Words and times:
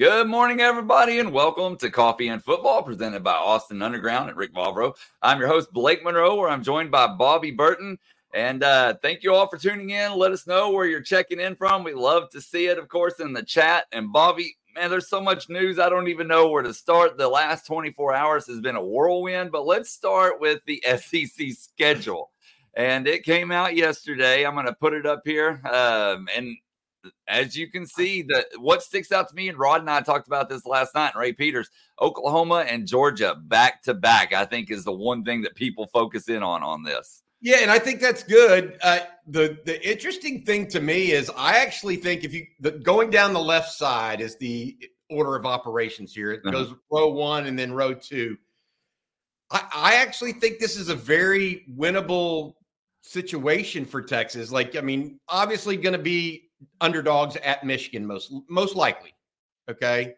Good 0.00 0.28
morning, 0.28 0.62
everybody, 0.62 1.18
and 1.18 1.30
welcome 1.30 1.76
to 1.76 1.90
Coffee 1.90 2.28
and 2.28 2.42
Football 2.42 2.82
presented 2.82 3.22
by 3.22 3.34
Austin 3.34 3.82
Underground 3.82 4.30
and 4.30 4.38
Rick 4.38 4.54
Vavro. 4.54 4.96
I'm 5.20 5.38
your 5.38 5.48
host, 5.48 5.74
Blake 5.74 6.02
Monroe, 6.02 6.36
where 6.36 6.48
I'm 6.48 6.62
joined 6.62 6.90
by 6.90 7.06
Bobby 7.06 7.50
Burton. 7.50 7.98
And 8.32 8.62
uh, 8.62 8.94
thank 9.02 9.22
you 9.22 9.34
all 9.34 9.46
for 9.46 9.58
tuning 9.58 9.90
in. 9.90 10.14
Let 10.14 10.32
us 10.32 10.46
know 10.46 10.70
where 10.70 10.86
you're 10.86 11.02
checking 11.02 11.38
in 11.38 11.54
from. 11.54 11.84
We 11.84 11.92
love 11.92 12.30
to 12.30 12.40
see 12.40 12.68
it, 12.68 12.78
of 12.78 12.88
course, 12.88 13.20
in 13.20 13.34
the 13.34 13.42
chat. 13.42 13.88
And 13.92 14.10
Bobby, 14.10 14.56
man, 14.74 14.88
there's 14.88 15.10
so 15.10 15.20
much 15.20 15.50
news. 15.50 15.78
I 15.78 15.90
don't 15.90 16.08
even 16.08 16.26
know 16.26 16.48
where 16.48 16.62
to 16.62 16.72
start. 16.72 17.18
The 17.18 17.28
last 17.28 17.66
24 17.66 18.14
hours 18.14 18.46
has 18.46 18.62
been 18.62 18.76
a 18.76 18.82
whirlwind, 18.82 19.52
but 19.52 19.66
let's 19.66 19.90
start 19.90 20.40
with 20.40 20.62
the 20.64 20.82
SEC 20.96 21.50
schedule. 21.50 22.30
And 22.72 23.06
it 23.06 23.22
came 23.22 23.52
out 23.52 23.76
yesterday. 23.76 24.46
I'm 24.46 24.54
going 24.54 24.64
to 24.64 24.72
put 24.72 24.94
it 24.94 25.04
up 25.04 25.20
here. 25.26 25.60
Um, 25.70 26.26
and 26.34 26.56
as 27.28 27.56
you 27.56 27.70
can 27.70 27.86
see, 27.86 28.22
that 28.22 28.46
what 28.58 28.82
sticks 28.82 29.12
out 29.12 29.28
to 29.28 29.34
me, 29.34 29.48
and 29.48 29.58
Rod 29.58 29.80
and 29.80 29.90
I 29.90 30.00
talked 30.00 30.26
about 30.26 30.48
this 30.48 30.66
last 30.66 30.94
night, 30.94 31.16
Ray 31.16 31.32
Peters, 31.32 31.70
Oklahoma 32.00 32.64
and 32.68 32.86
Georgia 32.86 33.36
back 33.46 33.82
to 33.84 33.94
back, 33.94 34.32
I 34.32 34.44
think 34.44 34.70
is 34.70 34.84
the 34.84 34.92
one 34.92 35.24
thing 35.24 35.42
that 35.42 35.54
people 35.54 35.86
focus 35.86 36.28
in 36.28 36.42
on 36.42 36.62
on 36.62 36.82
this. 36.82 37.22
Yeah, 37.40 37.58
and 37.62 37.70
I 37.70 37.78
think 37.78 38.00
that's 38.00 38.22
good. 38.22 38.78
Uh, 38.82 39.00
the 39.26 39.58
the 39.64 39.88
interesting 39.88 40.42
thing 40.42 40.66
to 40.68 40.80
me 40.80 41.12
is 41.12 41.30
I 41.36 41.58
actually 41.58 41.96
think 41.96 42.24
if 42.24 42.34
you 42.34 42.46
the, 42.60 42.72
going 42.72 43.10
down 43.10 43.32
the 43.32 43.40
left 43.40 43.72
side 43.72 44.20
is 44.20 44.36
the 44.36 44.76
order 45.10 45.36
of 45.36 45.44
operations 45.44 46.14
here. 46.14 46.32
It 46.32 46.40
uh-huh. 46.44 46.52
goes 46.52 46.74
row 46.90 47.08
one 47.08 47.46
and 47.46 47.58
then 47.58 47.72
row 47.72 47.94
two. 47.94 48.36
I, 49.50 49.62
I 49.74 49.94
actually 49.96 50.32
think 50.32 50.58
this 50.58 50.76
is 50.76 50.88
a 50.88 50.94
very 50.94 51.64
winnable 51.76 52.54
situation 53.02 53.84
for 53.84 54.00
Texas. 54.02 54.52
Like, 54.52 54.76
I 54.76 54.80
mean, 54.80 55.18
obviously 55.28 55.76
going 55.76 55.94
to 55.94 55.98
be 55.98 56.49
underdogs 56.80 57.36
at 57.36 57.64
Michigan 57.64 58.06
most 58.06 58.32
most 58.48 58.76
likely. 58.76 59.14
Okay. 59.70 60.14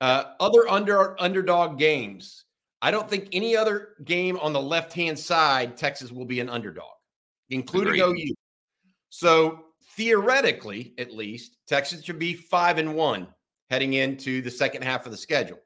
Uh, 0.00 0.24
other 0.40 0.68
under 0.68 1.20
underdog 1.20 1.78
games. 1.78 2.44
I 2.82 2.90
don't 2.90 3.08
think 3.08 3.28
any 3.32 3.56
other 3.56 3.94
game 4.04 4.38
on 4.38 4.52
the 4.52 4.60
left 4.60 4.92
hand 4.92 5.18
side 5.18 5.76
Texas 5.76 6.12
will 6.12 6.26
be 6.26 6.40
an 6.40 6.50
underdog, 6.50 6.92
including 7.50 8.00
Agreed. 8.00 8.30
OU. 8.30 8.34
So 9.08 9.64
theoretically, 9.96 10.92
at 10.98 11.14
least, 11.14 11.56
Texas 11.66 12.04
should 12.04 12.18
be 12.18 12.34
five 12.34 12.78
and 12.78 12.94
one 12.94 13.28
heading 13.70 13.94
into 13.94 14.42
the 14.42 14.50
second 14.50 14.82
half 14.82 15.06
of 15.06 15.12
the 15.12 15.18
schedule. 15.18 15.58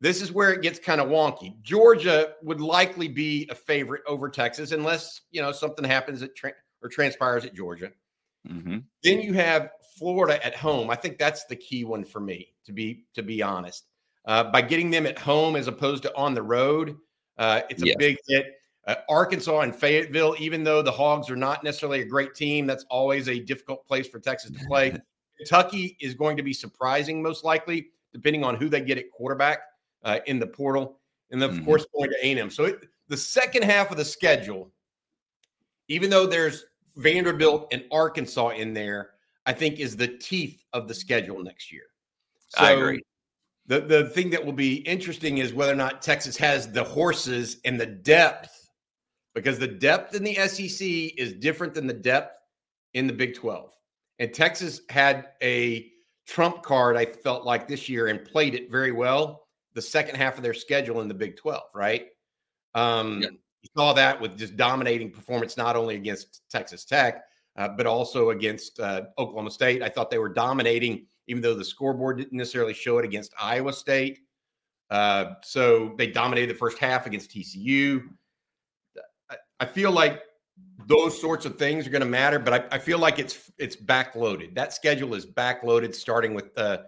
This 0.00 0.22
is 0.22 0.32
where 0.32 0.52
it 0.52 0.62
gets 0.62 0.78
kind 0.78 1.00
of 1.00 1.08
wonky. 1.08 1.60
Georgia 1.60 2.34
would 2.42 2.60
likely 2.60 3.08
be 3.08 3.46
a 3.50 3.54
favorite 3.54 4.02
over 4.06 4.30
Texas 4.30 4.72
unless 4.72 5.22
you 5.30 5.42
know 5.42 5.52
something 5.52 5.84
happens 5.84 6.22
at 6.22 6.34
tra- 6.34 6.54
or 6.82 6.88
transpires 6.88 7.44
at 7.44 7.54
Georgia. 7.54 7.90
Mm-hmm. 8.48 8.78
Then 9.02 9.20
you 9.20 9.32
have 9.34 9.70
Florida 9.96 10.44
at 10.44 10.54
home. 10.54 10.90
I 10.90 10.96
think 10.96 11.18
that's 11.18 11.44
the 11.44 11.56
key 11.56 11.84
one 11.84 12.04
for 12.04 12.20
me, 12.20 12.54
to 12.64 12.72
be 12.72 13.04
to 13.14 13.22
be 13.22 13.42
honest. 13.42 13.86
Uh, 14.26 14.44
by 14.44 14.62
getting 14.62 14.90
them 14.90 15.06
at 15.06 15.18
home 15.18 15.56
as 15.56 15.66
opposed 15.66 16.02
to 16.04 16.16
on 16.16 16.34
the 16.34 16.42
road, 16.42 16.96
uh, 17.38 17.62
it's 17.70 17.82
a 17.82 17.86
yes. 17.86 17.96
big 17.98 18.16
hit. 18.28 18.46
Uh, 18.86 18.96
Arkansas 19.08 19.60
and 19.60 19.74
Fayetteville, 19.74 20.34
even 20.38 20.64
though 20.64 20.82
the 20.82 20.90
Hogs 20.90 21.30
are 21.30 21.36
not 21.36 21.62
necessarily 21.62 22.00
a 22.00 22.04
great 22.04 22.34
team, 22.34 22.66
that's 22.66 22.84
always 22.90 23.28
a 23.28 23.38
difficult 23.40 23.86
place 23.86 24.08
for 24.08 24.18
Texas 24.18 24.50
to 24.50 24.64
play. 24.66 24.96
Kentucky 25.38 25.96
is 26.00 26.14
going 26.14 26.36
to 26.36 26.42
be 26.42 26.52
surprising, 26.52 27.22
most 27.22 27.44
likely, 27.44 27.88
depending 28.12 28.44
on 28.44 28.56
who 28.56 28.68
they 28.68 28.80
get 28.80 28.98
at 28.98 29.10
quarterback 29.10 29.60
uh, 30.04 30.18
in 30.26 30.38
the 30.38 30.46
portal, 30.46 30.98
and 31.30 31.40
then 31.40 31.48
of 31.50 31.56
mm-hmm. 31.56 31.64
course 31.64 31.86
going 31.94 32.10
to 32.10 32.16
A&M. 32.26 32.50
So 32.50 32.64
it, 32.64 32.88
the 33.08 33.16
second 33.16 33.64
half 33.64 33.90
of 33.90 33.96
the 33.96 34.04
schedule, 34.04 34.70
even 35.88 36.10
though 36.10 36.26
there's 36.26 36.64
Vanderbilt 36.96 37.68
and 37.72 37.84
Arkansas 37.92 38.50
in 38.50 38.74
there, 38.74 39.10
I 39.46 39.52
think 39.52 39.78
is 39.78 39.96
the 39.96 40.08
teeth 40.08 40.64
of 40.72 40.88
the 40.88 40.94
schedule 40.94 41.42
next 41.42 41.72
year. 41.72 41.84
So 42.48 42.64
I 42.64 42.72
agree. 42.72 43.02
The 43.66 43.80
the 43.80 44.04
thing 44.08 44.30
that 44.30 44.44
will 44.44 44.52
be 44.52 44.76
interesting 44.76 45.38
is 45.38 45.52
whether 45.52 45.72
or 45.72 45.76
not 45.76 46.02
Texas 46.02 46.36
has 46.36 46.70
the 46.70 46.82
horses 46.82 47.58
and 47.64 47.80
the 47.80 47.86
depth, 47.86 48.70
because 49.34 49.58
the 49.58 49.68
depth 49.68 50.14
in 50.14 50.24
the 50.24 50.34
SEC 50.34 50.86
is 51.16 51.34
different 51.34 51.74
than 51.74 51.86
the 51.86 51.94
depth 51.94 52.36
in 52.94 53.06
the 53.06 53.12
Big 53.12 53.34
12. 53.34 53.72
And 54.18 54.34
Texas 54.34 54.80
had 54.88 55.28
a 55.42 55.90
trump 56.26 56.62
card, 56.62 56.96
I 56.96 57.04
felt 57.04 57.44
like 57.44 57.68
this 57.68 57.88
year, 57.88 58.08
and 58.08 58.24
played 58.24 58.54
it 58.54 58.70
very 58.70 58.92
well 58.92 59.46
the 59.74 59.82
second 59.82 60.16
half 60.16 60.36
of 60.36 60.42
their 60.42 60.54
schedule 60.54 61.00
in 61.00 61.08
the 61.08 61.14
Big 61.14 61.36
12, 61.36 61.62
right? 61.74 62.08
Um, 62.74 63.22
yeah. 63.22 63.28
You 63.62 63.68
saw 63.76 63.92
that 63.92 64.20
with 64.20 64.38
just 64.38 64.56
dominating 64.56 65.10
performance, 65.10 65.56
not 65.56 65.76
only 65.76 65.96
against 65.96 66.42
Texas 66.50 66.84
Tech, 66.84 67.24
uh, 67.56 67.68
but 67.68 67.86
also 67.86 68.30
against 68.30 68.80
uh, 68.80 69.02
Oklahoma 69.18 69.50
State. 69.50 69.82
I 69.82 69.88
thought 69.88 70.10
they 70.10 70.18
were 70.18 70.32
dominating, 70.32 71.06
even 71.26 71.42
though 71.42 71.54
the 71.54 71.64
scoreboard 71.64 72.18
didn't 72.18 72.32
necessarily 72.32 72.74
show 72.74 72.98
it 72.98 73.04
against 73.04 73.34
Iowa 73.40 73.72
State. 73.72 74.20
Uh, 74.90 75.34
so 75.42 75.94
they 75.98 76.06
dominated 76.06 76.50
the 76.50 76.58
first 76.58 76.78
half 76.78 77.06
against 77.06 77.30
TCU. 77.30 78.02
I, 79.30 79.36
I 79.60 79.66
feel 79.66 79.92
like 79.92 80.22
those 80.86 81.18
sorts 81.20 81.46
of 81.46 81.58
things 81.58 81.86
are 81.86 81.90
going 81.90 82.00
to 82.00 82.08
matter, 82.08 82.38
but 82.38 82.54
I, 82.54 82.76
I, 82.76 82.78
feel 82.78 82.98
like 82.98 83.18
it's 83.18 83.52
it's 83.58 83.76
backloaded. 83.76 84.54
That 84.54 84.72
schedule 84.72 85.14
is 85.14 85.24
backloaded, 85.24 85.94
starting 85.94 86.34
with 86.34 86.56
uh, 86.58 86.78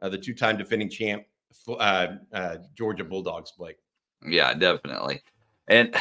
the 0.00 0.16
two-time 0.16 0.56
defending 0.56 0.88
champ 0.88 1.24
uh, 1.68 2.06
uh, 2.32 2.56
Georgia 2.74 3.04
Bulldogs, 3.04 3.52
Blake. 3.52 3.76
Yeah, 4.26 4.54
definitely. 4.54 5.22
And 5.68 5.94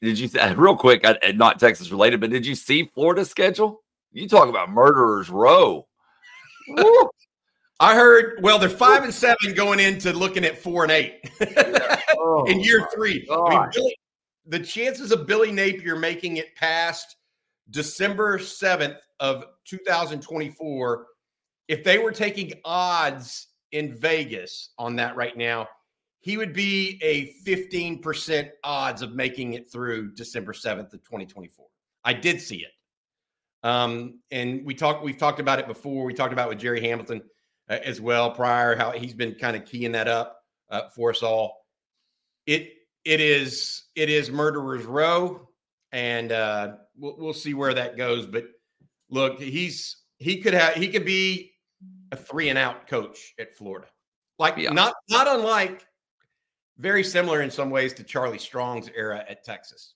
did 0.00 0.18
you 0.18 0.28
real 0.56 0.76
quick? 0.76 1.04
Not 1.34 1.60
Texas 1.60 1.90
related, 1.90 2.20
but 2.20 2.30
did 2.30 2.46
you 2.46 2.54
see 2.54 2.90
Florida's 2.94 3.30
schedule? 3.30 3.82
You 4.12 4.28
talk 4.28 4.48
about 4.48 4.70
murderers 4.70 5.28
row. 5.30 5.86
I 7.80 7.94
heard. 7.94 8.38
Well, 8.40 8.58
they're 8.58 8.68
five 8.68 9.02
and 9.02 9.12
seven 9.12 9.54
going 9.54 9.80
into 9.80 10.12
looking 10.12 10.44
at 10.44 10.56
four 10.56 10.84
and 10.84 10.92
eight 10.92 11.28
oh, 12.16 12.44
in 12.48 12.60
year 12.60 12.82
oh, 12.82 12.94
three. 12.94 13.26
I 13.30 13.50
mean, 13.50 13.68
Billy, 13.74 13.96
the 14.46 14.60
chances 14.60 15.10
of 15.10 15.26
Billy 15.26 15.50
Napier 15.50 15.96
making 15.96 16.36
it 16.36 16.54
past 16.54 17.16
December 17.70 18.38
seventh 18.38 18.98
of 19.20 19.44
2024, 19.64 21.06
if 21.68 21.82
they 21.82 21.98
were 21.98 22.12
taking 22.12 22.52
odds 22.64 23.48
in 23.72 23.92
Vegas 23.92 24.70
on 24.78 24.94
that 24.96 25.16
right 25.16 25.36
now, 25.36 25.68
he 26.24 26.38
would 26.38 26.54
be 26.54 26.98
a 27.02 27.34
15% 27.46 28.48
odds 28.64 29.02
of 29.02 29.14
making 29.14 29.52
it 29.52 29.70
through 29.70 30.10
December 30.12 30.54
7th 30.54 30.94
of 30.94 31.02
2024. 31.02 31.66
I 32.02 32.14
did 32.14 32.40
see 32.40 32.64
it. 32.64 32.70
Um, 33.62 34.20
and 34.30 34.64
we 34.64 34.72
talked, 34.72 35.04
we've 35.04 35.18
talked 35.18 35.38
about 35.38 35.58
it 35.58 35.66
before. 35.66 36.06
We 36.06 36.14
talked 36.14 36.32
about 36.32 36.48
with 36.48 36.58
Jerry 36.58 36.80
Hamilton 36.80 37.20
uh, 37.68 37.76
as 37.84 38.00
well 38.00 38.30
prior, 38.30 38.74
how 38.74 38.92
he's 38.92 39.12
been 39.12 39.34
kind 39.34 39.54
of 39.54 39.66
keying 39.66 39.92
that 39.92 40.08
up 40.08 40.40
uh, 40.70 40.88
for 40.96 41.10
us 41.10 41.22
all. 41.22 41.66
It, 42.46 42.70
it 43.04 43.20
is, 43.20 43.82
it 43.94 44.08
is 44.08 44.30
murderer's 44.30 44.86
row 44.86 45.46
and 45.92 46.32
uh, 46.32 46.76
we'll, 46.96 47.16
we'll 47.18 47.34
see 47.34 47.52
where 47.52 47.74
that 47.74 47.98
goes. 47.98 48.24
But 48.24 48.46
look, 49.10 49.38
he's, 49.38 50.04
he 50.16 50.40
could 50.40 50.54
have, 50.54 50.72
he 50.72 50.88
could 50.88 51.04
be 51.04 51.52
a 52.12 52.16
three 52.16 52.48
and 52.48 52.58
out 52.58 52.86
coach 52.86 53.34
at 53.38 53.54
Florida. 53.54 53.88
Like 54.38 54.56
yeah. 54.56 54.70
not, 54.70 54.94
not 55.10 55.28
unlike 55.28 55.86
very 56.78 57.04
similar 57.04 57.42
in 57.42 57.50
some 57.50 57.70
ways 57.70 57.92
to 57.94 58.04
Charlie 58.04 58.38
Strong's 58.38 58.90
era 58.96 59.24
at 59.28 59.44
Texas. 59.44 59.94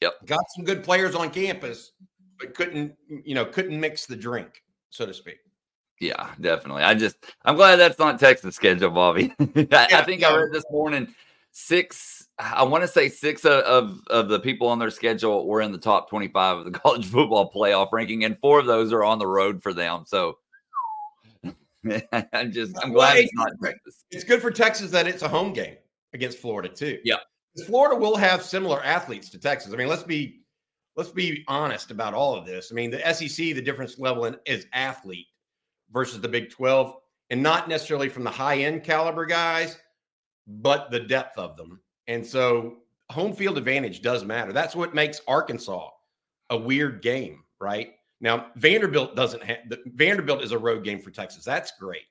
Yep. 0.00 0.26
Got 0.26 0.40
some 0.54 0.64
good 0.64 0.84
players 0.84 1.14
on 1.14 1.30
campus, 1.30 1.92
but 2.38 2.54
couldn't, 2.54 2.94
you 3.08 3.34
know, 3.34 3.44
couldn't 3.44 3.78
mix 3.78 4.06
the 4.06 4.16
drink, 4.16 4.62
so 4.90 5.06
to 5.06 5.14
speak. 5.14 5.38
Yeah, 6.00 6.30
definitely. 6.40 6.84
I 6.84 6.94
just 6.94 7.16
I'm 7.44 7.56
glad 7.56 7.76
that's 7.76 7.98
not 7.98 8.20
Texas 8.20 8.54
schedule, 8.54 8.90
Bobby. 8.90 9.32
I, 9.40 9.50
yeah, 9.54 9.86
I, 9.98 10.04
think 10.04 10.20
yeah. 10.20 10.28
I 10.28 10.36
read 10.36 10.52
this 10.52 10.64
morning 10.70 11.12
six. 11.50 12.28
I 12.38 12.62
want 12.62 12.82
to 12.82 12.88
say 12.88 13.08
six 13.08 13.44
of, 13.44 13.64
of, 13.64 14.00
of 14.08 14.28
the 14.28 14.38
people 14.38 14.68
on 14.68 14.78
their 14.78 14.90
schedule 14.90 15.44
were 15.48 15.60
in 15.60 15.72
the 15.72 15.78
top 15.78 16.08
25 16.08 16.58
of 16.58 16.64
the 16.64 16.70
college 16.78 17.06
football 17.06 17.50
playoff 17.50 17.88
ranking, 17.90 18.24
and 18.24 18.38
four 18.38 18.60
of 18.60 18.66
those 18.66 18.92
are 18.92 19.02
on 19.02 19.18
the 19.18 19.26
road 19.26 19.60
for 19.60 19.74
them. 19.74 20.04
So 20.06 20.38
I'm 22.32 22.52
just 22.52 22.76
I'm 22.80 22.92
glad 22.92 23.14
well, 23.14 23.16
it's 23.16 23.34
not 23.34 23.50
Texas. 23.60 24.04
It's 24.12 24.24
good 24.24 24.40
for 24.40 24.52
Texas 24.52 24.92
that 24.92 25.08
it's 25.08 25.22
a 25.22 25.28
home 25.28 25.52
game 25.52 25.76
against 26.12 26.38
Florida 26.38 26.68
too. 26.68 26.98
Yeah. 27.04 27.16
Florida 27.66 27.96
will 27.96 28.16
have 28.16 28.42
similar 28.42 28.82
athletes 28.84 29.30
to 29.30 29.38
Texas. 29.38 29.72
I 29.72 29.76
mean, 29.76 29.88
let's 29.88 30.02
be 30.02 30.40
let's 30.96 31.10
be 31.10 31.44
honest 31.48 31.90
about 31.90 32.14
all 32.14 32.34
of 32.36 32.44
this. 32.44 32.70
I 32.70 32.74
mean, 32.74 32.90
the 32.90 33.14
SEC, 33.14 33.36
the 33.36 33.62
difference 33.62 33.98
level 33.98 34.26
in, 34.26 34.36
is 34.46 34.66
athlete 34.72 35.26
versus 35.92 36.20
the 36.20 36.28
Big 36.28 36.50
12, 36.50 36.94
and 37.30 37.42
not 37.42 37.68
necessarily 37.68 38.08
from 38.08 38.24
the 38.24 38.30
high 38.30 38.58
end 38.58 38.84
caliber 38.84 39.24
guys, 39.24 39.78
but 40.46 40.90
the 40.90 41.00
depth 41.00 41.38
of 41.38 41.56
them. 41.56 41.80
And 42.06 42.26
so 42.26 42.78
home 43.10 43.32
field 43.32 43.58
advantage 43.58 44.02
does 44.02 44.24
matter. 44.24 44.52
That's 44.52 44.76
what 44.76 44.94
makes 44.94 45.20
Arkansas 45.28 45.90
a 46.50 46.56
weird 46.56 47.02
game, 47.02 47.44
right? 47.60 47.92
Now, 48.20 48.46
Vanderbilt 48.56 49.14
doesn't 49.14 49.42
have 49.44 49.58
Vanderbilt 49.86 50.42
is 50.42 50.52
a 50.52 50.58
road 50.58 50.84
game 50.84 51.00
for 51.00 51.10
Texas. 51.10 51.44
That's 51.44 51.72
great 51.78 52.02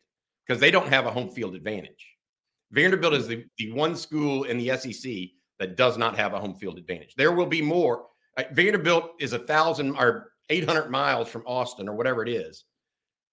because 0.45 0.59
they 0.59 0.71
don't 0.71 0.88
have 0.88 1.05
a 1.05 1.11
home 1.11 1.29
field 1.29 1.55
advantage. 1.55 2.16
Vanderbilt 2.71 3.13
is 3.13 3.27
the, 3.27 3.45
the 3.57 3.71
one 3.71 3.95
school 3.95 4.43
in 4.43 4.57
the 4.57 4.77
SEC 4.77 5.11
that 5.59 5.77
does 5.77 5.97
not 5.97 6.15
have 6.17 6.33
a 6.33 6.39
home 6.39 6.55
field 6.55 6.77
advantage. 6.77 7.15
There 7.15 7.31
will 7.31 7.45
be 7.45 7.61
more. 7.61 8.05
Uh, 8.37 8.43
Vanderbilt 8.51 9.11
is 9.19 9.33
a 9.33 9.39
thousand 9.39 9.95
or 9.95 10.31
800 10.49 10.89
miles 10.89 11.29
from 11.29 11.43
Austin 11.45 11.89
or 11.89 11.95
whatever 11.95 12.21
it 12.23 12.29
is. 12.29 12.65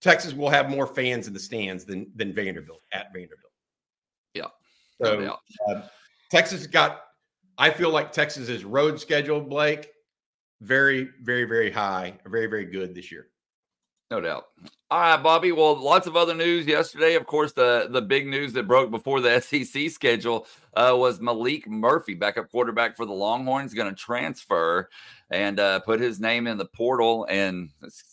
Texas 0.00 0.34
will 0.34 0.50
have 0.50 0.68
more 0.68 0.86
fans 0.86 1.26
in 1.26 1.32
the 1.32 1.40
stands 1.40 1.84
than 1.84 2.10
than 2.14 2.32
Vanderbilt 2.32 2.82
at 2.92 3.06
Vanderbilt. 3.12 3.52
Yeah. 4.34 4.48
So 5.02 5.36
uh, 5.68 5.82
Texas 6.30 6.66
got. 6.66 7.00
I 7.56 7.70
feel 7.70 7.90
like 7.90 8.10
Texas's 8.10 8.64
road 8.64 9.00
schedule, 9.00 9.40
Blake, 9.40 9.88
very, 10.60 11.08
very, 11.22 11.44
very 11.44 11.70
high, 11.70 12.18
very, 12.26 12.46
very 12.46 12.64
good 12.64 12.94
this 12.94 13.12
year. 13.12 13.28
No 14.14 14.20
doubt. 14.20 14.46
All 14.92 15.00
right, 15.00 15.20
Bobby. 15.20 15.50
Well, 15.50 15.74
lots 15.74 16.06
of 16.06 16.14
other 16.14 16.36
news 16.36 16.66
yesterday. 16.66 17.16
Of 17.16 17.26
course, 17.26 17.50
the 17.50 17.88
the 17.90 18.00
big 18.00 18.28
news 18.28 18.52
that 18.52 18.68
broke 18.68 18.92
before 18.92 19.20
the 19.20 19.40
SEC 19.64 19.90
schedule 19.90 20.46
uh, 20.74 20.94
was 20.96 21.18
Maalik 21.18 21.66
Murphy, 21.66 22.14
backup 22.14 22.48
quarterback 22.48 22.96
for 22.96 23.06
the 23.06 23.12
Longhorns, 23.12 23.74
going 23.74 23.92
to 23.92 24.00
transfer 24.00 24.88
and 25.30 25.58
uh, 25.58 25.80
put 25.80 25.98
his 25.98 26.20
name 26.20 26.46
in 26.46 26.58
the 26.58 26.64
portal. 26.64 27.26
And 27.28 27.70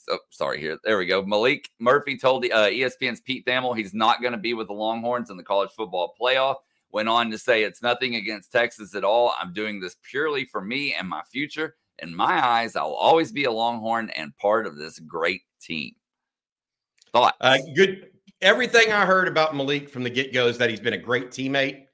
oh, 0.09 0.18
sorry, 0.31 0.59
here, 0.59 0.80
there 0.83 0.98
we 0.98 1.06
go. 1.06 1.24
Maalik 1.24 1.65
Murphy 1.77 2.18
told 2.18 2.42
the 2.42 2.51
uh, 2.51 2.69
ESPN's 2.69 3.21
Pete 3.21 3.45
Thamel 3.45 3.77
he's 3.77 3.94
not 3.94 4.19
going 4.24 4.33
to 4.33 4.39
be 4.39 4.56
with 4.56 4.65
the 4.65 4.74
Longhorns 4.74 5.30
in 5.30 5.38
the 5.38 5.44
college 5.44 5.69
football 5.69 6.15
playoff. 6.19 6.56
Went 6.92 7.09
on 7.09 7.30
to 7.30 7.38
say 7.38 7.62
it's 7.62 7.83
nothing 7.83 8.15
against 8.15 8.51
Texas 8.51 8.95
at 8.95 9.03
all. 9.03 9.36
I'm 9.39 9.53
doing 9.53 9.80
this 9.80 9.98
purely 10.01 10.45
for 10.45 10.62
me 10.62 10.95
and 10.95 11.07
my 11.07 11.21
future. 11.31 11.75
In 12.00 12.15
my 12.15 12.44
eyes, 12.44 12.75
I 12.75 12.81
will 12.81 12.95
always 12.95 13.31
be 13.31 13.44
a 13.44 13.51
Longhorn 13.51 14.09
and 14.09 14.36
part 14.38 14.65
of 14.65 14.75
this 14.75 14.98
great 14.98 15.42
team. 15.62 15.94
Thoughts? 17.13 17.38
Uh, 17.42 17.58
good. 17.75 18.10
Everything 18.42 18.92
I 18.92 19.06
heard 19.06 19.28
about 19.28 19.54
Maalik 19.54 19.90
from 19.90 20.04
the 20.04 20.10
get 20.10 20.34
go 20.34 20.48
is 20.48 20.58
that 20.58 20.69
he's 20.69 20.80
been 20.80 20.94
a 20.94 20.98
great 20.98 21.30
teammate. 21.30 21.86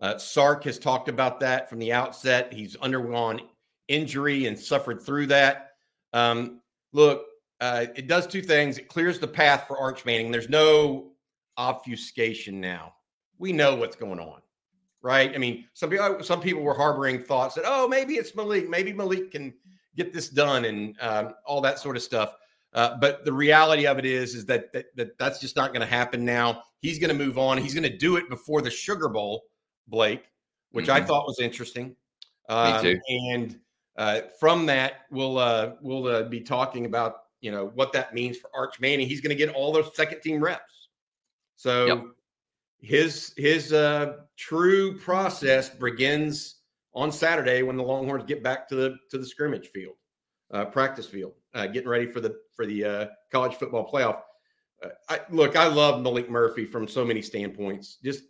Uh, 0.00 0.16
Sark 0.16 0.64
has 0.64 0.78
talked 0.78 1.08
about 1.08 1.40
that 1.40 1.68
from 1.68 1.78
the 1.78 1.92
outset. 1.92 2.52
He's 2.52 2.74
undergone 2.76 3.40
injury 3.88 4.46
and 4.46 4.58
suffered 4.58 5.02
through 5.02 5.26
that. 5.26 5.72
Um, 6.12 6.60
look, 6.92 7.26
uh, 7.60 7.86
it 7.94 8.06
does 8.06 8.26
two 8.26 8.40
things. 8.40 8.78
It 8.78 8.88
clears 8.88 9.18
the 9.18 9.28
path 9.28 9.64
for 9.68 9.78
Arch 9.78 10.06
Manning. 10.06 10.30
There's 10.30 10.48
no 10.48 11.12
obfuscation 11.58 12.60
now. 12.60 12.94
We 13.38 13.52
know 13.52 13.74
what's 13.74 13.96
going 13.96 14.18
on, 14.18 14.40
right? 15.02 15.34
I 15.34 15.38
mean, 15.38 15.66
some 15.74 15.90
people 15.90 16.22
some 16.22 16.40
people 16.40 16.62
were 16.62 16.74
harboring 16.74 17.22
thoughts 17.22 17.54
that 17.56 17.64
oh 17.66 17.86
maybe 17.86 18.14
it's 18.14 18.32
Maalik, 18.32 18.68
maybe 18.68 18.92
Maalik 18.92 19.30
can 19.32 19.52
get 19.96 20.12
this 20.12 20.28
done 20.28 20.64
and 20.64 20.96
um, 21.00 21.34
all 21.44 21.60
that 21.60 21.78
sort 21.78 21.96
of 21.96 22.02
stuff. 22.02 22.36
Uh, 22.72 22.96
but 23.00 23.24
the 23.24 23.32
reality 23.32 23.86
of 23.86 23.98
it 23.98 24.04
is, 24.04 24.34
is 24.34 24.46
that, 24.46 24.72
that, 24.72 24.86
that 24.94 25.18
that's 25.18 25.40
just 25.40 25.56
not 25.56 25.72
going 25.72 25.80
to 25.80 25.92
happen 25.92 26.24
now. 26.24 26.62
He's 26.78 26.98
going 26.98 27.16
to 27.16 27.24
move 27.24 27.36
on. 27.36 27.58
He's 27.58 27.74
going 27.74 27.90
to 27.90 27.96
do 27.96 28.16
it 28.16 28.28
before 28.28 28.62
the 28.62 28.70
Sugar 28.70 29.08
Bowl, 29.08 29.44
Blake, 29.88 30.24
which 30.70 30.86
mm-hmm. 30.86 31.02
I 31.02 31.06
thought 31.06 31.26
was 31.26 31.40
interesting. 31.40 31.96
Um, 32.48 32.84
Me 32.84 32.94
too. 32.94 33.00
And 33.08 33.58
uh, 33.96 34.20
from 34.38 34.66
that, 34.66 35.06
we'll 35.10 35.38
uh, 35.38 35.72
we'll 35.80 36.06
uh, 36.06 36.22
be 36.24 36.40
talking 36.40 36.86
about 36.86 37.22
you 37.40 37.50
know 37.50 37.72
what 37.74 37.92
that 37.92 38.14
means 38.14 38.38
for 38.38 38.50
Arch 38.54 38.78
Manning. 38.80 39.08
He's 39.08 39.20
going 39.20 39.36
to 39.36 39.46
get 39.46 39.54
all 39.54 39.72
those 39.72 39.94
second 39.94 40.20
team 40.20 40.42
reps. 40.42 40.88
So 41.56 41.86
yep. 41.86 42.04
his 42.80 43.34
his 43.36 43.72
uh, 43.72 44.18
true 44.36 44.96
process 44.98 45.70
begins 45.70 46.60
on 46.94 47.10
Saturday 47.10 47.62
when 47.62 47.76
the 47.76 47.82
Longhorns 47.82 48.24
get 48.24 48.44
back 48.44 48.68
to 48.68 48.76
the 48.76 48.96
to 49.10 49.18
the 49.18 49.26
scrimmage 49.26 49.68
field, 49.68 49.96
uh, 50.52 50.66
practice 50.66 51.06
field 51.06 51.34
uh, 51.54 51.66
getting 51.66 51.88
ready 51.88 52.06
for 52.06 52.20
the 52.20 52.36
for 52.54 52.66
the 52.66 52.84
uh, 52.84 53.06
college 53.30 53.54
football 53.54 53.90
playoff. 53.90 54.20
Uh, 54.82 54.88
I, 55.08 55.20
look, 55.30 55.56
I 55.56 55.66
love 55.66 56.02
Maalik 56.02 56.28
Murphy 56.28 56.64
from 56.64 56.88
so 56.88 57.04
many 57.04 57.22
standpoints. 57.22 57.98
Just 58.02 58.24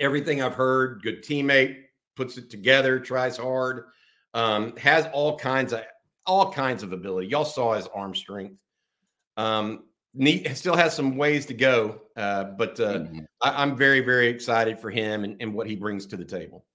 everything 0.00 0.42
I've 0.42 0.54
heard, 0.54 1.02
good 1.02 1.24
teammate, 1.24 1.76
puts 2.16 2.36
it 2.38 2.50
together, 2.50 3.00
tries 3.00 3.36
hard, 3.36 3.86
um, 4.34 4.76
has 4.76 5.06
all 5.12 5.38
kinds 5.38 5.72
of 5.72 5.82
all 6.26 6.52
kinds 6.52 6.82
of 6.82 6.92
ability. 6.92 7.28
Y'all 7.28 7.44
saw 7.44 7.74
his 7.74 7.86
arm 7.88 8.14
strength. 8.14 8.60
Um, 9.36 9.84
neat, 10.14 10.56
still 10.56 10.76
has 10.76 10.94
some 10.94 11.16
ways 11.16 11.46
to 11.46 11.54
go, 11.54 12.02
uh, 12.16 12.44
but 12.44 12.78
uh, 12.80 12.98
mm-hmm. 12.98 13.20
I, 13.40 13.62
am 13.62 13.76
very, 13.76 14.00
very 14.00 14.28
excited 14.28 14.78
for 14.78 14.90
him 14.90 15.24
and, 15.24 15.36
and 15.40 15.54
what 15.54 15.66
he 15.66 15.76
brings 15.76 16.06
to 16.06 16.16
the 16.16 16.24
table. 16.24 16.66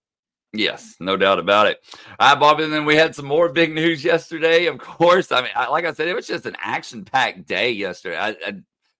Yes, 0.56 0.98
no 1.00 1.18
doubt 1.18 1.40
about 1.40 1.66
it. 1.66 1.82
All 2.20 2.30
right, 2.30 2.40
Bob. 2.40 2.60
And 2.60 2.72
then 2.72 2.86
we 2.86 2.96
had 2.96 3.16
some 3.16 3.26
more 3.26 3.50
big 3.50 3.74
news 3.74 4.04
yesterday. 4.04 4.68
Of 4.68 4.78
course, 4.78 5.32
I 5.32 5.42
mean, 5.42 5.50
I, 5.56 5.68
like 5.68 5.84
I 5.84 5.94
said, 5.94 6.08
it 6.08 6.16
was 6.16 6.28
just 6.28 6.46
an 6.46 6.56
action-packed 6.60 7.48
day 7.48 7.72
yesterday. 7.72 8.18
I, 8.18 8.30
I, 8.30 8.54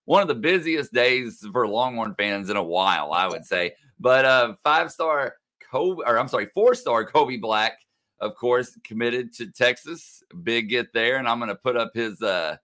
one 0.04 0.20
of 0.20 0.26
the 0.26 0.34
busiest 0.34 0.92
days 0.92 1.46
for 1.52 1.68
Longhorn 1.68 2.16
fans 2.16 2.50
in 2.50 2.56
a 2.56 2.62
while, 2.62 3.12
I 3.12 3.28
would 3.28 3.44
say. 3.44 3.74
But 4.00 4.24
uh, 4.24 4.54
five-star 4.64 5.36
Kobe, 5.70 6.02
or 6.04 6.18
I'm 6.18 6.26
sorry, 6.26 6.46
four-star 6.52 7.04
Kobe 7.04 7.36
Black, 7.36 7.78
of 8.18 8.34
course, 8.34 8.76
committed 8.82 9.32
to 9.34 9.46
Texas. 9.52 10.24
Big 10.42 10.68
get 10.68 10.92
there, 10.92 11.18
and 11.18 11.28
I'm 11.28 11.38
going 11.38 11.50
to 11.50 11.54
put 11.54 11.76
up 11.76 11.92
his 11.94 12.20
uh, 12.20 12.56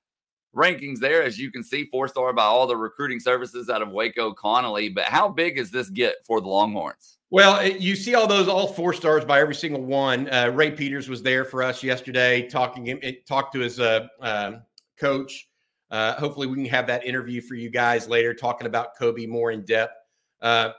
rankings 0.53 0.99
there, 0.99 1.23
as 1.23 1.39
you 1.39 1.53
can 1.53 1.63
see, 1.63 1.85
four-star 1.85 2.33
by 2.33 2.43
all 2.43 2.67
the 2.67 2.77
recruiting 2.77 3.21
services 3.21 3.71
out 3.71 3.83
of 3.83 3.91
Waco 3.91 4.35
Connally. 4.35 4.93
But 4.93 5.05
how 5.05 5.29
big 5.29 5.59
is 5.59 5.71
this 5.71 5.91
get 5.91 6.17
for 6.25 6.41
the 6.41 6.49
Longhorns? 6.49 7.19
Well, 7.33 7.65
you 7.65 7.95
see 7.95 8.17
all 8.17 8.27
those, 8.27 8.49
all 8.49 8.67
four 8.67 8.93
stars 8.93 9.25
by 9.25 9.41
every 9.41 9.55
single 9.55 9.83
one. 9.85 10.29
Uh, 10.29 10.51
Ray 10.53 10.73
Peters 10.73 11.09
was 11.09 11.23
there 11.23 11.45
for 11.45 11.63
us 11.63 11.81
yesterday, 11.81 12.49
talking, 12.49 12.89
it, 12.89 13.25
talked 13.25 13.55
to 13.55 13.61
his 13.61 13.79
uh, 13.79 14.09
uh, 14.21 14.55
coach. 14.99 15.49
Uh, 15.93 16.15
hopefully, 16.15 16.49
we 16.49 16.57
can 16.57 16.65
have 16.65 16.89
that 16.89 17.07
interview 17.07 17.41
for 17.41 17.55
you 17.55 17.71
guys 17.71 18.09
later, 18.09 18.35
talking 18.35 18.67
about 18.67 18.97
Kobe 18.99 19.27
more 19.27 19.53
in 19.53 19.65
depth. 19.65 19.95
Uh, 20.43 20.71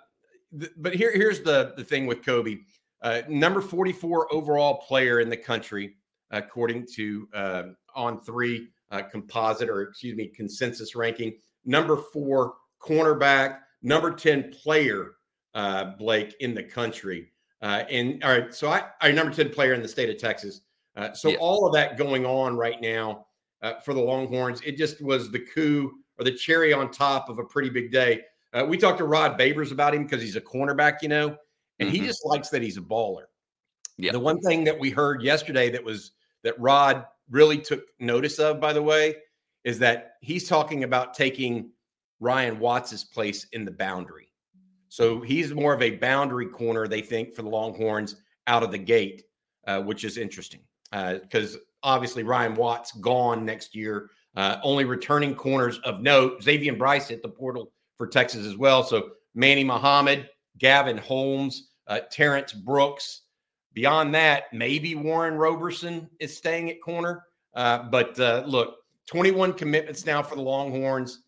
th- 0.59 0.71
but 0.75 0.94
here, 0.94 1.13
here's 1.13 1.42
the 1.42 1.74
the 1.77 1.83
thing 1.86 2.06
with 2.06 2.25
Kobe, 2.25 2.57
uh, 3.01 3.21
number 3.30 3.62
44 3.62 4.33
overall 4.33 4.77
player 4.80 5.21
in 5.21 5.30
the 5.30 5.38
country, 5.38 5.95
according 6.31 6.86
to 6.95 7.27
on 7.95 8.21
three 8.24 8.68
composite 9.09 9.69
or 9.69 9.83
excuse 9.83 10.18
me 10.18 10.27
consensus 10.27 10.95
ranking. 10.95 11.33
Number 11.63 11.95
four 11.95 12.56
cornerback, 12.81 13.59
number 13.81 14.12
10 14.13 14.51
player 14.51 15.13
uh, 15.53 15.95
Blake 15.98 16.36
in 16.39 16.53
the 16.53 16.63
country. 16.63 17.31
Uh, 17.62 17.83
and 17.89 18.24
all 18.24 18.31
right, 18.31 18.53
so 18.53 18.69
I, 18.69 18.83
I 19.01 19.12
number 19.12 19.33
10 19.33 19.50
player 19.50 19.74
in 19.74 19.81
the 19.81 19.88
state 19.88 20.09
of 20.09 20.18
Texas. 20.18 20.62
Uh, 20.95 21.13
so 21.13 21.30
yeah. 21.30 21.38
all 21.39 21.68
of 21.68 21.74
that 21.74 21.98
going 21.98 22.25
on 22.25 22.57
right 22.57 22.81
now 22.81 23.27
uh, 23.62 23.75
for 23.80 23.94
the 23.94 24.00
Longhorns, 24.00 24.62
it 24.62 24.77
just 24.77 25.01
was 25.01 25.31
the 25.31 25.39
coup 25.39 25.92
or 26.18 26.25
the 26.25 26.31
cherry 26.31 26.74
on 26.74 26.92
top 26.92 27.30
of 27.30 27.39
a 27.39 27.44
pretty 27.44 27.69
big 27.69 27.92
day. 27.92 28.21
Uh, 28.53 28.65
we 28.68 28.77
talked 28.77 28.98
to 28.98 29.06
Rod 29.06 29.39
Babers 29.39 29.71
about 29.71 29.94
him 29.94 30.03
because 30.03 30.21
he's 30.21 30.36
a 30.36 30.42
cornerback, 30.42 30.98
you 31.01 31.07
know, 31.07 31.38
and 31.80 31.89
mm-hmm. 31.89 32.01
he 32.01 32.06
just 32.06 32.25
likes 32.25 32.50
that 32.50 32.62
he's 32.62 32.77
a 32.77 32.81
baller. 32.81 33.25
Yeah. 33.97 34.12
The 34.12 34.19
one 34.19 34.39
thing 34.42 34.63
that 34.65 34.77
we 34.77 34.89
heard 34.89 35.21
yesterday 35.21 35.69
that 35.69 35.83
was 35.83 36.12
that 36.44 36.59
Rod 36.59 37.06
really 37.30 37.59
took 37.59 37.83
notice 38.00 38.39
of, 38.39 38.59
by 38.59 38.74
the 38.74 38.81
way, 38.81 39.15
is 39.63 39.80
that 39.80 40.15
he's 40.21 40.49
talking 40.49 40.83
about 40.83 41.14
taking 41.14 41.69
Ryan 42.19 42.59
Watts's 42.59 43.04
place 43.04 43.45
in 43.54 43.64
the 43.64 43.71
boundary. 43.71 44.31
So 44.92 45.21
he's 45.21 45.54
more 45.54 45.74
of 45.74 45.81
a 45.81 45.92
boundary 45.92 46.48
corner, 46.48 46.86
they 46.86 47.00
think, 47.00 47.33
for 47.33 47.44
the 47.44 47.50
Longhorns 47.50 48.18
out 48.48 48.62
of 48.62 48.71
the 48.71 48.78
gate, 48.78 49.24
uh, 49.66 49.80
which 49.80 50.04
is 50.04 50.18
interesting 50.18 50.60
because 50.92 51.56
uh, 51.56 51.60
obviously 51.81 52.24
Ryan 52.24 52.56
Watts 52.56 52.92
gone 53.00 53.45
next 53.45 53.74
year. 53.74 54.10
Uh, 54.36 54.57
only 54.64 54.83
returning 54.83 55.33
corners 55.33 55.80
of 55.86 56.02
note. 56.02 56.42
X'Avion 56.42 56.78
Brice 56.78 57.07
hit 57.07 57.21
the 57.21 57.30
portal 57.30 57.71
for 57.98 58.06
Texas 58.06 58.45
as 58.45 58.57
well. 58.57 58.83
So 58.83 59.12
Manny 59.33 59.64
Muhammad, 59.64 60.30
Gavin 60.57 60.98
Holmes, 60.98 61.69
uh, 61.88 62.02
Terrance 62.12 62.52
Brooks. 62.52 63.21
Beyond 63.71 64.14
that, 64.16 64.52
maybe 64.52 64.95
Warren 64.95 65.36
Roberson 65.36 66.10
is 66.19 66.36
staying 66.36 66.69
at 66.69 66.81
corner. 66.81 67.24
Uh, 67.54 67.83
but 67.83 68.19
uh, 68.19 68.44
look, 68.45 68.76
21 69.06 69.54
commitments 69.54 70.06
now 70.06 70.21
for 70.21 70.36
the 70.36 70.42
Longhorns. 70.42 71.24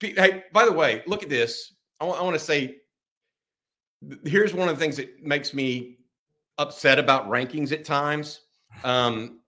Hey, 0.00 0.42
by 0.52 0.64
the 0.64 0.72
way, 0.72 1.04
look 1.06 1.22
at 1.22 1.28
this. 1.28 1.74
I, 2.00 2.04
w- 2.06 2.20
I 2.20 2.24
want 2.24 2.34
to 2.34 2.44
say 2.44 2.76
here's 4.24 4.54
one 4.54 4.68
of 4.68 4.76
the 4.76 4.80
things 4.80 4.96
that 4.96 5.22
makes 5.24 5.52
me 5.52 5.98
upset 6.58 6.98
about 6.98 7.28
rankings 7.28 7.72
at 7.72 7.84
times. 7.84 8.40
Um, 8.84 9.40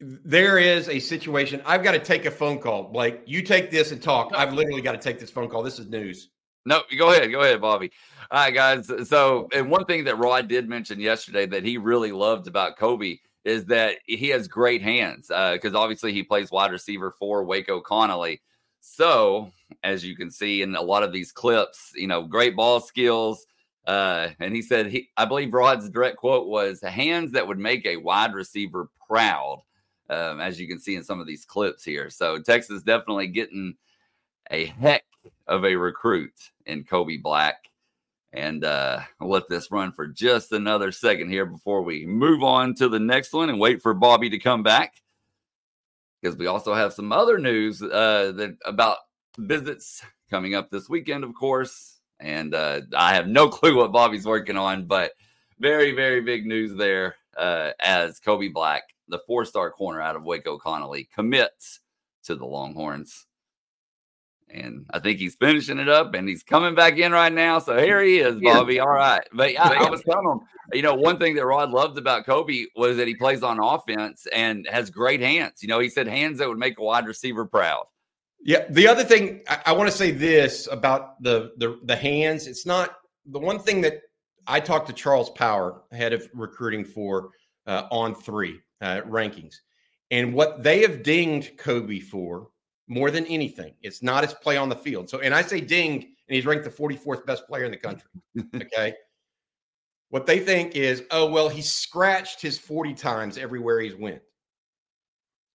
there 0.00 0.58
is 0.58 0.88
a 0.88 0.98
situation. 0.98 1.62
I've 1.64 1.82
got 1.82 1.92
to 1.92 1.98
take 1.98 2.24
a 2.26 2.30
phone 2.30 2.58
call. 2.58 2.84
Blake, 2.84 3.20
you 3.24 3.42
take 3.42 3.70
this 3.70 3.92
and 3.92 4.02
talk. 4.02 4.32
I've 4.34 4.52
literally 4.52 4.82
got 4.82 4.92
to 4.92 4.98
take 4.98 5.20
this 5.20 5.30
phone 5.30 5.48
call. 5.48 5.62
This 5.62 5.78
is 5.78 5.88
news. 5.88 6.30
No, 6.64 6.82
go 6.96 7.12
ahead. 7.12 7.30
Go 7.30 7.40
ahead, 7.40 7.60
Bobby. 7.60 7.90
All 8.30 8.38
right, 8.38 8.54
guys. 8.54 8.90
So, 9.08 9.48
and 9.54 9.70
one 9.70 9.84
thing 9.84 10.04
that 10.04 10.18
Rod 10.18 10.48
did 10.48 10.68
mention 10.68 11.00
yesterday 11.00 11.46
that 11.46 11.64
he 11.64 11.78
really 11.78 12.12
loved 12.12 12.46
about 12.46 12.76
Kobe 12.76 13.18
is 13.44 13.64
that 13.66 13.96
he 14.06 14.28
has 14.28 14.46
great 14.46 14.82
hands 14.82 15.26
because 15.26 15.74
uh, 15.74 15.78
obviously 15.78 16.12
he 16.12 16.22
plays 16.22 16.50
wide 16.50 16.70
receiver 16.70 17.10
for 17.10 17.44
Waco 17.44 17.80
Connally. 17.80 18.40
So, 18.80 19.50
as 19.82 20.04
you 20.04 20.16
can 20.16 20.30
see 20.30 20.62
in 20.62 20.74
a 20.74 20.82
lot 20.82 21.02
of 21.02 21.12
these 21.12 21.32
clips, 21.32 21.92
you 21.94 22.06
know, 22.06 22.22
great 22.22 22.56
ball 22.56 22.80
skills. 22.80 23.46
Uh, 23.86 24.28
and 24.38 24.54
he 24.54 24.62
said, 24.62 24.86
he, 24.86 25.10
I 25.16 25.24
believe 25.24 25.52
Rod's 25.52 25.90
direct 25.90 26.16
quote 26.16 26.46
was 26.46 26.80
hands 26.80 27.32
that 27.32 27.46
would 27.46 27.58
make 27.58 27.84
a 27.84 27.96
wide 27.96 28.34
receiver 28.34 28.88
proud, 29.08 29.62
um, 30.08 30.40
as 30.40 30.60
you 30.60 30.68
can 30.68 30.78
see 30.78 30.94
in 30.96 31.02
some 31.02 31.20
of 31.20 31.26
these 31.26 31.44
clips 31.44 31.84
here. 31.84 32.08
So, 32.10 32.38
Texas 32.38 32.82
definitely 32.82 33.26
getting 33.26 33.74
a 34.50 34.66
heck 34.66 35.04
of 35.48 35.64
a 35.64 35.74
recruit 35.74 36.34
in 36.66 36.84
Kobe 36.84 37.16
Black. 37.16 37.56
And 38.32 38.64
uh, 38.64 39.00
I'll 39.20 39.28
let 39.28 39.48
this 39.48 39.70
run 39.70 39.92
for 39.92 40.06
just 40.06 40.52
another 40.52 40.90
second 40.92 41.28
here 41.30 41.44
before 41.44 41.82
we 41.82 42.06
move 42.06 42.42
on 42.42 42.74
to 42.76 42.88
the 42.88 43.00
next 43.00 43.32
one 43.32 43.50
and 43.50 43.60
wait 43.60 43.82
for 43.82 43.94
Bobby 43.94 44.30
to 44.30 44.38
come 44.38 44.62
back. 44.62 44.94
because 46.22 46.36
we 46.36 46.46
also 46.46 46.72
have 46.72 46.92
some 46.92 47.12
other 47.12 47.38
news 47.38 47.82
uh, 47.82 48.32
that 48.36 48.56
about 48.64 48.98
visits 49.38 50.02
coming 50.30 50.54
up 50.54 50.70
this 50.70 50.88
weekend, 50.88 51.24
of 51.24 51.34
course. 51.34 52.00
And 52.20 52.54
uh, 52.54 52.82
I 52.96 53.14
have 53.14 53.26
no 53.26 53.48
clue 53.50 53.76
what 53.76 53.92
Bobby's 53.92 54.26
working 54.26 54.56
on, 54.56 54.86
but 54.86 55.12
very, 55.58 55.92
very 55.92 56.20
big 56.20 56.46
news 56.46 56.74
there 56.74 57.16
uh, 57.36 57.70
as 57.80 58.18
Kobe 58.18 58.48
Black, 58.48 58.82
the 59.08 59.20
four 59.26 59.44
star 59.44 59.70
corner 59.70 60.00
out 60.00 60.16
of 60.16 60.24
Waco 60.24 60.58
Connally, 60.58 61.08
commits 61.10 61.80
to 62.24 62.34
the 62.34 62.46
Longhorns. 62.46 63.26
And 64.50 64.84
I 64.90 64.98
think 64.98 65.18
he's 65.18 65.34
finishing 65.34 65.78
it 65.78 65.88
up 65.88 66.12
and 66.12 66.28
he's 66.28 66.42
coming 66.42 66.74
back 66.74 66.98
in 66.98 67.12
right 67.12 67.32
now. 67.32 67.58
So 67.58 67.78
here 67.78 68.02
he 68.02 68.18
is, 68.18 68.38
Bobby. 68.38 68.80
All 68.80 68.88
right. 68.88 69.26
But 69.32 69.58
I, 69.58 69.86
I 69.86 69.90
was 69.90 70.02
telling 70.02 70.28
him, 70.28 70.40
you 70.74 70.82
know, 70.82 70.94
one 70.94 71.18
thing 71.18 71.34
that 71.36 71.46
Rod 71.46 71.70
loved 71.70 71.96
about 71.96 72.26
Kobe 72.26 72.66
was 72.76 72.98
that 72.98 73.08
he 73.08 73.14
plays 73.14 73.42
on 73.42 73.58
offense 73.58 74.26
and 74.30 74.68
has 74.70 74.90
great 74.90 75.20
hands. 75.20 75.62
You 75.62 75.68
know, 75.68 75.78
he 75.78 75.88
said 75.88 76.06
hands 76.06 76.38
that 76.38 76.48
would 76.48 76.58
make 76.58 76.78
a 76.78 76.84
wide 76.84 77.06
receiver 77.06 77.46
proud. 77.46 77.84
Yeah. 78.44 78.66
The 78.70 78.86
other 78.88 79.04
thing 79.04 79.42
I, 79.48 79.60
I 79.66 79.72
want 79.72 79.90
to 79.90 79.96
say 79.96 80.10
this 80.10 80.68
about 80.70 81.22
the, 81.22 81.52
the 81.58 81.78
the 81.84 81.96
hands. 81.96 82.46
It's 82.46 82.66
not 82.66 82.96
the 83.26 83.38
one 83.38 83.58
thing 83.58 83.80
that 83.82 84.00
I 84.46 84.60
talked 84.60 84.88
to 84.88 84.92
Charles 84.92 85.30
Power, 85.30 85.82
head 85.92 86.12
of 86.12 86.28
recruiting 86.34 86.84
for 86.84 87.30
uh, 87.66 87.86
on 87.90 88.14
three 88.14 88.60
uh, 88.80 89.02
rankings, 89.02 89.54
and 90.10 90.34
what 90.34 90.62
they 90.62 90.82
have 90.82 91.02
dinged 91.02 91.56
Kobe 91.56 92.00
for 92.00 92.48
more 92.88 93.10
than 93.10 93.24
anything. 93.26 93.74
It's 93.82 94.02
not 94.02 94.24
his 94.24 94.34
play 94.34 94.56
on 94.56 94.68
the 94.68 94.76
field. 94.76 95.08
So, 95.08 95.20
and 95.20 95.34
I 95.34 95.42
say 95.42 95.60
dinged, 95.60 96.04
and 96.04 96.34
he's 96.36 96.46
ranked 96.46 96.64
the 96.64 96.70
44th 96.70 97.24
best 97.24 97.46
player 97.46 97.64
in 97.64 97.70
the 97.70 97.76
country. 97.76 98.10
Okay. 98.54 98.94
what 100.10 100.26
they 100.26 100.40
think 100.40 100.74
is, 100.76 101.04
oh, 101.10 101.30
well, 101.30 101.48
he 101.48 101.62
scratched 101.62 102.42
his 102.42 102.58
40 102.58 102.94
times 102.94 103.38
everywhere 103.38 103.80
he's 103.80 103.94
went. 103.94 104.20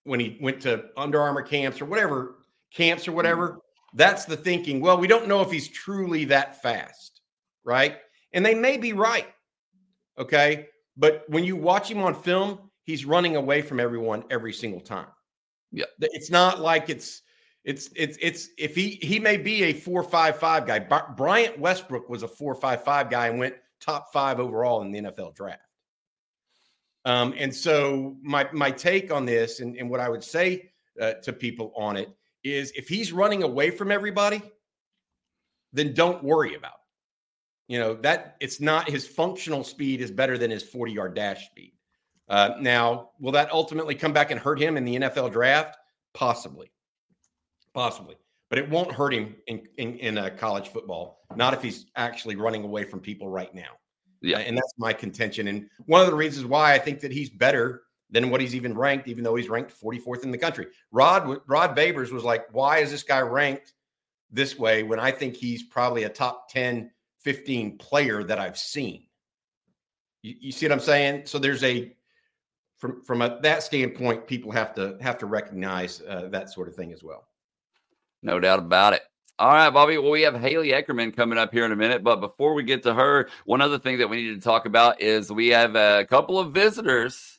When 0.04 0.20
he 0.20 0.38
went 0.42 0.62
to 0.62 0.86
Under 0.96 1.22
Armour 1.22 1.42
camps 1.42 1.82
or 1.82 1.86
whatever, 1.86 2.37
camps 2.74 3.08
or 3.08 3.12
whatever, 3.12 3.60
that's 3.94 4.26
the 4.26 4.38
thinking. 4.38 4.80
Well, 4.82 4.98
we 4.98 5.08
don't 5.08 5.28
know 5.28 5.42
if 5.42 5.52
he's 5.52 5.68
truly 5.68 6.26
that 6.26 6.62
fast, 6.62 7.22
right? 7.64 7.98
And 8.34 8.46
they 8.46 8.56
may 8.56 8.78
be 8.78 8.94
right. 8.94 9.28
Okay. 10.18 10.68
But 10.96 11.24
when 11.28 11.44
you 11.44 11.56
watch 11.56 11.90
him 11.90 12.02
on 12.02 12.16
film, 12.16 12.70
he's 12.84 13.06
running 13.06 13.36
away 13.36 13.62
from 13.62 13.80
everyone 13.80 14.24
every 14.30 14.54
single 14.54 14.82
time. 14.82 15.08
Yeah. 15.72 15.86
It's 16.00 16.30
not 16.30 16.60
like 16.60 16.90
it's 16.90 17.22
it's 17.64 17.90
it's 17.96 18.18
it's 18.22 18.50
if 18.58 18.76
he 18.76 18.92
he 19.02 19.20
may 19.20 19.38
be 19.38 19.64
a 19.64 19.74
four 19.74 20.02
five 20.02 20.38
five 20.40 20.66
guy. 20.66 20.80
Bryant 20.80 21.60
Westbrook 21.60 22.10
was 22.10 22.24
a 22.24 22.28
four 22.28 22.56
five 22.56 22.84
five 22.84 23.10
guy 23.10 23.28
and 23.28 23.38
went 23.40 23.56
top 23.82 24.12
five 24.14 24.40
overall 24.40 24.82
in 24.82 24.92
the 24.92 25.02
NFL 25.02 25.36
draft. 25.36 25.62
Um, 27.06 27.34
and 27.38 27.54
so 27.54 28.18
my 28.22 28.48
my 28.54 28.72
take 28.72 29.12
on 29.12 29.26
this 29.26 29.60
and, 29.60 29.76
and 29.78 29.90
what 29.90 30.00
I 30.00 30.10
would 30.10 30.24
say 30.24 30.72
uh, 31.00 31.14
to 31.24 31.34
people 31.34 31.74
on 31.76 31.98
it 31.98 32.10
is 32.54 32.72
if 32.76 32.88
he's 32.88 33.12
running 33.12 33.44
away 33.44 33.72
from 33.72 33.92
everybody, 33.92 34.42
then 35.74 35.94
don't 35.94 36.24
worry 36.24 36.56
about 36.56 36.74
it. 36.74 37.74
You 37.74 37.80
know 37.80 37.96
that 37.96 38.38
it's 38.40 38.62
not 38.62 38.90
his 38.90 39.06
functional 39.08 39.64
speed 39.64 40.02
is 40.02 40.10
better 40.10 40.38
than 40.38 40.50
his 40.50 40.64
40 40.64 40.94
yard 40.94 41.16
dash 41.16 41.48
speed. 41.48 41.74
Uh, 42.30 42.56
now, 42.60 43.10
will 43.20 43.32
that 43.34 43.52
ultimately 43.52 43.96
come 43.96 44.14
back 44.14 44.32
and 44.32 44.40
hurt 44.40 44.60
him 44.60 44.78
in 44.78 44.86
the 44.86 44.96
NFL 44.96 45.32
draft? 45.32 45.78
Possibly, 46.14 46.72
possibly, 47.74 48.16
but 48.50 48.58
it 48.58 48.70
won't 48.70 48.92
hurt 48.92 49.14
him 49.14 49.36
in 49.48 49.68
in, 49.78 49.98
in 50.00 50.18
uh, 50.18 50.30
college 50.38 50.70
football. 50.70 51.26
Not 51.36 51.54
if 51.54 51.62
he's 51.62 51.88
actually 51.96 52.38
running 52.38 52.64
away 52.64 52.86
from 52.86 53.02
people 53.02 53.28
right 53.28 53.54
now. 53.54 53.72
Yeah, 54.22 54.38
uh, 54.38 54.42
and 54.42 54.58
that's 54.58 54.74
my 54.78 54.94
contention. 54.94 55.48
And 55.48 55.70
one 55.86 56.02
of 56.02 56.08
the 56.08 56.16
reasons 56.16 56.46
why 56.46 56.74
I 56.74 56.80
think 56.80 57.02
that 57.02 57.12
he's 57.12 57.30
better 57.30 57.84
than 58.10 58.30
what 58.30 58.42
he's 58.42 58.56
even 58.56 58.78
ranked, 58.78 59.08
even 59.08 59.24
though 59.24 59.36
he's 59.36 59.50
ranked 59.50 59.74
44th 59.80 60.24
in 60.24 60.32
the 60.32 60.38
country. 60.38 60.68
Rod 60.92 61.40
Rod 61.48 61.76
Babers 61.76 62.12
was 62.12 62.24
like, 62.24 62.46
"Why 62.54 62.80
is 62.80 62.92
this 62.92 63.04
guy 63.04 63.22
ranked 63.22 63.74
this 64.32 64.58
way 64.58 64.84
when 64.84 65.00
I 65.00 65.12
think 65.12 65.36
he's 65.36 65.64
probably 65.64 66.04
a 66.04 66.10
top 66.10 66.50
10, 66.50 66.92
15 67.20 67.78
player 67.78 68.24
that 68.24 68.40
I've 68.40 68.58
seen?" 68.58 69.08
You, 70.22 70.36
you 70.40 70.52
see 70.52 70.66
what 70.66 70.74
I'm 70.74 70.80
saying? 70.80 71.26
So 71.26 71.40
there's 71.40 71.64
a 71.64 71.94
from 72.78 73.04
from 73.04 73.22
a, 73.22 73.40
that 73.42 73.64
standpoint, 73.64 74.28
people 74.28 74.52
have 74.52 74.74
to 74.76 74.98
have 75.02 75.18
to 75.20 75.26
recognize 75.26 76.02
uh, 76.08 76.30
that 76.30 76.50
sort 76.52 76.68
of 76.68 76.76
thing 76.76 76.94
as 76.94 77.04
well. 77.04 77.28
No 78.24 78.40
doubt 78.40 78.60
about 78.60 78.94
it. 78.94 79.02
All 79.40 79.52
right, 79.52 79.70
Bobby. 79.70 79.98
Well, 79.98 80.12
we 80.12 80.24
have 80.24 80.40
Haley 80.40 80.72
Eckerman 80.72 81.16
coming 81.16 81.38
up 81.38 81.54
here 81.54 81.64
in 81.66 81.72
a 81.72 81.76
minute, 81.76 82.04
but 82.04 82.22
before 82.22 82.56
we 82.56 82.64
get 82.64 82.82
to 82.84 82.94
her, 82.94 83.30
one 83.46 83.62
other 83.62 83.78
thing 83.78 84.00
that 84.00 84.10
we 84.10 84.24
need 84.24 84.36
to 84.36 84.42
talk 84.42 84.66
about 84.66 85.00
is 85.00 85.32
we 85.32 85.50
have 85.50 85.76
a 85.76 86.06
couple 86.06 86.40
of 86.40 86.54
visitors 86.54 87.37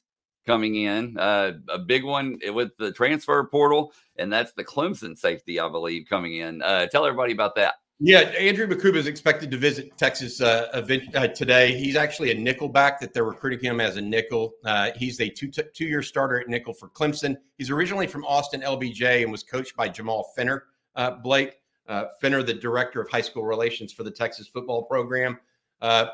coming 0.49 0.77
in. 0.77 1.17
Uh, 1.19 1.53
a 1.69 1.79
big 1.79 2.03
one 2.03 2.39
with 2.47 2.77
the 2.79 2.91
transfer 2.91 3.45
portal, 3.45 3.93
and 4.17 4.33
that's 4.33 4.53
the 4.55 4.65
Clemson 4.65 5.17
safety, 5.17 5.61
I 5.61 5.69
believe, 5.69 6.07
coming 6.09 6.37
in. 6.37 6.63
Uh, 6.63 6.87
tell 6.87 7.05
everybody 7.05 7.35
about 7.35 7.55
that. 7.57 7.75
Yeah, 8.01 8.21
Andrew 8.21 8.67
Mukuba 8.67 8.95
is 8.95 9.07
expected 9.07 9.51
to 9.51 9.59
visit 9.59 9.99
Texas 9.99 10.41
uh, 10.41 10.69
event, 10.73 11.15
uh, 11.15 11.29
today. 11.29 11.77
He's 11.77 11.97
actually 11.97 12.31
a 12.31 12.35
nickel 12.35 12.69
back 12.69 12.99
that 13.01 13.13
they're 13.13 13.25
recruiting 13.25 13.59
him 13.59 13.81
as 13.81 13.97
a 13.97 14.01
nickel. 14.01 14.55
Uh, 14.65 14.93
he's 14.97 15.21
a 15.21 15.29
two, 15.29 15.51
two 15.51 15.85
year 15.85 16.01
starter 16.01 16.41
at 16.41 16.49
nickel 16.49 16.73
for 16.73 16.89
Clemson. 16.89 17.37
He's 17.59 17.71
originally 17.71 18.07
from 18.07 18.25
Austin 18.25 18.63
LBJ 18.63 19.23
and 19.23 19.33
was 19.33 19.43
coached 19.43 19.77
by 19.77 19.89
Jamal 19.89 20.33
Finner 20.35 20.65
Uh, 20.95 21.11
Blake 21.11 21.57
uh, 21.89 22.05
Fenner, 22.21 22.43
the 22.43 22.55
director 22.55 23.01
of 23.03 23.11
high 23.11 23.21
school 23.21 23.45
relations 23.45 23.93
for 23.93 24.05
the 24.05 24.11
Texas 24.13 24.47
football 24.47 24.85
program. 24.85 25.39
Uh, 25.83 26.07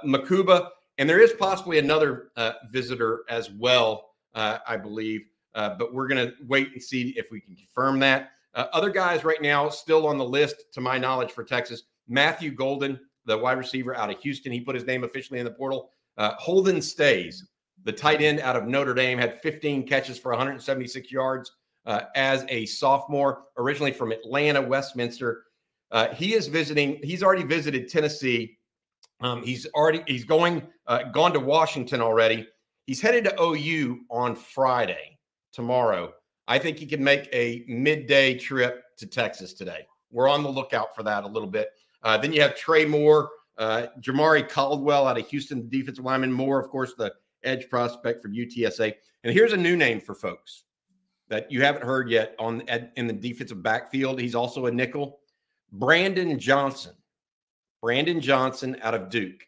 and 0.96 1.10
there 1.10 1.20
is 1.20 1.34
possibly 1.38 1.78
another 1.78 2.30
visitor 2.70 3.24
as 3.28 3.50
well, 3.50 4.13
I 4.34 4.76
believe, 4.76 5.22
but 5.54 5.92
we're 5.94 6.08
going 6.08 6.26
to 6.26 6.34
wait 6.46 6.72
and 6.72 6.82
see 6.82 7.14
if 7.16 7.30
we 7.30 7.40
can 7.40 7.54
confirm 7.54 7.98
that. 8.00 8.30
Uh, 8.54 8.66
other 8.72 8.90
guys 8.90 9.24
right 9.24 9.42
now 9.42 9.68
still 9.68 10.06
on 10.06 10.16
the 10.16 10.24
list, 10.24 10.72
to 10.72 10.80
my 10.80 10.96
knowledge, 10.96 11.32
for 11.32 11.42
Texas 11.42 11.82
Matthew 12.08 12.52
Golden, 12.52 13.00
the 13.26 13.36
wide 13.36 13.58
receiver 13.58 13.96
out 13.96 14.10
of 14.10 14.20
Houston. 14.20 14.52
He 14.52 14.60
put 14.60 14.74
his 14.74 14.84
name 14.84 15.04
officially 15.04 15.40
in 15.40 15.44
the 15.44 15.50
portal. 15.50 15.90
Uh, 16.16 16.34
Holden 16.38 16.80
Staes, 16.80 17.48
the 17.82 17.92
tight 17.92 18.22
end 18.22 18.40
out 18.40 18.56
of 18.56 18.66
Notre 18.66 18.94
Dame, 18.94 19.18
had 19.18 19.40
15 19.40 19.86
catches 19.86 20.18
for 20.18 20.30
176 20.30 21.10
yards 21.10 21.50
uh, 21.86 22.02
as 22.14 22.44
a 22.48 22.66
sophomore, 22.66 23.44
originally 23.58 23.92
from 23.92 24.12
Atlanta, 24.12 24.62
Westminster. 24.62 25.44
Uh, 25.90 26.08
he 26.14 26.34
is 26.34 26.46
visiting. 26.46 27.00
He's 27.02 27.22
already 27.22 27.44
visited 27.44 27.88
Tennessee. 27.88 28.58
Um, 29.20 29.42
he's 29.42 29.66
already 29.74 30.02
he's 30.06 30.24
going 30.24 30.62
uh, 30.86 31.04
gone 31.04 31.32
to 31.32 31.40
Washington 31.40 32.00
already. 32.00 32.46
He's 32.86 33.00
headed 33.00 33.24
to 33.24 33.42
OU 33.42 34.00
on 34.10 34.36
Friday 34.36 35.18
tomorrow. 35.52 36.12
I 36.46 36.58
think 36.58 36.78
he 36.78 36.86
can 36.86 37.02
make 37.02 37.28
a 37.32 37.64
midday 37.66 38.36
trip 38.36 38.84
to 38.98 39.06
Texas 39.06 39.54
today. 39.54 39.86
We're 40.10 40.28
on 40.28 40.42
the 40.42 40.50
lookout 40.50 40.94
for 40.94 41.02
that 41.02 41.24
a 41.24 41.26
little 41.26 41.48
bit. 41.48 41.70
Uh, 42.02 42.18
then 42.18 42.32
you 42.32 42.42
have 42.42 42.54
Trey 42.54 42.84
Moore, 42.84 43.30
uh, 43.56 43.86
Jamaree 44.00 44.48
Caldwell 44.48 45.06
out 45.06 45.18
of 45.18 45.26
Houston, 45.28 45.68
defensive 45.70 46.04
lineman. 46.04 46.32
Moore, 46.32 46.60
of 46.60 46.68
course, 46.68 46.92
the 46.94 47.12
edge 47.42 47.70
prospect 47.70 48.22
from 48.22 48.34
UTSA. 48.34 48.92
And 49.24 49.32
here's 49.32 49.54
a 49.54 49.56
new 49.56 49.76
name 49.76 50.00
for 50.00 50.14
folks 50.14 50.64
that 51.28 51.50
you 51.50 51.62
haven't 51.62 51.84
heard 51.84 52.10
yet 52.10 52.34
on 52.38 52.60
in 52.96 53.06
the 53.06 53.12
defensive 53.14 53.62
backfield. 53.62 54.20
He's 54.20 54.34
also 54.34 54.66
a 54.66 54.70
nickel. 54.70 55.20
Brandon 55.72 56.38
Johnson. 56.38 56.92
Brandon 57.82 58.20
Johnson 58.20 58.76
out 58.82 58.94
of 58.94 59.08
Duke 59.08 59.46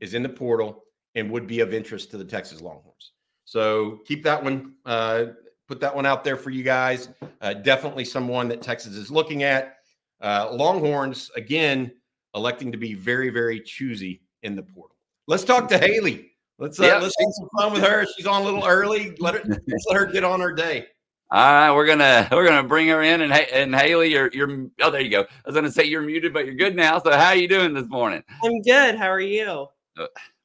is 0.00 0.14
in 0.14 0.22
the 0.22 0.28
portal 0.28 0.84
and 1.16 1.28
would 1.30 1.48
be 1.48 1.60
of 1.60 1.74
interest 1.74 2.12
to 2.12 2.18
the 2.18 2.24
Texas 2.24 2.60
Longhorns. 2.60 3.12
So 3.44 4.00
keep 4.06 4.22
that 4.22 4.42
one 4.42 4.74
uh, 4.84 5.24
put 5.66 5.80
that 5.80 5.94
one 5.94 6.06
out 6.06 6.22
there 6.22 6.36
for 6.36 6.50
you 6.50 6.62
guys. 6.62 7.08
Uh, 7.40 7.54
definitely 7.54 8.04
someone 8.04 8.48
that 8.48 8.62
Texas 8.62 8.94
is 8.94 9.10
looking 9.10 9.42
at. 9.42 9.78
Uh, 10.20 10.50
Longhorns, 10.52 11.30
again, 11.36 11.92
electing 12.34 12.70
to 12.72 12.78
be 12.78 12.94
very, 12.94 13.30
very 13.30 13.60
choosy 13.60 14.22
in 14.42 14.54
the 14.54 14.62
portal. 14.62 14.96
Let's 15.26 15.44
talk 15.44 15.68
to 15.68 15.78
Haley. 15.78 16.30
Let's 16.58 16.80
uh, 16.80 16.84
yep. 16.84 17.02
let's 17.02 17.14
have 17.18 17.28
some 17.32 17.48
fun 17.58 17.72
with 17.72 17.82
her. 17.82 18.06
She's 18.16 18.26
on 18.26 18.42
a 18.42 18.44
little 18.44 18.64
early. 18.64 19.14
Let 19.18 19.34
her 19.34 19.42
let's 19.44 19.84
let 19.88 19.98
her 19.98 20.06
get 20.06 20.24
on 20.24 20.40
her 20.40 20.52
day. 20.52 20.86
All 21.30 21.52
right, 21.52 21.72
we're 21.72 21.86
gonna 21.86 22.28
we're 22.32 22.46
gonna 22.46 22.66
bring 22.66 22.88
her 22.88 23.02
in 23.02 23.20
and 23.20 23.32
and 23.32 23.74
Haley, 23.74 24.12
you're 24.12 24.30
you're 24.32 24.68
oh 24.80 24.90
there 24.90 25.02
you 25.02 25.10
go. 25.10 25.22
I 25.22 25.26
was 25.44 25.54
gonna 25.54 25.70
say 25.70 25.84
you're 25.84 26.02
muted, 26.02 26.32
but 26.32 26.46
you're 26.46 26.54
good 26.54 26.74
now. 26.74 26.98
So 27.00 27.10
how 27.10 27.26
are 27.26 27.36
you 27.36 27.48
doing 27.48 27.74
this 27.74 27.88
morning? 27.88 28.22
I'm 28.42 28.62
good. 28.62 28.94
How 28.94 29.10
are 29.10 29.20
you? 29.20 29.66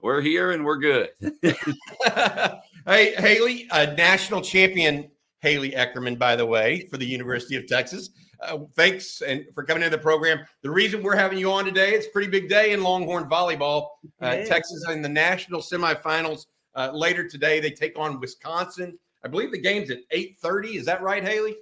We're 0.02 0.22
here 0.22 0.52
and 0.52 0.66
we're 0.66 0.78
good. 0.78 1.10
Hey, 2.88 3.14
Haley, 3.14 3.68
a 3.70 3.94
national 3.94 4.42
champion, 4.42 5.12
Haley 5.42 5.70
Eckerman, 5.72 6.18
by 6.18 6.36
the 6.36 6.46
way, 6.46 6.88
for 6.90 6.98
the 6.98 7.06
University 7.06 7.56
of 7.56 7.68
Texas. 7.68 8.10
Uh, 8.42 8.58
thanks 8.76 9.22
and 9.22 9.46
for 9.54 9.64
coming 9.64 9.84
into 9.84 9.96
the 9.96 10.02
program. 10.02 10.44
The 10.64 10.72
reason 10.72 11.04
we're 11.04 11.16
having 11.16 11.38
you 11.38 11.52
on 11.52 11.64
today, 11.64 11.92
it's 11.92 12.08
a 12.08 12.10
pretty 12.10 12.30
big 12.30 12.50
day 12.50 12.72
in 12.72 12.82
Longhorn 12.82 13.30
volleyball. 13.30 13.90
Uh, 14.20 14.38
Texas 14.38 14.84
in 14.90 15.04
the 15.04 15.10
national 15.10 15.62
semifinals 15.62 16.48
uh, 16.74 16.90
later 16.92 17.28
today. 17.28 17.60
They 17.60 17.70
take 17.70 18.00
on 18.00 18.20
Wisconsin. 18.20 18.98
I 19.24 19.28
believe 19.28 19.52
the 19.52 19.62
game's 19.62 19.92
at 19.92 20.00
8:30. 20.12 20.78
Is 20.78 20.86
that 20.86 21.04
right, 21.04 21.24
Haley? 21.24 21.56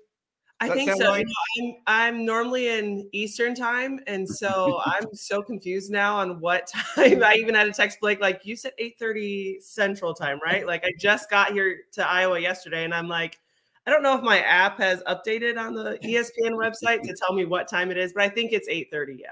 I 0.61 0.69
think 0.69 0.91
so. 0.91 0.97
Know, 0.97 1.13
I'm 1.13 1.75
I'm 1.87 2.25
normally 2.25 2.67
in 2.67 3.07
Eastern 3.13 3.55
time, 3.55 3.99
and 4.07 4.27
so 4.27 4.81
I'm 4.85 5.13
so 5.13 5.41
confused 5.41 5.89
now 5.89 6.17
on 6.17 6.39
what 6.39 6.67
time. 6.67 7.23
I 7.23 7.35
even 7.35 7.55
had 7.55 7.65
to 7.65 7.71
text 7.71 7.99
Blake 8.01 8.19
like 8.19 8.41
you 8.45 8.55
said 8.55 8.73
8:30 8.79 9.61
Central 9.61 10.13
time, 10.13 10.39
right? 10.43 10.67
Like 10.67 10.83
I 10.83 10.91
just 10.99 11.29
got 11.29 11.53
here 11.53 11.79
to 11.93 12.07
Iowa 12.07 12.39
yesterday, 12.39 12.83
and 12.83 12.93
I'm 12.93 13.07
like, 13.07 13.39
I 13.87 13.91
don't 13.91 14.03
know 14.03 14.17
if 14.17 14.21
my 14.21 14.41
app 14.41 14.77
has 14.79 15.01
updated 15.03 15.57
on 15.57 15.73
the 15.73 15.97
ESPN 16.03 16.51
website 16.51 17.03
to 17.03 17.15
tell 17.15 17.33
me 17.33 17.45
what 17.45 17.67
time 17.67 17.89
it 17.89 17.97
is, 17.97 18.13
but 18.13 18.23
I 18.23 18.29
think 18.29 18.51
it's 18.51 18.67
8:30. 18.67 19.17
Yeah. 19.19 19.27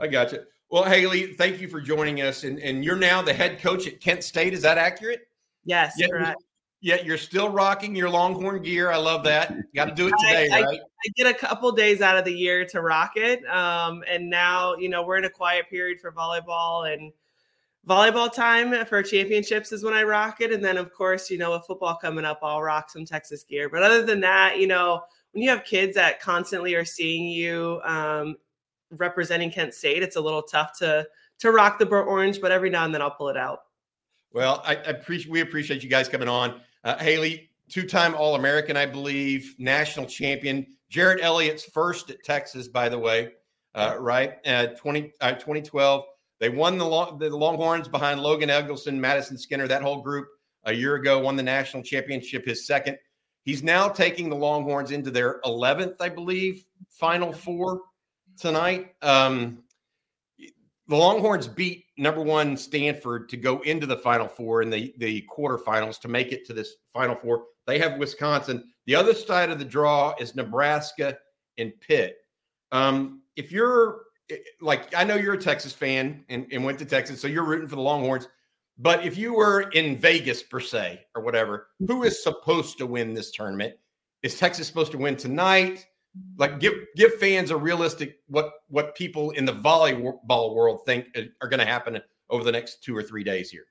I 0.00 0.08
got 0.08 0.32
you. 0.32 0.40
Well, 0.70 0.84
Haley, 0.84 1.32
thank 1.34 1.60
you 1.60 1.68
for 1.68 1.80
joining 1.80 2.20
us. 2.20 2.44
And, 2.44 2.58
and 2.58 2.84
you're 2.84 2.96
now 2.96 3.22
the 3.22 3.32
head 3.32 3.58
coach 3.58 3.86
at 3.86 4.00
Kent 4.00 4.22
State. 4.22 4.52
Is 4.52 4.62
that 4.62 4.76
accurate? 4.76 5.28
Yes, 5.64 5.94
yeah, 5.96 6.08
correct. 6.08 6.42
Yeah, 6.80 6.96
you're 7.02 7.18
still 7.18 7.48
rocking 7.48 7.96
your 7.96 8.08
Longhorn 8.08 8.62
gear. 8.62 8.92
I 8.92 8.96
love 8.98 9.24
that. 9.24 9.52
Got 9.74 9.86
to 9.86 9.94
do 9.94 10.06
it 10.06 10.14
today, 10.20 10.48
I, 10.52 10.60
right? 10.60 10.80
I, 10.80 11.06
I, 11.06 11.08
get 11.16 11.26
a 11.26 11.34
couple 11.34 11.72
days 11.72 12.00
out 12.00 12.16
of 12.16 12.24
the 12.24 12.32
year 12.32 12.64
to 12.66 12.80
rock 12.80 13.12
it. 13.16 13.44
Um, 13.46 14.04
and 14.08 14.30
now, 14.30 14.76
you 14.76 14.88
know, 14.88 15.02
we're 15.02 15.16
in 15.16 15.24
a 15.24 15.30
quiet 15.30 15.68
period 15.68 15.98
for 16.00 16.12
volleyball 16.12 16.92
and 16.92 17.12
volleyball 17.88 18.32
time 18.32 18.84
for 18.86 19.02
championships 19.02 19.72
is 19.72 19.82
when 19.82 19.94
I 19.94 20.04
rock 20.04 20.40
it. 20.40 20.52
And 20.52 20.64
then, 20.64 20.76
of 20.76 20.92
course, 20.92 21.30
you 21.30 21.38
know, 21.38 21.52
with 21.52 21.64
football 21.66 21.96
coming 21.96 22.24
up, 22.24 22.40
I'll 22.42 22.62
rock 22.62 22.90
some 22.90 23.04
Texas 23.04 23.42
gear. 23.42 23.68
But 23.68 23.82
other 23.82 24.04
than 24.04 24.20
that, 24.20 24.58
you 24.58 24.68
know, 24.68 25.02
when 25.32 25.42
you 25.42 25.50
have 25.50 25.64
kids 25.64 25.94
that 25.96 26.20
constantly 26.20 26.74
are 26.74 26.84
seeing 26.84 27.26
you 27.26 27.80
um, 27.84 28.36
representing 28.92 29.50
Kent 29.50 29.74
State, 29.74 30.02
it's 30.02 30.16
a 30.16 30.20
little 30.20 30.42
tough 30.42 30.78
to 30.78 31.06
to 31.40 31.52
rock 31.52 31.78
the 31.78 31.86
burnt 31.86 32.08
orange. 32.08 32.40
But 32.40 32.52
every 32.52 32.70
now 32.70 32.84
and 32.84 32.94
then, 32.94 33.02
I'll 33.02 33.10
pull 33.10 33.28
it 33.30 33.36
out. 33.36 33.60
Well, 34.32 34.62
I, 34.64 34.76
I 34.76 34.90
appreciate 34.90 35.30
we 35.30 35.40
appreciate 35.40 35.82
you 35.82 35.88
guys 35.88 36.08
coming 36.08 36.28
on. 36.28 36.60
Uh, 36.84 36.96
Haley, 36.98 37.50
two-time 37.68 38.14
All-American, 38.14 38.76
I 38.76 38.86
believe, 38.86 39.54
national 39.58 40.06
champion. 40.06 40.66
Jerritt 40.92 41.20
Elliott's 41.20 41.64
first 41.64 42.10
at 42.10 42.22
Texas, 42.24 42.68
by 42.68 42.88
the 42.88 42.98
way, 42.98 43.32
uh, 43.74 43.96
right? 43.98 44.34
Uh, 44.46 44.68
20, 44.68 45.12
uh, 45.20 45.32
2012. 45.32 46.04
They 46.40 46.48
won 46.48 46.78
the, 46.78 46.86
long, 46.86 47.18
the 47.18 47.34
Longhorns 47.36 47.88
behind 47.88 48.20
Logan 48.20 48.48
Eggleston, 48.48 49.00
Madison 49.00 49.36
Skinner, 49.36 49.66
that 49.68 49.82
whole 49.82 50.02
group 50.02 50.28
a 50.64 50.72
year 50.72 50.94
ago, 50.94 51.18
won 51.18 51.36
the 51.36 51.42
national 51.42 51.82
championship, 51.82 52.46
his 52.46 52.66
second. 52.66 52.96
He's 53.42 53.62
now 53.62 53.88
taking 53.88 54.28
the 54.28 54.36
Longhorns 54.36 54.90
into 54.90 55.10
their 55.10 55.40
11th, 55.44 55.96
I 56.00 56.10
believe, 56.10 56.64
Final 56.90 57.32
Four 57.32 57.80
tonight. 58.38 58.94
Um, 59.02 59.64
the 60.88 60.96
Longhorns 60.96 61.46
beat 61.46 61.84
number 61.98 62.22
one 62.22 62.56
Stanford 62.56 63.28
to 63.28 63.36
go 63.36 63.60
into 63.60 63.86
the 63.86 63.96
Final 63.96 64.26
Four 64.26 64.62
in 64.62 64.70
the, 64.70 64.94
the 64.96 65.26
quarterfinals 65.30 66.00
to 66.00 66.08
make 66.08 66.32
it 66.32 66.46
to 66.46 66.52
this 66.52 66.76
Final 66.92 67.14
Four. 67.14 67.44
They 67.66 67.78
have 67.78 67.98
Wisconsin. 67.98 68.64
The 68.86 68.94
other 68.94 69.14
side 69.14 69.50
of 69.50 69.58
the 69.58 69.64
draw 69.64 70.14
is 70.18 70.34
Nebraska 70.34 71.18
and 71.58 71.72
Pitt. 71.80 72.16
Um, 72.72 73.22
if 73.36 73.52
you're 73.52 74.02
like, 74.60 74.94
I 74.94 75.04
know 75.04 75.14
you're 75.14 75.34
a 75.34 75.38
Texas 75.38 75.72
fan 75.72 76.24
and, 76.28 76.46
and 76.50 76.64
went 76.64 76.78
to 76.78 76.84
Texas, 76.84 77.20
so 77.20 77.28
you're 77.28 77.44
rooting 77.44 77.68
for 77.68 77.76
the 77.76 77.82
Longhorns. 77.82 78.28
But 78.78 79.04
if 79.04 79.18
you 79.18 79.34
were 79.34 79.70
in 79.70 79.96
Vegas 79.96 80.42
per 80.42 80.60
se 80.60 81.00
or 81.14 81.22
whatever, 81.22 81.68
who 81.86 82.04
is 82.04 82.22
supposed 82.22 82.78
to 82.78 82.86
win 82.86 83.12
this 83.12 83.32
tournament? 83.32 83.74
Is 84.22 84.38
Texas 84.38 84.66
supposed 84.66 84.92
to 84.92 84.98
win 84.98 85.16
tonight? 85.16 85.86
Like 86.36 86.60
give 86.60 86.74
give 86.96 87.14
fans 87.14 87.50
a 87.50 87.56
realistic 87.56 88.18
what 88.28 88.52
what 88.68 88.94
people 88.94 89.30
in 89.32 89.44
the 89.44 89.52
volleyball 89.52 90.54
world 90.54 90.80
think 90.86 91.06
uh, 91.16 91.22
are 91.40 91.48
going 91.48 91.60
to 91.60 91.66
happen 91.66 92.00
over 92.30 92.44
the 92.44 92.52
next 92.52 92.82
two 92.82 92.96
or 92.96 93.02
three 93.02 93.24
days 93.24 93.50
here 93.50 93.66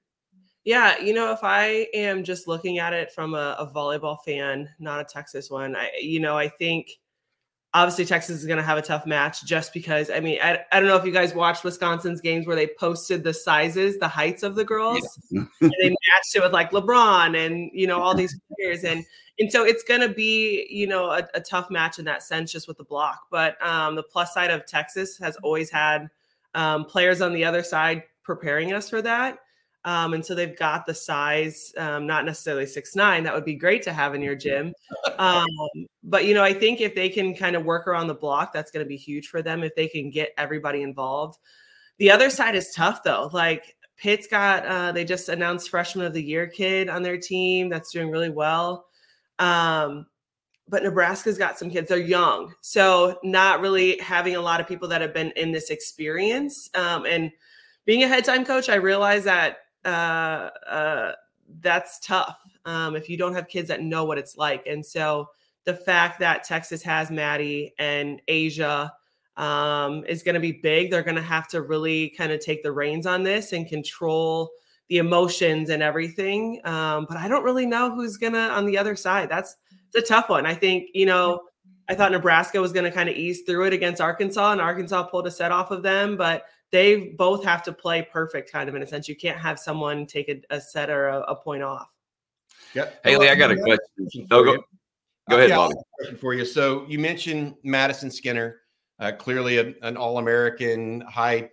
yeah 0.63 0.97
you 0.99 1.13
know 1.13 1.31
if 1.31 1.39
i 1.43 1.87
am 1.93 2.23
just 2.23 2.47
looking 2.47 2.79
at 2.79 2.93
it 2.93 3.11
from 3.11 3.33
a, 3.33 3.55
a 3.59 3.67
volleyball 3.73 4.17
fan 4.23 4.69
not 4.79 4.99
a 4.99 5.03
texas 5.03 5.49
one 5.49 5.75
i 5.75 5.89
you 5.99 6.19
know 6.19 6.37
i 6.37 6.47
think 6.47 6.89
obviously 7.73 8.05
texas 8.05 8.37
is 8.37 8.45
going 8.45 8.57
to 8.57 8.63
have 8.63 8.77
a 8.77 8.81
tough 8.81 9.05
match 9.05 9.43
just 9.45 9.73
because 9.73 10.09
i 10.09 10.19
mean 10.19 10.37
I, 10.41 10.59
I 10.71 10.79
don't 10.79 10.87
know 10.87 10.97
if 10.97 11.05
you 11.05 11.11
guys 11.11 11.33
watched 11.33 11.63
wisconsin's 11.63 12.21
games 12.21 12.47
where 12.47 12.55
they 12.55 12.69
posted 12.79 13.23
the 13.23 13.33
sizes 13.33 13.97
the 13.97 14.07
heights 14.07 14.43
of 14.43 14.55
the 14.55 14.65
girls 14.65 15.19
yeah. 15.31 15.43
and 15.61 15.73
they 15.81 15.89
matched 15.89 16.35
it 16.35 16.43
with 16.43 16.53
like 16.53 16.71
lebron 16.71 17.37
and 17.37 17.69
you 17.73 17.87
know 17.87 18.01
all 18.01 18.15
these 18.15 18.39
players 18.55 18.83
and 18.83 19.03
and 19.39 19.51
so 19.51 19.63
it's 19.63 19.83
going 19.83 20.01
to 20.01 20.09
be 20.09 20.67
you 20.69 20.87
know 20.87 21.11
a, 21.11 21.27
a, 21.33 21.41
tough 21.41 21.69
match 21.69 21.99
in 21.99 22.05
that 22.05 22.23
sense 22.23 22.51
just 22.51 22.67
with 22.67 22.77
the 22.77 22.83
block 22.83 23.21
but 23.29 23.61
um, 23.65 23.95
the 23.95 24.03
plus 24.03 24.33
side 24.33 24.51
of 24.51 24.65
texas 24.65 25.17
has 25.17 25.35
always 25.37 25.69
had 25.69 26.09
um, 26.57 26.85
players 26.85 27.21
on 27.21 27.33
the 27.33 27.45
other 27.45 27.63
side 27.63 28.03
preparing 28.23 28.73
us 28.73 28.89
for 28.89 29.01
that. 29.01 29.39
Um, 29.85 30.13
and 30.13 30.25
so 30.25 30.35
they've 30.35 30.57
got 30.57 30.85
the 30.85 30.93
size 30.93 31.71
um, 31.77 32.05
not 32.05 32.25
necessarily 32.25 32.65
six 32.65 32.93
nine 32.93 33.23
that 33.23 33.33
would 33.33 33.45
be 33.45 33.55
great 33.55 33.83
to 33.83 33.93
have 33.93 34.13
in 34.13 34.21
your 34.21 34.35
gym. 34.35 34.73
Um, 35.17 35.47
but 36.03 36.25
you 36.25 36.35
know 36.35 36.43
i 36.43 36.53
think 36.53 36.79
if 36.79 36.93
they 36.93 37.09
can 37.09 37.33
kind 37.33 37.55
of 37.55 37.65
work 37.65 37.87
around 37.87 38.05
the 38.05 38.13
block 38.13 38.53
that's 38.53 38.69
going 38.69 38.85
to 38.85 38.87
be 38.87 38.95
huge 38.95 39.29
for 39.29 39.41
them 39.41 39.63
if 39.63 39.73
they 39.73 39.87
can 39.87 40.11
get 40.11 40.31
everybody 40.37 40.83
involved. 40.83 41.39
The 41.97 42.11
other 42.11 42.29
side 42.29 42.53
is 42.53 42.71
tough 42.75 43.01
though. 43.01 43.31
Like 43.33 43.75
Pitt's 43.97 44.27
got 44.27 44.63
uh, 44.65 44.91
they 44.91 45.05
just 45.05 45.29
announced 45.29 45.71
freshman 45.71 46.05
of 46.05 46.13
the 46.13 46.21
year 46.21 46.45
kid 46.45 46.87
on 46.87 47.01
their 47.01 47.17
team 47.17 47.67
that's 47.67 47.91
doing 47.91 48.11
really 48.11 48.29
well. 48.29 48.85
Um, 49.39 50.07
but 50.69 50.83
Nebraska's 50.83 51.37
got 51.37 51.57
some 51.57 51.69
kids. 51.69 51.89
They're 51.89 51.97
young, 51.97 52.53
so 52.61 53.19
not 53.23 53.61
really 53.61 53.97
having 53.99 54.35
a 54.35 54.41
lot 54.41 54.59
of 54.59 54.67
people 54.67 54.87
that 54.89 55.01
have 55.01 55.13
been 55.13 55.31
in 55.31 55.51
this 55.51 55.69
experience. 55.69 56.69
Um, 56.75 57.05
and 57.05 57.31
being 57.85 58.03
a 58.03 58.07
head 58.07 58.25
time 58.25 58.43
coach, 58.43 58.67
I 58.67 58.75
realize 58.75 59.23
that 59.23 59.59
uh, 59.85 60.49
uh, 60.69 61.11
that's 61.61 61.99
tough 61.99 62.37
um, 62.65 62.95
if 62.95 63.09
you 63.09 63.17
don't 63.17 63.33
have 63.33 63.47
kids 63.47 63.69
that 63.69 63.81
know 63.81 64.03
what 64.03 64.17
it's 64.17 64.35
like. 64.35 64.67
And 64.67 64.85
so 64.85 65.29
the 65.63 65.73
fact 65.73 66.19
that 66.19 66.43
Texas 66.43 66.83
has 66.83 67.09
Maddie 67.09 67.73
and 67.79 68.21
Asia 68.27 68.93
um, 69.37 70.03
is 70.05 70.23
going 70.23 70.35
to 70.35 70.41
be 70.41 70.51
big. 70.51 70.91
They're 70.91 71.03
going 71.03 71.15
to 71.15 71.21
have 71.21 71.47
to 71.49 71.61
really 71.61 72.09
kind 72.09 72.31
of 72.31 72.39
take 72.39 72.63
the 72.63 72.71
reins 72.71 73.05
on 73.05 73.23
this 73.23 73.53
and 73.53 73.67
control 73.67 74.51
the 74.89 74.97
emotions 74.97 75.69
and 75.69 75.83
everything. 75.83 76.61
Um, 76.63 77.05
but 77.07 77.17
I 77.17 77.27
don't 77.27 77.43
really 77.43 77.65
know 77.65 77.93
who's 77.93 78.17
gonna 78.17 78.39
on 78.49 78.65
the 78.65 78.77
other 78.77 78.95
side. 78.95 79.29
That's 79.29 79.55
it's 79.93 80.09
a 80.09 80.13
tough 80.13 80.29
one. 80.29 80.45
I 80.45 80.53
think 80.53 80.89
you 80.93 81.05
know. 81.05 81.41
I 81.89 81.95
thought 81.95 82.11
Nebraska 82.11 82.59
was 82.59 82.73
going 82.73 82.83
to 82.83 82.91
kind 82.91 83.07
of 83.07 83.15
ease 83.15 83.43
through 83.43 83.67
it 83.67 83.71
against 83.71 84.01
Arkansas, 84.01 84.51
and 84.51 84.59
Arkansas 84.59 85.03
pulled 85.03 85.25
a 85.25 85.31
set 85.31 85.53
off 85.53 85.71
of 85.71 85.83
them. 85.83 86.17
But 86.17 86.43
they 86.71 87.13
both 87.17 87.43
have 87.45 87.63
to 87.63 87.71
play 87.71 88.01
perfect, 88.11 88.51
kind 88.51 88.67
of 88.67 88.75
in 88.75 88.83
a 88.83 88.87
sense. 88.87 89.07
You 89.07 89.15
can't 89.15 89.37
have 89.37 89.57
someone 89.59 90.05
take 90.05 90.29
a, 90.29 90.41
a 90.49 90.59
set 90.59 90.89
or 90.89 91.07
a, 91.07 91.19
a, 91.21 91.35
point 91.35 91.63
off. 91.63 91.87
Yep. 92.73 93.05
Haley, 93.05 93.29
I 93.29 93.35
got 93.35 93.51
a 93.51 93.55
question. 93.55 94.27
No, 94.29 94.43
go, 94.43 94.57
go 95.29 95.37
ahead, 95.37 95.49
yeah, 95.49 95.69
Question 95.97 96.17
for 96.17 96.33
you. 96.33 96.45
So 96.45 96.85
you 96.87 96.99
mentioned 96.99 97.55
Madison 97.63 98.11
Skinner, 98.11 98.61
uh, 98.99 99.13
clearly 99.13 99.57
a, 99.57 99.73
an 99.81 99.95
All-American, 99.95 101.01
high 101.01 101.49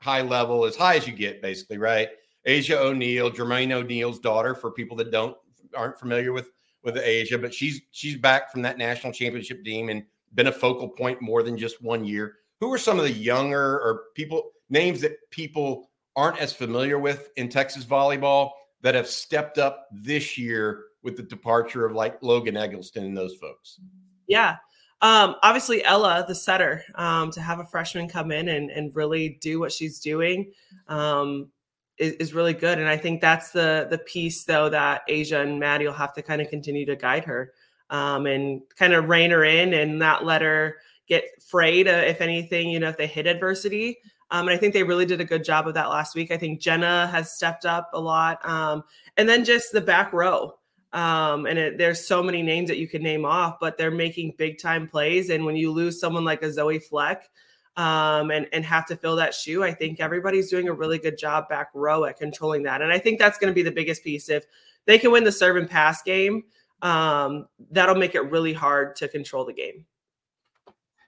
high 0.00 0.22
level, 0.22 0.64
as 0.64 0.76
high 0.76 0.96
as 0.96 1.06
you 1.06 1.12
get, 1.12 1.42
basically, 1.42 1.76
right? 1.76 2.08
Asia 2.44 2.78
O'Neill, 2.78 3.30
Jermaine 3.30 3.72
O'Neill's 3.72 4.18
daughter, 4.18 4.54
for 4.54 4.70
people 4.70 4.96
that 4.98 5.10
don't 5.10 5.36
aren't 5.74 5.98
familiar 5.98 6.32
with 6.32 6.50
with 6.82 6.96
Asia, 6.96 7.38
but 7.38 7.52
she's 7.52 7.80
she's 7.90 8.16
back 8.16 8.50
from 8.50 8.62
that 8.62 8.78
national 8.78 9.12
championship 9.12 9.64
team 9.64 9.88
and 9.88 10.04
been 10.34 10.46
a 10.46 10.52
focal 10.52 10.88
point 10.88 11.20
more 11.20 11.42
than 11.42 11.56
just 11.56 11.82
one 11.82 12.04
year. 12.04 12.36
Who 12.60 12.72
are 12.72 12.78
some 12.78 12.98
of 12.98 13.04
the 13.04 13.12
younger 13.12 13.78
or 13.80 14.04
people 14.14 14.50
names 14.68 15.00
that 15.00 15.16
people 15.30 15.90
aren't 16.16 16.38
as 16.38 16.52
familiar 16.52 16.98
with 16.98 17.30
in 17.36 17.48
Texas 17.48 17.84
volleyball 17.84 18.50
that 18.82 18.94
have 18.94 19.06
stepped 19.06 19.58
up 19.58 19.86
this 19.92 20.36
year 20.36 20.84
with 21.02 21.16
the 21.16 21.22
departure 21.22 21.84
of 21.84 21.92
like 21.92 22.22
Logan 22.22 22.56
Eggleston 22.56 23.04
and 23.04 23.16
those 23.16 23.36
folks? 23.36 23.80
Yeah. 24.26 24.56
Um, 25.00 25.36
obviously 25.44 25.84
Ella, 25.84 26.24
the 26.26 26.34
setter, 26.34 26.82
um, 26.96 27.30
to 27.30 27.40
have 27.40 27.60
a 27.60 27.64
freshman 27.64 28.08
come 28.08 28.32
in 28.32 28.48
and, 28.48 28.70
and 28.70 28.94
really 28.96 29.38
do 29.40 29.60
what 29.60 29.70
she's 29.70 30.00
doing. 30.00 30.50
Um, 30.88 31.50
is, 31.98 32.14
is 32.14 32.34
really 32.34 32.54
good. 32.54 32.78
And 32.78 32.88
I 32.88 32.96
think 32.96 33.20
that's 33.20 33.50
the 33.50 33.86
the 33.90 33.98
piece 33.98 34.44
though 34.44 34.68
that 34.68 35.02
Asia 35.08 35.40
and 35.40 35.58
Maddie 35.58 35.86
will 35.86 35.92
have 35.92 36.14
to 36.14 36.22
kind 36.22 36.40
of 36.40 36.48
continue 36.48 36.86
to 36.86 36.96
guide 36.96 37.24
her 37.24 37.52
um, 37.90 38.26
and 38.26 38.62
kind 38.76 38.92
of 38.92 39.08
rein 39.08 39.30
her 39.30 39.44
in 39.44 39.74
and 39.74 39.98
not 39.98 40.24
let 40.24 40.42
her 40.42 40.76
get 41.06 41.24
frayed 41.42 41.88
uh, 41.88 41.90
if 41.90 42.20
anything, 42.20 42.70
you 42.70 42.78
know, 42.78 42.88
if 42.88 42.96
they 42.96 43.06
hit 43.06 43.26
adversity. 43.26 43.98
Um, 44.30 44.46
and 44.46 44.54
I 44.54 44.58
think 44.58 44.74
they 44.74 44.82
really 44.82 45.06
did 45.06 45.20
a 45.20 45.24
good 45.24 45.42
job 45.42 45.66
of 45.66 45.74
that 45.74 45.88
last 45.88 46.14
week. 46.14 46.30
I 46.30 46.36
think 46.36 46.60
Jenna 46.60 47.06
has 47.06 47.32
stepped 47.32 47.64
up 47.64 47.90
a 47.94 48.00
lot. 48.00 48.46
Um, 48.46 48.84
and 49.16 49.26
then 49.28 49.44
just 49.44 49.72
the 49.72 49.80
back 49.80 50.12
row. 50.12 50.58
Um, 50.92 51.46
and 51.46 51.58
it, 51.58 51.78
there's 51.78 52.06
so 52.06 52.22
many 52.22 52.42
names 52.42 52.68
that 52.68 52.78
you 52.78 52.88
can 52.88 53.02
name 53.02 53.24
off, 53.24 53.58
but 53.58 53.78
they're 53.78 53.90
making 53.90 54.34
big 54.36 54.58
time 54.58 54.86
plays. 54.86 55.30
And 55.30 55.44
when 55.44 55.56
you 55.56 55.72
lose 55.72 55.98
someone 55.98 56.24
like 56.24 56.42
a 56.42 56.52
Zoe 56.52 56.78
Fleck, 56.78 57.28
um, 57.78 58.32
and 58.32 58.46
and 58.52 58.64
have 58.64 58.84
to 58.86 58.96
fill 58.96 59.16
that 59.16 59.32
shoe. 59.32 59.62
I 59.62 59.72
think 59.72 60.00
everybody's 60.00 60.50
doing 60.50 60.68
a 60.68 60.72
really 60.72 60.98
good 60.98 61.16
job 61.16 61.48
back 61.48 61.70
row 61.72 62.04
at 62.04 62.18
controlling 62.18 62.64
that, 62.64 62.82
and 62.82 62.92
I 62.92 62.98
think 62.98 63.18
that's 63.18 63.38
going 63.38 63.50
to 63.50 63.54
be 63.54 63.62
the 63.62 63.72
biggest 63.72 64.04
piece. 64.04 64.28
If 64.28 64.44
they 64.84 64.98
can 64.98 65.12
win 65.12 65.24
the 65.24 65.32
serve 65.32 65.56
and 65.56 65.70
pass 65.70 66.02
game, 66.02 66.42
um, 66.82 67.46
that'll 67.70 67.94
make 67.94 68.16
it 68.16 68.22
really 68.30 68.52
hard 68.52 68.96
to 68.96 69.08
control 69.08 69.44
the 69.44 69.52
game. 69.52 69.86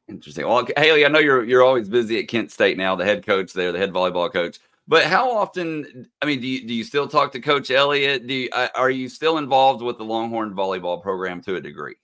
Interesting. 0.09 0.47
Well, 0.47 0.67
Haley, 0.77 1.05
I 1.05 1.09
know 1.09 1.19
you're 1.19 1.45
you're 1.45 1.65
always 1.65 1.89
busy 1.89 2.21
at 2.21 2.29
Kent 2.29 2.53
State 2.53 2.79
now, 2.79 2.95
the 2.95 3.05
head 3.05 3.27
coach 3.27 3.53
there, 3.53 3.73
the 3.73 3.79
head 3.79 3.93
volleyball 3.93 4.33
coach. 4.33 4.59
But 4.87 5.05
how 5.05 5.31
often? 5.31 6.09
I 6.23 6.27
mean, 6.27 6.41
do 6.41 6.47
you 6.47 6.67
do 6.67 6.73
you 6.73 6.85
still 6.85 7.09
talk 7.09 7.33
to 7.33 7.41
Coach 7.41 7.73
Elliott? 7.73 8.29
Do 8.29 8.35
you, 8.35 8.49
are 8.77 8.91
you 8.91 9.09
still 9.09 9.39
involved 9.39 9.83
with 9.83 9.99
the 9.99 10.05
Longhorn 10.05 10.55
volleyball 10.55 11.03
program 11.03 11.41
to 11.43 11.57
a 11.57 11.61
degree? 11.61 11.97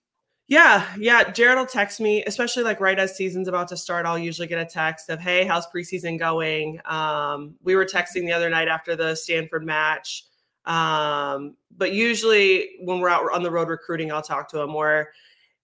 Yeah, 0.48 0.86
yeah. 0.98 1.24
Jerritt 1.24 1.56
will 1.56 1.66
text 1.66 2.00
me, 2.00 2.22
especially 2.24 2.62
like 2.62 2.80
right 2.80 2.98
as 2.98 3.16
season's 3.16 3.48
about 3.48 3.66
to 3.68 3.76
start. 3.76 4.06
I'll 4.06 4.18
usually 4.18 4.46
get 4.46 4.60
a 4.60 4.64
text 4.64 5.10
of, 5.10 5.18
"Hey, 5.18 5.44
how's 5.44 5.66
preseason 5.66 6.18
going?" 6.18 6.80
Um, 6.84 7.56
we 7.64 7.74
were 7.74 7.84
texting 7.84 8.26
the 8.26 8.32
other 8.32 8.48
night 8.48 8.68
after 8.68 8.94
the 8.94 9.16
Stanford 9.16 9.64
match. 9.66 10.24
Um, 10.64 11.56
but 11.76 11.92
usually 11.92 12.70
when 12.80 13.00
we're 13.00 13.08
out 13.08 13.24
on 13.32 13.42
the 13.42 13.50
road 13.50 13.68
recruiting, 13.68 14.12
I'll 14.12 14.22
talk 14.22 14.48
to 14.50 14.60
him. 14.60 14.74
Or, 14.74 15.10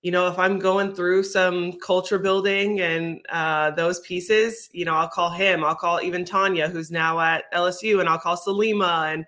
you 0.03 0.11
know, 0.13 0.29
if 0.29 0.39
I'm 0.39 0.59
going 0.59 0.95
through 0.95 1.25
some 1.25 1.75
culture 1.81 2.19
building 2.19 2.81
and 2.81 3.21
uh, 3.31 3.71
those 3.73 4.01
pieces, 4.01 4.69
you 4.73 4.85
know, 4.85 4.95
I'll 4.95 5.09
call 5.09 5.31
him, 5.31 5.65
I'll 5.65 5.75
call 5.77 6.01
even 6.03 6.25
Tonya, 6.25 6.71
who's 6.71 6.91
now 6.91 7.21
at 7.21 7.53
LSU, 7.53 8.01
and 8.01 8.09
I'll 8.09 8.19
call 8.19 8.37
Salima. 8.37 9.13
And 9.15 9.27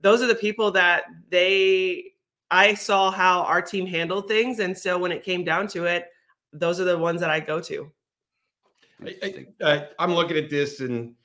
those 0.00 0.22
are 0.22 0.26
the 0.26 0.34
people 0.34 0.70
that 0.72 1.04
they, 1.30 2.13
I 2.54 2.74
saw 2.74 3.10
how 3.10 3.42
our 3.42 3.60
team 3.60 3.84
handled 3.84 4.28
things. 4.28 4.60
And 4.60 4.78
so 4.78 4.96
when 4.96 5.10
it 5.10 5.24
came 5.24 5.42
down 5.42 5.66
to 5.68 5.86
it, 5.86 6.06
those 6.52 6.78
are 6.78 6.84
the 6.84 6.96
ones 6.96 7.20
that 7.20 7.28
I 7.28 7.40
go 7.40 7.60
to. 7.60 7.90
I, 9.62 9.88
I'm 9.98 10.14
looking 10.14 10.36
at 10.36 10.48
this 10.48 10.78
and 10.78 11.16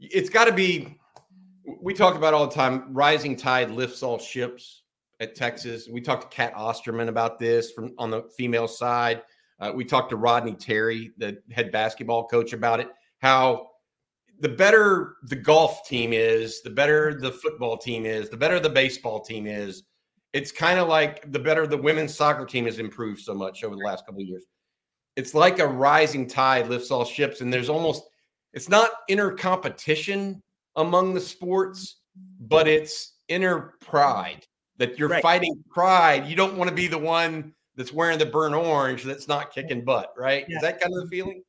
it's 0.00 0.28
got 0.28 0.46
to 0.46 0.52
be 0.52 0.98
we 1.80 1.94
talk 1.94 2.16
about 2.16 2.34
all 2.34 2.48
the 2.48 2.54
time 2.54 2.92
rising 2.92 3.36
tide 3.36 3.70
lifts 3.70 4.02
all 4.02 4.18
ships 4.18 4.82
at 5.20 5.36
Texas. 5.36 5.88
We 5.88 6.00
talked 6.00 6.28
to 6.28 6.36
Cat 6.36 6.52
Osterman 6.56 7.08
about 7.08 7.38
this 7.38 7.70
from 7.70 7.94
on 7.96 8.10
the 8.10 8.24
female 8.36 8.66
side. 8.66 9.22
Uh, 9.60 9.70
we 9.72 9.84
talked 9.84 10.10
to 10.10 10.16
Rodney 10.16 10.54
Terry, 10.54 11.12
the 11.16 11.40
head 11.52 11.70
basketball 11.70 12.26
coach, 12.26 12.52
about 12.52 12.80
it. 12.80 12.88
How 13.18 13.68
the 14.40 14.48
better 14.48 15.18
the 15.28 15.36
golf 15.36 15.86
team 15.86 16.12
is, 16.12 16.60
the 16.62 16.70
better 16.70 17.14
the 17.14 17.30
football 17.30 17.76
team 17.76 18.04
is, 18.04 18.28
the 18.28 18.36
better 18.36 18.58
the 18.58 18.68
baseball 18.68 19.20
team 19.20 19.46
is. 19.46 19.84
It's 20.32 20.50
kind 20.50 20.78
of 20.78 20.88
like 20.88 21.30
the 21.30 21.38
better 21.38 21.66
the 21.66 21.76
women's 21.76 22.14
soccer 22.14 22.46
team 22.46 22.64
has 22.64 22.78
improved 22.78 23.20
so 23.20 23.34
much 23.34 23.64
over 23.64 23.76
the 23.76 23.82
last 23.82 24.06
couple 24.06 24.22
of 24.22 24.28
years. 24.28 24.44
It's 25.16 25.34
like 25.34 25.58
a 25.58 25.66
rising 25.66 26.26
tide 26.26 26.68
lifts 26.68 26.90
all 26.90 27.04
ships, 27.04 27.42
and 27.42 27.52
there's 27.52 27.68
almost 27.68 28.04
it's 28.54 28.68
not 28.68 28.90
inner 29.08 29.32
competition 29.32 30.42
among 30.76 31.14
the 31.14 31.20
sports, 31.20 32.00
but 32.40 32.66
it's 32.66 33.14
inner 33.28 33.74
pride 33.80 34.46
that 34.78 34.98
you're 34.98 35.08
right. 35.08 35.22
fighting 35.22 35.62
pride. 35.70 36.26
You 36.26 36.36
don't 36.36 36.56
want 36.56 36.68
to 36.68 36.74
be 36.74 36.86
the 36.86 36.98
one 36.98 37.54
that's 37.76 37.92
wearing 37.92 38.18
the 38.18 38.26
burnt 38.26 38.54
orange 38.54 39.04
that's 39.04 39.28
not 39.28 39.52
kicking 39.52 39.84
butt, 39.84 40.12
right? 40.16 40.44
Yeah. 40.48 40.56
Is 40.56 40.62
that 40.62 40.80
kind 40.80 40.94
of 40.94 41.02
the 41.02 41.08
feeling? 41.08 41.42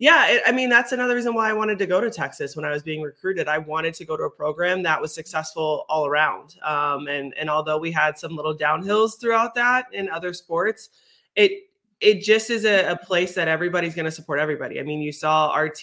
Yeah, 0.00 0.28
it, 0.28 0.42
I 0.46 0.52
mean 0.52 0.68
that's 0.68 0.92
another 0.92 1.16
reason 1.16 1.34
why 1.34 1.50
I 1.50 1.52
wanted 1.52 1.78
to 1.80 1.86
go 1.86 2.00
to 2.00 2.10
Texas 2.10 2.54
when 2.54 2.64
I 2.64 2.70
was 2.70 2.82
being 2.84 3.02
recruited. 3.02 3.48
I 3.48 3.58
wanted 3.58 3.94
to 3.94 4.04
go 4.04 4.16
to 4.16 4.24
a 4.24 4.30
program 4.30 4.82
that 4.84 5.00
was 5.00 5.12
successful 5.12 5.86
all 5.88 6.06
around. 6.06 6.56
Um, 6.62 7.08
and 7.08 7.34
and 7.36 7.50
although 7.50 7.78
we 7.78 7.90
had 7.90 8.16
some 8.16 8.36
little 8.36 8.56
downhills 8.56 9.20
throughout 9.20 9.54
that 9.56 9.86
in 9.92 10.08
other 10.08 10.32
sports, 10.32 10.90
it 11.34 11.64
it 12.00 12.22
just 12.22 12.50
is 12.50 12.64
a, 12.64 12.92
a 12.92 12.96
place 12.96 13.34
that 13.34 13.48
everybody's 13.48 13.94
going 13.94 14.04
to 14.04 14.10
support 14.12 14.38
everybody. 14.38 14.78
I 14.78 14.84
mean, 14.84 15.00
you 15.00 15.10
saw 15.10 15.52
RT 15.52 15.82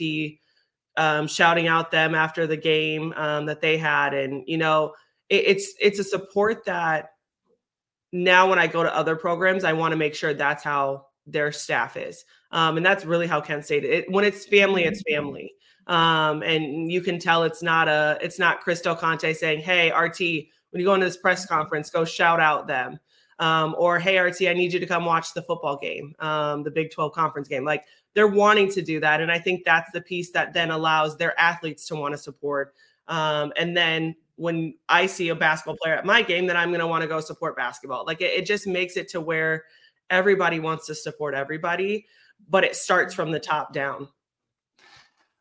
um, 0.96 1.28
shouting 1.28 1.68
out 1.68 1.92
them 1.92 2.16
after 2.16 2.48
the 2.48 2.56
game 2.56 3.14
um, 3.18 3.46
that 3.48 3.60
they 3.60 3.78
had, 3.78 4.14
and 4.14 4.44
you 4.48 4.58
know, 4.58 4.94
it, 5.28 5.44
it's 5.48 5.74
it's 5.82 6.00
a 6.00 6.06
support 6.06 6.64
that 6.66 7.16
now 8.14 8.50
when 8.50 8.60
I 8.60 8.68
go 8.68 8.82
to 8.82 8.96
other 8.96 9.18
programs, 9.18 9.66
I 9.66 9.74
want 9.74 9.92
to 9.92 9.98
make 9.98 10.16
sure 10.16 10.34
that's 10.34 10.64
how 10.64 11.08
their 11.26 11.52
staff 11.52 11.98
is, 11.98 12.26
um, 12.52 12.78
and 12.78 12.86
that's 12.86 13.06
really 13.06 13.28
how 13.28 13.42
Kent 13.42 13.66
State. 13.66 13.84
It, 13.84 14.12
when 14.12 14.26
it's 14.26 14.46
family, 14.46 14.84
it's 14.84 15.04
family, 15.10 15.54
um, 15.88 16.44
and 16.44 16.92
you 16.92 17.02
can 17.02 17.20
tell 17.20 17.44
it's 17.44 17.64
not 17.64 17.88
a 17.88 18.18
it's 18.22 18.40
not 18.40 18.62
Chris 18.62 18.82
Del 18.82 18.96
Conte 18.96 19.34
saying, 19.34 19.60
"Hey, 19.60 19.92
RT, 19.92 20.20
when 20.70 20.80
you 20.80 20.86
go 20.86 20.94
into 20.94 21.06
this 21.06 21.18
press 21.18 21.46
conference, 21.46 21.90
go 21.90 22.06
shout 22.06 22.40
out 22.40 22.68
them." 22.68 23.00
Um, 23.40 23.76
or 23.78 24.00
hey 24.00 24.18
RT, 24.18 24.44
I 24.44 24.54
need 24.54 24.72
you 24.72 24.80
to 24.80 24.86
come 24.86 25.04
watch 25.04 25.34
the 25.34 25.42
football 25.42 25.78
game, 25.78 26.16
um, 26.20 26.64
the 26.64 26.72
Big 26.72 26.92
12 26.92 27.12
conference 27.12 27.50
game. 27.50 27.66
Like 27.66 27.84
they're 28.14 28.28
wanting 28.28 28.72
to 28.72 28.82
do 28.82 29.00
that. 29.02 29.22
And 29.22 29.32
I 29.32 29.38
think 29.38 29.64
that's 29.66 29.92
the 29.92 30.02
piece 30.02 30.32
that 30.32 30.54
then 30.54 30.72
allows 30.72 31.18
their 31.18 31.40
athletes 31.40 31.86
to 31.88 31.96
want 31.96 32.14
to 32.14 32.18
support. 32.18 32.74
Um, 33.08 33.54
and 33.58 33.76
then 33.76 34.16
when 34.38 34.74
I 34.90 35.06
see 35.06 35.30
a 35.30 35.36
basketball 35.36 35.78
player 35.82 35.96
at 35.96 36.06
my 36.06 36.22
game, 36.22 36.48
then 36.48 36.58
I'm 36.58 36.70
going 36.70 36.80
to 36.80 36.88
want 36.88 37.04
to 37.04 37.08
go 37.08 37.20
support 37.20 37.56
basketball. 37.56 38.06
Like 38.06 38.22
it, 38.22 38.32
it 38.32 38.46
just 38.46 38.68
makes 38.68 38.98
it 38.98 39.10
to 39.10 39.22
where 39.22 39.66
everybody 40.10 40.60
wants 40.60 40.88
to 40.88 40.96
support 40.96 41.34
everybody, 41.34 42.06
but 42.50 42.64
it 42.64 42.76
starts 42.76 43.14
from 43.14 43.32
the 43.32 43.40
top 43.40 43.74
down. 43.74 44.08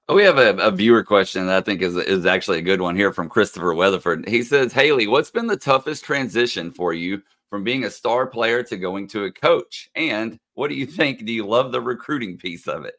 Oh, 0.08 0.14
we 0.14 0.22
have 0.24 0.36
a, 0.36 0.54
a, 0.58 0.70
viewer 0.70 1.02
question 1.02 1.46
that 1.46 1.56
I 1.56 1.60
think 1.62 1.80
is 1.80 1.96
is 1.96 2.26
actually 2.26 2.58
a 2.58 2.62
good 2.62 2.82
one 2.82 2.94
here 2.94 3.10
from 3.10 3.30
Christopher 3.30 3.72
Weatherford. 3.72 4.28
He 4.28 4.42
says, 4.42 4.70
"Haley, 4.70 5.06
what's 5.06 5.30
been 5.30 5.46
the 5.46 5.56
toughest 5.56 6.04
transition 6.04 6.70
for 6.70 6.92
you 6.92 7.22
from 7.48 7.64
being 7.64 7.84
a 7.84 7.90
star 7.90 8.26
player 8.26 8.62
to 8.64 8.76
going 8.76 9.08
to 9.08 9.24
a 9.24 9.32
coach? 9.32 9.88
And 9.94 10.38
what 10.52 10.68
do 10.68 10.74
you 10.74 10.84
think? 10.84 11.24
Do 11.24 11.32
you 11.32 11.46
love 11.46 11.72
the 11.72 11.80
recruiting 11.80 12.36
piece 12.36 12.68
of 12.68 12.84
it? 12.84 12.96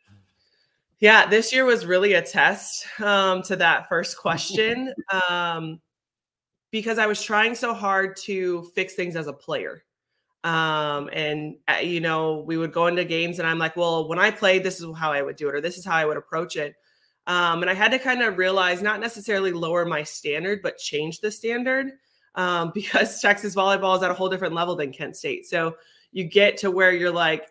Yeah, 1.00 1.28
this 1.28 1.54
year 1.54 1.66
was 1.66 1.86
really 1.86 2.14
a 2.14 2.22
test 2.24 2.88
um, 3.00 3.44
to 3.44 3.56
that 3.58 3.88
first 3.88 4.18
question 4.22 4.92
um, 5.30 5.80
because 6.72 6.98
I 6.98 7.06
was 7.06 7.22
trying 7.22 7.54
so 7.54 7.74
hard 7.74 8.18
to 8.24 8.64
fix 8.74 8.96
things 8.96 9.16
as 9.16 9.28
a 9.28 9.34
player. 9.34 9.84
Um, 10.46 11.10
and, 11.12 11.56
uh, 11.68 11.78
you 11.78 12.00
know, 12.00 12.44
we 12.46 12.56
would 12.56 12.72
go 12.72 12.86
into 12.86 13.04
games 13.04 13.40
and 13.40 13.48
I'm 13.48 13.58
like, 13.58 13.76
well, 13.76 14.08
when 14.08 14.20
I 14.20 14.30
played, 14.30 14.64
this 14.64 14.80
is 14.80 14.86
how 14.96 15.12
I 15.12 15.24
would 15.24 15.38
do 15.38 15.50
it, 15.50 15.56
or 15.56 15.60
this 15.60 15.76
is 15.76 15.84
how 15.84 15.96
I 15.96 16.06
would 16.06 16.18
approach 16.18 16.56
it. 16.56 16.76
Um, 17.26 17.64
and 17.64 17.70
I 17.70 17.74
had 17.74 17.92
to 17.92 18.00
kind 18.00 18.22
of 18.22 18.38
realize 18.38 18.84
not 18.84 19.00
necessarily 19.00 19.52
lower 19.52 19.86
my 19.86 20.04
standard, 20.04 20.60
but 20.62 20.78
change 20.78 21.20
the 21.20 21.32
standard 21.32 21.94
um, 22.36 22.72
because 22.76 23.20
Texas 23.20 23.56
volleyball 23.56 23.98
is 23.98 24.04
at 24.04 24.12
a 24.12 24.14
whole 24.14 24.30
different 24.30 24.54
level 24.54 24.76
than 24.76 24.94
Kent 24.94 25.16
State. 25.16 25.48
So 25.48 25.78
you 26.12 26.26
get 26.26 26.58
to 26.58 26.70
where 26.70 26.94
you're 26.94 27.12
like 27.12 27.48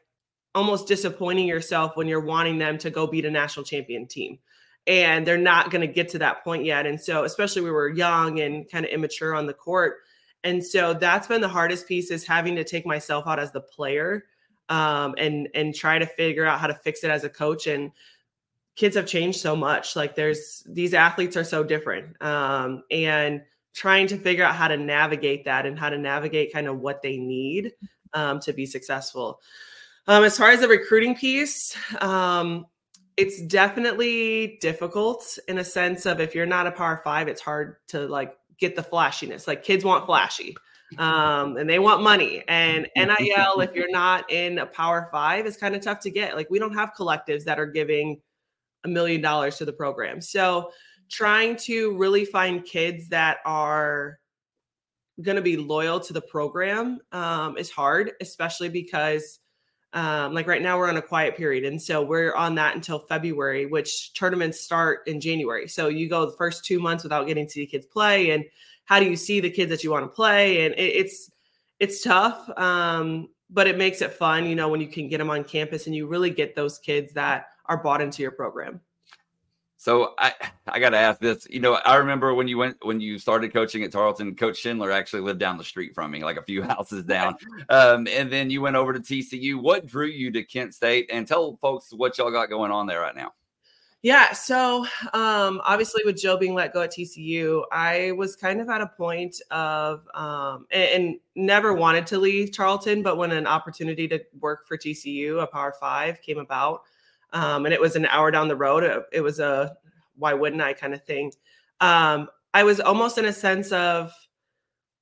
almost 0.54 0.86
disappointing 0.86 1.48
yourself 1.48 1.96
when 1.96 2.06
you're 2.06 2.20
wanting 2.20 2.58
them 2.58 2.78
to 2.78 2.90
go 2.90 3.08
beat 3.08 3.24
a 3.24 3.30
national 3.30 3.64
champion 3.64 4.06
team. 4.06 4.38
And 4.86 5.26
they're 5.26 5.36
not 5.36 5.70
going 5.72 5.80
to 5.80 5.92
get 5.92 6.10
to 6.10 6.18
that 6.18 6.44
point 6.44 6.64
yet. 6.64 6.86
And 6.86 7.00
so, 7.00 7.24
especially 7.24 7.62
we 7.62 7.70
were 7.70 7.88
young 7.88 8.38
and 8.40 8.70
kind 8.70 8.84
of 8.84 8.92
immature 8.92 9.34
on 9.34 9.46
the 9.46 9.54
court. 9.54 9.96
And 10.44 10.64
so 10.64 10.94
that's 10.94 11.26
been 11.26 11.40
the 11.40 11.48
hardest 11.48 11.88
piece 11.88 12.10
is 12.10 12.26
having 12.26 12.54
to 12.56 12.64
take 12.64 12.86
myself 12.86 13.26
out 13.26 13.40
as 13.40 13.50
the 13.50 13.60
player 13.60 14.24
um, 14.68 15.14
and 15.18 15.48
and 15.54 15.74
try 15.74 15.98
to 15.98 16.06
figure 16.06 16.44
out 16.44 16.60
how 16.60 16.66
to 16.66 16.74
fix 16.74 17.02
it 17.02 17.10
as 17.10 17.24
a 17.24 17.28
coach. 17.28 17.66
And 17.66 17.90
kids 18.76 18.96
have 18.96 19.06
changed 19.06 19.40
so 19.40 19.56
much. 19.56 19.96
Like 19.96 20.14
there's 20.14 20.62
these 20.68 20.94
athletes 20.94 21.36
are 21.36 21.44
so 21.44 21.64
different. 21.64 22.20
Um, 22.22 22.84
and 22.90 23.42
trying 23.72 24.06
to 24.06 24.16
figure 24.16 24.44
out 24.44 24.54
how 24.54 24.68
to 24.68 24.76
navigate 24.76 25.44
that 25.44 25.66
and 25.66 25.78
how 25.78 25.90
to 25.90 25.98
navigate 25.98 26.52
kind 26.52 26.68
of 26.68 26.78
what 26.78 27.02
they 27.02 27.16
need 27.16 27.72
um, 28.12 28.38
to 28.40 28.52
be 28.52 28.66
successful. 28.66 29.40
Um, 30.06 30.22
as 30.22 30.38
far 30.38 30.50
as 30.50 30.60
the 30.60 30.68
recruiting 30.68 31.16
piece, 31.16 31.76
um, 32.00 32.66
it's 33.16 33.42
definitely 33.42 34.58
difficult 34.60 35.38
in 35.48 35.58
a 35.58 35.64
sense 35.64 36.06
of 36.06 36.20
if 36.20 36.34
you're 36.34 36.46
not 36.46 36.66
a 36.66 36.72
power 36.72 37.00
five, 37.02 37.28
it's 37.28 37.40
hard 37.40 37.76
to 37.88 38.06
like 38.06 38.36
get 38.58 38.76
the 38.76 38.82
flashiness. 38.82 39.46
Like 39.46 39.62
kids 39.62 39.84
want 39.84 40.06
flashy 40.06 40.54
um, 40.98 41.56
and 41.56 41.68
they 41.68 41.78
want 41.78 42.02
money. 42.02 42.42
And 42.48 42.88
NIL, 42.96 43.60
if 43.60 43.74
you're 43.74 43.90
not 43.90 44.30
in 44.30 44.58
a 44.58 44.66
power 44.66 45.08
five, 45.10 45.46
is 45.46 45.56
kind 45.56 45.74
of 45.74 45.82
tough 45.82 46.00
to 46.00 46.10
get. 46.10 46.36
Like 46.36 46.50
we 46.50 46.58
don't 46.58 46.74
have 46.74 46.92
collectives 46.98 47.44
that 47.44 47.58
are 47.58 47.66
giving 47.66 48.20
a 48.84 48.88
million 48.88 49.20
dollars 49.20 49.56
to 49.58 49.64
the 49.64 49.72
program. 49.72 50.20
So 50.20 50.70
trying 51.10 51.56
to 51.56 51.96
really 51.96 52.24
find 52.24 52.64
kids 52.64 53.08
that 53.08 53.38
are 53.44 54.18
going 55.22 55.36
to 55.36 55.42
be 55.42 55.56
loyal 55.56 56.00
to 56.00 56.12
the 56.12 56.20
program 56.20 56.98
um, 57.12 57.56
is 57.56 57.70
hard, 57.70 58.12
especially 58.20 58.68
because, 58.68 59.38
um, 59.94 60.34
like 60.34 60.48
right 60.48 60.60
now, 60.60 60.76
we're 60.76 60.88
on 60.88 60.96
a 60.96 61.02
quiet 61.02 61.36
period. 61.36 61.64
And 61.64 61.80
so 61.80 62.02
we're 62.02 62.34
on 62.34 62.56
that 62.56 62.74
until 62.74 62.98
February, 62.98 63.66
which 63.66 64.12
tournaments 64.14 64.60
start 64.60 65.06
in 65.06 65.20
January. 65.20 65.68
So 65.68 65.86
you 65.86 66.08
go 66.08 66.26
the 66.26 66.36
first 66.36 66.64
two 66.64 66.80
months 66.80 67.04
without 67.04 67.28
getting 67.28 67.46
to 67.46 67.52
see 67.52 67.64
kids 67.64 67.86
play. 67.86 68.30
And 68.30 68.44
how 68.86 68.98
do 68.98 69.06
you 69.06 69.16
see 69.16 69.40
the 69.40 69.50
kids 69.50 69.70
that 69.70 69.84
you 69.84 69.92
want 69.92 70.04
to 70.04 70.08
play? 70.08 70.66
And 70.66 70.74
it, 70.74 70.96
it's, 70.96 71.30
it's 71.78 72.02
tough, 72.02 72.50
um, 72.58 73.28
but 73.50 73.68
it 73.68 73.78
makes 73.78 74.02
it 74.02 74.12
fun, 74.12 74.46
you 74.46 74.56
know, 74.56 74.68
when 74.68 74.80
you 74.80 74.88
can 74.88 75.08
get 75.08 75.18
them 75.18 75.30
on 75.30 75.44
campus 75.44 75.86
and 75.86 75.94
you 75.94 76.08
really 76.08 76.30
get 76.30 76.56
those 76.56 76.78
kids 76.78 77.12
that 77.12 77.46
are 77.66 77.76
bought 77.76 78.02
into 78.02 78.20
your 78.20 78.32
program. 78.32 78.80
So 79.84 80.14
I 80.18 80.32
I 80.66 80.80
got 80.80 80.90
to 80.90 80.96
ask 80.96 81.20
this. 81.20 81.46
You 81.50 81.60
know, 81.60 81.74
I 81.74 81.96
remember 81.96 82.32
when 82.34 82.48
you 82.48 82.56
went 82.56 82.78
when 82.82 83.00
you 83.00 83.18
started 83.18 83.52
coaching 83.52 83.84
at 83.84 83.92
Tarleton. 83.92 84.34
Coach 84.34 84.56
Schindler 84.56 84.90
actually 84.90 85.20
lived 85.20 85.38
down 85.38 85.58
the 85.58 85.64
street 85.64 85.94
from 85.94 86.10
me, 86.10 86.24
like 86.24 86.38
a 86.38 86.42
few 86.42 86.62
houses 86.74 87.04
down. 87.04 87.36
Um, 87.68 88.08
and 88.08 88.32
then 88.32 88.48
you 88.48 88.62
went 88.62 88.76
over 88.76 88.94
to 88.94 88.98
TCU. 88.98 89.60
What 89.60 89.86
drew 89.86 90.06
you 90.06 90.30
to 90.32 90.42
Kent 90.42 90.74
State? 90.74 91.10
And 91.12 91.28
tell 91.28 91.56
folks 91.60 91.92
what 91.92 92.16
y'all 92.16 92.30
got 92.30 92.48
going 92.48 92.72
on 92.72 92.86
there 92.86 93.00
right 93.00 93.14
now. 93.14 93.34
Yeah, 94.00 94.34
so 94.34 94.84
um, 95.14 95.62
obviously 95.64 96.02
with 96.04 96.20
Joe 96.20 96.36
being 96.36 96.52
let 96.52 96.74
go 96.74 96.82
at 96.82 96.92
TCU, 96.92 97.62
I 97.72 98.12
was 98.12 98.36
kind 98.36 98.60
of 98.60 98.68
at 98.68 98.82
a 98.82 98.86
point 98.86 99.40
of 99.50 100.06
um, 100.12 100.66
and, 100.70 100.88
and, 100.90 101.20
never 101.36 101.72
wanted 101.72 102.06
to 102.08 102.18
leave 102.18 102.54
Tarleton, 102.54 103.02
but 103.02 103.16
when 103.16 103.32
an 103.32 103.46
opportunity 103.46 104.06
to 104.08 104.22
work 104.40 104.68
for 104.68 104.76
TCU, 104.76 105.42
a 105.42 105.46
Power 105.46 105.72
Five, 105.80 106.20
came 106.20 106.36
about, 106.36 106.82
um, 107.34 107.66
and 107.66 107.74
it 107.74 107.80
was 107.80 107.96
an 107.96 108.06
hour 108.06 108.30
down 108.30 108.48
the 108.48 108.56
road. 108.56 108.84
It, 108.84 109.02
it 109.12 109.20
was 109.20 109.40
a 109.40 109.76
why 110.16 110.32
wouldn't 110.32 110.62
I 110.62 110.72
kind 110.72 110.94
of 110.94 111.04
thing. 111.04 111.32
Um, 111.80 112.28
I 112.54 112.62
was 112.62 112.80
almost 112.80 113.18
in 113.18 113.24
a 113.24 113.32
sense 113.32 113.72
of 113.72 114.12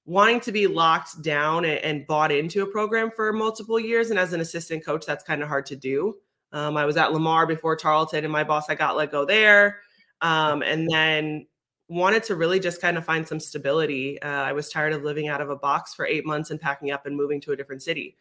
wanting 0.06 0.40
to 0.40 0.52
be 0.52 0.66
locked 0.66 1.22
down 1.22 1.64
and, 1.64 1.78
and, 1.78 2.06
bought 2.06 2.32
into 2.32 2.62
a 2.62 2.66
program 2.66 3.10
for 3.10 3.32
multiple 3.32 3.78
years. 3.78 4.10
And 4.10 4.18
as 4.18 4.32
an 4.32 4.40
assistant 4.40 4.84
coach, 4.84 5.06
that's 5.06 5.22
kind 5.22 5.42
of 5.42 5.48
hard 5.48 5.66
to 5.66 5.76
do. 5.76 6.16
Um, 6.50 6.76
I 6.76 6.86
was 6.86 6.96
at 6.96 7.12
Lamar 7.12 7.46
before 7.46 7.76
Tarleton, 7.76 8.24
and 8.24 8.32
my 8.32 8.42
boss, 8.42 8.68
I 8.68 8.74
got 8.74 8.96
let 8.96 9.12
go 9.12 9.24
there. 9.24 9.80
Um, 10.22 10.62
and 10.62 10.88
then 10.90 11.46
wanted 11.88 12.24
to 12.24 12.36
really 12.36 12.58
just 12.58 12.80
kind 12.80 12.96
of 12.96 13.04
find 13.04 13.28
some 13.28 13.38
stability. 13.38 14.20
Uh, 14.20 14.28
I 14.28 14.52
was 14.52 14.70
tired 14.70 14.92
of 14.92 15.02
living 15.02 15.28
out 15.28 15.40
of 15.40 15.50
a 15.50 15.56
box 15.56 15.94
for 15.94 16.06
eight 16.06 16.24
months 16.24 16.50
and 16.50 16.60
packing 16.60 16.90
up 16.90 17.06
and 17.06 17.16
moving 17.16 17.40
to 17.42 17.52
a 17.52 17.56
different 17.56 17.82
city. 17.82 18.16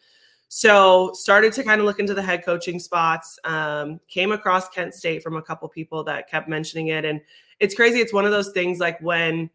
So 0.54 1.14
started 1.14 1.54
to 1.54 1.64
kind 1.64 1.80
of 1.80 1.88
look 1.88 1.98
into 1.98 2.14
the 2.14 2.22
head 2.22 2.44
coaching 2.44 2.78
spots. 2.78 3.40
Um, 3.46 4.02
came 4.10 4.34
across 4.34 4.68
Kent 4.68 4.94
State 4.94 5.24
from 5.24 5.38
a 5.38 5.42
couple 5.42 5.70
people 5.70 6.04
that 6.04 6.30
kept 6.30 6.50
mentioning 6.50 6.88
it, 6.88 7.06
and 7.06 7.22
it's 7.62 7.74
crazy. 7.74 8.02
It's 8.02 8.12
one 8.12 8.26
of 8.26 8.32
those 8.32 8.52
things 8.52 8.78
like 8.78 9.00
when 9.00 9.50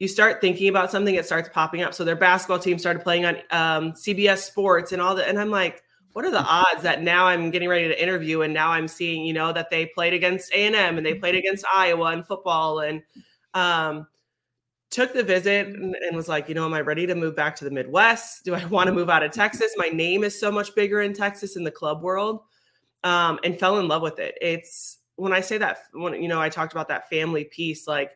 you 0.00 0.08
start 0.08 0.40
thinking 0.40 0.66
about 0.66 0.90
something, 0.90 1.14
it 1.14 1.26
starts 1.26 1.48
popping 1.48 1.82
up. 1.82 1.94
So 1.94 2.02
their 2.02 2.16
basketball 2.16 2.58
team 2.58 2.76
started 2.76 3.04
playing 3.04 3.24
on 3.24 3.36
um, 3.52 3.92
CBS 3.92 4.38
Sports 4.38 4.90
and 4.90 5.00
all 5.00 5.14
that, 5.14 5.28
and 5.28 5.38
I'm 5.38 5.52
like, 5.52 5.84
what 6.12 6.24
are 6.24 6.30
the 6.32 6.42
odds 6.44 6.82
that 6.82 7.02
now 7.02 7.26
I'm 7.26 7.52
getting 7.52 7.68
ready 7.68 7.86
to 7.86 8.02
interview 8.02 8.42
and 8.42 8.52
now 8.52 8.72
I'm 8.72 8.88
seeing, 8.88 9.24
you 9.24 9.34
know, 9.34 9.52
that 9.52 9.70
they 9.70 9.86
played 9.94 10.12
against 10.12 10.52
A 10.52 10.66
and 10.66 10.74
M 10.74 10.96
and 10.96 11.06
they 11.06 11.14
played 11.14 11.36
against 11.36 11.64
Iowa 11.72 12.12
in 12.14 12.24
football 12.24 12.80
and 12.80 13.00
um, 13.54 14.08
took 14.92 15.12
the 15.14 15.24
visit 15.24 15.66
and, 15.66 15.96
was 16.14 16.28
like, 16.28 16.48
you 16.48 16.54
know, 16.54 16.66
am 16.66 16.74
I 16.74 16.82
ready 16.82 17.06
to 17.06 17.14
move 17.14 17.34
back 17.34 17.56
to 17.56 17.64
the 17.64 17.70
Midwest? 17.70 18.44
Do 18.44 18.54
I 18.54 18.64
want 18.66 18.86
to 18.88 18.92
move 18.92 19.10
out 19.10 19.22
of 19.22 19.32
Texas? 19.32 19.72
My 19.76 19.88
name 19.88 20.22
is 20.22 20.38
so 20.38 20.52
much 20.52 20.74
bigger 20.74 21.00
in 21.00 21.14
Texas 21.14 21.56
in 21.56 21.64
the 21.64 21.70
club 21.70 22.02
world, 22.02 22.42
um, 23.02 23.40
and 23.42 23.58
fell 23.58 23.78
in 23.78 23.88
love 23.88 24.02
with 24.02 24.18
it. 24.18 24.36
It's 24.40 24.98
when 25.16 25.32
I 25.32 25.40
say 25.40 25.58
that 25.58 25.78
when 25.92 26.22
you 26.22 26.28
know 26.28 26.40
I 26.40 26.48
talked 26.48 26.72
about 26.72 26.88
that 26.88 27.08
family 27.08 27.44
piece, 27.44 27.88
like 27.88 28.12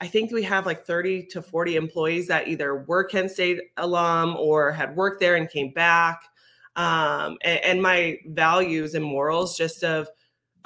I 0.00 0.06
think 0.06 0.32
we 0.32 0.42
have 0.42 0.66
like 0.66 0.84
30 0.84 1.26
to 1.28 1.40
40 1.40 1.76
employees 1.76 2.26
that 2.26 2.48
either 2.48 2.84
were 2.84 3.04
Kent 3.04 3.30
State 3.30 3.60
alum 3.78 4.36
or 4.36 4.72
had 4.72 4.94
worked 4.94 5.20
there 5.20 5.36
and 5.36 5.48
came 5.48 5.72
back. 5.72 6.22
Um, 6.74 7.38
and, 7.42 7.60
and 7.64 7.82
my 7.82 8.18
values 8.26 8.94
and 8.94 9.04
morals 9.04 9.56
just 9.56 9.82
of 9.82 10.08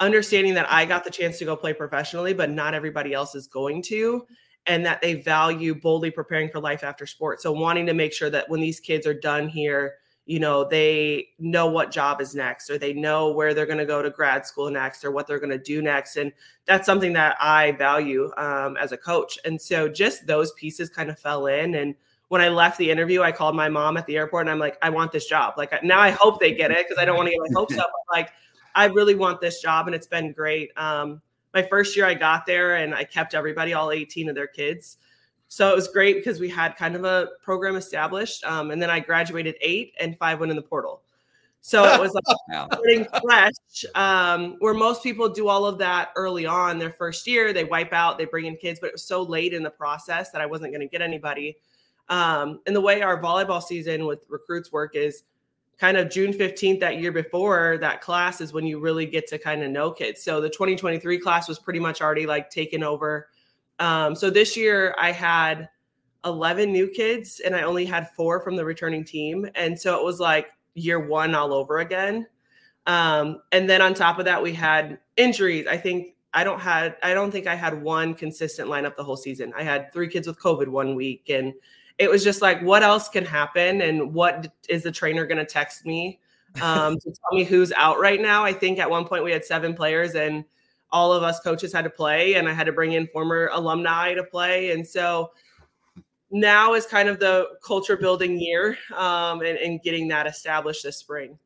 understanding 0.01 0.53
that 0.55 0.69
I 0.69 0.83
got 0.85 1.05
the 1.05 1.11
chance 1.11 1.37
to 1.39 1.45
go 1.45 1.55
play 1.55 1.73
professionally, 1.73 2.33
but 2.33 2.49
not 2.49 2.73
everybody 2.73 3.13
else 3.13 3.35
is 3.35 3.47
going 3.47 3.81
to, 3.83 4.25
and 4.67 4.85
that 4.85 5.01
they 5.01 5.15
value 5.15 5.73
boldly 5.73 6.11
preparing 6.11 6.49
for 6.49 6.59
life 6.59 6.83
after 6.83 7.05
sports. 7.05 7.43
So 7.43 7.51
wanting 7.51 7.85
to 7.87 7.93
make 7.93 8.13
sure 8.13 8.29
that 8.29 8.49
when 8.49 8.61
these 8.61 8.79
kids 8.79 9.07
are 9.07 9.13
done 9.13 9.47
here, 9.47 9.95
you 10.25 10.39
know, 10.39 10.63
they 10.63 11.29
know 11.39 11.65
what 11.65 11.91
job 11.91 12.21
is 12.21 12.35
next, 12.35 12.69
or 12.69 12.77
they 12.77 12.93
know 12.93 13.31
where 13.31 13.53
they're 13.53 13.65
going 13.65 13.79
to 13.79 13.85
go 13.85 14.01
to 14.01 14.09
grad 14.09 14.45
school 14.45 14.69
next, 14.69 15.03
or 15.03 15.11
what 15.11 15.25
they're 15.25 15.39
going 15.39 15.49
to 15.49 15.57
do 15.57 15.81
next, 15.81 16.15
and 16.15 16.31
that's 16.65 16.85
something 16.85 17.13
that 17.13 17.35
I 17.39 17.71
value 17.73 18.31
um, 18.37 18.77
as 18.77 18.91
a 18.91 18.97
coach. 18.97 19.39
And 19.45 19.59
so 19.59 19.89
just 19.89 20.27
those 20.27 20.51
pieces 20.53 20.89
kind 20.89 21.09
of 21.09 21.17
fell 21.17 21.47
in 21.47 21.75
and 21.75 21.95
when 22.31 22.39
I 22.39 22.47
left 22.47 22.77
the 22.77 22.89
interview, 22.89 23.21
I 23.21 23.33
called 23.33 23.57
my 23.57 23.67
mom 23.67 23.97
at 23.97 24.05
the 24.05 24.15
airport 24.15 24.43
and 24.43 24.49
I'm 24.49 24.57
like, 24.57 24.77
I 24.81 24.89
want 24.89 25.11
this 25.11 25.25
job. 25.25 25.55
Like 25.57 25.83
now 25.83 25.99
I 25.99 26.11
hope 26.11 26.39
they 26.39 26.53
get 26.53 26.71
it 26.71 26.87
because 26.87 26.97
I 26.97 27.03
don't 27.03 27.17
want 27.17 27.27
to 27.27 27.33
get 27.33 27.41
my 27.41 27.59
hopes 27.59 27.77
up. 27.77 27.91
Like 28.09 28.31
I 28.73 28.85
really 28.85 29.15
want 29.15 29.41
this 29.41 29.61
job 29.61 29.87
and 29.87 29.93
it's 29.93 30.07
been 30.07 30.31
great. 30.31 30.71
Um, 30.77 31.21
my 31.53 31.61
first 31.61 31.95
year 31.95 32.05
I 32.05 32.13
got 32.13 32.45
there 32.45 32.75
and 32.75 32.93
I 32.93 33.03
kept 33.03 33.33
everybody, 33.33 33.73
all 33.73 33.91
18 33.91 34.29
of 34.29 34.35
their 34.35 34.47
kids. 34.47 34.97
So 35.47 35.69
it 35.69 35.75
was 35.75 35.89
great 35.89 36.15
because 36.15 36.39
we 36.39 36.49
had 36.49 36.77
kind 36.77 36.95
of 36.95 37.03
a 37.03 37.29
program 37.41 37.75
established. 37.75 38.43
Um, 38.45 38.71
and 38.71 38.81
then 38.81 38.89
I 38.89 39.01
graduated 39.01 39.55
eight 39.59 39.93
and 39.99 40.17
five 40.17 40.39
went 40.39 40.49
in 40.49 40.55
the 40.55 40.61
portal. 40.61 41.01
So 41.59 41.83
it 41.83 41.99
was 41.99 42.13
like 42.13 42.67
starting 42.71 43.05
fresh, 43.21 43.85
um, 43.93 44.55
where 44.59 44.73
most 44.73 45.03
people 45.03 45.29
do 45.29 45.47
all 45.47 45.65
of 45.65 45.77
that 45.77 46.09
early 46.15 46.45
on 46.45 46.79
their 46.79 46.91
first 46.91 47.27
year. 47.27 47.53
They 47.53 47.65
wipe 47.65 47.93
out, 47.93 48.17
they 48.17 48.25
bring 48.25 48.45
in 48.45 48.55
kids, 48.55 48.79
but 48.79 48.87
it 48.87 48.93
was 48.93 49.03
so 49.03 49.21
late 49.21 49.53
in 49.53 49.61
the 49.61 49.69
process 49.69 50.31
that 50.31 50.41
I 50.41 50.45
wasn't 50.45 50.71
going 50.71 50.81
to 50.81 50.87
get 50.87 51.01
anybody. 51.01 51.57
Um, 52.09 52.61
and 52.65 52.75
the 52.75 52.81
way 52.81 53.01
our 53.01 53.21
volleyball 53.21 53.61
season 53.61 54.05
with 54.05 54.21
recruits 54.27 54.71
work 54.71 54.95
is 54.95 55.23
kind 55.81 55.97
of 55.97 56.11
June 56.11 56.31
15th 56.31 56.79
that 56.79 56.99
year 56.99 57.11
before 57.11 57.79
that 57.79 58.01
class 58.01 58.39
is 58.39 58.53
when 58.53 58.67
you 58.67 58.79
really 58.79 59.07
get 59.07 59.25
to 59.25 59.39
kind 59.39 59.63
of 59.63 59.71
know 59.71 59.89
kids. 59.89 60.21
So 60.21 60.39
the 60.39 60.47
2023 60.47 61.17
class 61.17 61.49
was 61.49 61.57
pretty 61.57 61.79
much 61.79 62.03
already 62.03 62.27
like 62.27 62.51
taken 62.51 62.83
over. 62.83 63.29
Um, 63.79 64.15
so 64.15 64.29
this 64.29 64.55
year 64.55 64.93
I 64.99 65.11
had 65.11 65.69
11 66.23 66.71
new 66.71 66.87
kids 66.87 67.41
and 67.43 67.55
I 67.55 67.63
only 67.63 67.83
had 67.83 68.11
four 68.11 68.41
from 68.41 68.55
the 68.55 68.63
returning 68.63 69.03
team. 69.03 69.49
And 69.55 69.77
so 69.77 69.97
it 69.97 70.05
was 70.05 70.19
like 70.19 70.51
year 70.75 70.99
one 70.99 71.33
all 71.33 71.51
over 71.51 71.79
again. 71.79 72.27
Um, 72.85 73.41
and 73.51 73.67
then 73.67 73.81
on 73.81 73.95
top 73.95 74.19
of 74.19 74.25
that, 74.25 74.43
we 74.43 74.53
had 74.53 74.99
injuries. 75.17 75.65
I 75.65 75.77
think 75.77 76.13
I 76.31 76.43
don't 76.43 76.59
had 76.59 76.95
I 77.01 77.15
don't 77.15 77.31
think 77.31 77.47
I 77.47 77.55
had 77.55 77.81
one 77.81 78.13
consistent 78.13 78.69
lineup 78.69 78.95
the 78.95 79.03
whole 79.03 79.17
season. 79.17 79.51
I 79.57 79.63
had 79.63 79.91
three 79.91 80.09
kids 80.09 80.27
with 80.27 80.39
COVID 80.39 80.67
one 80.67 80.93
week 80.93 81.27
and 81.29 81.55
it 81.97 82.09
was 82.09 82.23
just 82.23 82.41
like, 82.41 82.61
what 82.61 82.83
else 82.83 83.09
can 83.09 83.25
happen? 83.25 83.81
And 83.81 84.13
what 84.13 84.47
is 84.69 84.83
the 84.83 84.91
trainer 84.91 85.25
going 85.25 85.37
to 85.37 85.45
text 85.45 85.85
me 85.85 86.19
um, 86.61 86.97
to 86.99 87.05
tell 87.05 87.33
me 87.37 87.43
who's 87.43 87.71
out 87.73 87.99
right 87.99 88.21
now? 88.21 88.43
I 88.43 88.53
think 88.53 88.79
at 88.79 88.89
one 88.89 89.05
point 89.05 89.23
we 89.23 89.31
had 89.31 89.45
seven 89.45 89.73
players 89.73 90.15
and 90.15 90.43
all 90.91 91.13
of 91.13 91.23
us 91.23 91.39
coaches 91.39 91.71
had 91.71 91.83
to 91.83 91.89
play, 91.89 92.33
and 92.33 92.49
I 92.49 92.53
had 92.53 92.65
to 92.65 92.73
bring 92.73 92.93
in 92.93 93.07
former 93.07 93.49
alumni 93.53 94.13
to 94.13 94.23
play. 94.23 94.71
And 94.71 94.85
so 94.85 95.31
now 96.31 96.73
is 96.73 96.85
kind 96.85 97.07
of 97.07 97.19
the 97.19 97.47
culture 97.65 97.95
building 97.95 98.39
year 98.39 98.77
um, 98.95 99.41
and, 99.41 99.57
and 99.57 99.81
getting 99.83 100.07
that 100.09 100.27
established 100.27 100.83
this 100.83 100.97
spring. 100.97 101.37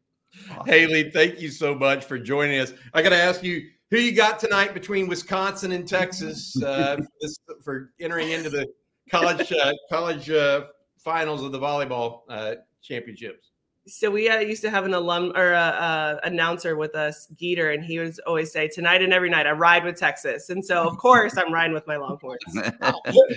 Awesome. 0.51 0.65
Haley, 0.65 1.11
thank 1.11 1.39
you 1.39 1.49
so 1.49 1.75
much 1.75 2.05
for 2.05 2.17
joining 2.17 2.59
us. 2.59 2.73
I 2.93 3.01
got 3.01 3.09
to 3.09 3.21
ask 3.21 3.43
you 3.43 3.69
who 3.91 3.97
you 3.97 4.11
got 4.11 4.39
tonight 4.39 4.73
between 4.73 5.07
Wisconsin 5.07 5.71
and 5.71 5.87
Texas 5.87 6.61
uh, 6.61 6.97
for, 7.63 7.91
entering 7.99 8.31
into 8.31 8.49
the 8.49 8.67
college 9.09 9.51
uh, 9.51 9.73
college 9.89 10.29
uh, 10.29 10.65
finals 10.97 11.43
of 11.43 11.51
the 11.51 11.59
volleyball 11.59 12.21
uh, 12.29 12.55
championships. 12.81 13.51
So 13.87 14.09
we 14.09 14.27
uh, 14.29 14.39
used 14.39 14.63
to 14.63 14.71
have 14.71 14.85
an 14.85 14.95
alum 14.95 15.31
or 15.35 15.51
a, 15.53 15.59
uh, 15.59 16.19
announcer 16.23 16.75
with 16.75 16.95
us, 16.95 17.27
Geeter, 17.35 17.75
and 17.75 17.85
he 17.85 17.99
would 17.99 18.19
always 18.25 18.51
say, 18.51 18.67
"Tonight 18.67 19.03
and 19.03 19.13
every 19.13 19.29
night, 19.29 19.45
I 19.45 19.51
ride 19.51 19.83
with 19.83 19.95
Texas." 19.95 20.49
And 20.49 20.65
so, 20.65 20.87
of 20.87 20.97
course, 20.97 21.37
I'm 21.37 21.53
riding 21.53 21.73
with 21.73 21.85
my 21.85 21.97
Longhorns. 21.97 22.41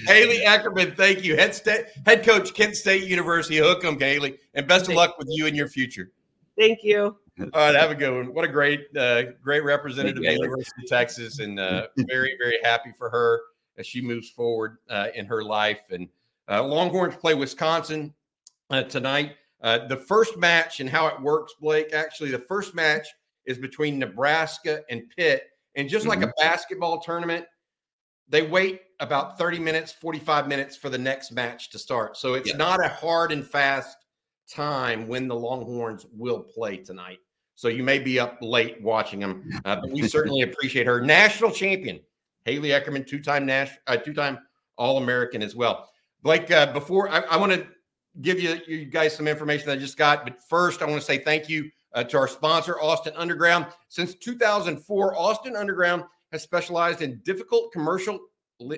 Haley 0.07 0.41
Eckerman, 0.47 0.97
thank 0.97 1.23
you, 1.23 1.37
head 1.37 1.55
state 1.55 1.85
head 2.07 2.25
coach, 2.25 2.55
Kent 2.55 2.77
State 2.77 3.05
University. 3.05 3.59
Hook 3.59 3.85
'em, 3.85 4.01
Haley, 4.01 4.39
and 4.55 4.67
best 4.67 4.89
of 4.89 4.95
luck 4.95 5.19
with 5.19 5.29
you 5.31 5.45
in 5.45 5.55
your 5.55 5.69
future. 5.69 6.13
Thank 6.59 6.83
you. 6.83 7.19
All 7.41 7.49
right, 7.53 7.75
have 7.75 7.91
a 7.91 7.95
good 7.95 8.13
one. 8.13 8.35
What 8.35 8.45
a 8.45 8.49
great, 8.49 8.87
uh, 8.97 9.25
great 9.43 9.63
representative 9.63 10.17
of 10.17 10.25
the 10.25 10.33
University 10.33 10.83
of 10.83 10.89
Texas, 10.89 11.41
and 11.41 11.61
uh, 11.61 11.89
very, 11.99 12.35
very 12.41 12.59
happy 12.65 12.91
for 12.97 13.11
her 13.11 13.41
as 13.79 13.87
she 13.87 14.01
moves 14.01 14.31
forward 14.31 14.79
uh, 14.91 15.09
in 15.15 15.25
her 15.27 15.43
life. 15.43 15.81
And 15.91 16.09
uh, 16.51 16.63
Longhorns 16.65 17.17
play 17.17 17.35
Wisconsin 17.35 18.13
uh, 18.71 18.83
tonight. 18.83 19.37
Uh, 19.63 19.87
the 19.87 19.97
first 19.97 20.37
match 20.37 20.81
and 20.81 20.91
how 20.91 21.07
it 21.07 21.21
works, 21.21 21.55
Blake. 21.61 21.93
Actually, 21.93 22.31
the 22.31 22.39
first 22.39 22.75
match 22.75 23.07
is 23.47 23.59
between 23.59 23.99
Nebraska 23.99 24.83
and 24.91 25.03
Pitt, 25.17 25.45
and 25.75 25.89
just 25.89 26.07
like 26.07 26.21
mm-hmm. 26.21 26.29
a 26.29 26.43
basketball 26.43 27.01
tournament, 27.01 27.47
they 28.29 28.43
wait 28.43 28.83
about 29.01 29.39
30 29.39 29.59
minutes, 29.59 29.93
45 29.93 30.49
minutes 30.49 30.77
for 30.77 30.91
the 30.91 30.99
next 30.99 31.33
match 31.33 31.71
to 31.71 31.79
start. 31.79 32.17
So 32.17 32.35
it's 32.35 32.55
not 32.55 32.85
a 32.85 32.89
hard 32.89 33.33
and 33.33 33.47
fast 33.47 33.97
time 34.53 35.07
when 35.07 35.29
the 35.29 35.35
Longhorns 35.35 36.07
will 36.13 36.41
play 36.41 36.77
tonight. 36.79 37.19
So 37.55 37.69
you 37.69 37.83
may 37.83 37.99
be 37.99 38.21
up 38.21 38.39
late 38.41 38.81
watching 38.83 39.21
them, 39.21 39.51
uh, 39.65 39.77
but 39.77 39.91
we 39.91 40.07
certainly 40.07 40.43
appreciate 40.51 40.87
her. 40.87 41.01
National 41.01 41.51
champion 41.51 42.01
Haley 42.49 42.71
Eckerman, 42.71 43.07
two-time 43.07 43.45
Nash, 43.45 43.73
uh, 43.87 43.97
two-time 43.97 44.39
All-American 44.79 45.43
as 45.43 45.55
well. 45.55 45.91
Blake, 46.23 46.51
uh, 46.51 46.73
before 46.73 47.11
I, 47.11 47.21
I 47.21 47.37
want 47.37 47.53
to 47.53 47.67
give 48.23 48.41
you 48.41 48.59
you 48.67 48.87
guys 48.87 49.15
some 49.15 49.29
information 49.29 49.71
I 49.71 49.77
just 49.77 49.99
got, 49.99 50.25
but 50.25 50.41
first 50.49 50.81
I 50.81 50.87
want 50.87 50.99
to 50.99 51.05
say 51.05 51.19
thank 51.19 51.49
you 51.49 51.71
uh, 51.93 52.05
to 52.05 52.17
our 52.17 52.27
sponsor, 52.27 52.81
Austin 52.81 53.13
Underground. 53.17 53.67
Since 53.89 54.15
2004, 54.17 55.17
Austin 55.17 55.57
Underground 55.57 56.05
has 56.33 56.43
specialized 56.43 57.03
in 57.03 57.21
difficult 57.23 57.71
commercial 57.71 58.19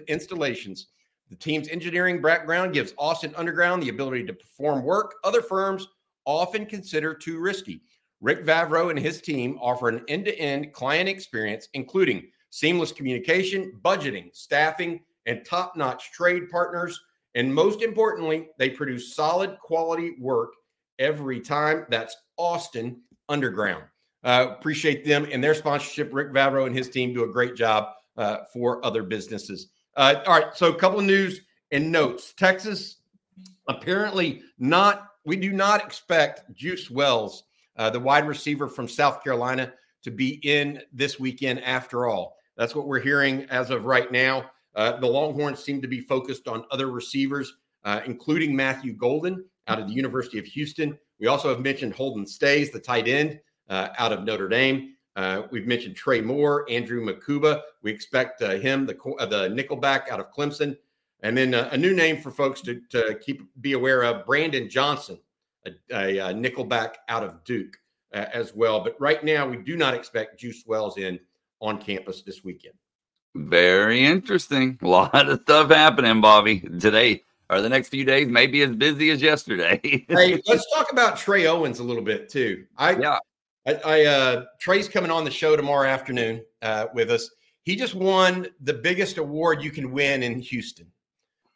installations. 0.08 0.88
The 1.28 1.36
team's 1.36 1.68
engineering 1.68 2.20
background 2.20 2.74
gives 2.74 2.92
Austin 2.98 3.32
Underground 3.36 3.84
the 3.84 3.88
ability 3.88 4.24
to 4.26 4.32
perform 4.32 4.82
work 4.82 5.14
other 5.22 5.42
firms 5.42 5.86
often 6.24 6.66
consider 6.66 7.14
too 7.14 7.38
risky. 7.38 7.82
Rick 8.20 8.44
Vavro 8.44 8.90
and 8.90 8.98
his 8.98 9.20
team 9.22 9.58
offer 9.62 9.88
an 9.88 10.04
end 10.08 10.24
to 10.24 10.38
end 10.38 10.72
client 10.72 11.08
experience, 11.08 11.68
including 11.72 12.28
seamless 12.50 12.92
communication, 12.92 13.72
budgeting, 13.82 14.34
staffing, 14.34 15.00
and 15.26 15.44
top 15.44 15.76
notch 15.76 16.12
trade 16.12 16.50
partners. 16.50 17.00
And 17.34 17.52
most 17.54 17.82
importantly, 17.82 18.48
they 18.58 18.70
produce 18.70 19.14
solid 19.14 19.58
quality 19.60 20.16
work 20.18 20.50
every 20.98 21.40
time. 21.40 21.86
That's 21.88 22.16
Austin 22.36 23.00
Underground. 23.28 23.84
Uh, 24.22 24.48
appreciate 24.50 25.04
them 25.04 25.26
and 25.30 25.42
their 25.42 25.54
sponsorship. 25.54 26.12
Rick 26.12 26.32
Vavro 26.32 26.66
and 26.66 26.76
his 26.76 26.90
team 26.90 27.14
do 27.14 27.24
a 27.24 27.28
great 27.32 27.54
job 27.54 27.94
uh, 28.16 28.38
for 28.52 28.84
other 28.84 29.02
businesses. 29.02 29.68
Uh, 29.96 30.16
all 30.26 30.40
right, 30.40 30.54
so 30.54 30.68
a 30.68 30.74
couple 30.74 30.98
of 30.98 31.06
news 31.06 31.40
and 31.72 31.90
notes. 31.90 32.34
Texas 32.36 32.96
apparently 33.68 34.42
not. 34.58 35.06
We 35.24 35.36
do 35.36 35.52
not 35.52 35.84
expect 35.84 36.52
Juice 36.54 36.90
Wells, 36.90 37.44
uh, 37.76 37.90
the 37.90 38.00
wide 38.00 38.26
receiver 38.26 38.68
from 38.68 38.88
South 38.88 39.22
Carolina, 39.22 39.72
to 40.02 40.10
be 40.10 40.40
in 40.42 40.82
this 40.92 41.20
weekend 41.20 41.62
after 41.62 42.06
all. 42.06 42.36
That's 42.60 42.74
what 42.74 42.86
we're 42.86 43.00
hearing 43.00 43.44
as 43.44 43.70
of 43.70 43.86
right 43.86 44.12
now. 44.12 44.50
Uh, 44.74 45.00
the 45.00 45.06
Longhorns 45.06 45.64
seem 45.64 45.80
to 45.80 45.88
be 45.88 46.02
focused 46.02 46.46
on 46.46 46.66
other 46.70 46.90
receivers, 46.90 47.54
uh, 47.84 48.02
including 48.04 48.54
Matthew 48.54 48.92
Golden 48.92 49.46
out 49.66 49.78
of 49.80 49.88
the 49.88 49.94
University 49.94 50.38
of 50.38 50.44
Houston. 50.44 50.98
We 51.18 51.26
also 51.26 51.48
have 51.48 51.60
mentioned 51.60 51.94
Holden 51.94 52.26
Staes, 52.26 52.70
the 52.70 52.78
tight 52.78 53.08
end 53.08 53.40
uh, 53.70 53.88
out 53.96 54.12
of 54.12 54.24
Notre 54.24 54.46
Dame. 54.46 54.94
Uh, 55.16 55.44
we've 55.50 55.66
mentioned 55.66 55.96
Trey 55.96 56.20
Moore, 56.20 56.66
Andrew 56.68 57.02
Mukuba. 57.02 57.62
We 57.82 57.92
expect 57.92 58.42
uh, 58.42 58.58
him, 58.58 58.84
the 58.84 58.92
the 59.20 59.48
nickelback 59.48 60.10
out 60.10 60.20
of 60.20 60.30
Clemson, 60.30 60.76
and 61.22 61.34
then 61.34 61.54
uh, 61.54 61.70
a 61.72 61.78
new 61.78 61.94
name 61.94 62.20
for 62.20 62.30
folks 62.30 62.60
to, 62.60 62.82
to 62.90 63.18
keep 63.22 63.40
be 63.62 63.72
aware 63.72 64.04
of: 64.04 64.26
Brandon 64.26 64.68
Johnson, 64.68 65.18
a, 65.64 66.18
a, 66.18 66.34
nickelback 66.34 66.96
out 67.08 67.24
of 67.24 67.42
Duke 67.44 67.78
as 68.12 68.54
well. 68.54 68.84
But 68.84 69.00
right 69.00 69.24
now, 69.24 69.48
we 69.48 69.56
do 69.56 69.78
not 69.78 69.94
expect 69.94 70.38
Juice 70.38 70.64
Wells 70.66 70.98
in 70.98 71.18
on 71.60 71.78
campus 71.78 72.22
this 72.22 72.44
weekend. 72.44 72.74
Very 73.34 74.04
interesting. 74.04 74.78
A 74.82 74.86
lot 74.88 75.28
of 75.28 75.40
stuff 75.42 75.70
happening, 75.70 76.20
Bobby, 76.20 76.60
today 76.60 77.22
or 77.50 77.60
the 77.60 77.68
next 77.68 77.88
few 77.88 78.04
days. 78.04 78.28
Maybe 78.28 78.62
as 78.62 78.74
busy 78.74 79.10
as 79.10 79.20
yesterday. 79.20 79.80
hey, 80.08 80.40
let's 80.46 80.64
talk 80.72 80.92
about 80.92 81.18
Trey 81.18 81.46
Owens 81.46 81.80
a 81.80 81.84
little 81.84 82.02
bit 82.02 82.28
too. 82.28 82.64
I 82.76 82.96
yeah. 82.96 83.18
I, 83.66 83.74
I 83.84 84.04
uh, 84.04 84.44
Trey's 84.58 84.88
coming 84.88 85.10
on 85.10 85.24
the 85.24 85.30
show 85.30 85.56
tomorrow 85.56 85.88
afternoon 85.88 86.42
uh, 86.62 86.86
with 86.94 87.10
us. 87.10 87.30
He 87.64 87.76
just 87.76 87.94
won 87.94 88.46
the 88.62 88.72
biggest 88.72 89.18
award 89.18 89.62
you 89.62 89.70
can 89.70 89.92
win 89.92 90.22
in 90.22 90.38
Houston, 90.40 90.86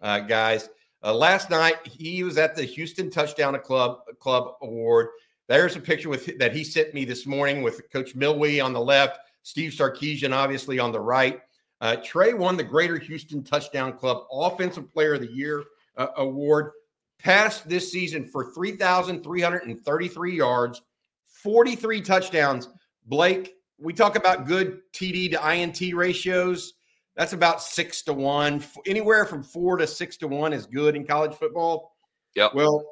uh, 0.03 0.21
guys. 0.21 0.69
Uh, 1.03 1.15
last 1.15 1.49
night 1.49 1.77
he 1.87 2.23
was 2.23 2.37
at 2.37 2.55
the 2.55 2.65
Houston 2.65 3.11
Touchdown 3.11 3.59
Club 3.61 4.01
Club 4.21 4.55
Award. 4.63 5.09
There's 5.49 5.77
a 5.77 5.81
picture 5.81 6.09
with 6.09 6.39
that 6.39 6.55
he 6.55 6.65
sent 6.65 6.93
me 6.93 7.05
this 7.05 7.27
morning 7.27 7.63
with 7.63 7.91
Coach 7.91 8.15
Milwee 8.15 8.61
on 8.65 8.73
the 8.73 8.81
left, 8.81 9.19
Steve 9.45 9.73
Sarkisian 9.73 10.35
obviously 10.35 10.81
on 10.81 10.91
the 10.91 10.99
right. 10.99 11.41
Uh, 11.81 11.97
Trey 12.03 12.35
won 12.35 12.57
the 12.57 12.65
Greater 12.65 12.99
Houston 12.99 13.45
Touchdown 13.45 13.93
Club 13.93 14.25
Offensive 14.33 14.91
Player 14.93 15.15
of 15.15 15.21
the 15.21 15.31
Year 15.31 15.63
uh, 15.97 16.09
award. 16.17 16.73
Passed 17.19 17.69
this 17.69 17.93
season 17.93 18.25
for 18.25 18.53
3,333 18.53 20.37
yards, 20.37 20.83
43 21.27 22.01
touchdowns. 22.01 22.69
Blake, 23.07 23.55
we 23.79 23.93
talk 23.93 24.17
about 24.17 24.47
good 24.47 24.81
TD 24.93 25.31
to 25.33 25.53
INT 25.53 25.95
ratios. 25.95 26.75
That's 27.17 27.33
about 27.33 27.63
six 27.63 28.03
to 28.03 28.13
one. 28.13 28.65
Anywhere 28.87 29.25
from 29.25 29.43
four 29.43 29.77
to 29.77 29.87
six 29.87 30.17
to 30.19 30.29
one 30.29 30.53
is 30.53 30.67
good 30.67 30.97
in 30.97 31.07
college 31.07 31.35
football. 31.35 31.97
Yeah. 32.35 32.49
Well, 32.53 32.85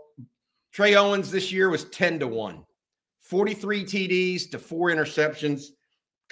Trey 0.72 0.94
Owens 0.94 1.30
this 1.30 1.50
year 1.52 1.68
was 1.68 1.84
10 1.86 2.20
to 2.20 2.28
one, 2.28 2.64
43 3.20 3.84
TDs 3.84 4.50
to 4.50 4.58
four 4.58 4.88
interceptions, 4.88 5.68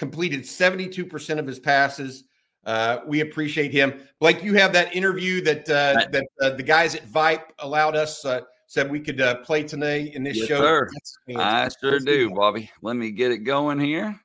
completed 0.01 0.41
72% 0.41 1.39
of 1.39 1.47
his 1.47 1.61
passes. 1.61 2.25
Uh, 2.65 3.01
we 3.07 3.21
appreciate 3.21 3.71
him. 3.71 4.01
Blake, 4.19 4.43
you 4.43 4.55
have 4.55 4.73
that 4.73 4.97
interview 4.97 5.43
that 5.43 5.69
uh, 5.69 6.07
that 6.11 6.27
uh, 6.41 6.51
the 6.51 6.63
guys 6.63 6.95
at 6.95 7.07
Vype 7.07 7.43
allowed 7.59 7.97
us 7.97 8.25
uh, 8.25 8.41
said 8.67 8.91
we 8.91 8.99
could 8.99 9.21
uh, 9.21 9.37
play 9.37 9.63
today 9.63 10.11
in 10.15 10.23
this 10.23 10.39
yes, 10.39 10.49
show. 10.49 10.61
Sir. 10.61 10.89
I 11.37 11.69
sure 11.81 12.01
do, 12.01 12.31
Bobby. 12.31 12.71
Let 12.83 12.97
me 12.97 13.11
get 13.11 13.31
it 13.31 13.39
going 13.39 13.79
here. 13.79 14.19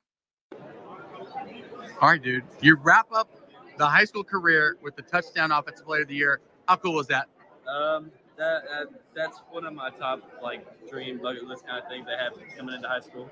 All 2.00 2.08
right, 2.08 2.22
dude. 2.22 2.44
You 2.62 2.76
wrap 2.76 3.06
up 3.12 3.28
the 3.76 3.86
high 3.86 4.04
school 4.04 4.24
career 4.24 4.76
with 4.82 4.96
the 4.96 5.02
touchdown 5.02 5.52
offensive 5.52 5.84
player 5.84 6.02
of 6.02 6.08
the 6.08 6.14
year. 6.14 6.40
How 6.68 6.76
cool 6.76 6.94
was 6.94 7.06
that? 7.08 7.28
Um, 7.68 8.10
that, 8.38 8.64
that 8.64 8.86
that's 9.14 9.42
one 9.50 9.66
of 9.66 9.74
my 9.74 9.90
top 9.90 10.22
like 10.42 10.64
dream 10.88 11.18
bucket 11.18 11.44
list 11.44 11.66
kind 11.66 11.82
of 11.82 11.88
things 11.90 12.06
that 12.06 12.18
have 12.18 12.32
coming 12.56 12.74
into 12.74 12.88
high 12.88 13.00
school 13.00 13.30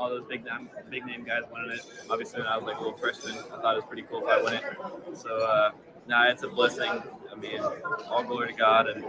all 0.00 0.08
those 0.08 0.24
big 0.24 0.44
name 0.44 0.70
big 0.88 1.04
name 1.04 1.24
guys 1.24 1.42
winning 1.52 1.72
it. 1.72 1.82
Obviously, 2.08 2.40
when 2.40 2.48
I 2.48 2.56
was 2.56 2.66
like 2.66 2.78
a 2.78 2.80
little 2.80 2.98
freshman, 2.98 3.36
I 3.36 3.60
thought 3.60 3.74
it 3.74 3.76
was 3.76 3.84
pretty 3.84 4.02
cool 4.02 4.26
if 4.26 4.28
I 4.28 4.42
win 4.42 4.54
it. 4.54 5.18
So 5.18 5.36
uh, 5.36 5.72
now 6.08 6.24
nah, 6.24 6.30
it's 6.30 6.42
a 6.42 6.48
blessing. 6.48 6.90
I 7.30 7.34
mean, 7.38 7.60
all 8.08 8.24
glory 8.24 8.48
to 8.48 8.54
God 8.54 8.88
and 8.88 9.04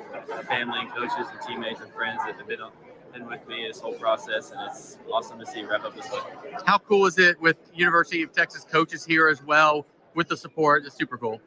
family 0.48 0.80
and 0.82 0.92
coaches 0.92 1.28
and 1.32 1.42
teammates 1.48 1.80
and 1.80 1.92
friends 1.94 2.20
that 2.26 2.36
have 2.36 2.48
been 2.48 2.60
on, 2.60 2.74
been 3.14 3.26
with 3.26 3.48
me 3.48 3.66
this 3.66 3.80
whole 3.80 3.94
process, 3.94 4.52
and 4.52 4.60
it's 4.70 4.98
awesome 5.12 5.40
to 5.40 5.46
see 5.46 5.64
wrap 5.64 5.86
up 5.86 5.96
this 5.96 6.12
way. 6.12 6.20
How 6.66 6.78
cool 6.78 7.06
is 7.06 7.18
it 7.18 7.40
with 7.42 7.56
University 7.74 8.22
of 8.22 8.34
Texas 8.34 8.66
coaches 8.70 9.06
here 9.06 9.30
as 9.30 9.42
well 9.42 9.86
with 10.14 10.28
the 10.28 10.36
support? 10.36 10.86
It's 10.86 10.98
super 10.98 11.18
cool. 11.18 11.40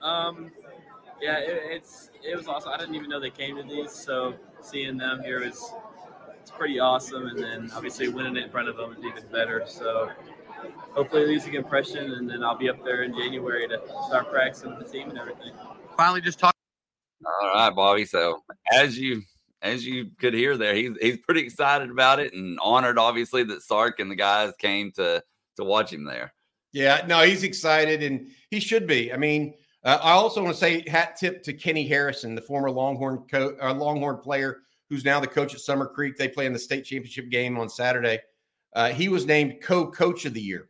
Um, 0.00 0.50
yeah, 1.20 1.38
it, 1.40 1.62
it's 1.70 2.10
it 2.24 2.34
was 2.34 2.48
awesome. 2.48 2.72
I 2.72 2.78
didn't 2.78 2.94
even 2.94 3.10
know 3.10 3.20
they 3.20 3.30
came 3.30 3.56
to 3.56 3.62
these, 3.62 3.92
so 3.92 4.34
seeing 4.62 4.96
them 4.96 5.22
here 5.22 5.44
was 5.44 5.72
it's 6.42 6.50
pretty 6.50 6.80
awesome. 6.80 7.28
And 7.28 7.38
then 7.38 7.70
obviously 7.74 8.08
winning 8.08 8.36
it 8.36 8.44
in 8.44 8.50
front 8.50 8.68
of 8.68 8.76
them 8.76 8.92
is 8.92 9.04
even 9.04 9.22
better. 9.30 9.64
So 9.66 10.10
hopefully 10.92 11.22
it 11.22 11.28
leaves 11.28 11.46
a 11.46 11.50
good 11.50 11.58
impression, 11.58 12.12
and 12.14 12.28
then 12.28 12.42
I'll 12.42 12.58
be 12.58 12.68
up 12.68 12.84
there 12.84 13.04
in 13.04 13.16
January 13.16 13.68
to 13.68 13.80
start 14.08 14.30
practicing 14.30 14.76
with 14.76 14.86
the 14.86 14.92
team 14.92 15.08
and 15.08 15.18
everything. 15.18 15.52
Finally, 15.96 16.20
just 16.20 16.38
talk. 16.38 16.54
All 17.24 17.50
right, 17.54 17.74
Bobby. 17.74 18.04
So 18.04 18.42
as 18.72 18.98
you 18.98 19.22
as 19.62 19.86
you 19.86 20.10
could 20.18 20.34
hear 20.34 20.56
there, 20.56 20.74
he's 20.74 20.96
he's 21.00 21.18
pretty 21.18 21.42
excited 21.42 21.90
about 21.90 22.18
it 22.18 22.32
and 22.34 22.58
honored, 22.60 22.98
obviously, 22.98 23.44
that 23.44 23.62
Sark 23.62 24.00
and 24.00 24.10
the 24.10 24.16
guys 24.16 24.52
came 24.58 24.90
to 24.92 25.22
to 25.56 25.64
watch 25.64 25.92
him 25.92 26.04
there. 26.04 26.34
Yeah, 26.72 27.04
no, 27.06 27.22
he's 27.22 27.44
excited 27.44 28.02
and 28.02 28.28
he 28.50 28.58
should 28.58 28.86
be. 28.86 29.12
I 29.12 29.18
mean, 29.18 29.54
uh, 29.84 29.98
I 30.02 30.12
also 30.12 30.42
want 30.42 30.54
to 30.54 30.58
say 30.58 30.82
hat 30.88 31.16
tip 31.16 31.42
to 31.44 31.52
Kenny 31.52 31.86
Harrison, 31.86 32.34
the 32.34 32.40
former 32.40 32.70
Longhorn 32.70 33.24
co- 33.30 33.56
uh, 33.62 33.74
Longhorn 33.74 34.18
player 34.18 34.62
who's 34.92 35.06
now 35.06 35.18
the 35.18 35.26
coach 35.26 35.54
at 35.54 35.60
Summer 35.60 35.86
Creek. 35.86 36.18
They 36.18 36.28
play 36.28 36.44
in 36.44 36.52
the 36.52 36.58
state 36.58 36.84
championship 36.84 37.30
game 37.30 37.58
on 37.58 37.66
Saturday. 37.66 38.20
Uh, 38.74 38.90
he 38.90 39.08
was 39.08 39.24
named 39.24 39.62
co-coach 39.62 40.26
of 40.26 40.34
the 40.34 40.40
year 40.40 40.68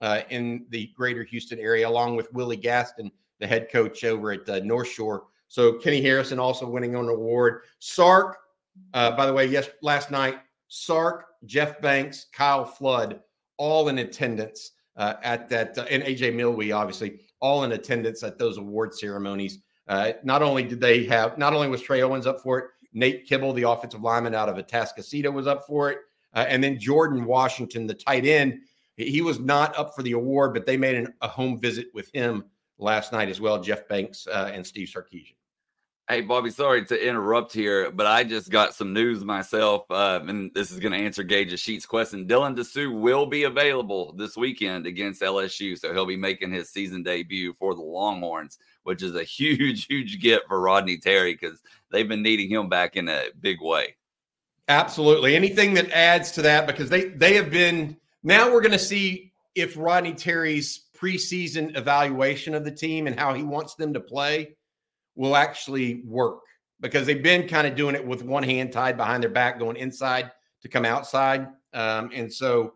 uh, 0.00 0.22
in 0.28 0.66
the 0.70 0.88
greater 0.96 1.22
Houston 1.22 1.60
area, 1.60 1.88
along 1.88 2.16
with 2.16 2.32
Willie 2.32 2.56
Gaston, 2.56 3.12
the 3.38 3.46
head 3.46 3.68
coach 3.70 4.02
over 4.02 4.32
at 4.32 4.48
uh, 4.48 4.58
North 4.64 4.88
Shore. 4.88 5.26
So 5.46 5.74
Kenny 5.74 6.02
Harrison 6.02 6.40
also 6.40 6.68
winning 6.68 6.96
an 6.96 7.08
award. 7.08 7.62
Sark, 7.78 8.38
uh, 8.92 9.12
by 9.12 9.24
the 9.24 9.32
way, 9.32 9.46
yes, 9.46 9.70
last 9.82 10.10
night, 10.10 10.40
Sark, 10.66 11.26
Jeff 11.44 11.80
Banks, 11.80 12.26
Kyle 12.32 12.64
Flood, 12.64 13.20
all 13.56 13.88
in 13.88 13.98
attendance 13.98 14.72
uh, 14.96 15.14
at 15.22 15.48
that, 15.50 15.78
uh, 15.78 15.86
and 15.88 16.02
AJ 16.02 16.34
Milwee, 16.34 16.76
obviously, 16.76 17.20
all 17.38 17.62
in 17.62 17.70
attendance 17.70 18.24
at 18.24 18.36
those 18.36 18.56
award 18.58 18.92
ceremonies. 18.92 19.60
not 20.24 20.42
only 20.42 20.64
did 20.64 20.80
they 20.80 21.04
have, 21.04 21.38
not 21.38 21.52
only 21.52 21.68
was 21.68 21.82
Trey 21.82 22.02
Owens 22.02 22.26
up 22.26 22.40
for 22.40 22.58
it, 22.58 22.64
Nate 22.92 23.26
Kibble, 23.26 23.52
the 23.52 23.68
offensive 23.68 24.02
lineman 24.02 24.34
out 24.34 24.48
of 24.48 24.56
Atascocita, 24.56 25.32
was 25.32 25.46
up 25.46 25.66
for 25.66 25.90
it. 25.90 25.98
Uh, 26.34 26.44
and 26.48 26.62
then 26.62 26.78
Jordan 26.78 27.24
Washington, 27.24 27.86
the 27.86 27.94
tight 27.94 28.24
end, 28.24 28.60
he 28.96 29.22
was 29.22 29.40
not 29.40 29.76
up 29.78 29.94
for 29.94 30.02
the 30.02 30.12
award, 30.12 30.52
but 30.52 30.66
they 30.66 30.76
made 30.76 30.96
an, 30.96 31.14
a 31.22 31.28
home 31.28 31.58
visit 31.58 31.88
with 31.94 32.10
him 32.14 32.44
last 32.78 33.12
night 33.12 33.28
as 33.28 33.40
well. 33.40 33.60
Jeff 33.60 33.88
Banks 33.88 34.26
uh, 34.26 34.50
and 34.52 34.66
Steve 34.66 34.88
Sarkisian. 34.88 35.34
Hey, 36.08 36.22
Bobby, 36.22 36.50
sorry 36.50 36.84
to 36.86 37.08
interrupt 37.08 37.52
here, 37.52 37.92
but 37.92 38.04
I 38.04 38.24
just 38.24 38.50
got 38.50 38.74
some 38.74 38.92
news 38.92 39.24
myself, 39.24 39.88
uh, 39.90 40.18
and 40.26 40.50
this 40.54 40.72
is 40.72 40.80
going 40.80 40.90
to 40.90 40.98
answer 40.98 41.22
Gage's 41.22 41.60
Sheets 41.60 41.86
question. 41.86 42.26
Dylan 42.26 42.56
Disu 42.56 43.00
will 43.00 43.26
be 43.26 43.44
available 43.44 44.12
this 44.14 44.36
weekend 44.36 44.88
against 44.88 45.22
LSU, 45.22 45.78
so 45.78 45.92
he'll 45.92 46.06
be 46.06 46.16
making 46.16 46.50
his 46.50 46.68
season 46.68 47.04
debut 47.04 47.54
for 47.60 47.76
the 47.76 47.82
Longhorns, 47.82 48.58
which 48.90 49.04
is 49.04 49.14
a 49.14 49.22
huge, 49.38 49.86
huge 49.86 50.20
get 50.20 50.42
for 50.48 50.60
Rodney 50.60 50.98
Terry 50.98 51.38
because 51.40 51.60
they've 51.92 52.08
been 52.08 52.24
needing 52.24 52.50
him 52.50 52.68
back 52.68 52.96
in 52.96 53.08
a 53.08 53.26
big 53.40 53.60
way. 53.60 53.94
Absolutely. 54.66 55.36
Anything 55.36 55.74
that 55.74 55.92
adds 55.92 56.32
to 56.32 56.42
that, 56.42 56.66
because 56.66 56.90
they 56.90 57.04
they 57.04 57.34
have 57.34 57.50
been. 57.50 57.96
Now 58.24 58.52
we're 58.52 58.60
going 58.60 58.72
to 58.72 58.78
see 58.78 59.32
if 59.54 59.76
Rodney 59.76 60.12
Terry's 60.12 60.86
preseason 60.96 61.76
evaluation 61.76 62.54
of 62.54 62.64
the 62.64 62.70
team 62.70 63.06
and 63.06 63.18
how 63.18 63.32
he 63.32 63.44
wants 63.44 63.76
them 63.76 63.94
to 63.94 64.00
play 64.00 64.56
will 65.14 65.36
actually 65.36 66.02
work 66.04 66.40
because 66.80 67.06
they've 67.06 67.22
been 67.22 67.48
kind 67.48 67.66
of 67.66 67.76
doing 67.76 67.94
it 67.94 68.04
with 68.04 68.24
one 68.24 68.42
hand 68.42 68.72
tied 68.72 68.96
behind 68.96 69.22
their 69.22 69.30
back, 69.30 69.58
going 69.58 69.76
inside 69.76 70.32
to 70.62 70.68
come 70.68 70.84
outside. 70.84 71.46
Um, 71.72 72.10
and 72.12 72.32
so 72.32 72.74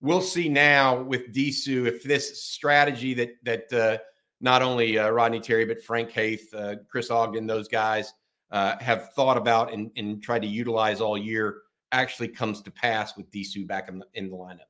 we'll 0.00 0.22
see 0.22 0.48
now 0.48 1.02
with 1.02 1.34
Disu 1.34 1.86
if 1.86 2.02
this 2.02 2.42
strategy 2.42 3.12
that 3.14 3.30
that 3.44 3.72
uh, 3.72 3.98
not 4.40 4.62
only 4.62 4.98
uh, 4.98 5.10
Rodney 5.10 5.40
Terry 5.40 5.64
but 5.64 5.82
Frank 5.82 6.10
Haith, 6.10 6.52
uh, 6.54 6.76
Chris 6.88 7.10
Ogden, 7.10 7.46
those 7.46 7.68
guys 7.68 8.12
uh, 8.50 8.76
have 8.78 9.12
thought 9.12 9.36
about 9.36 9.72
and, 9.72 9.90
and 9.96 10.22
tried 10.22 10.42
to 10.42 10.48
utilize 10.48 11.00
all 11.00 11.16
year 11.16 11.62
actually 11.92 12.28
comes 12.28 12.62
to 12.62 12.70
pass 12.70 13.16
with 13.16 13.30
Disu 13.30 13.66
back 13.66 13.88
in 13.88 13.98
the, 13.98 14.06
in 14.14 14.30
the 14.30 14.36
lineup. 14.36 14.60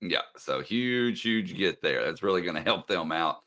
Yeah, 0.00 0.20
so 0.36 0.60
huge, 0.60 1.22
huge 1.22 1.56
get 1.56 1.82
there. 1.82 2.04
That's 2.04 2.22
really 2.22 2.42
going 2.42 2.54
to 2.54 2.62
help 2.62 2.86
them 2.86 3.10
out. 3.10 3.38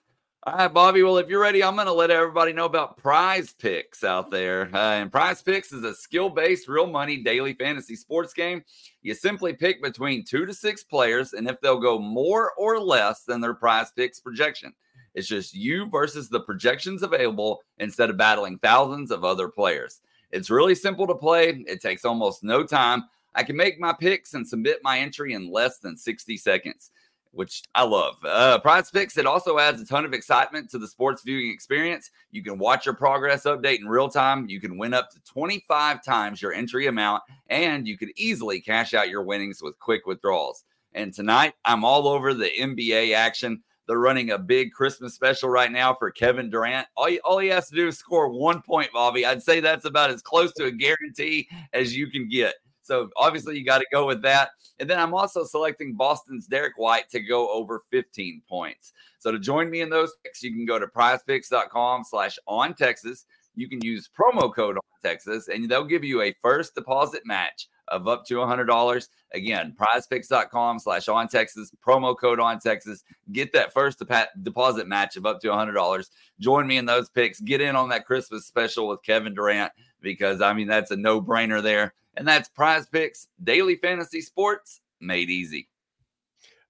All 0.43 0.55
right, 0.55 0.73
Bobby. 0.73 1.03
Well, 1.03 1.19
if 1.19 1.29
you're 1.29 1.39
ready, 1.39 1.63
I'm 1.63 1.75
going 1.75 1.85
to 1.85 1.93
let 1.93 2.09
everybody 2.09 2.51
know 2.51 2.65
about 2.65 2.97
Prize 2.97 3.53
Picks 3.53 4.03
out 4.03 4.31
there. 4.31 4.75
Uh, 4.75 4.93
and 4.93 5.11
Prize 5.11 5.41
Picks 5.43 5.71
is 5.71 5.83
a 5.83 5.93
skill 5.93 6.31
based, 6.31 6.67
real 6.67 6.87
money 6.87 7.17
daily 7.17 7.53
fantasy 7.53 7.95
sports 7.95 8.33
game. 8.33 8.63
You 9.03 9.13
simply 9.13 9.53
pick 9.53 9.83
between 9.83 10.25
two 10.25 10.47
to 10.47 10.53
six 10.53 10.83
players, 10.83 11.33
and 11.33 11.47
if 11.47 11.61
they'll 11.61 11.79
go 11.79 11.99
more 11.99 12.53
or 12.57 12.79
less 12.79 13.23
than 13.23 13.39
their 13.39 13.53
Prize 13.53 13.91
Picks 13.91 14.19
projection, 14.19 14.73
it's 15.13 15.27
just 15.27 15.53
you 15.53 15.89
versus 15.89 16.29
the 16.29 16.39
projections 16.39 17.03
available 17.03 17.61
instead 17.79 18.09
of 18.09 18.17
battling 18.17 18.57
thousands 18.59 19.11
of 19.11 19.23
other 19.23 19.47
players. 19.47 20.01
It's 20.31 20.49
really 20.49 20.75
simple 20.75 21.07
to 21.07 21.15
play, 21.15 21.63
it 21.67 21.81
takes 21.81 22.05
almost 22.05 22.43
no 22.43 22.63
time. 22.63 23.03
I 23.33 23.43
can 23.43 23.55
make 23.55 23.79
my 23.79 23.93
picks 23.93 24.33
and 24.33 24.47
submit 24.47 24.79
my 24.83 24.99
entry 24.99 25.33
in 25.33 25.51
less 25.51 25.77
than 25.79 25.95
60 25.95 26.37
seconds 26.37 26.91
which 27.31 27.63
I 27.73 27.83
love. 27.83 28.15
Uh, 28.25 28.59
Prize 28.59 28.91
Picks, 28.91 29.17
it 29.17 29.25
also 29.25 29.57
adds 29.57 29.81
a 29.81 29.85
ton 29.85 30.05
of 30.05 30.13
excitement 30.13 30.69
to 30.71 30.77
the 30.77 30.87
sports 30.87 31.23
viewing 31.23 31.49
experience. 31.49 32.11
You 32.31 32.43
can 32.43 32.57
watch 32.57 32.85
your 32.85 32.95
progress 32.95 33.43
update 33.43 33.79
in 33.79 33.87
real 33.87 34.09
time. 34.09 34.49
You 34.49 34.59
can 34.59 34.77
win 34.77 34.93
up 34.93 35.09
to 35.11 35.23
25 35.23 36.03
times 36.03 36.41
your 36.41 36.53
entry 36.53 36.87
amount, 36.87 37.23
and 37.47 37.87
you 37.87 37.97
can 37.97 38.11
easily 38.15 38.59
cash 38.59 38.93
out 38.93 39.09
your 39.09 39.23
winnings 39.23 39.61
with 39.61 39.79
quick 39.79 40.05
withdrawals. 40.05 40.65
And 40.93 41.13
tonight, 41.13 41.53
I'm 41.63 41.85
all 41.85 42.07
over 42.07 42.33
the 42.33 42.49
NBA 42.49 43.15
action. 43.15 43.63
They're 43.91 43.99
running 43.99 44.31
a 44.31 44.37
big 44.37 44.71
Christmas 44.71 45.15
special 45.15 45.49
right 45.49 45.69
now 45.69 45.93
for 45.93 46.11
Kevin 46.11 46.49
Durant. 46.49 46.87
All 46.95 47.07
he, 47.07 47.19
all 47.25 47.39
he 47.39 47.49
has 47.49 47.67
to 47.67 47.75
do 47.75 47.89
is 47.89 47.97
score 47.97 48.29
one 48.29 48.61
point, 48.61 48.89
Bobby. 48.93 49.25
I'd 49.25 49.43
say 49.43 49.59
that's 49.59 49.83
about 49.83 50.11
as 50.11 50.21
close 50.21 50.53
to 50.53 50.67
a 50.67 50.71
guarantee 50.71 51.49
as 51.73 51.93
you 51.93 52.09
can 52.09 52.29
get. 52.29 52.53
So 52.83 53.09
obviously, 53.17 53.57
you 53.57 53.65
got 53.65 53.79
to 53.79 53.85
go 53.91 54.07
with 54.07 54.21
that. 54.21 54.51
And 54.79 54.89
then 54.89 54.97
I'm 54.97 55.13
also 55.13 55.43
selecting 55.43 55.93
Boston's 55.93 56.47
Derrick 56.47 56.77
White 56.77 57.09
to 57.09 57.19
go 57.19 57.51
over 57.51 57.83
15 57.91 58.41
points. 58.47 58.93
So 59.19 59.29
to 59.29 59.37
join 59.37 59.69
me 59.69 59.81
in 59.81 59.89
those 59.89 60.13
picks, 60.23 60.41
you 60.41 60.53
can 60.53 60.65
go 60.65 60.79
to 60.79 60.87
prizepicks.com 60.87 62.05
slash 62.05 62.39
on 62.47 62.73
Texas. 62.75 63.25
You 63.55 63.67
can 63.67 63.83
use 63.83 64.09
promo 64.17 64.55
code 64.55 64.77
on 64.77 64.81
Texas, 65.03 65.49
and 65.49 65.69
they'll 65.69 65.83
give 65.83 66.05
you 66.05 66.21
a 66.21 66.33
first 66.41 66.75
deposit 66.75 67.23
match 67.25 67.67
of 67.91 68.07
up 68.07 68.25
to 68.25 68.35
$100. 68.35 69.07
Again, 69.33 69.75
prizepicks.com 69.79 70.79
slash 70.79 71.07
on 71.07 71.27
Texas, 71.27 71.71
promo 71.85 72.17
code 72.17 72.39
on 72.39 72.59
Texas. 72.59 73.03
Get 73.31 73.53
that 73.53 73.73
first 73.73 74.01
deposit 74.43 74.87
match 74.87 75.17
of 75.17 75.25
up 75.25 75.39
to 75.41 75.47
$100. 75.47 76.09
Join 76.39 76.67
me 76.67 76.77
in 76.77 76.85
those 76.85 77.09
picks. 77.09 77.39
Get 77.39 77.61
in 77.61 77.75
on 77.75 77.89
that 77.89 78.05
Christmas 78.05 78.45
special 78.45 78.87
with 78.87 79.03
Kevin 79.03 79.33
Durant 79.33 79.71
because, 80.01 80.41
I 80.41 80.53
mean, 80.53 80.67
that's 80.67 80.91
a 80.91 80.95
no 80.95 81.21
brainer 81.21 81.61
there. 81.61 81.93
And 82.15 82.27
that's 82.27 82.49
prize 82.49 82.87
picks, 82.87 83.27
daily 83.43 83.75
fantasy 83.75 84.21
sports 84.21 84.81
made 84.99 85.29
easy. 85.29 85.67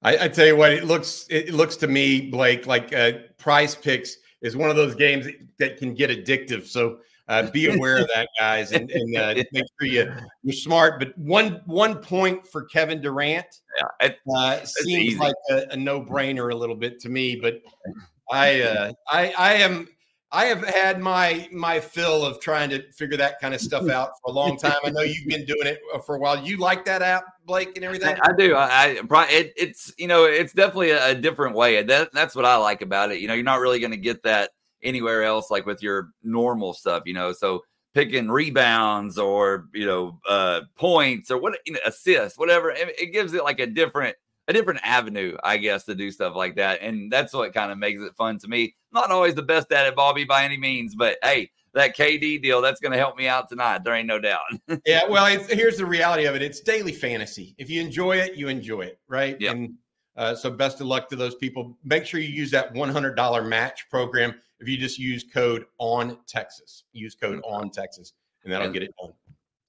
I, 0.04 0.26
I, 0.26 0.28
tell 0.28 0.48
you 0.48 0.56
what, 0.56 0.72
it 0.72 0.84
looks 0.84 1.28
it 1.30 1.54
looks 1.54 1.76
to 1.78 1.88
me, 1.88 2.22
Blake, 2.22 2.66
like 2.66 2.94
uh, 2.94 3.12
prize 3.38 3.76
picks 3.76 4.18
is 4.42 4.56
one 4.56 4.70
of 4.70 4.76
those 4.76 4.96
games 4.96 5.28
that 5.60 5.78
can 5.78 5.94
get 5.94 6.10
addictive. 6.10 6.66
So 6.66 7.00
uh, 7.28 7.50
be 7.52 7.74
aware 7.74 8.00
of 8.00 8.08
that, 8.14 8.28
guys, 8.40 8.72
and, 8.72 8.90
and 8.92 9.18
uh, 9.18 9.34
make 9.52 9.66
sure 9.80 9.88
you 9.88 10.14
you're 10.44 10.54
smart. 10.54 11.00
But 11.00 11.18
one 11.18 11.62
one 11.66 11.96
point 11.98 12.46
for 12.48 12.64
Kevin 12.66 13.02
Durant 13.02 13.46
yeah, 13.80 14.08
it, 14.08 14.18
uh, 14.36 14.64
seems 14.64 15.14
easy. 15.14 15.18
like 15.18 15.36
a, 15.50 15.68
a 15.72 15.78
no 15.78 16.02
brainer 16.02 16.52
a 16.52 16.56
little 16.56 16.76
bit 16.76 17.00
to 17.02 17.10
me. 17.10 17.36
But 17.36 17.62
I 18.32 18.62
uh, 18.62 18.92
I 19.10 19.34
I 19.38 19.54
am 19.54 19.88
I 20.34 20.46
have 20.46 20.64
had 20.64 21.00
my 21.02 21.50
my 21.52 21.80
fill 21.80 22.26
of 22.26 22.40
trying 22.40 22.70
to 22.70 22.90
figure 22.94 23.18
that 23.18 23.40
kind 23.42 23.54
of 23.54 23.60
stuff 23.60 23.90
out 23.90 24.12
for 24.22 24.32
a 24.32 24.34
long 24.34 24.58
time. 24.58 24.78
I 24.84 24.90
know 24.90 25.02
you've 25.02 25.28
been 25.28 25.46
doing 25.46 25.68
it 25.68 25.80
uh, 25.94 26.00
for 26.00 26.16
a 26.16 26.20
while. 26.20 26.42
You 26.42 26.58
like 26.58 26.86
that 26.86 27.02
app, 27.02 27.26
Blake, 27.46 27.76
and 27.76 27.84
everything. 27.84 28.16
I, 28.24 28.30
I 28.30 28.34
do. 28.38 28.56
I, 28.56 29.02
I 29.10 29.28
it, 29.30 29.54
it's 29.58 29.94
you 29.98 30.08
know 30.08 30.24
it's 30.24 30.54
definitely 30.54 30.92
a, 30.92 31.10
a 31.10 31.16
different 31.16 31.56
way. 31.56 31.84
That, 31.84 32.14
that's 32.14 32.34
what 32.34 32.46
I 32.46 32.56
like 32.56 32.82
about 32.82 33.12
it. 33.12 33.20
You 33.20 33.28
know, 33.28 33.34
you're 33.34 33.44
not 33.44 33.60
really 33.60 33.80
going 33.80 33.92
to 33.92 33.98
get 33.98 34.24
that 34.24 34.52
anywhere 34.84 35.24
else 35.24 35.50
like 35.52 35.66
with 35.66 35.82
your 35.82 36.10
normal 36.24 36.74
stuff, 36.74 37.04
you 37.06 37.14
know. 37.14 37.32
So 37.32 37.62
picking 37.94 38.30
rebounds 38.30 39.18
or 39.18 39.68
you 39.74 39.86
know 39.86 40.18
uh 40.28 40.62
points 40.78 41.30
or 41.30 41.38
what 41.38 41.58
you 41.66 41.74
know, 41.74 41.80
assists, 41.86 42.38
whatever. 42.38 42.72
It, 42.72 42.96
it 43.00 43.14
gives 43.14 43.34
it 43.34 43.44
like 43.44 43.60
a 43.60 43.68
different 43.68 44.16
a 44.48 44.54
different 44.54 44.82
avenue, 44.84 45.38
I 45.44 45.58
guess, 45.58 45.86
to 45.86 45.96
do 45.96 46.12
stuff 46.12 46.36
like 46.36 46.56
that. 46.56 46.82
And 46.82 47.12
that's 47.12 47.34
what 47.34 47.54
kind 47.54 47.72
of 47.72 47.78
makes 47.78 48.02
it 48.02 48.16
fun 48.16 48.38
to 48.40 48.48
me. 48.48 48.76
Not 48.92 49.12
always 49.12 49.36
the 49.36 49.42
best 49.42 49.72
at 49.72 49.88
it, 49.88 49.96
Bobby, 49.96 50.24
by 50.24 50.44
any 50.44 50.58
means, 50.58 50.96
but 50.96 51.18
hey, 51.24 51.52
that 51.74 51.96
KD 51.96 52.42
deal, 52.42 52.62
that's 52.62 52.80
going 52.80 52.92
to 52.92 52.98
help 52.98 53.18
me 53.18 53.28
out 53.28 53.48
tonight. 53.50 53.84
There 53.84 53.94
ain't 53.94 54.08
no 54.08 54.20
doubt. 54.20 54.42
yeah, 54.86 55.02
well, 55.08 55.26
here's 55.26 55.78
the 55.78 55.86
reality 55.86 56.26
of 56.26 56.36
it. 56.36 56.42
It's 56.42 56.60
daily 56.60 56.92
fantasy. 56.92 57.56
If 57.58 57.70
you 57.70 57.82
enjoy 57.82 58.18
it, 58.18 58.36
you 58.36 58.50
enjoy 58.50 58.82
it, 58.82 59.00
right? 59.08 59.38
Yeah. 59.40 59.52
And 59.52 59.76
uh, 60.18 60.36
so 60.36 60.52
best 60.52 60.82
of 60.82 60.88
luck 60.88 61.08
to 61.10 61.16
those 61.16 61.36
people. 61.36 61.78
Make 61.86 62.06
sure 62.06 62.20
you 62.20 62.28
use 62.28 62.52
that 62.52 62.74
$100 62.74 63.48
match 63.48 63.90
program 63.90 64.36
if 64.62 64.70
you 64.70 64.78
just 64.78 65.00
use 65.00 65.24
code 65.24 65.66
on 65.80 66.18
Texas. 66.28 66.84
Use 66.94 67.16
code 67.16 67.42
mm-hmm. 67.42 67.54
on 67.54 67.70
Texas, 67.72 68.14
and 68.44 68.54
that'll 68.54 68.66
and 68.66 68.74
get 68.74 68.84
it 68.84 68.94
done. 69.02 69.14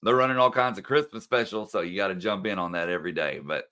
They're 0.03 0.17
running 0.17 0.37
all 0.37 0.51
kinds 0.51 0.79
of 0.79 0.85
Christmas 0.85 1.25
specials, 1.25 1.73
so 1.73 1.81
you 1.81 1.97
got 1.97 2.09
to 2.09 2.15
jump 2.15 2.47
in 2.47 2.59
on 2.59 2.73
that 2.73 2.89
every 2.89 3.13
day. 3.13 3.41
But 3.43 3.65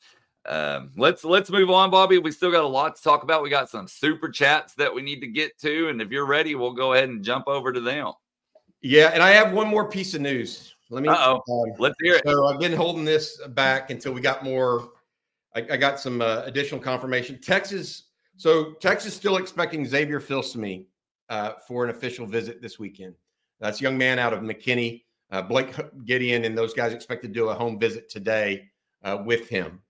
um, 0.47 0.93
let's 0.97 1.25
let's 1.25 1.51
move 1.51 1.71
on, 1.71 1.91
Bobby. 1.91 2.19
We 2.19 2.31
still 2.33 2.51
got 2.51 2.65
a 2.65 2.69
lot 2.69 2.97
to 2.97 3.03
talk 3.03 3.23
about. 3.23 3.43
We 3.43 3.51
got 3.51 3.69
some 3.69 3.87
super 3.87 4.29
chats 4.31 4.75
that 4.75 4.95
we 4.95 5.03
need 5.03 5.21
to 5.21 5.27
get 5.27 5.59
to, 5.61 5.89
and 5.89 6.01
if 6.01 6.11
you're 6.11 6.27
ready, 6.27 6.55
we'll 6.55 6.73
go 6.73 6.95
ahead 6.95 7.11
and 7.11 7.23
jump 7.23 7.47
over 7.47 7.73
to 7.73 7.81
them. 7.81 8.13
Yeah, 8.81 9.11
and 9.13 9.23
I 9.23 9.31
have 9.31 9.53
one 9.53 9.69
more 9.69 9.89
piece 9.89 10.15
of 10.15 10.23
news. 10.23 10.75
Let 10.89 11.03
me. 11.03 11.11
Oh, 11.11 11.43
um, 11.51 11.75
let's 11.79 11.97
hear 12.03 12.15
it. 12.15 12.23
So 12.25 12.47
I've 12.47 12.59
been 12.59 12.73
holding 12.73 13.05
this 13.05 13.41
back 13.51 13.91
until 13.91 14.13
we 14.13 14.21
got 14.21 14.43
more. 14.43 14.91
I, 15.55 15.67
I 15.73 15.77
got 15.77 16.01
some 16.01 16.23
uh, 16.23 16.43
additional 16.45 16.81
confirmation. 16.81 17.39
Texas. 17.43 18.05
So 18.37 18.73
Texas 18.81 19.13
still 19.13 19.37
expecting 19.37 19.85
Xavier 19.85 20.19
Filsaime 20.19 20.87
uh, 21.31 21.53
for 21.67 21.85
an 21.85 21.91
official 21.91 22.27
visit 22.27 22.61
this 22.61 22.79
weekend. 22.79 23.15
That's 23.61 23.81
a 23.81 23.85
young 23.85 23.97
man 23.97 24.19
out 24.19 24.33
of 24.33 24.41
McKinney. 24.41 25.05
Uh, 25.31 25.43
Blake 25.43 25.75
Gideon 26.05 26.45
and 26.45 26.59
those 26.59 26.75
guys 26.75 26.93
expect 26.93 27.23
to 27.23 27.29
do 27.29 27.49
a 27.49 27.55
home 27.55 27.79
visit 27.79 28.11
today 28.11 28.69
uh, 29.05 29.23
with 29.25 29.49
him. 29.49 29.81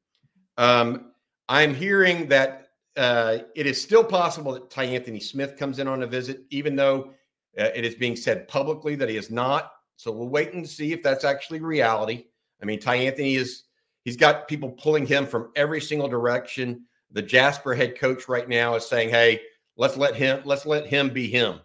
Um, 0.58 1.12
I'm 1.48 1.74
hearing 1.74 2.28
that 2.28 2.68
uh, 2.96 3.38
it 3.56 3.66
is 3.66 3.80
still 3.80 4.04
possible 4.04 4.52
that 4.52 4.70
Ty 4.70 4.84
Anthony 4.84 5.18
Smith 5.18 5.56
comes 5.56 5.78
in 5.78 5.88
on 5.88 6.02
a 6.02 6.06
visit, 6.06 6.44
even 6.50 6.76
though 6.76 7.12
it 7.54 7.84
is 7.84 7.94
being 7.94 8.14
said 8.14 8.46
publicly 8.46 8.94
that 8.94 9.08
he 9.08 9.16
is 9.16 9.30
not. 9.30 9.72
So 9.96 10.12
we'll 10.12 10.28
wait 10.28 10.52
and 10.52 10.68
see 10.68 10.92
if 10.92 11.02
that's 11.02 11.24
actually 11.24 11.60
reality. 11.60 12.26
I 12.62 12.64
mean, 12.64 12.78
Ty 12.78 12.96
Anthony 12.96 13.34
is 13.34 13.64
he's 14.04 14.16
got 14.16 14.48
people 14.48 14.70
pulling 14.70 15.06
him 15.06 15.26
from 15.26 15.50
every 15.56 15.80
single 15.80 16.08
direction. 16.08 16.84
The 17.10 17.22
Jasper 17.22 17.74
head 17.74 17.98
coach 17.98 18.28
right 18.28 18.48
now 18.48 18.74
is 18.74 18.86
saying, 18.86 19.08
"Hey, 19.08 19.40
let's 19.76 19.96
let 19.96 20.14
him 20.14 20.42
let's 20.44 20.66
let 20.66 20.86
him 20.86 21.10
be 21.10 21.28
him," 21.28 21.60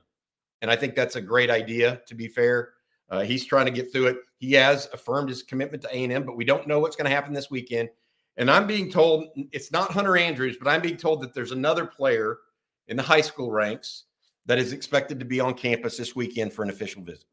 and 0.61 0.71
I 0.71 0.75
think 0.75 0.95
that's 0.95 1.15
a 1.15 1.21
great 1.21 1.49
idea. 1.49 2.01
To 2.07 2.15
be 2.15 2.27
fair, 2.27 2.73
uh, 3.09 3.21
he's 3.21 3.45
trying 3.45 3.65
to 3.65 3.71
get 3.71 3.91
through 3.91 4.07
it. 4.07 4.17
He 4.37 4.53
has 4.53 4.87
affirmed 4.93 5.29
his 5.29 5.43
commitment 5.43 5.83
to 5.83 5.95
A 5.95 6.03
and 6.03 6.13
M, 6.13 6.23
but 6.23 6.35
we 6.35 6.45
don't 6.45 6.67
know 6.67 6.79
what's 6.79 6.95
going 6.95 7.09
to 7.09 7.15
happen 7.15 7.33
this 7.33 7.51
weekend. 7.51 7.89
And 8.37 8.51
I'm 8.51 8.67
being 8.67 8.91
told 8.91 9.27
it's 9.51 9.71
not 9.71 9.91
Hunter 9.91 10.17
Andrews, 10.17 10.57
but 10.61 10.69
I'm 10.69 10.81
being 10.81 10.97
told 10.97 11.21
that 11.21 11.33
there's 11.33 11.51
another 11.51 11.85
player 11.85 12.39
in 12.87 12.97
the 12.97 13.03
high 13.03 13.21
school 13.21 13.51
ranks 13.51 14.03
that 14.45 14.57
is 14.57 14.73
expected 14.73 15.19
to 15.19 15.25
be 15.25 15.39
on 15.39 15.53
campus 15.53 15.97
this 15.97 16.15
weekend 16.15 16.53
for 16.53 16.63
an 16.63 16.69
official 16.69 17.01
visit. 17.01 17.25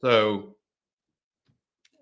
So 0.00 0.56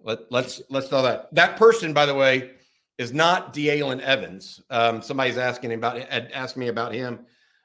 let, 0.02 0.30
let's 0.30 0.62
let's 0.70 0.90
know 0.90 1.02
that 1.02 1.32
that 1.34 1.56
person, 1.56 1.92
by 1.92 2.06
the 2.06 2.14
way, 2.14 2.52
is 2.98 3.12
not 3.12 3.52
De'Alen 3.52 4.00
Evans. 4.00 4.62
Um, 4.70 5.02
somebody's 5.02 5.38
asking 5.38 5.72
about 5.72 5.98
asked 6.10 6.56
me 6.56 6.68
about 6.68 6.92
him. 6.92 7.20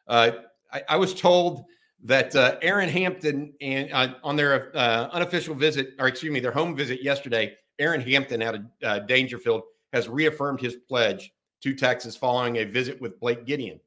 Uh, 0.07 0.31
I, 0.71 0.81
I, 0.89 0.95
was 0.97 1.13
told 1.13 1.65
that 2.03 2.35
uh, 2.35 2.57
Aaron 2.61 2.89
Hampton 2.89 3.53
and 3.61 3.91
uh, 3.93 4.15
on 4.23 4.35
their 4.35 4.75
uh, 4.75 5.09
unofficial 5.11 5.55
visit, 5.55 5.93
or 5.99 6.07
excuse 6.07 6.31
me, 6.31 6.39
their 6.39 6.51
home 6.51 6.75
visit 6.75 7.03
yesterday, 7.03 7.55
Aaron 7.79 8.01
Hampton 8.01 8.41
out 8.41 8.55
of 8.55 8.61
uh, 8.83 8.99
Daingerfield 9.07 9.61
has 9.93 10.07
reaffirmed 10.07 10.61
his 10.61 10.77
pledge 10.87 11.31
to 11.61 11.73
Texas 11.73 12.15
following 12.15 12.57
a 12.57 12.63
visit 12.63 12.99
with 13.01 13.19
Blake 13.19 13.45
Gideon. 13.45 13.79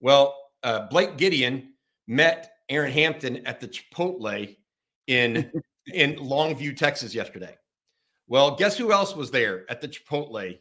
Well, 0.00 0.36
uh, 0.62 0.86
Blake 0.88 1.16
Gideon 1.16 1.74
met 2.06 2.52
Aaron 2.68 2.92
Hampton 2.92 3.46
at 3.46 3.60
the 3.60 3.68
Chipotle 3.68 4.56
in 5.06 5.50
in 5.92 6.16
Longview, 6.16 6.76
Texas 6.76 7.14
yesterday. 7.14 7.56
Well, 8.28 8.54
guess 8.56 8.76
who 8.76 8.92
else 8.92 9.16
was 9.16 9.30
there 9.30 9.64
at 9.70 9.80
the 9.80 9.88
Chipotle 9.88 10.58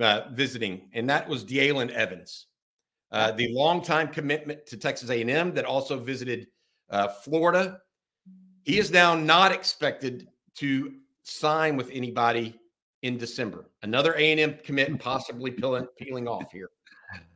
uh, 0.00 0.20
visiting, 0.32 0.88
and 0.92 1.08
that 1.08 1.28
was 1.28 1.44
De'Alen 1.44 1.90
Evans, 1.90 2.46
uh, 3.12 3.30
the 3.32 3.48
longtime 3.52 4.08
commitment 4.08 4.66
to 4.66 4.76
Texas 4.76 5.10
A&M 5.10 5.52
that 5.54 5.64
also 5.64 5.98
visited 5.98 6.46
uh, 6.90 7.08
Florida. 7.08 7.78
He 8.64 8.78
is 8.78 8.90
now 8.90 9.14
not 9.14 9.52
expected 9.52 10.28
to 10.56 10.94
sign 11.22 11.76
with 11.76 11.90
anybody 11.92 12.58
in 13.02 13.18
December. 13.18 13.70
Another 13.82 14.14
A&M 14.14 14.58
commit 14.64 14.98
possibly 14.98 15.50
peeling, 15.50 15.86
peeling 15.98 16.26
off 16.28 16.50
here. 16.52 16.70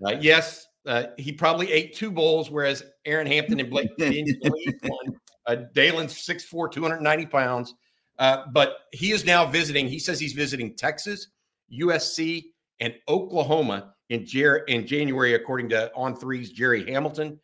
Uh, 0.02 0.12
yes, 0.22 0.68
uh, 0.86 1.08
he 1.18 1.30
probably 1.30 1.70
ate 1.70 1.94
two 1.94 2.10
bowls, 2.10 2.50
whereas 2.50 2.82
Aaron 3.04 3.26
Hampton 3.26 3.60
and 3.60 3.68
Blake 3.68 3.94
Daniels 3.98 4.38
one. 4.82 5.14
Uh, 5.46 5.56
Dalen's 5.74 6.14
6'4", 6.14 6.72
290 6.72 7.26
pounds. 7.26 7.74
Uh, 8.18 8.44
but 8.52 8.78
he 8.92 9.12
is 9.12 9.26
now 9.26 9.44
visiting. 9.44 9.86
He 9.86 9.98
says 9.98 10.18
he's 10.18 10.32
visiting 10.32 10.74
Texas, 10.74 11.26
USC, 11.70 12.44
and 12.80 12.94
Oklahoma 13.06 13.92
in, 14.10 14.24
Jer- 14.24 14.64
in 14.68 14.86
January, 14.86 15.34
according 15.34 15.68
to 15.70 15.92
On 15.94 16.14
Three's 16.14 16.50
Jerry 16.50 16.90
Hamilton, 16.90 17.38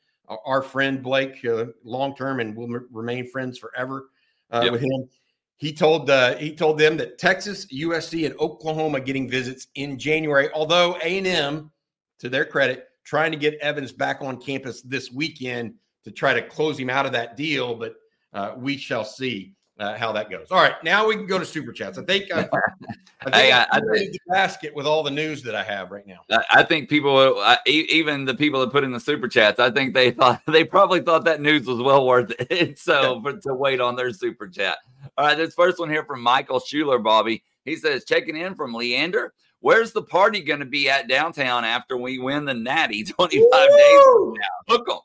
our 0.44 0.62
friend 0.62 1.02
Blake, 1.02 1.44
uh, 1.44 1.66
long 1.84 2.14
term, 2.14 2.40
and 2.40 2.56
will 2.56 2.74
m- 2.74 2.88
remain 2.90 3.28
friends 3.30 3.58
forever 3.58 4.10
uh, 4.50 4.62
yep. 4.64 4.72
with 4.72 4.82
him. 4.82 5.08
He 5.56 5.72
told 5.72 6.10
uh, 6.10 6.36
he 6.36 6.54
told 6.54 6.78
them 6.78 6.96
that 6.96 7.18
Texas, 7.18 7.66
USC, 7.66 8.26
and 8.26 8.34
Oklahoma 8.40 9.00
getting 9.00 9.28
visits 9.28 9.68
in 9.74 9.98
January. 9.98 10.50
Although 10.52 10.96
A 11.02 11.18
and 11.18 11.26
M, 11.26 11.70
to 12.18 12.28
their 12.28 12.44
credit, 12.44 12.88
trying 13.04 13.30
to 13.32 13.38
get 13.38 13.54
Evans 13.60 13.92
back 13.92 14.22
on 14.22 14.40
campus 14.40 14.82
this 14.82 15.12
weekend 15.12 15.74
to 16.04 16.10
try 16.10 16.34
to 16.34 16.42
close 16.42 16.78
him 16.78 16.90
out 16.90 17.06
of 17.06 17.12
that 17.12 17.36
deal, 17.36 17.74
but 17.74 17.94
uh, 18.32 18.54
we 18.56 18.76
shall 18.76 19.04
see 19.04 19.54
uh, 19.78 19.96
how 19.96 20.12
that 20.12 20.30
goes. 20.30 20.48
All 20.50 20.58
right, 20.58 20.74
now 20.84 21.06
we 21.06 21.16
can 21.16 21.26
go 21.26 21.38
to 21.38 21.44
super 21.44 21.72
chats. 21.72 21.98
I 21.98 22.04
think 22.04 22.32
I, 22.32 22.40
I 23.20 23.24
think 23.24 23.34
hey, 23.34 23.52
I, 23.52 23.66
I, 23.70 23.80
the 23.80 24.18
basket 24.28 24.74
with 24.74 24.86
all 24.86 25.02
the 25.02 25.10
news 25.10 25.42
that 25.42 25.54
I 25.54 25.62
have 25.62 25.90
right 25.90 26.06
now. 26.06 26.20
I 26.52 26.62
think 26.62 26.88
people, 26.88 27.42
even 27.66 28.24
the 28.24 28.34
people 28.34 28.60
that 28.60 28.70
put 28.70 28.84
in 28.84 28.92
the 28.92 29.00
super 29.00 29.28
chats, 29.28 29.58
I 29.58 29.70
think 29.70 29.94
they 29.94 30.10
thought 30.12 30.42
they 30.46 30.64
probably 30.64 31.00
thought 31.00 31.24
that 31.24 31.40
news 31.40 31.66
was 31.66 31.80
well 31.80 32.06
worth 32.06 32.32
it. 32.38 32.78
So 32.82 33.20
for, 33.22 33.34
to 33.34 33.54
wait 33.54 33.80
on 33.80 33.96
their 33.96 34.12
super 34.12 34.48
chat. 34.48 34.78
All 35.16 35.26
right, 35.26 35.36
this 35.36 35.54
first 35.54 35.78
one 35.78 35.88
here 35.88 36.04
from 36.04 36.20
Michael 36.22 36.60
Schuler, 36.60 36.98
Bobby. 36.98 37.42
He 37.64 37.76
says, 37.76 38.04
checking 38.04 38.36
in 38.36 38.54
from 38.54 38.74
Leander. 38.74 39.32
Where's 39.60 39.92
the 39.92 40.02
party 40.02 40.40
going 40.40 40.58
to 40.58 40.66
be 40.66 40.90
at 40.90 41.06
downtown 41.06 41.64
after 41.64 41.96
we 41.96 42.18
win 42.18 42.44
the 42.44 42.54
Natty 42.54 43.04
25 43.04 43.44
Woo! 43.52 43.76
days 43.76 44.04
from 44.04 44.34
now? 44.34 44.46
Hook 44.76 44.88
'em. 44.90 44.98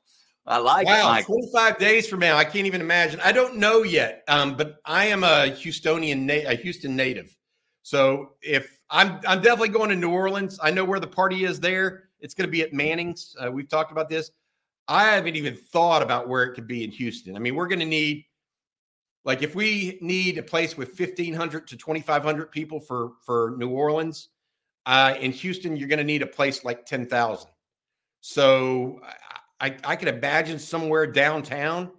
I 0.47 0.59
like 0.59 0.87
wow, 0.87 1.17
it. 1.17 1.25
25 1.25 1.77
days 1.77 2.07
from 2.07 2.21
now. 2.21 2.37
I 2.37 2.45
can't 2.45 2.65
even 2.65 2.79
imagine. 2.79 3.19
I 3.21 3.33
don't 3.33 3.57
know 3.57 3.83
yet. 3.83 4.23
Um, 4.29 4.55
but 4.55 4.77
I 4.85 5.07
am 5.07 5.23
a 5.23 5.51
Houstonian, 5.51 6.21
na- 6.21 6.49
a 6.49 6.55
Houston 6.55 6.95
native. 6.95 7.35
So 7.83 8.33
if 8.41 8.77
I'm, 8.89 9.19
I'm 9.27 9.41
definitely 9.41 9.69
going 9.69 9.89
to 9.89 9.95
New 9.95 10.11
Orleans. 10.11 10.57
I 10.63 10.71
know 10.71 10.85
where 10.85 11.01
the 11.01 11.07
party 11.07 11.43
is 11.43 11.59
there. 11.59 12.05
It's 12.21 12.33
going 12.33 12.47
to 12.47 12.51
be 12.51 12.61
at 12.61 12.73
Manning's. 12.73 13.35
Uh, 13.39 13.51
we've 13.51 13.67
talked 13.67 13.91
about 13.91 14.09
this. 14.09 14.31
I 14.87 15.03
haven't 15.03 15.35
even 15.35 15.55
thought 15.55 16.01
about 16.01 16.29
where 16.29 16.43
it 16.43 16.53
could 16.53 16.67
be 16.67 16.83
in 16.85 16.91
Houston. 16.91 17.35
I 17.35 17.39
mean, 17.39 17.55
we're 17.55 17.67
going 17.67 17.79
to 17.79 17.85
need, 17.85 18.25
like, 19.25 19.43
if 19.43 19.53
we 19.53 19.97
need 20.01 20.37
a 20.37 20.43
place 20.43 20.77
with 20.77 20.97
1,500 20.97 21.67
to 21.67 21.75
2,500 21.75 22.51
people 22.51 22.79
for 22.79 23.11
for 23.21 23.55
New 23.57 23.69
Orleans, 23.69 24.29
uh, 24.85 25.15
in 25.19 25.33
Houston, 25.33 25.75
you're 25.75 25.89
going 25.89 25.99
to 25.99 26.05
need 26.05 26.21
a 26.21 26.27
place 26.27 26.63
like 26.63 26.85
10,000. 26.85 27.49
So 28.21 29.01
I, 29.59 29.75
I 29.83 29.95
can 29.95 30.07
imagine 30.07 30.59
somewhere 30.59 31.07
downtown. 31.07 31.91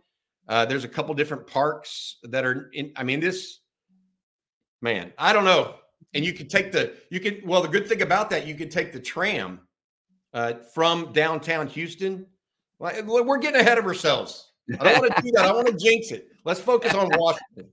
Uh, 0.48 0.64
there's 0.64 0.84
a 0.84 0.88
couple 0.88 1.14
different 1.14 1.46
parks 1.46 2.16
that 2.22 2.44
are 2.44 2.70
in. 2.72 2.92
I 2.96 3.04
mean, 3.04 3.20
this 3.20 3.60
man, 4.80 5.12
I 5.18 5.32
don't 5.32 5.44
know. 5.44 5.74
And 6.14 6.24
you 6.24 6.32
could 6.32 6.48
take 6.48 6.72
the 6.72 6.94
you 7.10 7.20
could 7.20 7.46
well 7.46 7.60
the 7.60 7.68
good 7.68 7.86
thing 7.86 8.02
about 8.02 8.30
that 8.30 8.46
you 8.46 8.54
could 8.54 8.70
take 8.70 8.92
the 8.92 9.00
tram 9.00 9.60
uh, 10.32 10.54
from 10.74 11.12
downtown 11.12 11.66
Houston. 11.68 12.26
We're 12.78 13.38
getting 13.38 13.60
ahead 13.60 13.78
of 13.78 13.84
ourselves. 13.84 14.52
I 14.80 14.84
don't 14.84 15.00
want 15.00 15.16
to 15.16 15.22
do 15.22 15.30
that. 15.34 15.46
I 15.46 15.52
want 15.52 15.66
to 15.66 15.76
jinx 15.76 16.12
it. 16.12 16.28
Let's 16.44 16.60
focus 16.60 16.94
on 16.94 17.08
Washington. 17.14 17.72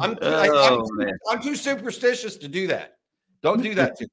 I'm, 0.00 0.16
I, 0.22 0.46
am 0.46 0.52
oh, 0.52 0.88
I'm 1.30 1.42
too 1.42 1.56
superstitious 1.56 2.36
to 2.38 2.48
do 2.48 2.66
that. 2.68 2.94
Don't 3.42 3.62
do 3.62 3.74
that. 3.74 3.96
To, 3.96 4.08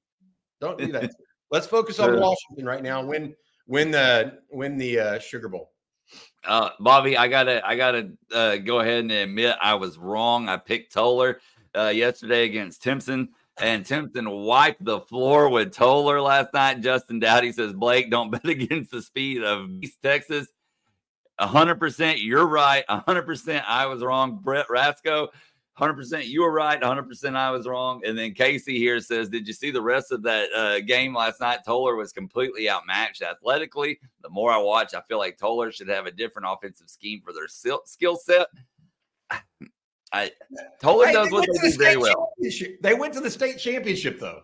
don't 0.59 0.77
do 0.77 0.91
that. 0.91 1.11
Let's 1.51 1.67
focus 1.67 1.99
on 1.99 2.19
Washington 2.19 2.65
right 2.65 2.83
now. 2.83 3.03
Win, 3.03 3.33
win 3.69 3.91
the 3.91 4.39
win 4.51 4.77
the 4.77 4.99
uh, 4.99 5.19
Sugar 5.19 5.47
Bowl. 5.47 5.71
Uh, 6.45 6.71
Bobby, 6.79 7.15
I 7.15 7.27
gotta, 7.27 7.65
I 7.65 7.75
gotta 7.75 8.11
uh, 8.33 8.57
go 8.57 8.79
ahead 8.79 8.99
and 8.99 9.11
admit 9.11 9.55
I 9.61 9.75
was 9.75 9.97
wrong. 9.97 10.49
I 10.49 10.57
picked 10.57 10.93
Tolar 10.93 11.39
uh, 11.75 11.91
yesterday 11.93 12.45
against 12.45 12.81
Timpson 12.81 13.29
and 13.61 13.85
Timpson 13.85 14.29
wiped 14.29 14.83
the 14.83 15.01
floor 15.01 15.49
with 15.49 15.73
Tolar 15.73 16.21
last 16.21 16.53
night. 16.53 16.81
Justin 16.81 17.19
Dowdy 17.19 17.51
says, 17.51 17.73
Blake, 17.73 18.09
don't 18.09 18.31
bet 18.31 18.47
against 18.47 18.91
the 18.91 19.01
speed 19.01 19.43
of 19.43 19.69
East 19.81 19.97
Texas. 20.01 20.47
100% 21.39 22.21
you're 22.21 22.47
right. 22.47 22.83
100% 22.89 23.63
I 23.65 23.85
was 23.85 24.01
wrong. 24.01 24.39
Brett 24.41 24.69
Rasco, 24.69 25.29
100% 25.79 26.27
you 26.27 26.41
were 26.41 26.51
right. 26.51 26.79
100% 26.79 27.35
I 27.35 27.51
was 27.51 27.67
wrong. 27.67 28.01
And 28.05 28.17
then 28.17 28.33
Casey 28.33 28.77
here 28.77 28.99
says, 28.99 29.29
Did 29.29 29.47
you 29.47 29.53
see 29.53 29.71
the 29.71 29.81
rest 29.81 30.11
of 30.11 30.21
that 30.23 30.51
uh, 30.53 30.79
game 30.81 31.15
last 31.15 31.39
night? 31.39 31.59
Tolar 31.65 31.95
was 31.95 32.11
completely 32.11 32.69
outmatched 32.69 33.21
athletically. 33.21 33.99
The 34.21 34.29
more 34.29 34.51
I 34.51 34.57
watch, 34.57 34.93
I 34.93 35.01
feel 35.01 35.17
like 35.17 35.37
Tolar 35.37 35.71
should 35.71 35.87
have 35.87 36.05
a 36.05 36.11
different 36.11 36.47
offensive 36.49 36.89
scheme 36.89 37.21
for 37.23 37.33
their 37.33 37.47
skill 37.47 38.15
set. 38.17 38.47
I 40.11 40.31
Tolar 40.81 41.07
hey, 41.07 41.13
does 41.13 41.31
what 41.31 41.47
they 41.47 41.69
do 41.69 41.77
very 41.77 41.97
well. 41.97 42.33
They 42.81 42.95
went 42.95 43.13
to 43.13 43.19
the 43.19 43.29
state 43.29 43.59
championship 43.59 44.19
though. 44.19 44.41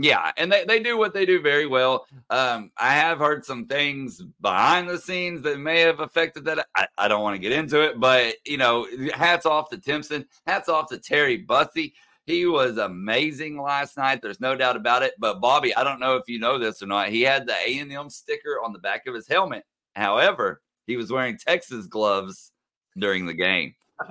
Yeah, 0.00 0.32
and 0.36 0.52
they, 0.52 0.64
they 0.64 0.80
do 0.80 0.96
what 0.96 1.12
they 1.12 1.26
do 1.26 1.40
very 1.40 1.66
well. 1.66 2.06
Um, 2.30 2.70
I 2.76 2.92
have 2.92 3.18
heard 3.18 3.44
some 3.44 3.66
things 3.66 4.22
behind 4.40 4.88
the 4.88 4.98
scenes 4.98 5.42
that 5.42 5.58
may 5.58 5.80
have 5.80 6.00
affected 6.00 6.44
that. 6.44 6.66
I, 6.76 6.86
I 6.96 7.08
don't 7.08 7.22
want 7.22 7.34
to 7.34 7.40
get 7.40 7.52
into 7.52 7.80
it, 7.82 7.98
but 7.98 8.36
you 8.46 8.58
know, 8.58 8.86
hats 9.14 9.46
off 9.46 9.70
to 9.70 9.78
Timpson, 9.78 10.26
hats 10.46 10.68
off 10.68 10.88
to 10.90 10.98
Terry 10.98 11.38
Bussey. 11.38 11.94
He 12.26 12.44
was 12.44 12.76
amazing 12.76 13.60
last 13.60 13.96
night. 13.96 14.20
There's 14.20 14.40
no 14.40 14.54
doubt 14.54 14.76
about 14.76 15.02
it. 15.02 15.14
But 15.18 15.40
Bobby, 15.40 15.74
I 15.74 15.82
don't 15.82 15.98
know 15.98 16.16
if 16.16 16.28
you 16.28 16.38
know 16.38 16.58
this 16.58 16.82
or 16.82 16.86
not. 16.86 17.08
He 17.08 17.22
had 17.22 17.46
the 17.46 17.54
A 17.54 17.78
and 17.78 17.90
M 17.90 18.10
sticker 18.10 18.60
on 18.62 18.74
the 18.74 18.78
back 18.78 19.06
of 19.06 19.14
his 19.14 19.26
helmet. 19.26 19.64
However, 19.96 20.60
he 20.86 20.96
was 20.96 21.10
wearing 21.10 21.38
Texas 21.38 21.86
gloves 21.86 22.52
during 22.98 23.24
the 23.24 23.34
game. 23.34 23.74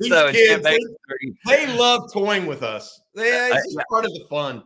so 0.00 0.32
kids, 0.32 0.62
they, 0.62 0.78
they, 1.44 1.66
love 1.76 2.10
toying 2.12 2.46
with 2.46 2.62
us. 2.62 3.01
They, 3.14 3.50
it's 3.52 3.76
I, 3.76 3.82
part 3.90 4.04
of 4.04 4.12
the 4.12 4.24
fun. 4.30 4.64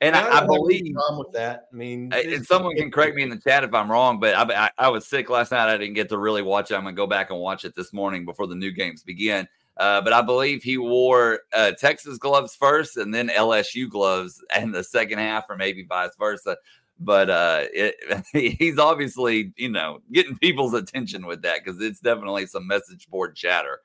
And 0.00 0.14
I, 0.14 0.42
I, 0.42 0.46
believe 0.46 0.94
with 1.16 1.32
that. 1.32 1.66
I 1.72 1.76
mean, 1.76 2.12
and 2.12 2.46
someone 2.46 2.76
can 2.76 2.90
correct 2.90 3.16
me 3.16 3.22
in 3.24 3.30
the 3.30 3.38
chat 3.38 3.64
if 3.64 3.74
I'm 3.74 3.90
wrong, 3.90 4.20
but 4.20 4.34
I, 4.34 4.66
I, 4.66 4.70
I, 4.78 4.88
was 4.88 5.08
sick 5.08 5.28
last 5.28 5.50
night. 5.50 5.68
I 5.68 5.76
didn't 5.76 5.94
get 5.94 6.08
to 6.10 6.18
really 6.18 6.42
watch 6.42 6.70
it. 6.70 6.76
I'm 6.76 6.84
gonna 6.84 6.94
go 6.94 7.06
back 7.06 7.30
and 7.30 7.40
watch 7.40 7.64
it 7.64 7.74
this 7.74 7.92
morning 7.92 8.24
before 8.24 8.46
the 8.46 8.54
new 8.54 8.70
games 8.70 9.02
begin. 9.02 9.48
Uh, 9.76 10.00
but 10.00 10.12
I 10.12 10.22
believe 10.22 10.62
he 10.62 10.78
wore 10.78 11.40
uh, 11.52 11.72
Texas 11.72 12.18
gloves 12.18 12.54
first 12.54 12.96
and 12.96 13.12
then 13.12 13.28
LSU 13.28 13.88
gloves 13.88 14.40
in 14.56 14.70
the 14.70 14.84
second 14.84 15.18
half, 15.18 15.44
or 15.48 15.56
maybe 15.56 15.84
vice 15.84 16.14
versa 16.16 16.56
but 17.00 17.30
uh, 17.30 17.64
it, 17.72 17.96
he's 18.58 18.78
obviously 18.78 19.52
you 19.56 19.68
know 19.68 20.00
getting 20.12 20.36
people's 20.36 20.74
attention 20.74 21.26
with 21.26 21.42
that 21.42 21.64
because 21.64 21.80
it's 21.80 22.00
definitely 22.00 22.46
some 22.46 22.66
message 22.66 23.08
board 23.08 23.36
chatter, 23.36 23.80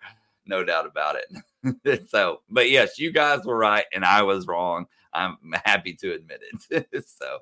no 0.46 0.64
doubt 0.64 0.86
about 0.86 1.16
it. 1.16 1.26
so, 2.08 2.42
but 2.50 2.70
yes, 2.70 3.00
you 3.00 3.12
guys 3.12 3.46
were 3.46 3.58
right 3.58 3.86
and 3.94 4.04
I 4.04 4.24
was 4.24 4.48
wrong. 4.48 4.88
I'm 5.14 5.38
happy 5.66 5.94
to 5.94 6.14
admit 6.14 6.42
it. 6.70 7.06
so, 7.08 7.40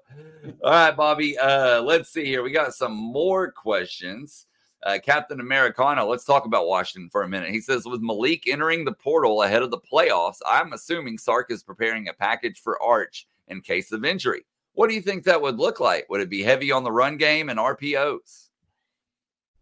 all 0.63 0.71
right, 0.71 0.95
Bobby. 0.95 1.37
Uh, 1.37 1.81
let's 1.81 2.09
see 2.09 2.25
here. 2.25 2.43
We 2.43 2.51
got 2.51 2.73
some 2.73 2.93
more 2.93 3.51
questions. 3.51 4.45
Uh, 4.83 4.97
Captain 5.03 5.39
Americano, 5.39 6.07
let's 6.07 6.25
talk 6.25 6.45
about 6.45 6.67
Washington 6.67 7.09
for 7.09 7.21
a 7.21 7.29
minute. 7.29 7.51
He 7.51 7.61
says, 7.61 7.85
with 7.85 8.01
Maalik 8.01 8.47
entering 8.47 8.83
the 8.83 8.91
portal 8.91 9.43
ahead 9.43 9.61
of 9.61 9.69
the 9.69 9.77
playoffs, 9.77 10.39
I'm 10.45 10.73
assuming 10.73 11.17
Sark 11.17 11.51
is 11.51 11.61
preparing 11.61 12.07
a 12.07 12.13
package 12.13 12.59
for 12.59 12.81
Arch 12.81 13.27
in 13.47 13.61
case 13.61 13.91
of 13.91 14.03
injury. 14.03 14.43
What 14.73 14.89
do 14.89 14.95
you 14.95 15.01
think 15.01 15.23
that 15.23 15.41
would 15.41 15.59
look 15.59 15.79
like? 15.79 16.09
Would 16.09 16.21
it 16.21 16.29
be 16.29 16.41
heavy 16.41 16.71
on 16.71 16.83
the 16.83 16.91
run 16.91 17.17
game 17.17 17.49
and 17.49 17.59
RPOs? 17.59 18.49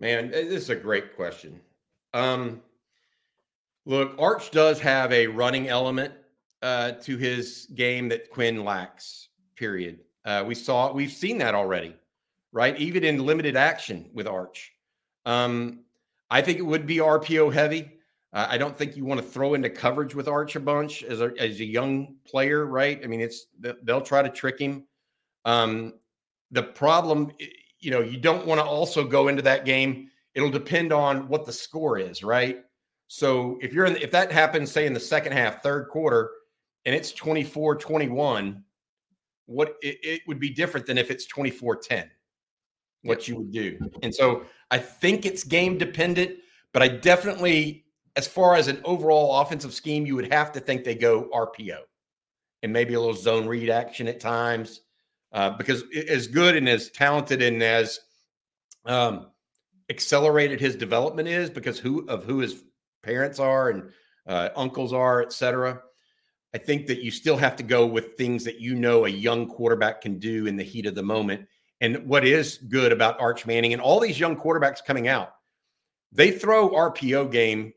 Man, 0.00 0.30
this 0.30 0.46
is 0.46 0.70
a 0.70 0.74
great 0.74 1.14
question. 1.14 1.60
Um, 2.14 2.62
look, 3.84 4.14
Arch 4.18 4.50
does 4.50 4.80
have 4.80 5.12
a 5.12 5.26
running 5.26 5.68
element 5.68 6.14
uh, 6.62 6.92
to 7.02 7.18
his 7.18 7.68
game 7.74 8.08
that 8.08 8.30
Quinn 8.30 8.64
lacks, 8.64 9.28
period. 9.56 9.98
Uh, 10.24 10.42
we 10.46 10.54
saw, 10.54 10.90
we've 10.90 11.12
seen 11.12 11.36
that 11.38 11.54
already, 11.54 11.94
right? 12.50 12.78
Even 12.78 13.04
in 13.04 13.26
limited 13.26 13.56
action 13.56 14.08
with 14.14 14.26
Arch. 14.26 14.72
Um, 15.26 15.80
I 16.30 16.40
think 16.40 16.58
it 16.58 16.62
would 16.62 16.86
be 16.86 16.96
RPO 16.96 17.52
heavy. 17.52 17.92
Uh, 18.32 18.46
I 18.48 18.56
don't 18.56 18.74
think 18.74 18.96
you 18.96 19.04
want 19.04 19.20
to 19.20 19.26
throw 19.26 19.52
into 19.52 19.68
coverage 19.68 20.14
with 20.14 20.28
Arch 20.28 20.56
a 20.56 20.60
bunch 20.60 21.02
as 21.02 21.20
a, 21.20 21.32
as 21.38 21.60
a 21.60 21.64
young 21.64 22.14
player, 22.24 22.64
right? 22.64 22.98
I 23.04 23.06
mean, 23.06 23.20
it's 23.20 23.48
they'll 23.82 24.00
try 24.00 24.22
to 24.22 24.30
trick 24.30 24.58
him. 24.58 24.86
Um, 25.44 25.92
the 26.52 26.62
problem, 26.62 27.32
you 27.80 27.90
know, 27.90 28.00
you 28.00 28.18
don't 28.18 28.46
want 28.46 28.60
to 28.60 28.64
also 28.64 29.04
go 29.04 29.28
into 29.28 29.42
that 29.42 29.64
game. 29.64 30.08
It'll 30.34 30.50
depend 30.50 30.92
on 30.92 31.28
what 31.28 31.44
the 31.44 31.52
score 31.52 31.98
is, 31.98 32.22
right? 32.22 32.60
So 33.08 33.58
if 33.60 33.72
you're 33.72 33.86
in, 33.86 33.96
if 33.96 34.10
that 34.12 34.30
happens, 34.30 34.70
say 34.70 34.86
in 34.86 34.92
the 34.92 35.00
second 35.00 35.32
half, 35.32 35.62
third 35.62 35.88
quarter, 35.88 36.30
and 36.86 36.94
it's 36.94 37.12
24 37.12 37.76
21, 37.76 38.62
what 39.46 39.76
it, 39.82 39.98
it 40.02 40.20
would 40.26 40.38
be 40.38 40.50
different 40.50 40.86
than 40.86 40.98
if 40.98 41.10
it's 41.10 41.26
24 41.26 41.76
10, 41.76 42.10
what 43.02 43.26
you 43.26 43.36
would 43.36 43.50
do. 43.50 43.78
And 44.02 44.14
so 44.14 44.44
I 44.70 44.78
think 44.78 45.26
it's 45.26 45.42
game 45.42 45.76
dependent, 45.76 46.36
but 46.72 46.82
I 46.82 46.88
definitely 46.88 47.84
as 48.16 48.26
far 48.26 48.54
as 48.54 48.68
an 48.68 48.80
overall 48.84 49.40
offensive 49.40 49.72
scheme, 49.72 50.04
you 50.04 50.16
would 50.16 50.32
have 50.32 50.52
to 50.52 50.60
think 50.60 50.84
they 50.84 50.94
go 50.94 51.28
RPO 51.32 51.78
and 52.62 52.72
maybe 52.72 52.94
a 52.94 53.00
little 53.00 53.14
zone 53.14 53.46
read 53.46 53.70
action 53.70 54.08
at 54.08 54.20
times. 54.20 54.82
Uh, 55.32 55.50
because 55.50 55.84
as 56.08 56.26
good 56.26 56.56
and 56.56 56.68
as 56.68 56.90
talented 56.90 57.40
and 57.40 57.62
as 57.62 58.00
um, 58.84 59.30
accelerated 59.88 60.60
his 60.60 60.74
development 60.74 61.28
is, 61.28 61.48
because 61.50 61.78
who 61.78 62.06
of 62.08 62.24
who 62.24 62.38
his 62.38 62.64
parents 63.02 63.38
are 63.38 63.70
and 63.70 63.90
uh, 64.26 64.50
uncles 64.56 64.92
are, 64.92 65.22
et 65.22 65.32
cetera. 65.32 65.80
I 66.54 66.58
think 66.58 66.86
that 66.88 67.02
you 67.02 67.10
still 67.10 67.36
have 67.36 67.56
to 67.56 67.62
go 67.62 67.86
with 67.86 68.16
things 68.16 68.44
that 68.44 68.60
you 68.60 68.74
know 68.74 69.06
a 69.06 69.08
young 69.08 69.46
quarterback 69.46 70.00
can 70.00 70.18
do 70.18 70.46
in 70.46 70.56
the 70.56 70.64
heat 70.64 70.86
of 70.86 70.94
the 70.94 71.02
moment. 71.02 71.46
And 71.80 72.06
what 72.06 72.24
is 72.24 72.58
good 72.58 72.92
about 72.92 73.20
Arch 73.20 73.46
Manning 73.46 73.72
and 73.72 73.80
all 73.80 74.00
these 74.00 74.18
young 74.18 74.36
quarterbacks 74.36 74.84
coming 74.84 75.08
out, 75.08 75.34
they 76.12 76.30
throw 76.30 76.70
RPO 76.70 77.30
game 77.30 77.72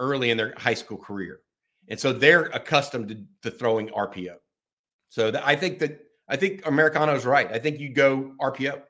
early 0.00 0.30
in 0.30 0.36
their 0.36 0.54
high 0.56 0.74
school 0.74 0.98
career. 0.98 1.40
And 1.88 1.98
so 1.98 2.12
they're 2.12 2.46
accustomed 2.46 3.08
to, 3.08 3.50
to 3.50 3.56
throwing 3.56 3.88
RPO. 3.88 4.34
So 5.08 5.32
I 5.42 5.56
think 5.56 5.78
that 5.78 6.00
I 6.30 6.36
think 6.36 6.64
Americano's 6.64 7.26
right. 7.26 7.50
I 7.52 7.58
think 7.58 7.80
you 7.80 7.88
go 7.88 8.32
RPO. 8.40 8.80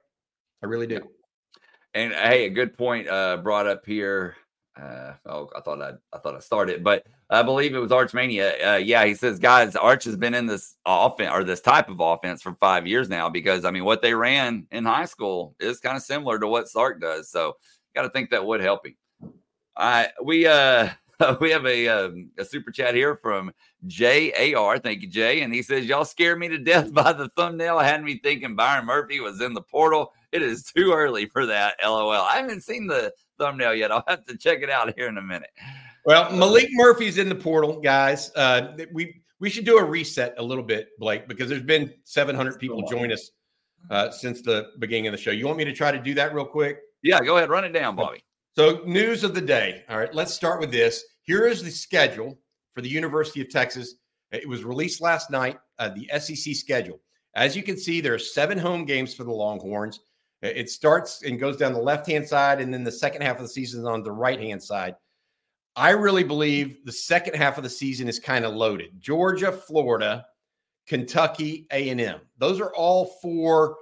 I 0.62 0.66
really 0.66 0.86
do. 0.86 1.00
And 1.94 2.12
hey, 2.12 2.44
a 2.44 2.50
good 2.50 2.76
point 2.76 3.08
uh, 3.08 3.38
brought 3.38 3.66
up 3.66 3.84
here. 3.86 4.36
Uh, 4.80 5.14
oh, 5.26 5.50
I 5.56 5.60
thought 5.60 5.82
I, 5.82 5.92
I 6.12 6.18
thought 6.18 6.36
I 6.36 6.40
started, 6.40 6.84
but 6.84 7.06
I 7.30 7.42
believe 7.42 7.74
it 7.74 7.78
was 7.78 7.90
Archmania. 7.90 8.74
Uh, 8.74 8.76
yeah, 8.76 9.04
he 9.04 9.14
says, 9.14 9.38
guys, 9.38 9.74
Arch 9.74 10.04
has 10.04 10.16
been 10.16 10.34
in 10.34 10.46
this 10.46 10.76
offense 10.86 11.30
or 11.32 11.42
this 11.42 11.60
type 11.60 11.88
of 11.88 12.00
offense 12.00 12.42
for 12.42 12.54
five 12.60 12.86
years 12.86 13.08
now 13.08 13.28
because 13.28 13.64
I 13.64 13.70
mean, 13.70 13.84
what 13.84 14.02
they 14.02 14.14
ran 14.14 14.66
in 14.70 14.84
high 14.84 15.06
school 15.06 15.56
is 15.58 15.80
kind 15.80 15.96
of 15.96 16.02
similar 16.02 16.38
to 16.38 16.46
what 16.46 16.68
Sark 16.68 17.00
does. 17.00 17.30
So, 17.30 17.56
got 17.94 18.02
to 18.02 18.10
think 18.10 18.30
that 18.30 18.44
would 18.44 18.60
help 18.60 18.86
him. 18.86 18.94
I 19.76 20.08
we 20.22 20.46
uh 20.46 20.90
we 21.40 21.50
have 21.50 21.66
a 21.66 21.88
um, 21.88 22.30
a 22.38 22.44
super 22.44 22.70
chat 22.70 22.94
here 22.94 23.16
from 23.16 23.52
J 23.86 24.32
A 24.36 24.54
R. 24.54 24.78
Thank 24.78 25.02
you, 25.02 25.08
Jay, 25.08 25.42
and 25.42 25.52
he 25.52 25.62
says, 25.62 25.86
"Y'all 25.86 26.04
scared 26.04 26.38
me 26.38 26.48
to 26.48 26.58
death 26.58 26.92
by 26.94 27.12
the 27.12 27.28
thumbnail. 27.36 27.78
Had 27.78 28.02
me 28.02 28.18
thinking 28.18 28.56
Byron 28.56 28.86
Murphy 28.86 29.20
was 29.20 29.40
in 29.40 29.54
the 29.54 29.62
portal. 29.62 30.12
It 30.32 30.42
is 30.42 30.64
too 30.64 30.92
early 30.92 31.26
for 31.26 31.46
that. 31.46 31.76
LOL. 31.82 32.10
I 32.10 32.36
haven't 32.36 32.62
seen 32.62 32.86
the 32.86 33.12
thumbnail 33.38 33.74
yet. 33.74 33.90
I'll 33.90 34.04
have 34.06 34.24
to 34.26 34.36
check 34.36 34.60
it 34.62 34.70
out 34.70 34.94
here 34.96 35.08
in 35.08 35.18
a 35.18 35.22
minute. 35.22 35.50
Well, 36.04 36.30
Maalik 36.30 36.68
Murphy's 36.72 37.18
in 37.18 37.28
the 37.28 37.34
portal, 37.34 37.80
guys. 37.80 38.30
Uh, 38.34 38.76
we 38.92 39.22
we 39.40 39.50
should 39.50 39.64
do 39.64 39.78
a 39.78 39.84
reset 39.84 40.34
a 40.38 40.42
little 40.42 40.64
bit, 40.64 40.88
Blake, 40.98 41.28
because 41.28 41.48
there's 41.48 41.62
been 41.62 41.92
700 42.04 42.58
people 42.58 42.82
join 42.88 43.12
us 43.12 43.30
uh, 43.90 44.10
since 44.10 44.42
the 44.42 44.68
beginning 44.78 45.08
of 45.08 45.12
the 45.12 45.18
show. 45.18 45.30
You 45.30 45.46
want 45.46 45.58
me 45.58 45.64
to 45.64 45.72
try 45.72 45.90
to 45.90 45.98
do 45.98 46.14
that 46.14 46.34
real 46.34 46.44
quick? 46.44 46.78
Yeah, 47.02 47.20
go 47.20 47.38
ahead, 47.38 47.48
run 47.48 47.64
it 47.64 47.72
down, 47.72 47.96
Bobby. 47.96 48.22
So, 48.56 48.82
news 48.84 49.22
of 49.22 49.34
the 49.34 49.40
day. 49.40 49.84
All 49.88 49.98
right, 49.98 50.12
let's 50.12 50.34
start 50.34 50.58
with 50.58 50.72
this. 50.72 51.04
Here 51.22 51.46
is 51.46 51.62
the 51.62 51.70
schedule 51.70 52.36
for 52.74 52.80
the 52.80 52.88
University 52.88 53.40
of 53.40 53.48
Texas. 53.48 53.94
It 54.32 54.48
was 54.48 54.64
released 54.64 55.00
last 55.00 55.30
night. 55.30 55.58
Uh, 55.78 55.90
the 55.90 56.10
SEC 56.18 56.56
schedule. 56.56 57.00
As 57.36 57.56
you 57.56 57.62
can 57.62 57.76
see, 57.76 58.00
there 58.00 58.14
are 58.14 58.18
seven 58.18 58.58
home 58.58 58.84
games 58.84 59.14
for 59.14 59.22
the 59.22 59.30
Longhorns. 59.30 60.00
It 60.42 60.68
starts 60.68 61.22
and 61.22 61.38
goes 61.38 61.58
down 61.58 61.72
the 61.72 61.78
left 61.78 62.08
hand 62.08 62.26
side, 62.26 62.60
and 62.60 62.74
then 62.74 62.82
the 62.82 62.90
second 62.90 63.22
half 63.22 63.36
of 63.36 63.42
the 63.42 63.48
season 63.48 63.80
is 63.80 63.86
on 63.86 64.02
the 64.02 64.10
right 64.10 64.40
hand 64.40 64.62
side. 64.62 64.96
I 65.76 65.90
really 65.90 66.24
believe 66.24 66.84
the 66.84 66.92
second 66.92 67.36
half 67.36 67.56
of 67.56 67.62
the 67.62 67.70
season 67.70 68.08
is 68.08 68.18
kind 68.18 68.44
of 68.44 68.54
loaded. 68.54 68.98
Georgia, 68.98 69.52
Florida, 69.52 70.26
Kentucky, 70.88 71.68
A 71.70 71.90
and 71.90 72.00
M. 72.00 72.20
Those 72.38 72.60
are 72.60 72.74
all 72.74 73.16
four 73.22 73.76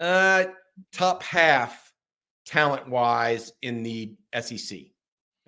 uh, 0.00 0.46
top 0.92 1.22
half 1.22 1.87
talent 2.48 2.88
wise 2.88 3.52
in 3.62 3.82
the 3.82 4.16
SEC. 4.40 4.78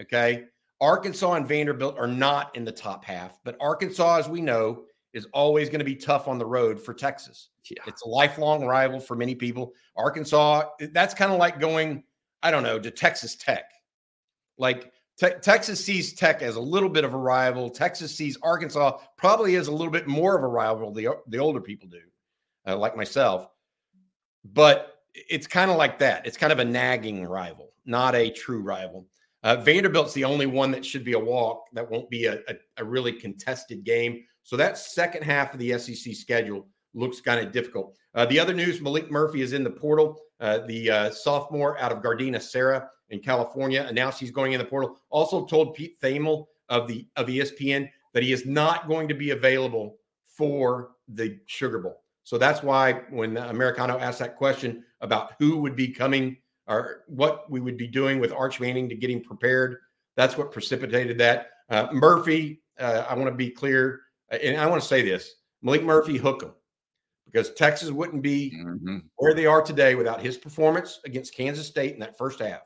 Okay, 0.00 0.44
Arkansas 0.80 1.32
and 1.32 1.46
Vanderbilt 1.46 1.98
are 1.98 2.06
not 2.06 2.54
in 2.56 2.64
the 2.64 2.72
top 2.72 3.04
half, 3.04 3.38
but 3.44 3.56
Arkansas, 3.60 4.18
as 4.18 4.28
we 4.28 4.40
know, 4.40 4.84
is 5.12 5.26
always 5.32 5.68
going 5.68 5.80
to 5.80 5.84
be 5.84 5.96
tough 5.96 6.28
on 6.28 6.38
the 6.38 6.46
road 6.46 6.80
for 6.80 6.94
Texas. 6.94 7.48
Yeah. 7.68 7.82
It's 7.86 8.02
a 8.02 8.08
lifelong 8.08 8.64
rival 8.64 9.00
for 9.00 9.16
many 9.16 9.34
people. 9.34 9.72
Arkansas, 9.96 10.64
that's 10.92 11.14
kind 11.14 11.32
of 11.32 11.38
like 11.38 11.60
going, 11.60 12.04
I 12.42 12.50
don't 12.50 12.62
know, 12.62 12.78
to 12.78 12.90
Texas 12.90 13.36
Tech. 13.36 13.64
Like 14.56 14.92
te- 15.18 15.38
Texas 15.42 15.84
sees 15.84 16.14
Tech 16.14 16.42
as 16.42 16.56
a 16.56 16.60
little 16.60 16.88
bit 16.88 17.04
of 17.04 17.14
a 17.14 17.18
rival. 17.18 17.70
Texas 17.70 18.14
sees 18.14 18.38
Arkansas 18.42 18.98
probably 19.16 19.56
as 19.56 19.68
a 19.68 19.72
little 19.72 19.92
bit 19.92 20.06
more 20.06 20.36
of 20.36 20.42
a 20.42 20.48
rival. 20.48 20.92
The 20.92 21.08
the 21.28 21.38
older 21.38 21.60
people 21.60 21.88
do, 21.88 22.02
uh, 22.66 22.76
like 22.76 22.96
myself. 22.96 23.48
But 24.44 24.99
it's 25.14 25.46
kind 25.46 25.70
of 25.70 25.76
like 25.76 25.98
that. 25.98 26.26
It's 26.26 26.36
kind 26.36 26.52
of 26.52 26.58
a 26.58 26.64
nagging 26.64 27.24
rival, 27.24 27.72
not 27.84 28.14
a 28.14 28.30
true 28.30 28.62
rival. 28.62 29.06
Uh, 29.42 29.56
Vanderbilt's 29.56 30.12
the 30.12 30.24
only 30.24 30.46
one 30.46 30.70
that 30.70 30.84
should 30.84 31.04
be 31.04 31.14
a 31.14 31.18
walk. 31.18 31.66
That 31.72 31.90
won't 31.90 32.10
be 32.10 32.26
a, 32.26 32.40
a, 32.48 32.54
a 32.78 32.84
really 32.84 33.12
contested 33.12 33.84
game. 33.84 34.22
So 34.42 34.56
that 34.56 34.76
second 34.76 35.22
half 35.22 35.54
of 35.54 35.60
the 35.60 35.78
SEC 35.78 36.14
schedule 36.14 36.66
looks 36.94 37.20
kind 37.20 37.44
of 37.44 37.52
difficult. 37.52 37.96
Uh, 38.14 38.26
the 38.26 38.38
other 38.38 38.52
news: 38.52 38.80
Maalik 38.80 39.10
Murphy 39.10 39.40
is 39.40 39.52
in 39.52 39.64
the 39.64 39.70
portal. 39.70 40.20
Uh, 40.40 40.60
the 40.66 40.90
uh, 40.90 41.10
sophomore 41.10 41.78
out 41.78 41.92
of 41.92 42.02
Gardena 42.02 42.40
Serra 42.40 42.88
in 43.10 43.20
California 43.20 43.86
announced 43.88 44.18
he's 44.20 44.30
going 44.30 44.52
in 44.52 44.58
the 44.58 44.64
portal. 44.64 44.96
Also 45.10 45.44
told 45.46 45.74
Pete 45.74 46.00
Thamel 46.00 46.46
of 46.68 46.86
the 46.88 47.06
of 47.16 47.26
ESPN 47.26 47.88
that 48.12 48.22
he 48.22 48.32
is 48.32 48.46
not 48.46 48.88
going 48.88 49.08
to 49.08 49.14
be 49.14 49.30
available 49.30 49.96
for 50.24 50.92
the 51.08 51.38
Sugar 51.46 51.78
Bowl. 51.78 52.02
So 52.30 52.38
that's 52.38 52.62
why 52.62 52.92
when 53.10 53.36
Americano 53.36 53.98
asked 53.98 54.20
that 54.20 54.36
question 54.36 54.84
about 55.00 55.32
who 55.40 55.56
would 55.56 55.74
be 55.74 55.88
coming 55.88 56.36
or 56.68 57.02
what 57.08 57.50
we 57.50 57.58
would 57.58 57.76
be 57.76 57.88
doing 57.88 58.20
with 58.20 58.30
Arch 58.30 58.60
Manning 58.60 58.88
to 58.88 58.94
get 58.94 59.10
him 59.10 59.20
prepared, 59.20 59.78
that's 60.16 60.38
what 60.38 60.52
precipitated 60.52 61.18
that. 61.18 61.48
Uh, 61.70 61.88
Murphy, 61.90 62.62
uh, 62.78 63.04
I 63.08 63.14
want 63.14 63.26
to 63.26 63.34
be 63.34 63.50
clear, 63.50 64.02
and 64.30 64.60
I 64.60 64.66
want 64.66 64.80
to 64.80 64.86
say 64.86 65.02
this: 65.02 65.34
Maalik 65.64 65.82
Murphy, 65.82 66.18
hook 66.18 66.44
him 66.44 66.52
because 67.26 67.52
Texas 67.54 67.90
wouldn't 67.90 68.22
be 68.22 68.54
mm-hmm. 68.56 68.98
where 69.16 69.34
they 69.34 69.46
are 69.46 69.60
today 69.60 69.96
without 69.96 70.22
his 70.22 70.36
performance 70.36 71.00
against 71.04 71.34
Kansas 71.34 71.66
State 71.66 71.94
in 71.94 71.98
that 71.98 72.16
first 72.16 72.38
half. 72.38 72.62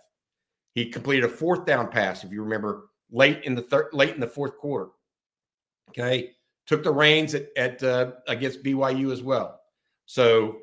He 0.74 0.90
completed 0.90 1.24
a 1.24 1.28
fourth 1.28 1.64
down 1.64 1.88
pass, 1.88 2.22
if 2.22 2.30
you 2.30 2.42
remember, 2.42 2.90
late 3.10 3.44
in 3.44 3.54
the 3.54 3.62
third, 3.62 3.86
late 3.94 4.14
in 4.14 4.20
the 4.20 4.26
fourth 4.26 4.58
quarter. 4.58 4.90
Okay, 5.88 6.32
took 6.66 6.82
the 6.82 6.92
reins 6.92 7.34
at, 7.34 7.48
at 7.56 7.82
uh, 7.82 8.12
against 8.28 8.62
BYU 8.62 9.12
as 9.12 9.22
well. 9.22 9.60
So, 10.06 10.58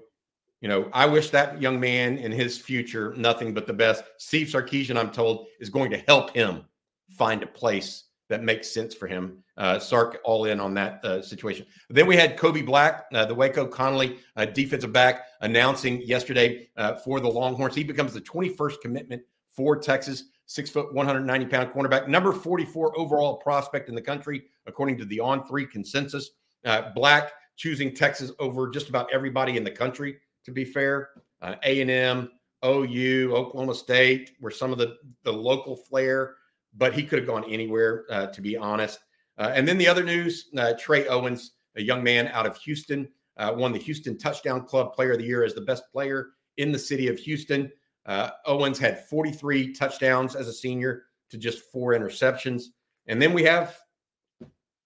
you 0.62 0.68
know, 0.68 0.90
I 0.94 1.06
wish 1.06 1.30
that 1.32 1.62
young 1.62 1.80
man 1.80 2.18
in 2.18 2.32
his 2.32 2.58
future 2.58 3.14
nothing 3.18 3.54
but 3.54 3.68
the 3.68 3.74
best. 3.74 4.04
Steve 4.18 4.48
Sarkisian, 4.48 4.98
I'm 4.98 5.12
told, 5.12 5.48
is 5.60 5.70
going 5.70 5.92
to 5.92 5.98
help 5.98 6.32
him 6.32 6.66
find 7.10 7.44
a 7.44 7.48
place 7.48 8.06
that 8.30 8.44
makes 8.44 8.70
sense 8.70 8.96
for 8.96 9.08
him. 9.08 9.44
Uh, 9.58 9.78
Sark 9.78 10.20
all 10.24 10.46
in 10.46 10.60
on 10.60 10.74
that 10.76 11.04
uh, 11.04 11.22
situation. 11.22 11.66
Then 11.90 12.08
we 12.08 12.16
had 12.16 12.38
Kobe 12.38 12.62
Black, 12.62 13.06
uh, 13.14 13.26
the 13.26 13.36
Waco 13.36 13.68
Connally 13.68 14.20
uh, 14.38 14.46
defensive 14.46 14.94
back, 14.94 15.26
announcing 15.42 16.02
yesterday 16.02 16.70
uh, 16.78 16.96
for 16.96 17.20
the 17.20 17.28
Longhorns. 17.28 17.76
He 17.76 17.84
becomes 17.84 18.14
the 18.14 18.22
21st 18.22 18.80
commitment 18.82 19.22
for 19.52 19.78
Texas, 19.78 20.24
six 20.46 20.70
foot, 20.70 20.94
190 20.94 21.46
pound 21.48 21.72
cornerback, 21.72 22.08
number 22.08 22.32
44 22.32 22.98
overall 22.98 23.36
prospect 23.36 23.90
in 23.90 23.96
the 23.96 24.02
country, 24.02 24.44
according 24.68 24.98
to 24.98 25.06
the 25.06 25.20
On 25.20 25.46
Three 25.46 25.66
consensus. 25.66 26.32
Uh, 26.66 26.92
Black 26.94 27.32
choosing 27.58 27.94
Texas 27.94 28.32
over 28.40 28.70
just 28.70 28.90
about 28.90 29.10
everybody 29.14 29.58
in 29.58 29.64
the 29.64 29.72
country. 29.72 30.18
To 30.46 30.52
be 30.52 30.66
fair, 30.66 31.10
A 31.42 31.82
and 31.82 31.92
M, 31.92 32.32
OU, 32.66 33.34
Oklahoma 33.36 33.76
State 33.76 34.32
were 34.42 34.52
some 34.52 34.72
of 34.72 34.78
the 34.78 34.98
the 35.24 35.32
local 35.34 35.76
flair 35.76 36.36
but 36.74 36.94
he 36.94 37.04
could 37.04 37.20
have 37.20 37.28
gone 37.28 37.46
anywhere, 37.50 38.06
uh, 38.10 38.28
to 38.28 38.42
be 38.42 38.56
honest. 38.56 39.00
Uh, 39.38 39.52
and 39.54 39.68
then 39.68 39.78
the 39.78 39.88
other 39.88 40.04
news 40.04 40.50
uh, 40.58 40.74
Trey 40.80 41.08
Owens, 41.08 41.52
a 41.76 41.82
young 41.82 42.04
man 42.04 42.28
out 42.30 42.46
of 42.46 42.58
Houston, 42.58 43.08
uh, 43.38 43.54
won 43.56 43.72
the 43.72 43.80
Houston 43.80 44.18
Touchdown 44.18 44.66
Club 44.66 44.94
Player 44.94 45.14
of 45.14 45.20
the 45.20 45.26
Year 45.26 45.44
as 45.44 45.54
the 45.54 45.62
best 45.62 45.84
player 45.92 46.32
in 46.58 46.72
the 46.72 46.80
city 46.80 47.08
of 47.08 47.18
Houston. 47.20 47.72
Uh, 48.06 48.32
Owens 48.46 48.78
had 48.78 49.08
43 49.08 49.74
touchdowns 49.74 50.36
as 50.36 50.48
a 50.48 50.54
senior 50.54 51.04
to 51.30 51.38
just 51.38 51.72
four 51.72 51.94
interceptions. 51.94 52.66
And 53.08 53.22
then 53.22 53.34
we 53.34 53.44
have 53.44 53.78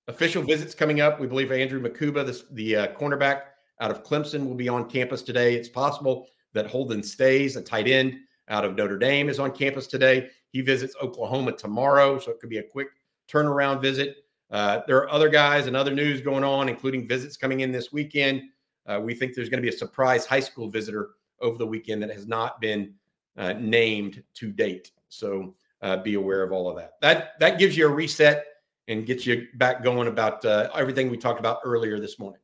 official 0.08 0.44
visits 0.44 0.76
coming 0.76 1.02
up. 1.02 1.20
We 1.20 1.28
believe 1.28 1.52
Andrew 1.52 1.82
Mukuba, 1.82 2.26
this, 2.26 2.46
the 2.52 2.76
uh, 2.76 2.88
cornerback 2.94 3.42
out 3.80 3.92
of 3.92 4.04
Clemson, 4.04 4.48
will 4.48 4.56
be 4.56 4.70
on 4.70 4.90
campus 4.90 5.22
today. 5.22 5.56
It's 5.56 5.70
possible 5.70 6.28
that 6.54 6.68
Holden 6.68 7.04
Staes, 7.04 7.56
a 7.56 7.62
tight 7.62 7.88
end 7.88 8.16
out 8.48 8.64
of 8.64 8.76
Notre 8.76 8.98
Dame, 8.98 9.30
is 9.30 9.40
on 9.40 9.52
campus 9.52 9.88
today. 9.88 10.30
He 10.50 10.62
visits 10.62 10.96
Oklahoma 11.02 11.52
tomorrow, 11.54 12.20
so 12.20 12.32
it 12.32 12.40
could 12.40 12.50
be 12.50 12.60
a 12.60 12.64
quick 12.64 12.88
turnaround 13.28 13.82
visit. 13.82 14.18
Uh, 14.52 14.82
there 14.88 14.98
are 14.98 15.10
other 15.10 15.28
guys 15.28 15.68
and 15.68 15.76
other 15.76 15.94
news 15.94 16.22
going 16.22 16.44
on, 16.44 16.70
including 16.70 17.08
visits 17.08 17.36
coming 17.36 17.62
in 17.62 17.72
this 17.72 17.92
weekend. 17.92 18.44
Uh, 18.86 19.00
we 19.04 19.14
think 19.16 19.34
there's 19.34 19.50
going 19.50 19.62
to 19.62 19.68
be 19.68 19.74
a 19.74 19.78
surprise 19.78 20.26
high 20.26 20.40
school 20.40 20.70
visitor 20.70 21.10
over 21.42 21.58
the 21.58 21.66
weekend 21.66 22.02
that 22.02 22.12
has 22.12 22.28
not 22.28 22.62
been 22.62 22.94
uh, 23.38 23.54
named 23.54 24.24
to 24.36 24.52
date. 24.52 24.92
So 25.10 25.56
uh, 25.82 25.98
be 25.98 26.14
aware 26.14 26.44
of 26.44 26.52
all 26.52 26.70
of 26.70 26.78
that. 26.78 26.94
That 27.02 27.40
that 27.40 27.60
gives 27.60 27.76
you 27.76 27.88
a 27.88 27.90
reset 27.90 28.46
and 28.88 29.06
get 29.06 29.26
you 29.26 29.48
back 29.56 29.84
going 29.84 30.08
about 30.08 30.44
uh, 30.46 30.70
everything 30.76 31.10
we 31.10 31.18
talked 31.18 31.40
about 31.40 31.60
earlier 31.64 32.00
this 32.00 32.20
morning. 32.20 32.40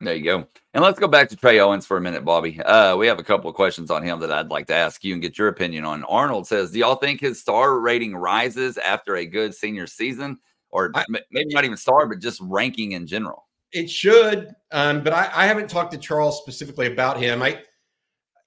There 0.00 0.16
you 0.16 0.24
go. 0.24 0.48
And 0.74 0.82
let's 0.82 0.98
go 0.98 1.06
back 1.06 1.28
to 1.28 1.36
Trey 1.36 1.60
Owens 1.60 1.86
for 1.86 1.96
a 1.96 2.00
minute, 2.00 2.24
Bobby. 2.24 2.60
Uh, 2.60 2.96
we 2.96 3.06
have 3.06 3.20
a 3.20 3.24
couple 3.24 3.48
of 3.48 3.54
questions 3.54 3.88
on 3.88 4.02
him 4.02 4.18
that 4.18 4.32
I'd 4.32 4.50
like 4.50 4.66
to 4.66 4.74
ask 4.74 5.04
you 5.04 5.12
and 5.12 5.22
get 5.22 5.38
your 5.38 5.46
opinion 5.46 5.84
on. 5.84 6.02
Arnold 6.04 6.48
says, 6.48 6.72
Do 6.72 6.80
y'all 6.80 6.96
think 6.96 7.20
his 7.20 7.40
star 7.40 7.78
rating 7.78 8.16
rises 8.16 8.78
after 8.78 9.16
a 9.16 9.26
good 9.26 9.54
senior 9.54 9.86
season? 9.86 10.38
Or 10.70 10.90
I- 10.94 11.04
maybe 11.30 11.54
not 11.54 11.64
even 11.64 11.76
star, 11.76 12.06
but 12.06 12.18
just 12.18 12.40
ranking 12.42 12.92
in 12.92 13.06
general? 13.06 13.46
It 13.70 13.88
should, 13.88 14.52
um, 14.72 15.04
but 15.04 15.12
I, 15.12 15.30
I 15.34 15.46
haven't 15.46 15.70
talked 15.70 15.92
to 15.92 15.98
Charles 15.98 16.38
specifically 16.38 16.88
about 16.88 17.20
him. 17.20 17.40
I, 17.40 17.62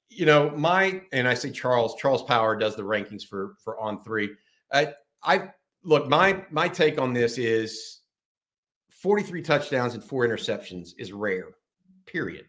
you 0.09 0.25
know, 0.25 0.51
my 0.51 1.01
and 1.13 1.27
I 1.27 1.33
say 1.33 1.51
Charles. 1.51 1.95
Charles 1.95 2.23
Power 2.23 2.55
does 2.55 2.75
the 2.75 2.83
rankings 2.83 3.23
for 3.23 3.55
for 3.63 3.79
on 3.79 4.03
three. 4.03 4.29
I, 4.73 4.93
I 5.23 5.49
look 5.85 6.09
my 6.09 6.43
my 6.51 6.67
take 6.67 6.99
on 6.99 7.13
this 7.13 7.37
is 7.37 8.01
forty 8.89 9.23
three 9.23 9.41
touchdowns 9.41 9.93
and 9.93 10.03
four 10.03 10.27
interceptions 10.27 10.89
is 10.97 11.13
rare. 11.13 11.49
Period. 12.05 12.47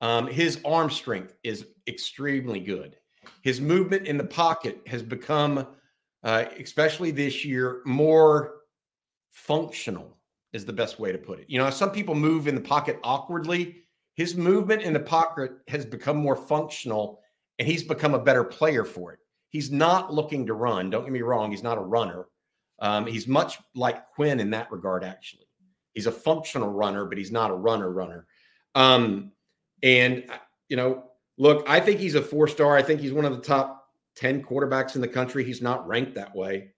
Um, 0.00 0.26
his 0.26 0.60
arm 0.64 0.90
strength 0.90 1.34
is 1.44 1.66
extremely 1.86 2.60
good. 2.60 2.96
His 3.42 3.60
movement 3.60 4.06
in 4.06 4.18
the 4.18 4.24
pocket 4.24 4.80
has 4.86 5.02
become, 5.02 5.66
uh, 6.22 6.44
especially 6.60 7.10
this 7.10 7.44
year, 7.44 7.80
more 7.86 8.56
functional 9.30 10.18
is 10.52 10.64
the 10.64 10.72
best 10.72 10.98
way 10.98 11.10
to 11.10 11.18
put 11.18 11.40
it. 11.40 11.46
You 11.48 11.58
know, 11.58 11.70
some 11.70 11.90
people 11.90 12.14
move 12.14 12.48
in 12.48 12.54
the 12.54 12.60
pocket 12.60 12.98
awkwardly. 13.02 13.76
His 14.14 14.36
movement 14.36 14.82
in 14.82 14.92
the 14.92 15.00
pocket 15.00 15.52
has 15.68 15.84
become 15.84 16.16
more 16.16 16.36
functional 16.36 17.20
and 17.58 17.66
he's 17.66 17.82
become 17.82 18.14
a 18.14 18.18
better 18.18 18.44
player 18.44 18.84
for 18.84 19.12
it. 19.12 19.18
He's 19.54 19.70
not 19.70 20.12
looking 20.12 20.46
to 20.46 20.52
run. 20.52 20.90
Don't 20.90 21.04
get 21.04 21.12
me 21.12 21.22
wrong. 21.22 21.52
He's 21.52 21.62
not 21.62 21.78
a 21.78 21.80
runner. 21.80 22.26
Um, 22.80 23.06
he's 23.06 23.28
much 23.28 23.56
like 23.76 24.04
Quinn 24.08 24.40
in 24.40 24.50
that 24.50 24.72
regard, 24.72 25.04
actually. 25.04 25.46
He's 25.92 26.08
a 26.08 26.10
functional 26.10 26.70
runner, 26.70 27.04
but 27.04 27.18
he's 27.18 27.30
not 27.30 27.52
a 27.52 27.54
runner 27.54 27.88
runner. 27.92 28.26
Um, 28.74 29.30
and, 29.80 30.24
uh, 30.28 30.38
you 30.68 30.76
know, 30.76 31.04
look, 31.38 31.64
I 31.68 31.78
think 31.78 32.00
he's 32.00 32.16
a 32.16 32.20
four 32.20 32.48
star. 32.48 32.76
I 32.76 32.82
think 32.82 33.00
he's 33.00 33.12
one 33.12 33.24
of 33.24 33.30
the 33.30 33.42
top 33.42 33.86
10 34.16 34.42
quarterbacks 34.42 34.96
in 34.96 35.00
the 35.00 35.06
country. 35.06 35.44
He's 35.44 35.62
not 35.62 35.86
ranked 35.86 36.16
that 36.16 36.34
way, 36.34 36.70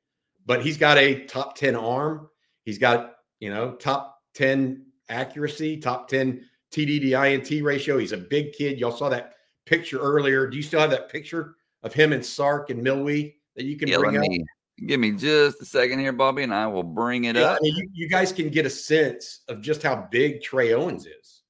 but 0.44 0.62
he's 0.62 0.76
got 0.76 0.98
a 0.98 1.24
top 1.24 1.56
10 1.56 1.76
arm. 1.76 2.28
He's 2.66 2.76
got, 2.76 3.14
you 3.40 3.48
know, 3.48 3.72
top 3.76 4.18
10 4.34 4.84
accuracy, 5.08 5.78
top 5.78 6.08
10 6.08 6.44
TD 6.70 7.00
to 7.00 7.26
INT 7.26 7.64
ratio. 7.64 7.96
He's 7.96 8.12
a 8.12 8.18
big 8.18 8.52
kid. 8.52 8.78
Y'all 8.78 8.92
saw 8.92 9.08
that 9.08 9.32
picture 9.64 9.98
earlier. 9.98 10.46
Do 10.46 10.58
you 10.58 10.62
still 10.62 10.80
have 10.80 10.90
that 10.90 11.10
picture 11.10 11.56
of 11.86 11.94
him 11.94 12.12
and 12.12 12.24
Sark 12.24 12.70
and 12.70 12.82
Milwee 12.82 13.36
that 13.54 13.64
you 13.64 13.76
can 13.76 13.88
Yeah, 13.88 13.98
bring 13.98 14.16
up? 14.16 14.22
me 14.22 14.44
give 14.86 15.00
me 15.00 15.12
just 15.12 15.62
a 15.62 15.64
second 15.64 16.00
here, 16.00 16.12
Bobby, 16.12 16.42
and 16.42 16.52
I 16.52 16.66
will 16.66 16.82
bring 16.82 17.24
it 17.24 17.36
Yeah, 17.36 17.42
up. 17.44 17.58
I 17.58 17.62
mean, 17.62 17.76
you, 17.76 17.88
you 17.94 18.08
guys 18.08 18.32
can 18.32 18.50
get 18.50 18.66
a 18.66 18.70
sense 18.70 19.40
of 19.48 19.62
just 19.62 19.82
how 19.82 20.06
big 20.10 20.42
Trey 20.42 20.74
Owens 20.74 21.06
is. 21.06 21.42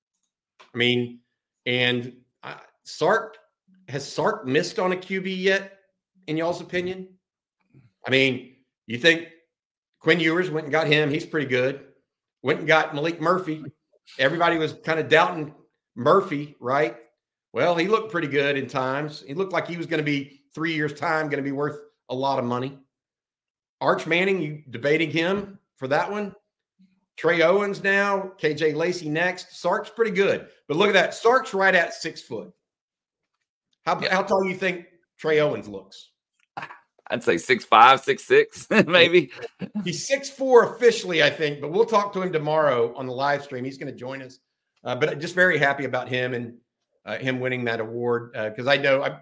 I 0.60 0.78
mean, 0.78 1.20
and 1.64 2.12
uh, 2.44 2.58
Sark 2.84 3.38
has 3.88 4.06
Sark 4.06 4.46
missed 4.46 4.78
on 4.78 4.92
a 4.92 4.96
QB 4.96 5.24
yet, 5.42 5.78
in 6.26 6.36
y'all's 6.36 6.60
opinion? 6.60 7.08
I 8.06 8.10
mean, 8.10 8.56
you 8.86 8.98
think 8.98 9.28
Quinn 10.00 10.20
Ewers 10.20 10.50
went 10.50 10.66
and 10.66 10.72
got 10.72 10.86
him? 10.86 11.10
He's 11.10 11.26
pretty 11.26 11.48
good. 11.48 11.80
Went 12.42 12.60
and 12.60 12.68
got 12.68 12.92
Maalik 12.92 13.20
Murphy. 13.20 13.64
Everybody 14.18 14.58
was 14.58 14.74
kind 14.84 15.00
of 15.00 15.08
doubting 15.08 15.52
Murphy, 15.96 16.54
right? 16.60 16.96
Well, 17.56 17.74
he 17.74 17.88
looked 17.88 18.12
pretty 18.12 18.28
good 18.28 18.58
in 18.58 18.66
times. 18.66 19.24
He 19.26 19.32
looked 19.32 19.54
like 19.54 19.66
he 19.66 19.78
was 19.78 19.86
going 19.86 19.96
to 19.96 20.04
be 20.04 20.42
three 20.54 20.74
years' 20.74 20.92
time, 20.92 21.30
going 21.30 21.42
to 21.42 21.42
be 21.42 21.52
worth 21.52 21.78
a 22.10 22.14
lot 22.14 22.38
of 22.38 22.44
money. 22.44 22.78
Arch 23.80 24.06
Manning, 24.06 24.42
you 24.42 24.62
debating 24.68 25.10
him 25.10 25.58
for 25.78 25.88
that 25.88 26.10
one? 26.10 26.34
Trey 27.16 27.40
Owens 27.40 27.82
now, 27.82 28.32
KJ 28.38 28.74
Lacey 28.74 29.08
next. 29.08 29.58
Sark's 29.58 29.88
pretty 29.88 30.10
good, 30.10 30.48
but 30.68 30.76
look 30.76 30.88
at 30.88 30.92
that. 30.92 31.14
Sark's 31.14 31.54
right 31.54 31.74
at 31.74 31.94
six 31.94 32.20
foot. 32.20 32.52
How, 33.86 33.98
Yeah. 34.02 34.14
how 34.14 34.20
tall 34.24 34.44
you 34.44 34.54
think 34.54 34.84
Trey 35.18 35.40
Owens 35.40 35.66
looks? 35.66 36.10
I'd 37.08 37.24
say 37.24 37.38
six 37.38 37.64
five, 37.64 38.02
six 38.02 38.22
six, 38.26 38.66
maybe. 38.86 39.30
He's 39.82 40.06
six 40.06 40.28
four 40.28 40.74
officially, 40.74 41.22
I 41.22 41.30
think, 41.30 41.62
but 41.62 41.72
we'll 41.72 41.86
talk 41.86 42.12
to 42.12 42.20
him 42.20 42.34
tomorrow 42.34 42.94
on 42.96 43.06
the 43.06 43.14
live 43.14 43.42
stream. 43.42 43.64
He's 43.64 43.78
going 43.78 43.90
to 43.90 43.98
join 43.98 44.20
us. 44.20 44.40
Uh, 44.84 44.94
but 44.94 45.18
just 45.20 45.34
very 45.34 45.56
happy 45.56 45.86
about 45.86 46.10
him 46.10 46.34
and 46.34 46.58
uh, 47.06 47.16
him 47.16 47.40
winning 47.40 47.64
that 47.64 47.80
award 47.80 48.32
because 48.34 48.66
I 48.66 48.76
know 48.76 49.02
I, 49.02 49.20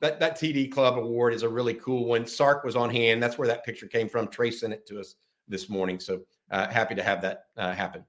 that 0.00 0.20
that 0.20 0.36
TD 0.36 0.70
Club 0.70 0.98
award 0.98 1.34
is 1.34 1.42
a 1.42 1.48
really 1.48 1.74
cool 1.74 2.04
one. 2.06 2.26
Sark 2.26 2.64
was 2.64 2.76
on 2.76 2.90
hand. 2.90 3.22
That's 3.22 3.38
where 3.38 3.48
that 3.48 3.64
picture 3.64 3.86
came 3.86 4.08
from. 4.08 4.28
Trey 4.28 4.50
sent 4.50 4.72
it 4.72 4.86
to 4.86 5.00
us 5.00 5.16
this 5.48 5.68
morning, 5.68 6.00
so 6.00 6.20
uh, 6.50 6.68
happy 6.68 6.94
to 6.94 7.02
have 7.02 7.22
that 7.22 7.44
uh, 7.56 7.72
happen. 7.72 8.04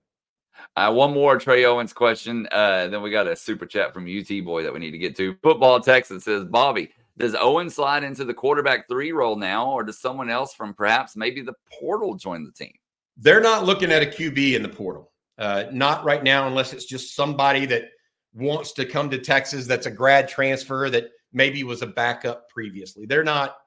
Uh, 0.75 0.91
one 0.91 1.13
more 1.13 1.37
Trey 1.37 1.65
Owens 1.65 1.93
question. 1.93 2.47
Uh, 2.51 2.87
then 2.87 3.01
we 3.01 3.11
got 3.11 3.27
a 3.27 3.35
super 3.35 3.65
chat 3.65 3.93
from 3.93 4.05
UT 4.05 4.43
boy 4.43 4.63
that 4.63 4.73
we 4.73 4.79
need 4.79 4.91
to 4.91 4.97
get 4.97 5.15
to. 5.17 5.35
Football 5.43 5.79
Texas 5.79 6.23
says, 6.23 6.43
Bobby, 6.45 6.91
does 7.17 7.35
Owen 7.35 7.69
slide 7.69 8.03
into 8.03 8.25
the 8.25 8.33
quarterback 8.33 8.87
three 8.87 9.11
role 9.11 9.35
now, 9.35 9.71
or 9.71 9.83
does 9.83 9.99
someone 9.99 10.29
else 10.29 10.53
from 10.53 10.73
perhaps 10.73 11.15
maybe 11.15 11.41
the 11.41 11.53
portal 11.79 12.15
join 12.15 12.43
the 12.43 12.51
team? 12.51 12.73
They're 13.17 13.41
not 13.41 13.65
looking 13.65 13.91
at 13.91 14.03
a 14.03 14.05
QB 14.05 14.55
in 14.55 14.63
the 14.63 14.69
portal. 14.69 15.11
Uh, 15.37 15.65
not 15.71 16.03
right 16.03 16.23
now, 16.23 16.47
unless 16.47 16.73
it's 16.73 16.85
just 16.85 17.15
somebody 17.15 17.67
that 17.67 17.89
wants 18.37 18.71
to 18.73 18.85
come 18.85 19.09
to 19.09 19.17
Texas 19.17 19.65
that's 19.67 19.87
a 19.87 19.91
grad 19.91 20.27
transfer 20.29 20.89
that 20.89 21.11
maybe 21.33 21.63
was 21.63 21.81
a 21.81 21.87
backup 21.87 22.49
previously. 22.49 23.05
They're 23.05 23.23
not. 23.23 23.57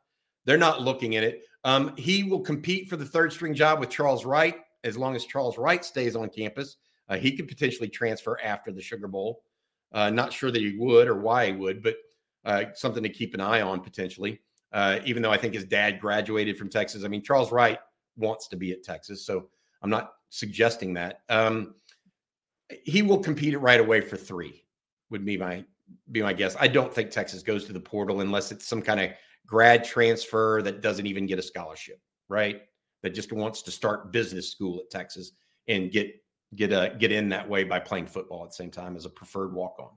They're 0.47 0.57
not 0.57 0.81
looking 0.81 1.17
at 1.17 1.23
it. 1.23 1.43
Um, 1.65 1.95
he 1.97 2.25
will 2.25 2.41
compete 2.41 2.89
for 2.89 2.97
the 2.97 3.05
third 3.05 3.33
string 3.33 3.55
job 3.55 3.79
with 3.79 3.91
Charles 3.91 4.25
Wright 4.25 4.57
as 4.85 4.97
long 4.97 5.15
as 5.15 5.27
Charles 5.27 5.59
Wright 5.59 5.85
stays 5.85 6.17
on 6.17 6.31
campus. 6.31 6.79
Uh, 7.09 7.19
he 7.19 7.37
could 7.37 7.47
potentially 7.47 7.89
transfer 7.89 8.39
after 8.43 8.73
the 8.73 8.81
Sugar 8.81 9.07
Bowl. 9.07 9.43
Uh, 9.93 10.09
not 10.09 10.33
sure 10.33 10.51
that 10.51 10.63
he 10.63 10.77
would 10.79 11.09
or 11.09 11.17
why 11.17 11.47
he 11.47 11.53
would, 11.53 11.83
but 11.83 11.97
uh, 12.45 12.65
something 12.75 13.03
to 13.03 13.09
keep 13.09 13.35
an 13.35 13.41
eye 13.41 13.61
on 13.61 13.81
potentially. 13.81 14.41
Uh, 14.73 15.01
even 15.05 15.21
though 15.23 15.33
I 15.33 15.37
think 15.37 15.53
his 15.53 15.65
dad 15.65 16.01
graduated 16.01 16.57
from 16.57 16.69
Texas. 16.69 17.05
I 17.05 17.09
mean, 17.09 17.23
Charles 17.23 17.51
Wright 17.51 17.79
wants 18.17 18.47
to 18.49 18.57
be 18.57 18.71
at 18.71 18.85
Texas, 18.85 19.27
so 19.27 19.49
I'm 19.83 19.91
not 19.91 20.13
suggesting 20.29 20.95
that. 20.95 21.21
Um, 21.29 21.75
he 22.85 23.03
will 23.03 23.19
compete 23.19 23.55
it 23.55 23.59
right 23.59 23.81
away 23.81 24.01
for 24.01 24.17
three. 24.17 24.65
Would 25.11 25.25
be 25.25 25.37
my 25.37 25.65
be 26.13 26.23
my 26.23 26.33
guess. 26.33 26.57
I 26.59 26.69
don't 26.69 26.93
think 26.93 27.11
Texas 27.11 27.43
goes 27.43 27.65
to 27.67 27.73
the 27.73 27.81
portal 27.81 28.21
unless 28.21 28.53
it's 28.53 28.67
some 28.67 28.83
kind 28.83 29.01
of 29.01 29.11
grad 29.47 29.85
transfer 29.85 30.63
that 30.63 30.81
doesn't 30.81 31.07
even 31.07 31.27
get 31.27 31.39
a 31.39 31.43
scholarship, 31.43 32.01
right? 32.29 32.63
That 33.03 33.11
just 33.11 33.33
wants 33.33 33.63
to 33.63 33.71
start 33.71 34.13
business 34.13 34.51
school 34.51 34.79
at 34.79 34.91
Texas 34.91 35.33
and 35.69 35.91
get 35.91 36.15
get 36.55 36.73
a 36.73 36.95
get 36.99 37.13
in 37.13 37.29
that 37.31 37.49
way 37.49 37.65
by 37.65 37.81
playing 37.81 38.07
football 38.07 38.45
at 38.45 38.51
the 38.51 38.57
same 38.57 38.71
time 38.71 38.97
as 38.97 39.05
a 39.05 39.11
preferred 39.11 39.55
walk 39.55 39.77
on. 39.79 39.91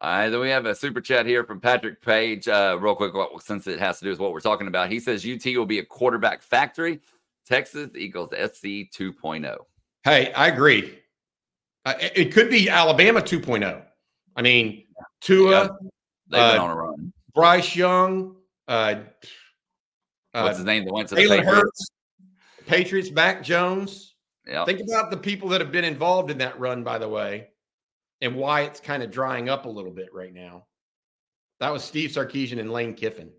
All 0.00 0.10
right, 0.10 0.28
then 0.28 0.40
we 0.40 0.50
have 0.50 0.66
a 0.66 0.74
super 0.74 1.00
chat 1.00 1.24
here 1.24 1.44
from 1.44 1.60
Patrick 1.60 2.02
Page. 2.02 2.48
Uh, 2.48 2.76
real 2.80 2.94
quick, 2.94 3.14
what- 3.14 3.42
since 3.42 3.66
it 3.66 3.78
has 3.78 3.98
to 4.00 4.04
do 4.04 4.10
with 4.10 4.18
what 4.18 4.32
we're 4.32 4.40
talking 4.40 4.66
about, 4.66 4.90
he 4.90 5.00
says 5.00 5.24
UT 5.24 5.56
will 5.56 5.66
be 5.66 5.78
a 5.78 5.84
quarterback 5.84 6.42
factory. 6.42 7.00
Texas 7.46 7.90
equals 7.94 8.30
SC 8.32 8.90
2.0. 8.90 9.66
Hey, 10.02 10.32
I 10.32 10.48
agree. 10.48 10.98
Uh, 11.84 11.94
it- 12.00 12.12
it 12.16 12.32
could 12.32 12.48
be 12.50 12.68
Alabama 12.68 13.20
2.0. 13.20 13.84
I 14.36 14.42
mean, 14.42 14.86
Tua, 15.20 15.50
Yeah. 15.50 15.68
They've 16.28 16.40
been 16.52 16.60
Uh, 16.60 16.64
on 16.64 16.70
a 16.70 16.74
run. 16.76 17.12
Bryce 17.34 17.76
Young, 17.76 18.36
uh, 18.68 18.94
What's 20.32 20.54
uh, 20.54 20.54
his 20.56 20.64
name 20.64 20.84
that 20.86 20.92
went 20.92 21.08
to 21.10 21.14
the 21.16 21.20
Jalen 21.20 21.28
Patriots? 21.44 21.54
Hurts, 21.54 21.90
Patriots, 22.66 23.10
Mac 23.10 23.42
Jones. 23.42 24.16
Yeah. 24.46 24.64
Think 24.64 24.80
about 24.80 25.10
the 25.10 25.16
people 25.16 25.48
that 25.50 25.60
have 25.60 25.70
been 25.70 25.84
involved 25.84 26.30
in 26.30 26.38
that 26.38 26.58
run, 26.58 26.82
by 26.82 26.98
the 26.98 27.08
way, 27.08 27.50
and 28.20 28.34
why 28.36 28.62
it's 28.62 28.80
kind 28.80 29.02
of 29.02 29.10
drying 29.10 29.48
up 29.48 29.66
a 29.66 29.68
little 29.68 29.90
bit 29.92 30.12
right 30.12 30.32
now. 30.32 30.66
That 31.60 31.70
was 31.72 31.84
Steve 31.84 32.10
Sarkisian 32.10 32.58
and 32.58 32.72
Lane 32.72 32.94
Kiffin, 32.94 33.32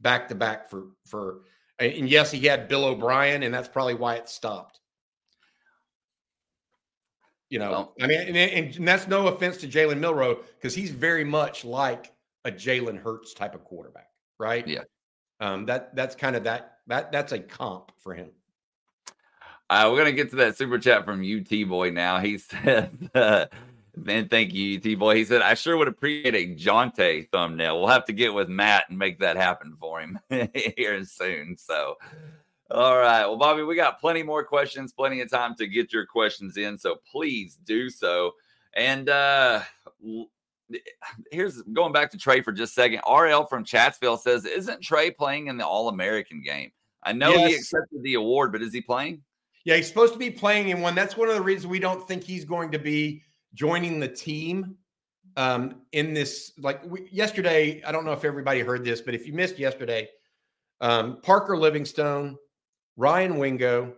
back 0.00 0.28
to 0.28 0.34
back 0.34 0.68
for 0.70 0.88
for. 1.06 1.42
And 1.78 2.08
yes, 2.10 2.30
he 2.32 2.40
had 2.46 2.66
Bill 2.68 2.84
O'Brien, 2.86 3.42
and 3.44 3.54
that's 3.54 3.68
probably 3.68 3.94
why 3.94 4.16
it 4.16 4.28
stopped. 4.28 4.80
You 7.50 7.58
know, 7.58 7.70
Well- 7.70 7.94
I 8.00 8.06
mean, 8.06 8.20
and, 8.36 8.36
and 8.76 8.88
that's 8.88 9.08
no 9.08 9.26
offense 9.28 9.56
to 9.58 9.68
Jalen 9.68 9.98
Milroe 9.98 10.40
because 10.56 10.74
he's 10.74 10.90
very 10.90 11.24
much 11.24 11.64
like 11.64 12.12
a 12.44 12.50
Jalen 12.50 13.02
Hurts 13.02 13.32
type 13.34 13.54
of 13.54 13.64
quarterback, 13.64 14.10
right? 14.38 14.66
Yeah. 14.66 14.82
Um, 15.40 15.66
that 15.66 15.94
that's 15.94 16.14
kind 16.14 16.36
of 16.36 16.44
that 16.44 16.78
that 16.88 17.12
that's 17.12 17.32
a 17.32 17.38
comp 17.38 17.92
for 17.98 18.14
him. 18.14 18.30
Uh, 19.70 19.88
we're 19.90 19.98
gonna 19.98 20.12
get 20.12 20.30
to 20.30 20.36
that 20.36 20.56
super 20.56 20.78
chat 20.78 21.04
from 21.04 21.22
UT 21.22 21.68
boy 21.68 21.90
now. 21.90 22.18
He 22.18 22.38
said, 22.38 23.10
uh, 23.14 23.46
"Man, 23.96 24.28
thank 24.28 24.52
you, 24.54 24.78
UT 24.78 24.98
boy." 24.98 25.14
He 25.16 25.24
said, 25.24 25.42
"I 25.42 25.54
sure 25.54 25.76
would 25.76 25.88
appreciate 25.88 26.34
a 26.34 26.54
Jonte 26.56 27.30
thumbnail. 27.30 27.78
We'll 27.78 27.88
have 27.88 28.06
to 28.06 28.12
get 28.12 28.34
with 28.34 28.48
Matt 28.48 28.84
and 28.88 28.98
make 28.98 29.20
that 29.20 29.36
happen 29.36 29.76
for 29.78 30.00
him 30.00 30.18
here 30.76 31.04
soon." 31.04 31.56
So, 31.56 31.96
all 32.70 32.98
right, 32.98 33.24
well, 33.26 33.36
Bobby, 33.36 33.62
we 33.62 33.76
got 33.76 34.00
plenty 34.00 34.22
more 34.22 34.44
questions, 34.44 34.92
plenty 34.92 35.20
of 35.20 35.30
time 35.30 35.54
to 35.56 35.66
get 35.66 35.92
your 35.92 36.04
questions 36.04 36.56
in. 36.56 36.76
So 36.76 36.96
please 37.10 37.58
do 37.64 37.88
so. 37.88 38.32
And 38.74 39.08
uh, 39.08 39.62
here's 41.30 41.62
going 41.62 41.92
back 41.92 42.10
to 42.10 42.18
Trey 42.18 42.42
for 42.42 42.52
just 42.52 42.72
a 42.72 42.74
second. 42.74 43.00
RL 43.10 43.46
from 43.46 43.64
Chatsville 43.64 44.18
says, 44.18 44.44
"Isn't 44.44 44.82
Trey 44.82 45.10
playing 45.10 45.46
in 45.46 45.56
the 45.56 45.66
All 45.66 45.88
American 45.88 46.42
game?" 46.42 46.70
I 47.02 47.12
know 47.12 47.32
he 47.46 47.54
accepted 47.54 48.02
the 48.02 48.14
award, 48.14 48.52
but 48.52 48.60
is 48.60 48.72
he 48.72 48.80
playing? 48.80 49.22
Yeah, 49.64 49.76
he's 49.76 49.88
supposed 49.88 50.12
to 50.12 50.18
be 50.18 50.30
playing 50.30 50.68
in 50.68 50.80
one. 50.80 50.94
That's 50.94 51.16
one 51.16 51.28
of 51.28 51.34
the 51.34 51.42
reasons 51.42 51.66
we 51.68 51.78
don't 51.78 52.06
think 52.06 52.22
he's 52.22 52.44
going 52.44 52.70
to 52.72 52.78
be 52.78 53.22
joining 53.54 54.00
the 54.00 54.08
team 54.08 54.76
um, 55.36 55.82
in 55.92 56.12
this. 56.12 56.52
Like 56.58 56.84
we, 56.84 57.08
yesterday, 57.10 57.82
I 57.82 57.92
don't 57.92 58.04
know 58.04 58.12
if 58.12 58.24
everybody 58.24 58.60
heard 58.60 58.84
this, 58.84 59.00
but 59.00 59.14
if 59.14 59.26
you 59.26 59.32
missed 59.32 59.58
yesterday, 59.58 60.08
um, 60.80 61.20
Parker 61.22 61.56
Livingstone, 61.56 62.36
Ryan 62.98 63.38
Wingo, 63.38 63.94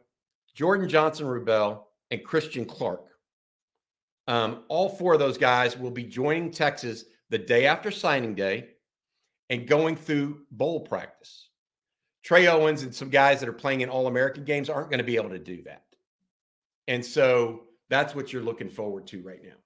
Jordon 0.55 0.87
Johnson 0.87 1.27
Rubell, 1.27 1.85
and 2.11 2.23
Christian 2.23 2.67
Clark. 2.67 3.01
Um, 4.29 4.65
all 4.69 4.91
four 4.91 5.15
of 5.15 5.19
those 5.19 5.39
guys 5.39 5.77
will 5.77 5.91
be 5.91 6.05
joining 6.05 6.51
Texas 6.51 7.07
the 7.31 7.39
day 7.39 7.67
after 7.67 7.91
signing 7.91 8.35
day 8.35 8.69
and 9.49 9.67
going 9.67 9.97
through 9.97 10.43
bowl 10.51 10.81
practice. 10.81 11.49
Trey 12.23 12.47
Owens 12.47 12.83
and 12.83 12.95
some 12.95 13.09
guys 13.09 13.41
that 13.41 13.49
are 13.49 13.55
playing 13.55 13.81
in 13.81 13.89
All 13.89 14.07
American 14.07 14.45
games 14.45 14.69
aren't 14.69 14.91
going 14.91 14.99
to 14.99 15.05
be 15.05 15.17
able 15.17 15.31
to 15.31 15.39
do 15.39 15.63
that. 15.63 15.85
And 16.87 17.05
so 17.05 17.63
that's 17.89 18.15
what 18.15 18.35
you're 18.35 18.43
looking 18.43 18.69
forward 18.69 19.07
to 19.09 19.23
right 19.23 19.43
now. 19.43 19.57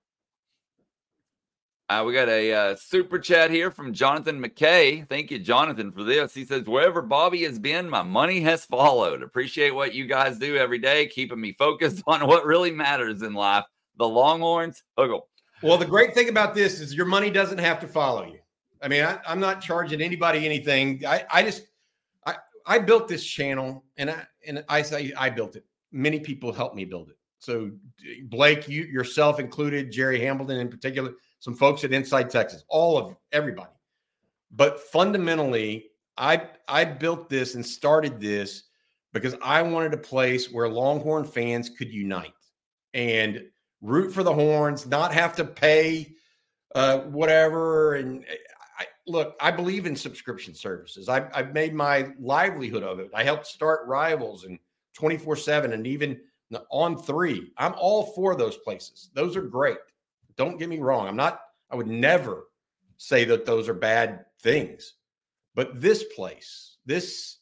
Uh, 1.90 2.02
we 2.06 2.14
got 2.14 2.30
a 2.30 2.50
uh, 2.52 2.76
super 2.76 3.18
chat 3.18 3.50
here 3.50 3.70
from 3.70 3.92
Jonathan 3.92 4.42
McKay. 4.42 5.06
Thank 5.06 5.30
you, 5.30 5.38
Jonathan, 5.38 5.92
for 5.92 6.02
this. 6.02 6.32
He 6.32 6.46
says, 6.46 6.64
Wherever 6.64 7.02
Bobby 7.02 7.42
has 7.42 7.58
been, 7.58 7.90
my 7.90 8.02
money 8.02 8.40
has 8.40 8.64
followed. 8.64 9.22
Appreciate 9.22 9.74
what 9.74 9.92
you 9.92 10.06
guys 10.06 10.38
do 10.38 10.56
every 10.56 10.78
day, 10.78 11.06
keeping 11.06 11.40
me 11.40 11.52
focused 11.52 12.02
on 12.06 12.26
what 12.26 12.46
really 12.46 12.70
matters 12.70 13.20
in 13.20 13.34
life. 13.34 13.64
The 13.98 14.08
Longhorns, 14.08 14.82
Huggle. 14.98 15.22
Well, 15.62 15.76
the 15.76 15.84
great 15.84 16.14
thing 16.14 16.30
about 16.30 16.54
this 16.54 16.80
is 16.80 16.94
your 16.94 17.06
money 17.06 17.30
doesn't 17.30 17.58
have 17.58 17.80
to 17.80 17.86
follow 17.86 18.24
you. 18.24 18.38
I 18.80 18.88
mean, 18.88 19.04
I, 19.04 19.18
am 19.26 19.38
not 19.38 19.60
charging 19.60 20.00
anybody 20.00 20.44
anything. 20.46 21.04
I, 21.06 21.24
I 21.30 21.42
just, 21.42 21.66
I, 22.26 22.36
I 22.66 22.78
built 22.78 23.08
this 23.08 23.24
channel 23.24 23.84
and 23.98 24.10
I, 24.10 24.26
and 24.46 24.64
I 24.70 24.80
say 24.82 25.12
I 25.16 25.28
built 25.28 25.54
it. 25.54 25.64
Many 25.92 26.18
people 26.18 26.50
helped 26.50 26.76
me 26.76 26.86
build 26.86 27.10
it. 27.10 27.16
So 27.38 27.70
Blake, 28.24 28.68
you 28.68 28.84
yourself 28.84 29.38
included, 29.38 29.92
Jerry 29.92 30.18
Hamilton 30.20 30.58
in 30.58 30.68
particular 30.68 31.12
some 31.44 31.54
folks 31.54 31.84
at 31.84 31.92
Inside 31.92 32.30
Texas, 32.30 32.64
all 32.68 32.96
of 32.96 33.14
everybody. 33.30 33.68
But 34.50 34.80
fundamentally, 34.80 35.90
I 36.16 36.48
I 36.68 36.86
built 36.86 37.28
this 37.28 37.54
and 37.54 37.64
started 37.64 38.18
this 38.18 38.62
because 39.12 39.34
I 39.42 39.60
wanted 39.60 39.92
a 39.92 39.98
place 39.98 40.50
where 40.50 40.70
Longhorn 40.70 41.24
fans 41.26 41.68
could 41.68 41.92
unite 41.92 42.32
and 42.94 43.42
root 43.82 44.10
for 44.10 44.22
the 44.22 44.32
horns, 44.32 44.86
not 44.86 45.12
have 45.12 45.36
to 45.36 45.44
pay 45.44 46.14
uh, 46.74 47.00
whatever. 47.00 47.96
And 47.96 48.24
I, 48.78 48.86
look, 49.06 49.36
I 49.38 49.50
believe 49.50 49.84
in 49.84 49.94
subscription 49.94 50.54
services. 50.54 51.10
I, 51.10 51.28
I've 51.34 51.52
made 51.52 51.74
my 51.74 52.08
livelihood 52.18 52.82
of 52.82 53.00
it. 53.00 53.10
I 53.12 53.22
helped 53.22 53.46
start 53.46 53.86
Rivals 53.86 54.44
and 54.44 54.58
24 54.94 55.36
7 55.36 55.74
and 55.74 55.86
even 55.86 56.18
on 56.70 56.96
three. 56.96 57.52
I'm 57.58 57.74
all 57.76 58.14
for 58.14 58.34
those 58.34 58.56
places. 58.56 59.10
Those 59.12 59.36
are 59.36 59.42
great. 59.42 59.76
Don't 60.36 60.58
get 60.58 60.68
me 60.68 60.78
wrong. 60.78 61.06
I'm 61.06 61.16
not, 61.16 61.40
I 61.70 61.76
would 61.76 61.86
never 61.86 62.48
say 62.96 63.24
that 63.24 63.46
those 63.46 63.68
are 63.68 63.74
bad 63.74 64.24
things. 64.42 64.94
But 65.54 65.80
this 65.80 66.04
place, 66.16 66.78
this 66.86 67.38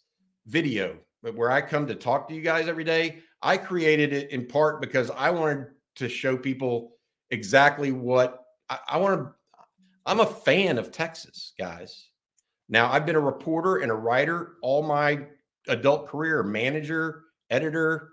video 0.46 0.96
where 1.34 1.50
I 1.50 1.60
come 1.60 1.86
to 1.86 1.94
talk 1.94 2.28
to 2.28 2.34
you 2.34 2.42
guys 2.42 2.68
every 2.68 2.84
day, 2.84 3.20
I 3.42 3.56
created 3.56 4.12
it 4.12 4.30
in 4.30 4.46
part 4.46 4.80
because 4.80 5.10
I 5.10 5.30
wanted 5.30 5.66
to 5.96 6.08
show 6.08 6.36
people 6.36 6.92
exactly 7.30 7.92
what 7.92 8.44
I, 8.68 8.78
I 8.88 8.96
want 8.98 9.20
to. 9.20 9.34
I'm 10.04 10.20
a 10.20 10.26
fan 10.26 10.78
of 10.78 10.90
Texas, 10.90 11.52
guys. 11.58 12.08
Now, 12.68 12.90
I've 12.90 13.06
been 13.06 13.16
a 13.16 13.20
reporter 13.20 13.76
and 13.76 13.90
a 13.90 13.94
writer 13.94 14.54
all 14.62 14.82
my 14.82 15.26
adult 15.68 16.08
career, 16.08 16.42
manager, 16.42 17.24
editor, 17.50 18.10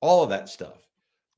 all 0.00 0.22
of 0.22 0.30
that 0.30 0.48
stuff. 0.48 0.86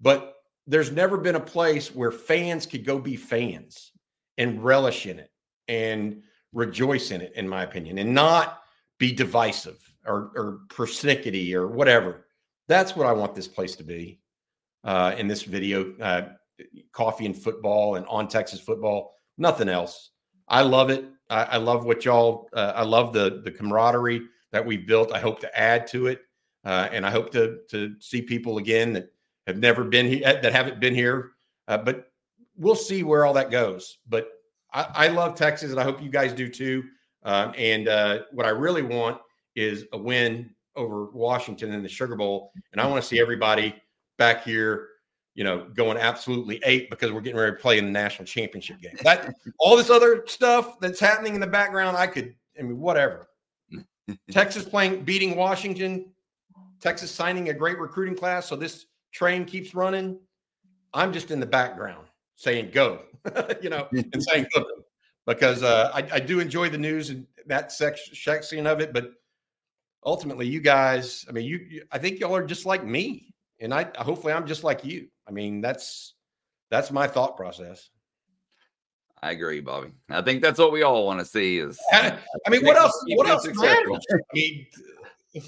But 0.01 0.34
there's 0.67 0.91
never 0.91 1.17
been 1.17 1.35
a 1.35 1.41
place 1.41 1.95
where 1.95 2.11
fans 2.11 2.67
could 2.67 2.85
go 2.85 2.99
be 2.99 3.17
fans 3.17 3.93
and 4.39 4.65
relish 4.65 5.07
in 5.07 5.19
it 5.19 5.31
and 5.69 6.23
rejoice 6.53 7.11
in 7.11 7.21
it, 7.21 7.33
in 7.35 7.49
my 7.49 7.63
opinion, 7.63 7.99
and 7.99 8.15
not 8.15 8.63
be 8.99 9.13
divisive 9.13 9.79
or, 10.07 10.31
or 10.35 10.61
persnickety 10.69 11.53
or 11.55 11.69
whatever. 11.69 12.27
That's 12.69 12.97
what 12.97 13.07
I 13.07 13.13
want 13.13 13.35
this 13.35 13.49
place 13.49 13.77
to 13.77 13.83
be 13.83 14.21
uh, 14.85 15.15
in 15.19 15.29
this 15.29 15.43
video 15.43 15.95
uh, 16.01 16.29
coffee 16.93 17.27
and 17.27 17.37
football 17.37 17.97
and 17.97 18.07
on 18.07 18.29
Texas 18.29 18.61
football, 18.61 19.15
nothing 19.37 19.69
else. 19.69 20.11
I 20.49 20.63
love 20.63 20.91
it. 20.91 21.05
I, 21.31 21.45
I 21.45 21.57
love 21.57 21.85
what 21.85 22.05
y'all, 22.05 22.49
uh, 22.53 22.73
I 22.75 22.85
love 22.85 23.13
the, 23.13 23.43
the 23.45 23.51
camaraderie 23.51 24.23
that 24.53 24.65
we've 24.65 24.87
built. 24.87 25.13
I 25.13 25.19
hope 25.19 25.41
to 25.41 25.59
add 25.59 25.87
to 25.89 26.07
it. 26.07 26.21
Uh, 26.65 26.89
and 26.93 27.05
I 27.05 27.11
hope 27.11 27.31
to, 27.33 27.59
to 27.71 27.95
see 28.01 28.23
people 28.23 28.59
again 28.59 28.93
that 28.95 29.09
have 29.47 29.59
never 29.59 29.85
been 29.85 30.07
here, 30.07 30.21
that 30.23 30.53
haven't 30.53 30.81
been 30.81 30.95
here. 30.95 31.33
Uh, 31.69 31.79
but 31.79 32.09
we'll 32.57 32.75
see 32.75 33.03
where 33.03 33.25
all 33.25 33.35
that 33.35 33.51
goes. 33.51 33.99
But 34.09 34.29
I, 34.73 34.87
I 34.95 35.09
love 35.09 35.35
Texas, 35.35 35.71
and 35.71 35.81
I 35.81 35.85
hope 35.85 36.03
you 36.03 36.11
guys 36.11 36.33
do 36.33 36.49
too. 36.49 36.85
Um, 37.23 37.55
and 37.57 37.89
uh, 37.89 38.21
what 38.33 38.47
I 38.47 38.51
really 38.51 38.83
want 38.83 39.19
is 39.57 39.87
a 39.93 39.99
win 39.99 40.51
over 40.77 41.07
Washington 41.11 41.73
in 41.73 41.83
the 41.83 41.89
Sugar 41.89 42.17
Bowl, 42.17 42.53
and 42.73 42.81
I 42.81 42.87
want 42.87 43.03
to 43.03 43.09
see 43.09 43.21
everybody 43.21 43.75
back 44.19 44.45
here, 44.45 44.89
you 45.35 45.45
know, 45.45 45.67
going 45.75 45.97
absolutely 45.97 46.61
eight 46.65 46.91
because 46.91 47.13
we're 47.13 47.21
getting 47.21 47.39
ready 47.39 47.53
to 47.53 47.61
play 47.61 47.79
in 47.79 47.87
the 47.87 47.91
national 47.91 48.27
championship 48.27 48.81
game. 48.81 48.97
That 49.03 49.35
all 49.59 49.77
this 49.77 49.91
other 49.91 50.25
stuff 50.27 50.79
that's 50.81 51.01
happening 51.01 51.35
in 51.35 51.41
the 51.41 51.47
background, 51.47 51.97
I 51.97 52.07
could, 52.07 52.35
I 52.59 52.63
mean, 52.63 52.79
whatever. 52.79 53.29
Texas 54.31 54.65
playing, 54.65 55.05
beating 55.05 55.37
Washington, 55.37 56.13
Texas 56.81 57.11
signing 57.11 57.49
a 57.49 57.55
great 57.55 57.79
recruiting 57.79 58.17
class, 58.17 58.47
so 58.47 58.57
this 58.57 58.87
train 59.15 59.45
keeps 59.45 59.75
running. 59.75 60.19
I'm 60.93 61.13
just 61.13 61.31
in 61.31 61.41
the 61.41 61.47
background 61.47 62.07
saying 62.37 62.71
go, 62.73 63.01
you 63.63 63.71
know, 63.71 63.89
and 63.93 64.23
saying 64.31 64.47
go 64.55 64.65
because 65.27 65.63
uh, 65.63 65.91
I, 65.95 66.07
I, 66.13 66.21
do 66.21 66.41
enjoy 66.41 66.69
the 66.69 66.79
news 66.79 67.09
and 67.09 67.27
that 67.47 67.73
section 67.73 68.67
of 68.67 68.81
it. 68.81 68.93
But 68.93 69.13
ultimately, 70.05 70.47
you 70.47 70.61
guys, 70.61 71.25
I 71.29 71.33
mean, 71.33 71.47
you, 71.47 71.67
you, 71.69 71.83
I 71.91 71.99
think 71.99 72.21
y'all 72.21 72.37
are 72.37 72.45
just 72.45 72.67
like 72.67 72.85
me, 72.85 73.35
and 73.61 73.73
I 73.73 73.87
hopefully 73.97 74.33
I'm 74.33 74.47
just 74.47 74.65
like 74.65 74.85
you. 74.85 75.09
I 75.27 75.31
mean, 75.31 75.61
that's 75.61 76.15
that's 76.71 76.91
my 76.91 77.07
thought 77.07 77.37
process. 77.37 77.89
I 79.23 79.31
agree, 79.31 79.61
Bobby. 79.61 79.91
I 80.11 80.21
think 80.21 80.43
that's 80.43 80.59
what 80.59 80.71
we 80.71 80.83
all 80.83 81.07
want 81.07 81.19
to 81.21 81.25
see. 81.25 81.59
Is 81.59 81.79
I, 81.93 82.19
I 82.47 82.51
mean, 82.51 82.65
what 82.65 82.77
else? 82.77 82.93
What 83.09 83.27
else 83.27 83.47
matters? 83.55 84.05
I 84.11 84.17
mean, 84.35 84.67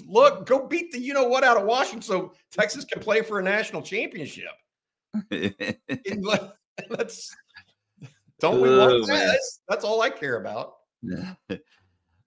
look, 0.06 0.46
go 0.46 0.66
beat 0.66 0.92
the 0.92 0.98
you 0.98 1.14
know 1.14 1.24
what 1.24 1.44
out 1.44 1.56
of 1.56 1.64
Washington 1.64 2.02
so 2.02 2.32
Texas 2.50 2.84
can 2.84 3.00
play 3.00 3.22
for 3.22 3.38
a 3.38 3.42
national 3.42 3.82
championship. 3.82 4.52
Let's 6.90 7.34
don't 8.38 8.60
we 8.60 8.68
want 8.68 8.92
oh, 8.92 9.06
that? 9.06 9.26
That's, 9.26 9.60
that's, 9.68 9.84
all 9.84 10.02
I 10.02 10.10
care 10.10 10.36
about. 10.36 10.74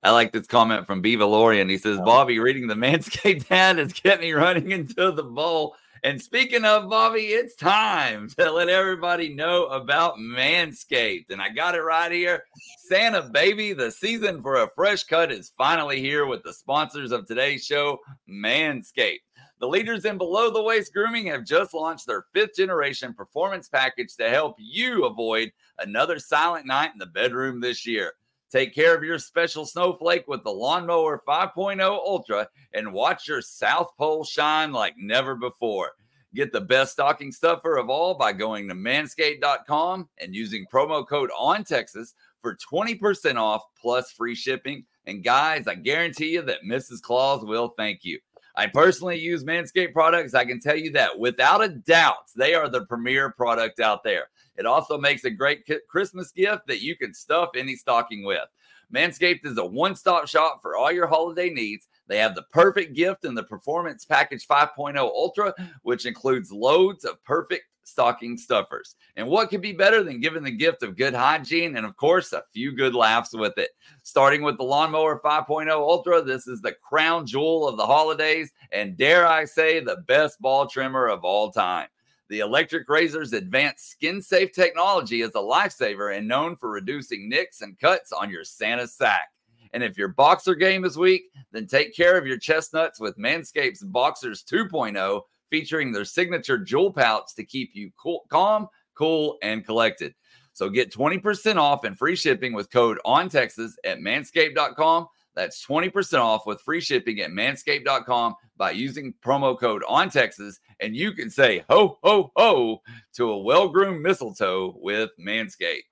I 0.04 0.12
like 0.12 0.32
this 0.32 0.48
comment 0.48 0.88
from 0.88 1.02
Viva 1.02 1.26
Lorian. 1.26 1.70
He 1.70 1.78
says, 1.78 2.00
Bobby, 2.00 2.40
reading 2.40 2.68
the 2.68 2.76
Manscaped 2.76 3.52
ad 3.52 3.78
has 3.78 3.94
kept 3.94 4.22
me 4.22 4.32
running 4.32 4.72
into 4.72 5.12
the 5.12 5.24
bowl. 5.24 5.76
And 6.04 6.22
speaking 6.22 6.64
of 6.64 6.90
Bobby, 6.90 7.28
it's 7.28 7.56
time 7.56 8.30
to 8.38 8.52
let 8.52 8.70
everybody 8.70 9.34
know 9.34 9.66
about 9.66 10.16
Manscaped. 10.18 11.30
And 11.30 11.42
I 11.42 11.50
got 11.50 11.76
it 11.76 11.82
right 11.82 12.12
here. 12.12 12.46
Santa 12.88 13.24
baby, 13.24 13.74
the 13.74 13.92
season 13.92 14.42
for 14.42 14.56
a 14.56 14.70
fresh 14.76 15.04
cut 15.04 15.32
is 15.32 15.52
finally 15.58 16.00
here 16.00 16.26
with 16.26 16.44
the 16.44 16.54
sponsors 16.54 17.12
of 17.12 17.28
today's 17.28 17.66
show, 17.66 18.00
Manscaped. 18.30 19.20
The 19.60 19.68
leaders 19.68 20.06
in 20.06 20.18
below 20.18 20.50
the 20.50 20.64
waist 20.64 20.94
grooming 20.94 21.28
have 21.28 21.44
just 21.44 21.74
launched 21.74 22.08
their 22.08 22.24
fifth 22.34 22.56
generation 22.56 23.14
performance 23.14 23.68
package 23.68 24.16
to 24.16 24.30
help 24.30 24.56
you 24.58 25.04
avoid 25.04 25.52
another 25.80 26.18
silent 26.18 26.66
night 26.66 26.92
in 26.94 27.00
the 27.00 27.08
bedroom 27.08 27.60
this 27.60 27.86
year. 27.86 28.14
Take 28.52 28.74
care 28.74 28.96
of 28.96 29.04
your 29.04 29.20
special 29.20 29.66
snowflake 29.66 30.28
with 30.28 30.44
the 30.44 30.52
Lawnmower 30.52 31.22
5.0 31.28 31.80
Ultra 31.82 32.48
and 32.74 32.92
watch 32.92 33.28
your 33.28 33.42
South 33.42 33.92
Pole 33.96 34.24
shine 34.24 34.72
like 34.72 34.96
never 34.98 35.36
before. 35.36 35.92
Get 36.34 36.52
the 36.52 36.62
best 36.62 36.94
stocking 36.94 37.32
stuffer 37.32 37.78
of 37.78 37.90
all 37.90 38.16
by 38.16 38.34
going 38.34 38.68
to 38.68 38.76
manscaped.com 38.76 40.10
and 40.20 40.36
using 40.36 40.66
promo 40.72 41.08
code 41.08 41.30
on 41.38 41.64
Texas 41.64 42.16
for 42.42 42.58
20% 42.72 43.36
off 43.36 43.64
plus 43.80 44.12
free 44.12 44.36
shipping. 44.36 44.86
And 45.06 45.24
guys, 45.24 45.68
I 45.68 45.76
guarantee 45.76 46.34
you 46.34 46.42
that 46.44 46.64
Mrs. 46.68 47.02
Claus 47.02 47.44
will 47.44 47.74
thank 47.78 48.04
you. 48.04 48.20
I 48.56 48.68
personally 48.68 49.18
use 49.18 49.44
Manscaped 49.44 49.94
products. 49.94 50.34
I 50.34 50.44
can 50.46 50.60
tell 50.60 50.76
you 50.76 50.92
that 50.92 51.18
without 51.18 51.64
a 51.64 51.70
doubt, 51.70 52.30
they 52.36 52.54
are 52.54 52.68
the 52.68 52.86
premier 52.86 53.32
product 53.32 53.80
out 53.80 54.04
there. 54.04 54.28
It 54.60 54.66
also 54.66 54.98
makes 54.98 55.24
a 55.24 55.30
great 55.30 55.66
Christmas 55.88 56.32
gift 56.32 56.68
that 56.68 56.82
you 56.82 56.98
can 56.98 57.14
stuff 57.14 57.52
any 57.56 57.78
stocking 57.78 58.26
with. 58.26 58.48
Manscaped 58.94 59.46
is 59.46 59.58
a 59.58 59.66
one 59.66 59.96
stop 59.96 60.28
shop 60.28 60.60
for 60.62 60.76
all 60.76 60.92
your 60.92 61.08
holiday 61.08 61.50
needs. 61.50 61.88
They 62.08 62.18
have 62.18 62.36
the 62.36 62.44
perfect 62.52 62.94
gift 62.94 63.24
in 63.24 63.36
the 63.36 63.44
Performance 63.44 64.04
Package 64.04 64.46
5.0 64.46 64.98
Ultra, 64.98 65.54
which 65.84 66.06
includes 66.06 66.52
loads 66.52 67.06
of 67.06 67.24
perfect 67.24 67.66
stocking 67.84 68.38
stuffers. 68.38 68.96
And 69.16 69.28
what 69.28 69.50
could 69.50 69.62
be 69.62 69.72
better 69.72 70.04
than 70.04 70.20
giving 70.20 70.44
the 70.44 70.52
gift 70.52 70.84
of 70.84 70.98
good 70.98 71.14
hygiene 71.14 71.78
and, 71.78 71.86
of 71.86 71.96
course, 71.96 72.34
a 72.34 72.44
few 72.52 72.76
good 72.76 72.94
laughs 72.94 73.34
with 73.34 73.58
it? 73.58 73.70
Starting 74.04 74.42
with 74.42 74.58
the 74.58 74.64
Lawnmower 74.64 75.22
5.0 75.24 75.70
Ultra, 75.70 76.22
this 76.22 76.48
is 76.48 76.62
the 76.62 76.76
crown 76.84 77.26
jewel 77.26 77.68
of 77.68 77.78
the 77.78 77.86
holidays, 77.86 78.52
and 78.72 78.98
dare 78.98 79.26
I 79.26 79.46
say, 79.46 79.80
the 79.80 80.04
best 80.08 80.42
ball 80.42 80.68
trimmer 80.68 81.08
of 81.08 81.24
all 81.24 81.52
time. 81.52 81.88
The 82.30 82.40
electric 82.40 82.88
razor's 82.88 83.34
advanced 83.34 83.90
skin 83.90 84.22
safe 84.22 84.52
technology 84.52 85.22
is 85.22 85.32
a 85.34 85.40
lifesaver 85.40 86.16
and 86.16 86.28
known 86.28 86.56
for 86.56 86.70
reducing 86.70 87.28
nicks 87.28 87.62
and 87.62 87.78
cuts 87.80 88.12
on 88.12 88.30
your 88.30 88.44
Santa 88.44 88.88
sack. 88.88 89.30
And 89.74 89.84
if 89.84 89.98
your 89.98 90.10
boxer 90.10 90.54
game 90.54 90.86
is 90.86 90.98
weak, 90.98 91.24
then 91.52 91.66
take 91.66 91.96
care 91.96 92.18
of 92.18 92.28
your 92.28 92.38
chestnuts 92.38 93.00
with 93.00 93.18
Manscaped's 93.18 93.84
Boxers 93.84 94.44
2.0, 94.44 95.22
featuring 95.50 95.92
their 95.92 96.06
signature 96.06 96.60
jewel 96.60 96.94
pouch 96.94 97.34
to 97.36 97.44
keep 97.44 97.72
you 97.74 97.92
cool, 97.98 98.26
calm, 98.30 98.68
cool, 98.94 99.38
and 99.42 99.66
collected. 99.66 100.14
So 100.54 100.70
get 100.70 100.94
20% 100.94 101.56
off 101.56 101.84
and 101.84 101.98
free 101.98 102.16
shipping 102.16 102.54
with 102.54 102.72
code 102.72 103.00
on 103.06 103.30
Texas 103.30 103.76
at 103.84 104.00
manscaped.com. 104.00 105.08
That's 105.40 105.66
20% 105.66 106.20
off 106.20 106.46
with 106.46 106.60
free 106.60 106.82
shipping 106.82 107.22
at 107.22 107.32
manscaped.com 107.32 108.36
by 108.58 108.72
using 108.72 109.14
promo 109.24 109.58
code 109.58 109.84
on 109.88 110.10
Texas. 110.10 110.60
And 110.82 110.94
you 110.94 111.14
can 111.14 111.30
say 111.30 111.64
ho, 111.70 111.98
ho, 112.04 112.34
ho 112.36 112.82
to 113.14 113.32
a 113.32 113.38
well 113.38 113.70
groomed 113.70 114.02
mistletoe 114.02 114.76
with 114.78 115.12
Manscaped. 115.18 115.84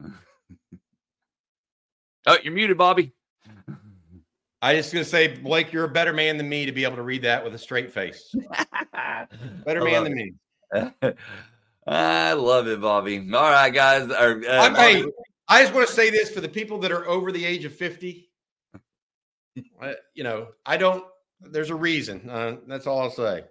oh, 2.26 2.38
you're 2.42 2.54
muted, 2.54 2.78
Bobby. 2.78 3.12
I 4.62 4.76
just 4.76 4.94
gonna 4.94 5.04
say, 5.04 5.28
Blake, 5.28 5.74
you're 5.74 5.84
a 5.84 5.90
better 5.90 6.14
man 6.14 6.38
than 6.38 6.48
me 6.48 6.64
to 6.64 6.72
be 6.72 6.84
able 6.84 6.96
to 6.96 7.02
read 7.02 7.20
that 7.24 7.44
with 7.44 7.54
a 7.54 7.58
straight 7.58 7.92
face. 7.92 8.34
better 9.66 9.84
man 9.84 10.04
than 10.04 10.14
me. 10.14 10.32
I 11.86 12.32
love 12.32 12.66
it, 12.66 12.80
Bobby. 12.80 13.18
All 13.18 13.50
right, 13.50 13.68
guys. 13.68 14.10
Or, 14.10 14.42
uh, 14.48 14.74
hey, 14.74 15.04
I 15.48 15.62
just 15.62 15.74
want 15.74 15.86
to 15.86 15.92
say 15.92 16.10
this 16.10 16.30
for 16.30 16.40
the 16.40 16.48
people 16.48 16.78
that 16.78 16.92
are 16.92 17.06
over 17.08 17.30
the 17.30 17.44
age 17.44 17.64
of 17.64 17.74
50. 17.74 18.28
uh, 19.80 19.92
you 20.14 20.24
know, 20.24 20.48
I 20.64 20.76
don't, 20.76 21.04
there's 21.40 21.70
a 21.70 21.74
reason. 21.74 22.28
Uh, 22.28 22.56
that's 22.66 22.86
all 22.86 23.00
I'll 23.00 23.10
say. 23.10 23.44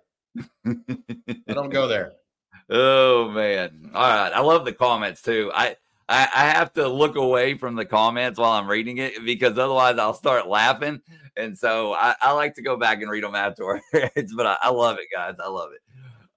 I 0.66 1.54
don't 1.54 1.70
go 1.70 1.88
there. 1.88 2.14
Oh 2.68 3.30
man. 3.30 3.92
All 3.94 4.02
right. 4.02 4.34
I 4.34 4.40
love 4.40 4.66
the 4.66 4.74
comments 4.74 5.22
too. 5.22 5.52
I, 5.54 5.76
I 6.10 6.24
I 6.36 6.46
have 6.48 6.74
to 6.74 6.88
look 6.88 7.16
away 7.16 7.54
from 7.60 7.76
the 7.76 7.86
comments 7.86 8.40
while 8.40 8.54
I'm 8.54 8.68
reading 8.68 8.98
it 8.98 9.24
because 9.24 9.52
otherwise 9.60 10.00
I'll 10.00 10.16
start 10.16 10.48
laughing. 10.48 11.00
And 11.38 11.56
so 11.56 11.94
I, 11.94 12.16
I 12.20 12.32
like 12.32 12.56
to 12.56 12.64
go 12.64 12.76
back 12.76 13.04
and 13.04 13.12
read 13.12 13.24
them 13.24 13.36
afterwards. 13.36 13.84
but 13.94 14.48
I, 14.48 14.58
I 14.64 14.70
love 14.72 14.98
it, 14.98 15.10
guys. 15.14 15.36
I 15.40 15.48
love 15.48 15.74
it. 15.74 15.82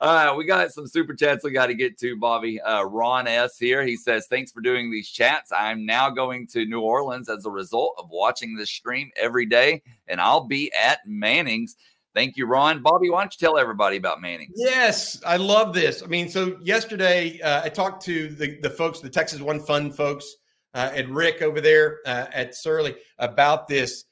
Right, 0.01 0.33
we 0.33 0.45
got 0.45 0.73
some 0.73 0.87
super 0.87 1.15
chats 1.15 1.43
we 1.43 1.51
got 1.51 1.67
to 1.67 1.75
get 1.75 1.99
to, 1.99 2.17
Bobby. 2.17 2.61
Uh, 2.61 2.85
Ron 2.85 3.27
S. 3.27 3.59
here. 3.59 3.85
He 3.85 3.97
says, 3.97 4.27
Thanks 4.29 4.53
for 4.53 4.61
doing 4.61 4.91
these 4.91 5.09
chats. 5.09 5.51
I'm 5.51 5.85
now 5.85 6.09
going 6.09 6.47
to 6.49 6.65
New 6.67 6.81
Orleans 6.81 7.29
as 7.29 7.47
a 7.47 7.51
result 7.51 7.95
of 7.99 8.09
watching 8.11 8.55
this 8.55 8.71
stream 8.71 9.11
every 9.17 9.47
day, 9.47 9.83
and 10.07 10.21
I'll 10.21 10.45
be 10.45 10.73
at 10.73 11.01
Manning's. 11.07 11.77
Thank 12.15 12.37
you, 12.37 12.47
Ron. 12.47 12.83
Bobby, 12.83 13.11
why 13.11 13.23
don't 13.23 13.35
you 13.39 13.45
tell 13.45 13.59
everybody 13.59 13.97
about 13.97 14.21
Manning's? 14.21 14.55
Yes, 14.57 15.21
I 15.27 15.37
love 15.37 15.75
this. 15.75 16.03
I 16.03 16.07
mean, 16.07 16.29
so 16.29 16.59
yesterday 16.63 17.41
uh, 17.41 17.63
I 17.63 17.69
talked 17.69 18.05
to 18.07 18.29
the, 18.29 18.59
the 18.61 18.71
folks, 18.71 19.01
the 19.01 19.11
Texas 19.11 19.41
One 19.41 19.61
Fund 19.61 19.95
folks, 19.95 20.37
uh, 20.75 20.91
and 20.95 21.15
Rick 21.15 21.43
over 21.43 21.61
there 21.61 21.99
uh, 22.07 22.27
at 22.33 22.55
Surly 22.55 22.97
about 23.19 23.69
this. 23.69 24.05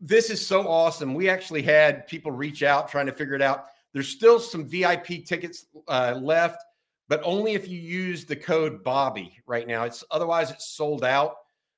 This 0.00 0.28
is 0.28 0.44
so 0.44 0.68
awesome. 0.68 1.14
We 1.14 1.28
actually 1.28 1.62
had 1.62 2.06
people 2.06 2.30
reach 2.30 2.62
out 2.62 2.88
trying 2.88 3.06
to 3.06 3.12
figure 3.12 3.34
it 3.34 3.42
out 3.42 3.66
there's 3.94 4.08
still 4.08 4.40
some 4.40 4.68
VIP 4.68 5.24
tickets 5.24 5.66
uh, 5.88 6.18
left, 6.20 6.62
but 7.08 7.22
only 7.24 7.54
if 7.54 7.68
you 7.68 7.78
use 7.78 8.26
the 8.26 8.36
code 8.36 8.82
Bobby 8.82 9.38
right 9.46 9.66
now. 9.66 9.84
It's 9.84 10.04
otherwise 10.10 10.50
it's 10.50 10.74
sold 10.76 11.04
out. 11.04 11.36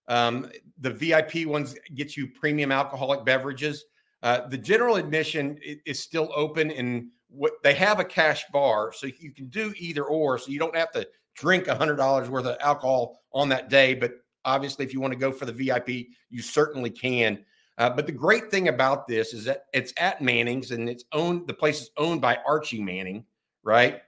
Um, 0.08 0.50
the 0.80 0.90
VIP 0.90 1.46
ones 1.46 1.76
get 1.94 2.16
you 2.16 2.26
premium 2.26 2.72
alcoholic 2.72 3.24
beverages. 3.24 3.84
Uh, 4.22 4.48
the 4.48 4.56
general 4.58 4.96
admission 4.96 5.58
is 5.84 6.00
still 6.00 6.32
open, 6.34 6.70
and 6.70 7.08
what 7.28 7.52
they 7.62 7.74
have 7.74 8.00
a 8.00 8.04
cash 8.04 8.44
bar, 8.52 8.92
so 8.92 9.06
you 9.06 9.32
can 9.32 9.48
do 9.48 9.74
either 9.76 10.04
or. 10.04 10.38
So 10.38 10.50
you 10.50 10.58
don't 10.58 10.76
have 10.76 10.90
to 10.92 11.06
drink 11.34 11.66
hundred 11.66 11.96
dollars 11.96 12.30
worth 12.30 12.46
of 12.46 12.56
alcohol 12.60 13.20
on 13.32 13.48
that 13.50 13.68
day. 13.68 13.92
But 13.94 14.12
obviously, 14.44 14.86
if 14.86 14.94
you 14.94 15.00
want 15.00 15.12
to 15.12 15.18
go 15.18 15.32
for 15.32 15.44
the 15.44 15.52
VIP, 15.52 16.06
you 16.30 16.40
certainly 16.40 16.90
can. 16.90 17.44
Uh, 17.78 17.90
but 17.90 18.06
the 18.06 18.12
great 18.12 18.50
thing 18.50 18.68
about 18.68 19.06
this 19.06 19.34
is 19.34 19.44
that 19.44 19.66
it's 19.74 19.92
at 19.98 20.22
Manning's 20.22 20.70
and 20.70 20.88
it's 20.88 21.04
owned, 21.12 21.46
the 21.46 21.54
place 21.54 21.82
is 21.82 21.90
owned 21.98 22.20
by 22.20 22.38
Archie 22.46 22.80
Manning, 22.80 23.24
right? 23.62 24.00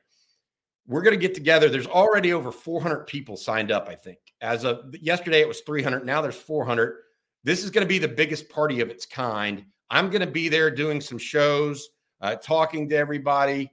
We're 0.87 1.03
going 1.03 1.15
to 1.15 1.21
get 1.21 1.35
together. 1.35 1.69
There's 1.69 1.87
already 1.87 2.33
over 2.33 2.51
400 2.51 3.07
people 3.07 3.37
signed 3.37 3.71
up, 3.71 3.89
I 3.89 3.95
think. 3.95 4.19
As 4.41 4.65
of 4.65 4.95
yesterday, 4.95 5.41
it 5.41 5.49
was 5.49 5.61
300. 5.61 6.07
Now 6.07 6.23
there's 6.23 6.37
400. 6.37 6.97
This 7.45 7.63
is 7.63 7.71
going 7.71 7.85
to 7.85 7.89
be 7.89 7.99
the 7.99 8.09
biggest 8.09 8.49
party 8.49 8.81
of 8.81 8.89
its 8.89 9.05
kind. 9.05 9.65
I'm 9.91 10.09
going 10.09 10.23
to 10.23 10.31
be 10.31 10.49
there 10.49 10.71
doing 10.71 11.01
some 11.01 11.19
shows, 11.19 11.91
uh, 12.23 12.37
talking 12.37 12.89
to 12.89 12.97
everybody. 12.97 13.71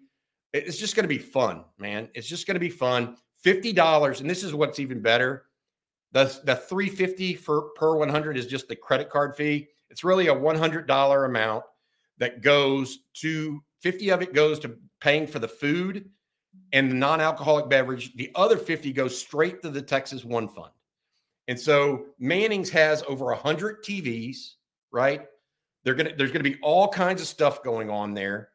It's 0.51 0.77
just 0.77 0.95
going 0.95 1.05
to 1.05 1.09
be 1.09 1.17
fun, 1.17 1.63
man. 1.77 2.09
It's 2.15 2.27
just 2.27 2.47
going 2.47 2.55
to 2.55 2.59
be 2.59 2.69
fun. 2.69 3.15
$50. 3.45 4.19
And 4.19 4.29
this 4.29 4.43
is 4.43 4.53
what's 4.53 4.79
even 4.79 5.01
better. 5.01 5.45
The, 6.11 6.25
the 6.43 6.55
350 6.55 7.35
for 7.35 7.69
per 7.75 7.95
100 7.95 8.37
is 8.37 8.47
just 8.47 8.67
the 8.67 8.75
credit 8.75 9.09
card 9.09 9.35
fee. 9.35 9.69
It's 9.89 10.03
really 10.03 10.27
a 10.27 10.35
$100 10.35 11.25
amount 11.25 11.63
that 12.17 12.41
goes 12.41 12.99
to 13.15 13.61
50 13.81 14.09
of 14.09 14.21
it 14.21 14.33
goes 14.33 14.59
to 14.59 14.77
paying 14.99 15.27
for 15.27 15.39
the 15.39 15.47
food 15.47 16.09
and 16.73 16.89
the 16.89 16.95
non-alcoholic 16.95 17.69
beverage. 17.69 18.15
The 18.15 18.31
other 18.35 18.57
50 18.57 18.93
goes 18.93 19.17
straight 19.17 19.61
to 19.61 19.69
the 19.69 19.81
Texas 19.81 20.23
One 20.25 20.47
Fund. 20.47 20.71
And 21.47 21.59
so 21.59 22.07
Manning's 22.19 22.69
has 22.71 23.03
over 23.07 23.25
100 23.25 23.83
TVs, 23.83 24.53
right? 24.91 25.25
They're 25.83 25.93
gonna 25.93 26.15
there's 26.17 26.31
gonna 26.31 26.43
be 26.43 26.57
all 26.63 26.87
kinds 26.87 27.21
of 27.21 27.27
stuff 27.27 27.63
going 27.63 27.91
on 27.91 28.15
there, 28.15 28.49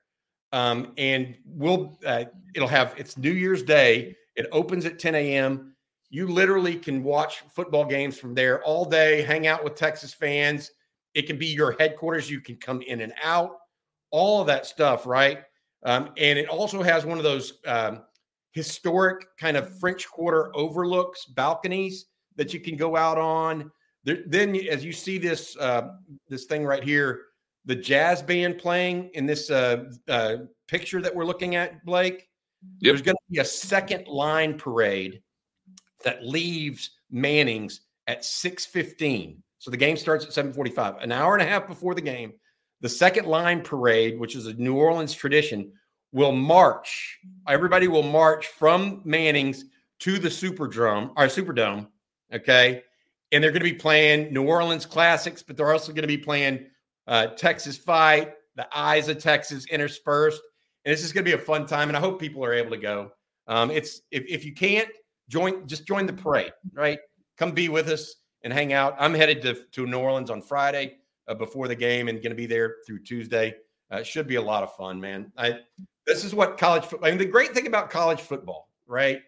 um, 0.53 0.93
and 0.99 1.37
we'll 1.45 1.97
uh, 2.05 2.25
it'll 2.55 2.69
have 2.69 2.95
it's 2.97 3.17
New 3.17 3.31
Year's 3.31 3.63
Day. 3.63 4.17
It 4.35 4.49
opens 4.51 4.85
at 4.85 4.99
10 4.99 5.15
a.m. 5.15 5.77
You 6.09 6.27
literally 6.27 6.75
can 6.75 7.05
watch 7.05 7.45
football 7.55 7.85
games 7.85 8.19
from 8.19 8.35
there 8.35 8.61
all 8.65 8.85
day, 8.85 9.23
hang 9.23 9.47
out 9.47 9.63
with 9.63 9.77
Texas 9.77 10.13
fans, 10.13 10.73
it 11.15 11.27
can 11.27 11.39
be 11.39 11.47
your 11.47 11.77
headquarters. 11.79 12.31
You 12.31 12.41
can 12.41 12.57
come 12.57 12.83
in 12.83 13.01
and 13.01 13.13
out, 13.23 13.57
all 14.11 14.41
of 14.41 14.47
that 14.47 14.67
stuff, 14.67 15.07
right? 15.07 15.41
Um, 15.85 16.11
and 16.17 16.39
it 16.39 16.49
also 16.49 16.83
has 16.83 17.05
one 17.05 17.19
of 17.19 17.25
those 17.25 17.55
um, 17.67 18.03
historic 18.53 19.27
kind 19.39 19.57
of 19.57 19.79
French 19.79 20.09
Quarter 20.09 20.55
overlooks, 20.55 21.25
balconies 21.27 22.07
that 22.37 22.53
you 22.53 22.61
can 22.61 22.77
go 22.77 22.97
out 22.97 23.19
on. 23.19 23.71
There, 24.05 24.19
then, 24.27 24.57
as 24.57 24.85
you 24.85 24.93
see 24.93 25.19
this 25.19 25.57
uh, 25.59 25.93
this 26.29 26.45
thing 26.45 26.65
right 26.65 26.83
here, 26.83 27.23
the 27.65 27.77
jazz 27.77 28.23
band 28.23 28.59
playing 28.59 29.11
in 29.15 29.27
this 29.27 29.51
uh, 29.51 29.85
uh, 30.09 30.37
picture 30.69 31.01
that 31.03 31.15
we're 31.15 31.25
looking 31.25 31.57
at, 31.57 31.85
Blake. 31.85 32.29
Yep. 32.81 32.81
There's 32.81 33.03
going 33.03 33.17
to 33.17 33.33
be 33.33 33.39
a 33.39 33.45
second 33.45 34.07
line 34.07 34.59
parade 34.59 35.23
that 36.05 36.25
leaves 36.25 36.91
Manning's 37.11 37.83
at 38.07 38.23
6:15. 38.23 39.37
So 39.61 39.71
the 39.71 39.77
game 39.77 39.97
starts 39.99 40.25
at 40.25 40.33
7:45. 40.33 41.03
An 41.03 41.13
hour 41.13 41.35
and 41.35 41.43
a 41.43 41.47
half 41.47 41.69
before 41.69 41.95
the 41.95 42.01
game, 42.01 42.33
the 42.81 42.89
second 42.89 43.27
line 43.27 43.61
parade, 43.61 44.19
which 44.19 44.35
is 44.35 44.47
a 44.47 44.55
New 44.55 44.77
Orleans 44.77 45.13
tradition, 45.13 45.71
will 46.13 46.33
march. 46.33 47.19
Everybody 47.47 47.87
will 47.87 48.03
march 48.03 48.47
from 48.47 49.03
Manning's 49.05 49.67
to 50.01 50.19
the 50.19 50.31
Superdome, 50.31 51.13
our 51.15 51.27
Superdome. 51.27 51.89
Okay. 52.33 52.83
And 53.33 53.45
they're 53.45 53.53
going 53.53 53.63
to 53.63 53.71
be 53.71 53.75
playing 53.75 54.33
New 54.33 54.47
Orleans 54.47 54.87
classics, 54.87 55.43
but 55.43 55.59
they're 55.59 55.73
also 55.73 55.93
going 55.93 56.03
to 56.03 56.09
be 56.09 56.19
playing 56.19 56.67
uh, 57.07 57.27
Texas 57.27 57.77
Fight, 57.77 58.33
the 58.57 58.67
Eyes 58.77 59.09
of 59.09 59.19
Texas 59.19 59.67
interspersed. 59.67 60.41
And 60.85 60.93
it's 60.93 61.03
just 61.03 61.13
going 61.13 61.25
to 61.25 61.31
be 61.31 61.41
a 61.41 61.45
fun 61.45 61.67
time. 61.67 61.89
And 61.89 61.97
I 61.99 62.01
hope 62.01 62.19
people 62.19 62.43
are 62.43 62.55
able 62.55 62.71
to 62.71 62.79
go. 62.79 63.13
Um, 63.47 63.71
it's 63.71 64.01
if, 64.11 64.25
if 64.27 64.43
you 64.43 64.55
can't 64.55 64.89
join, 65.29 65.67
just 65.67 65.87
join 65.87 66.07
the 66.07 66.15
parade, 66.15 66.53
right? 66.73 66.99
Come 67.37 67.53
be 67.53 67.69
with 67.69 67.89
us 67.89 68.17
and 68.43 68.53
hang 68.53 68.73
out. 68.73 68.95
I'm 68.99 69.15
headed 69.15 69.43
to, 69.43 69.55
to 69.73 69.87
New 69.87 69.99
Orleans 69.99 70.31
on 70.31 70.43
Friday 70.43 70.99
uh, 71.29 71.35
before 71.35 71.69
the 71.69 71.75
game 71.75 72.09
and 72.09 72.19
going 72.19 72.31
to 72.31 72.37
be 72.37 72.47
there 72.47 72.77
through 72.87 73.01
Tuesday. 73.01 73.55
Uh, 73.91 74.03
should 74.03 74.27
be 74.27 74.37
a 74.37 74.43
lot 74.43 74.63
of 74.63 74.75
fun, 74.77 75.01
man. 75.01 75.33
I 75.37 75.61
this 76.07 76.25
is 76.25 76.35
what 76.35 76.59
college 76.59 76.85
football. 76.85 77.09
I 77.09 77.11
mean, 77.11 77.19
the 77.19 77.25
great 77.25 77.53
thing 77.55 77.67
about 77.67 77.91
college 77.91 78.21
football, 78.21 78.69
right, 78.87 79.21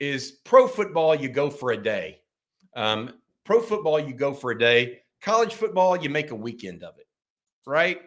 is 0.00 0.32
pro 0.44 0.66
football 0.66 1.14
you 1.14 1.28
go 1.28 1.50
for 1.50 1.72
a 1.72 1.76
day. 1.76 2.20
Um, 2.74 3.14
pro 3.44 3.60
football 3.60 4.00
you 4.00 4.12
go 4.14 4.34
for 4.34 4.50
a 4.50 4.58
day. 4.58 5.00
College 5.20 5.54
football 5.54 5.96
you 5.96 6.10
make 6.10 6.32
a 6.32 6.34
weekend 6.34 6.82
of 6.82 6.98
it, 6.98 7.06
right? 7.64 8.00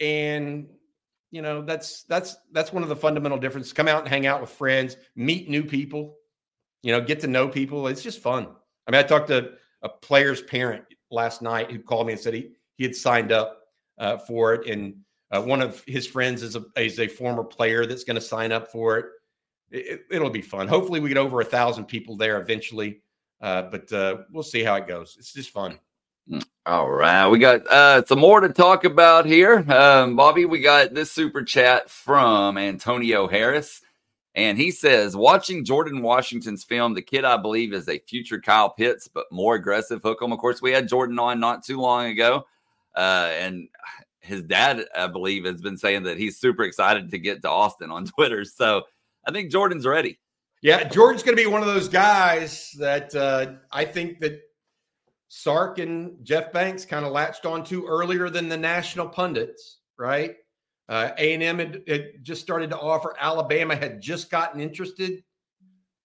And 0.00 0.68
you 1.30 1.42
know 1.42 1.62
that's 1.62 2.02
that's 2.04 2.36
that's 2.52 2.72
one 2.72 2.82
of 2.82 2.88
the 2.88 2.96
fundamental 2.96 3.38
differences. 3.38 3.72
Come 3.72 3.88
out 3.88 4.00
and 4.00 4.08
hang 4.08 4.26
out 4.26 4.40
with 4.40 4.50
friends, 4.50 4.96
meet 5.14 5.48
new 5.48 5.62
people, 5.62 6.16
you 6.82 6.92
know, 6.92 7.00
get 7.00 7.20
to 7.20 7.28
know 7.28 7.48
people. 7.48 7.86
It's 7.86 8.02
just 8.02 8.20
fun. 8.20 8.48
I 8.86 8.90
mean, 8.90 8.98
I 8.98 9.02
talked 9.02 9.28
to 9.28 9.52
a 9.82 9.88
player's 9.88 10.42
parent 10.42 10.84
last 11.10 11.42
night 11.42 11.70
who 11.70 11.78
called 11.78 12.06
me 12.06 12.14
and 12.14 12.22
said 12.22 12.34
he 12.34 12.50
he 12.76 12.84
had 12.84 12.94
signed 12.94 13.32
up 13.32 13.62
uh, 13.98 14.18
for 14.18 14.54
it, 14.54 14.66
and 14.68 14.94
Uh, 15.32 15.42
one 15.42 15.60
of 15.60 15.82
his 15.88 16.06
friends 16.06 16.40
is 16.40 16.54
a 16.54 16.64
is 16.76 17.00
a 17.00 17.08
former 17.08 17.42
player 17.42 17.84
that's 17.84 18.04
going 18.04 18.14
to 18.14 18.20
sign 18.20 18.52
up 18.52 18.70
for 18.70 18.96
it. 18.98 19.06
it. 19.72 20.00
It'll 20.08 20.30
be 20.30 20.40
fun. 20.40 20.68
Hopefully, 20.68 21.00
we 21.00 21.08
get 21.08 21.18
over 21.18 21.40
a 21.40 21.44
thousand 21.44 21.86
people 21.86 22.16
there 22.16 22.40
eventually. 22.40 23.02
Uh, 23.40 23.62
but 23.62 23.92
uh, 23.92 24.18
we'll 24.30 24.44
see 24.44 24.62
how 24.62 24.76
it 24.76 24.86
goes. 24.86 25.16
It's 25.18 25.32
just 25.32 25.50
fun. 25.50 25.80
All 26.64 26.88
right, 26.88 27.28
we 27.28 27.38
got 27.38 27.66
uh, 27.66 28.04
some 28.04 28.20
more 28.20 28.40
to 28.40 28.48
talk 28.48 28.84
about 28.84 29.26
here, 29.26 29.64
um, 29.70 30.16
Bobby. 30.16 30.44
We 30.44 30.60
got 30.60 30.94
this 30.94 31.10
super 31.10 31.42
chat 31.42 31.90
from 31.90 32.56
Antonio 32.56 33.26
Harris, 33.28 33.80
and 34.36 34.56
he 34.56 34.70
says, 34.70 35.16
"Watching 35.16 35.64
Jordan 35.64 36.02
Washington's 36.02 36.62
film, 36.62 36.94
the 36.94 37.02
kid 37.02 37.24
I 37.24 37.36
believe 37.36 37.72
is 37.72 37.88
a 37.88 37.98
future 37.98 38.40
Kyle 38.40 38.70
Pitts, 38.70 39.08
but 39.08 39.26
more 39.32 39.56
aggressive. 39.56 40.02
hook 40.02 40.22
him. 40.22 40.32
Of 40.32 40.38
course, 40.38 40.62
we 40.62 40.70
had 40.70 40.88
Jordan 40.88 41.18
on 41.18 41.40
not 41.40 41.64
too 41.64 41.80
long 41.80 42.06
ago, 42.06 42.44
uh, 42.94 43.30
and 43.32 43.68
his 44.20 44.42
dad, 44.42 44.84
I 44.94 45.06
believe, 45.06 45.44
has 45.46 45.62
been 45.62 45.76
saying 45.78 46.02
that 46.04 46.18
he's 46.18 46.38
super 46.38 46.62
excited 46.64 47.10
to 47.10 47.18
get 47.18 47.42
to 47.42 47.50
Austin 47.50 47.90
on 47.90 48.04
Twitter. 48.06 48.44
So 48.44 48.82
I 49.26 49.32
think 49.32 49.50
Jordan's 49.50 49.86
ready. 49.86 50.18
Yeah, 50.62 50.84
Jordan's 50.84 51.22
going 51.22 51.36
to 51.36 51.42
be 51.42 51.48
one 51.48 51.60
of 51.60 51.68
those 51.68 51.88
guys 51.88 52.72
that 52.78 53.14
uh, 53.14 53.54
I 53.72 53.84
think 53.84 54.20
that 54.20 54.40
Sark 55.28 55.78
and 55.78 56.16
Jeff 56.24 56.52
Banks 56.52 56.84
kind 56.84 57.04
of 57.04 57.12
latched 57.12 57.46
onto 57.46 57.86
earlier 57.86 58.30
than 58.30 58.48
the 58.48 58.56
national 58.56 59.08
pundits, 59.08 59.78
right? 59.98 60.36
Uh, 60.88 61.10
A&M 61.18 61.58
had, 61.58 61.82
had 61.88 62.08
just 62.22 62.40
started 62.40 62.70
to 62.70 62.78
offer. 62.78 63.14
Alabama 63.18 63.74
had 63.74 64.00
just 64.00 64.30
gotten 64.30 64.60
interested, 64.60 65.22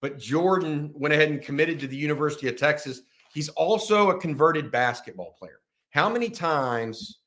but 0.01 0.17
Jordan 0.17 0.91
went 0.93 1.13
ahead 1.13 1.29
and 1.29 1.41
committed 1.41 1.79
to 1.79 1.87
the 1.87 1.95
University 1.95 2.47
of 2.47 2.57
Texas. 2.57 3.01
He's 3.33 3.49
also 3.49 4.09
a 4.09 4.19
converted 4.19 4.71
basketball 4.71 5.35
player. 5.37 5.59
How 5.91 6.09
many 6.09 6.29
times 6.29 7.19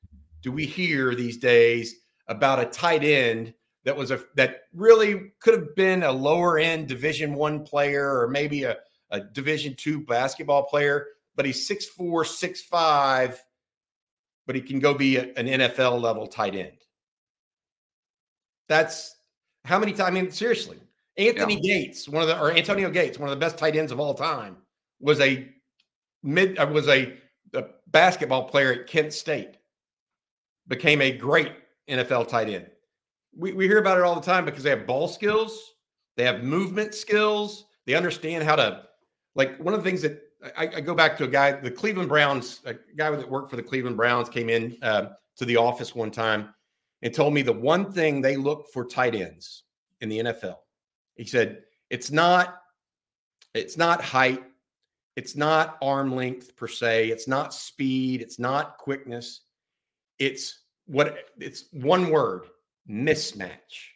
do 0.43 0.51
we 0.51 0.67
hear 0.67 1.15
these 1.15 1.39
days 1.39 1.95
about 2.29 2.59
a 2.59 2.67
tight 2.67 3.05
end 3.05 3.55
that 3.85 3.97
was 3.97 4.11
a 4.11 4.25
that 4.35 4.63
really 4.73 5.33
could 5.41 5.55
have 5.55 5.77
been 5.77 6.03
a 6.03 6.13
lower 6.13 6.59
end 6.59 6.89
Division 6.89 7.35
One 7.35 7.63
player 7.63 8.19
or 8.19 8.29
maybe 8.29 8.65
a, 8.65 8.79
a 9.11 9.21
Division 9.21 9.75
Two 9.77 10.01
basketball 10.01 10.65
player 10.65 11.07
but 11.37 11.47
he's 11.47 11.67
six 11.67 11.87
four, 11.87 12.25
six 12.25 12.63
five, 12.63 13.43
but 14.47 14.55
he 14.55 14.63
can 14.63 14.79
go 14.79 14.95
be 14.95 15.17
a, 15.17 15.33
an 15.35 15.47
NFL 15.47 16.01
level 16.01 16.27
tight 16.27 16.55
end. 16.55 16.84
That's 18.69 19.17
how 19.65 19.79
many 19.79 19.93
times? 19.93 20.09
I 20.09 20.11
mean, 20.11 20.31
seriously, 20.31 20.79
Anthony 21.17 21.55
yeah. 21.55 21.61
Gates, 21.61 22.09
one 22.09 22.23
of 22.23 22.29
the 22.29 22.39
or 22.39 22.53
Antonio 22.53 22.91
Gates, 22.91 23.19
one 23.19 23.29
of 23.29 23.35
the 23.35 23.41
best 23.41 23.59
tight 23.59 23.77
ends 23.77 23.93
of 23.93 24.01
all 24.01 24.15
time, 24.15 24.57
was 25.01 25.21
a 25.21 25.49
mid 26.23 26.59
uh, 26.59 26.67
was 26.67 26.89
a, 26.89 27.15
a 27.55 27.65
basketball 27.89 28.45
player 28.45 28.73
at 28.73 28.87
Kent 28.87 29.13
State. 29.13 29.57
Became 30.67 31.03
a 31.03 31.13
great 31.13 31.53
NFL 31.89 32.29
tight 32.29 32.49
end. 32.49 32.67
We, 33.37 33.53
we 33.53 33.67
hear 33.67 33.79
about 33.79 33.99
it 33.99 34.05
all 34.05 34.15
the 34.15 34.23
time 34.23 34.45
because 34.45 34.63
they 34.63 34.71
have 34.71 34.87
ball 34.87 35.09
skills, 35.09 35.75
they 36.17 36.25
have 36.25 36.43
movement 36.43 36.95
skills, 36.95 37.67
they 37.87 37.95
understand 37.95 38.45
how 38.45 38.57
to 38.57 38.85
like 39.35 39.59
one 39.59 39.75
of 39.75 39.83
the 39.83 39.89
things 39.89 40.03
that 40.03 40.23
I, 40.57 40.69
I, 40.77 40.81
go 40.81 40.95
back 40.95 41.17
to 41.19 41.25
a 41.25 41.29
guy, 41.29 41.53
the 41.53 41.71
Cleveland 41.71 42.09
Browns, 42.09 42.61
a 42.67 42.75
guy 42.97 43.11
that 43.11 43.29
worked 43.29 43.51
for 43.51 43.57
the 43.57 43.63
Cleveland 43.63 43.97
Browns 43.97 44.29
came 44.29 44.49
in 44.49 44.77
uh, 44.83 45.11
to 45.37 45.45
the 45.45 45.57
office 45.57 45.95
one 45.95 46.11
time 46.11 46.55
and 47.05 47.15
told 47.15 47.33
me 47.33 47.43
the 47.43 47.53
one 47.53 47.93
thing 47.93 48.21
they 48.21 48.37
look 48.37 48.67
for 48.73 48.85
tight 48.85 49.15
ends 49.15 49.63
in 50.01 50.09
the 50.09 50.19
NFL. 50.19 50.57
He 51.15 51.25
said, 51.25 51.63
it's 51.91 52.11
not, 52.11 52.63
it's 53.55 53.77
not 53.77 54.03
height, 54.03 54.43
it's 55.15 55.37
not 55.37 55.79
arm 55.81 56.17
length 56.17 56.57
per 56.57 56.67
se, 56.67 57.11
it's 57.11 57.29
not 57.29 57.55
speed, 57.55 58.21
it's 58.21 58.41
not 58.41 58.79
quickness. 58.79 59.43
It's 60.19 60.63
what 60.87 61.19
it's 61.39 61.67
one 61.71 62.11
word, 62.11 62.47
mismatch. 62.91 63.93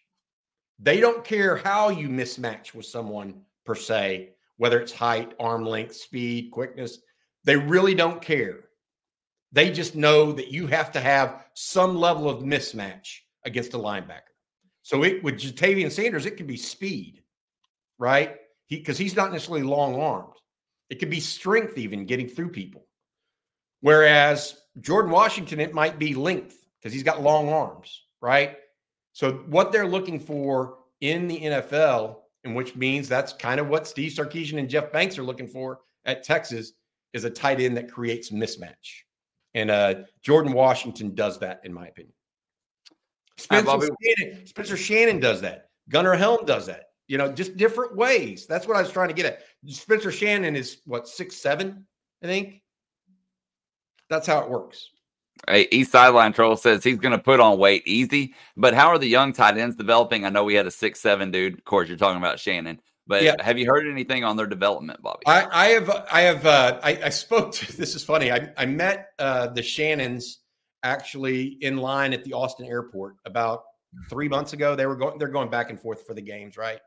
They 0.79 1.01
don't 1.01 1.25
care 1.25 1.57
how 1.57 1.89
you 1.89 2.09
mismatch 2.09 2.73
with 2.73 2.87
someone 2.87 3.43
per 3.65 3.75
se 3.75 4.35
whether 4.59 4.81
it's 4.81 4.93
height, 4.93 5.33
arm 5.41 5.65
length, 5.65 5.97
speed, 5.97 6.51
quickness. 6.51 6.99
They 7.45 7.57
really 7.57 7.95
don't 7.95 8.21
care. 8.21 8.65
They 9.53 9.71
just 9.71 9.95
know 9.95 10.33
that 10.33 10.49
you 10.49 10.67
have 10.67 10.93
to 10.93 11.01
have 11.01 11.45
some 11.55 11.97
level 11.97 12.29
of 12.29 12.43
mismatch 12.43 13.21
against 13.45 13.75
a 13.75 13.79
linebacker. 13.79 14.21
So 14.83 15.05
it 15.05 15.23
with 15.23 15.37
Ja'Tavion 15.37 15.91
Sanders, 15.91 16.27
it 16.27 16.37
could 16.37 16.47
be 16.47 16.57
speed, 16.57 17.23
right? 17.99 18.37
He 18.67 18.77
because 18.77 18.99
he's 18.99 19.17
not 19.17 19.33
necessarily 19.33 19.63
long 19.63 20.01
armed. 20.01 20.35
It 20.91 20.99
could 20.99 21.11
be 21.11 21.21
strength 21.21 21.79
even 21.79 22.07
getting 22.07 22.29
through 22.29 22.51
people. 22.51 22.87
Whereas 23.81 24.57
Jordan 24.81 25.11
Washington, 25.11 25.61
it 25.61 25.75
might 25.75 25.99
be 25.99 26.15
length 26.15 26.57
because 26.79 26.93
he's 26.93 27.03
got 27.03 27.23
long 27.23 27.49
arms, 27.49 28.05
right? 28.21 28.57
So 29.13 29.45
what 29.49 29.73
they're 29.73 29.89
looking 29.89 30.21
for 30.21 30.79
in 31.01 31.29
the 31.29 31.39
NFL 31.39 32.17
and 32.45 32.55
which 32.55 32.77
means 32.77 33.09
that's 33.09 33.33
kind 33.33 33.61
of 33.61 33.69
what 33.69 33.87
Steve 33.87 34.13
Sarkisian 34.13 34.59
and 34.59 34.71
Jeff 34.71 34.93
Banks 34.93 35.19
are 35.19 35.25
looking 35.25 35.49
for 35.49 35.81
at 36.05 36.23
Texas 36.23 36.73
is 37.13 37.25
a 37.25 37.31
tight 37.31 37.61
end 37.61 37.77
that 37.77 37.93
creates 37.93 38.31
mismatch. 38.31 39.03
And 39.59 39.73
uh, 39.73 39.95
Jordan 40.23 40.53
Washington 40.53 41.17
does 41.17 41.41
that, 41.41 41.61
in 41.65 41.75
my 41.75 41.89
opinion. 41.89 42.13
Spencer, 43.39 43.89
Shannon, 44.05 44.47
Spencer 44.47 44.77
Shannon 44.77 45.19
does 45.19 45.41
that. 45.41 45.71
Gunnar 45.89 46.15
Helm 46.15 46.47
does 46.47 46.67
that. 46.67 46.85
You 47.09 47.19
know, 47.19 47.33
just 47.33 47.57
different 47.57 47.97
ways. 47.97 48.47
That's 48.47 48.69
what 48.69 48.77
I 48.77 48.83
was 48.83 48.93
trying 48.93 49.09
to 49.09 49.15
get 49.15 49.27
at. 49.27 49.43
Spencer 49.67 50.13
Shannon 50.13 50.55
is 50.55 50.79
what 50.85 51.09
six 51.09 51.37
seven, 51.37 51.87
I 52.23 52.27
think. 52.27 52.63
That's 54.09 54.29
how 54.29 54.39
it 54.39 54.49
works. 54.49 54.91
Hey, 55.49 55.67
East 55.73 55.91
Sideline 55.91 56.33
Troll 56.33 56.57
says 56.57 56.85
he's 56.85 56.99
going 56.99 57.13
to 57.13 57.19
put 57.19 57.41
on 57.41 57.59
weight 57.59 57.83
easy. 57.85 58.35
But 58.57 58.75
how 58.75 58.89
are 58.89 58.99
the 58.99 59.09
young 59.09 59.33
tight 59.33 59.59
ends 59.59 59.75
developing? 59.75 60.25
I 60.25 60.29
know 60.29 60.45
we 60.45 60.55
had 60.55 60.67
a 60.69 60.71
six 60.71 61.01
seven 61.01 61.33
dude. 61.33 61.55
Of 61.55 61.65
course, 61.65 61.89
you're 61.89 61.99
talking 61.99 62.19
about 62.19 62.39
Shannon. 62.39 62.81
But 63.09 63.23
yeah. 63.23 63.35
have 63.41 63.59
you 63.59 63.67
heard 63.67 63.89
anything 63.89 64.23
on 64.23 64.37
their 64.37 64.47
development, 64.47 65.03
Bobby? 65.03 65.27
I, 65.27 65.47
I 65.51 65.67
have. 65.69 66.07
I 66.13 66.21
have. 66.21 66.47
Uh, 66.47 66.79
I, 66.83 67.01
I, 67.05 67.09
spoke 67.09 67.53
to. 67.55 67.73
This 67.77 67.95
is 67.95 68.05
funny. 68.05 68.31
I, 68.31 68.53
I 68.59 68.67
met 68.67 69.09
uh, 69.19 69.49
the 69.49 69.63
Shannons 69.63 70.41
actually 70.83 71.57
in 71.63 71.79
line 71.79 72.13
at 72.13 72.23
the 72.25 72.35
Austin 72.35 72.67
airport 72.67 73.17
about 73.25 73.63
three 74.11 74.29
months 74.29 74.53
ago. 74.53 74.77
They 74.77 74.85
were 74.87 74.95
going. 74.95 75.19
They're 75.19 75.29
going 75.29 75.49
back 75.49 75.71
and 75.71 75.81
forth 75.81 76.07
for 76.07 76.13
the 76.13 76.21
games, 76.21 76.59
right? 76.59 76.81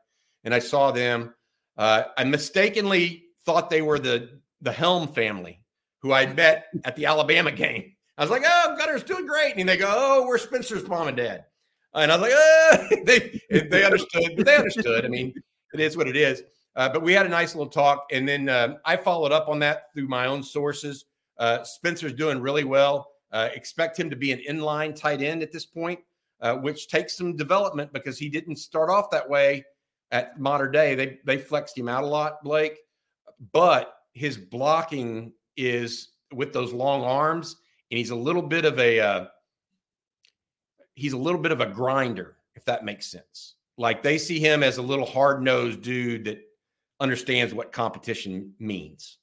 And 0.44 0.54
I 0.54 0.60
saw 0.60 0.92
them. 0.92 1.34
Uh, 1.76 2.04
I 2.16 2.22
mistakenly 2.22 3.24
thought 3.44 3.68
they 3.68 3.82
were 3.82 3.98
the 3.98 4.40
the 4.60 4.72
Helm 4.72 5.08
family 5.08 5.60
who 6.02 6.12
I'd 6.12 6.36
met 6.36 6.66
at 6.84 6.94
the 6.94 7.06
Alabama 7.06 7.50
game. 7.64 7.92
I 8.16 8.22
was 8.22 8.30
like, 8.30 8.42
oh, 8.46 8.76
Gunnar's 8.78 9.02
doing 9.02 9.26
great. 9.26 9.56
And 9.56 9.68
they 9.68 9.76
go, 9.76 9.92
oh, 9.92 10.26
we're 10.26 10.38
Spencer's 10.38 10.86
mom 10.86 11.08
and 11.08 11.16
dad. 11.16 11.46
And 11.94 12.12
I 12.12 12.16
was 12.16 12.22
like, 12.22 12.32
oh, 12.34 13.02
they, 13.04 13.40
they 13.68 13.84
understood, 13.84 14.34
but 14.36 14.46
they 14.46 14.56
understood. 14.56 15.04
I 15.04 15.08
mean, 15.08 15.34
it 15.72 15.80
is 15.80 15.96
what 15.96 16.08
it 16.08 16.16
is. 16.16 16.42
Uh, 16.74 16.88
but 16.88 17.02
we 17.02 17.12
had 17.12 17.26
a 17.26 17.28
nice 17.28 17.54
little 17.54 17.70
talk. 17.70 18.06
And 18.12 18.26
then 18.26 18.48
uh, 18.48 18.76
I 18.84 18.96
followed 18.96 19.32
up 19.32 19.48
on 19.48 19.58
that 19.60 19.92
through 19.94 20.08
my 20.08 20.26
own 20.26 20.42
sources. 20.42 21.04
Uh, 21.38 21.62
Spencer's 21.64 22.14
doing 22.14 22.40
really 22.40 22.64
well. 22.64 23.08
Uh, 23.30 23.48
expect 23.54 23.98
him 23.98 24.10
to 24.10 24.16
be 24.16 24.32
an 24.32 24.40
inline 24.48 24.94
tight 24.94 25.22
end 25.22 25.42
at 25.42 25.52
this 25.52 25.64
point, 25.66 26.00
uh, 26.40 26.54
which 26.56 26.88
takes 26.88 27.16
some 27.16 27.36
development 27.36 27.92
because 27.92 28.18
he 28.18 28.28
didn't 28.28 28.56
start 28.56 28.90
off 28.90 29.10
that 29.10 29.28
way 29.28 29.64
at 30.10 30.38
modern 30.38 30.70
day. 30.72 30.94
They, 30.94 31.18
they 31.24 31.38
flexed 31.38 31.76
him 31.76 31.88
out 31.88 32.04
a 32.04 32.06
lot, 32.06 32.42
Blake. 32.42 32.78
But 33.52 33.94
his 34.12 34.36
blocking 34.36 35.32
is 35.56 36.08
with 36.32 36.52
those 36.52 36.72
long 36.72 37.02
arms 37.02 37.56
and 37.92 37.98
he's 37.98 38.10
a 38.10 38.16
little 38.16 38.42
bit 38.42 38.64
of 38.64 38.78
a 38.78 38.98
uh, 39.00 39.26
he's 40.94 41.12
a 41.12 41.18
little 41.18 41.40
bit 41.40 41.52
of 41.52 41.60
a 41.60 41.66
grinder, 41.66 42.36
if 42.54 42.64
that 42.64 42.86
makes 42.86 43.06
sense. 43.06 43.56
Like 43.78 44.02
they 44.02 44.18
see 44.18 44.38
him 44.38 44.62
as 44.62 44.78
a 44.78 44.82
little 44.82 45.06
hard 45.06 45.42
nosed 45.42 45.82
dude 45.82 46.24
that 46.24 46.40
understands 47.00 47.54
what 47.54 47.72
competition 47.72 48.54
means. 48.58 49.18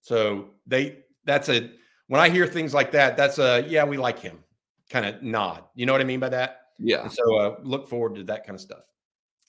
So 0.00 0.50
they 0.66 0.98
that's 1.24 1.48
a 1.48 1.70
when 2.06 2.20
I 2.20 2.28
hear 2.28 2.46
things 2.46 2.74
like 2.74 2.92
that, 2.92 3.16
that's 3.16 3.38
a 3.38 3.64
yeah, 3.68 3.84
we 3.84 3.96
like 3.96 4.18
him 4.18 4.42
kind 4.90 5.06
of 5.06 5.22
nod. 5.22 5.64
You 5.74 5.86
know 5.86 5.92
what 5.92 6.00
I 6.00 6.04
mean 6.04 6.20
by 6.20 6.28
that? 6.30 6.60
Yeah. 6.78 7.02
And 7.02 7.12
so 7.12 7.36
uh, 7.36 7.56
look 7.62 7.88
forward 7.88 8.16
to 8.16 8.24
that 8.24 8.44
kind 8.46 8.54
of 8.54 8.60
stuff. 8.60 8.84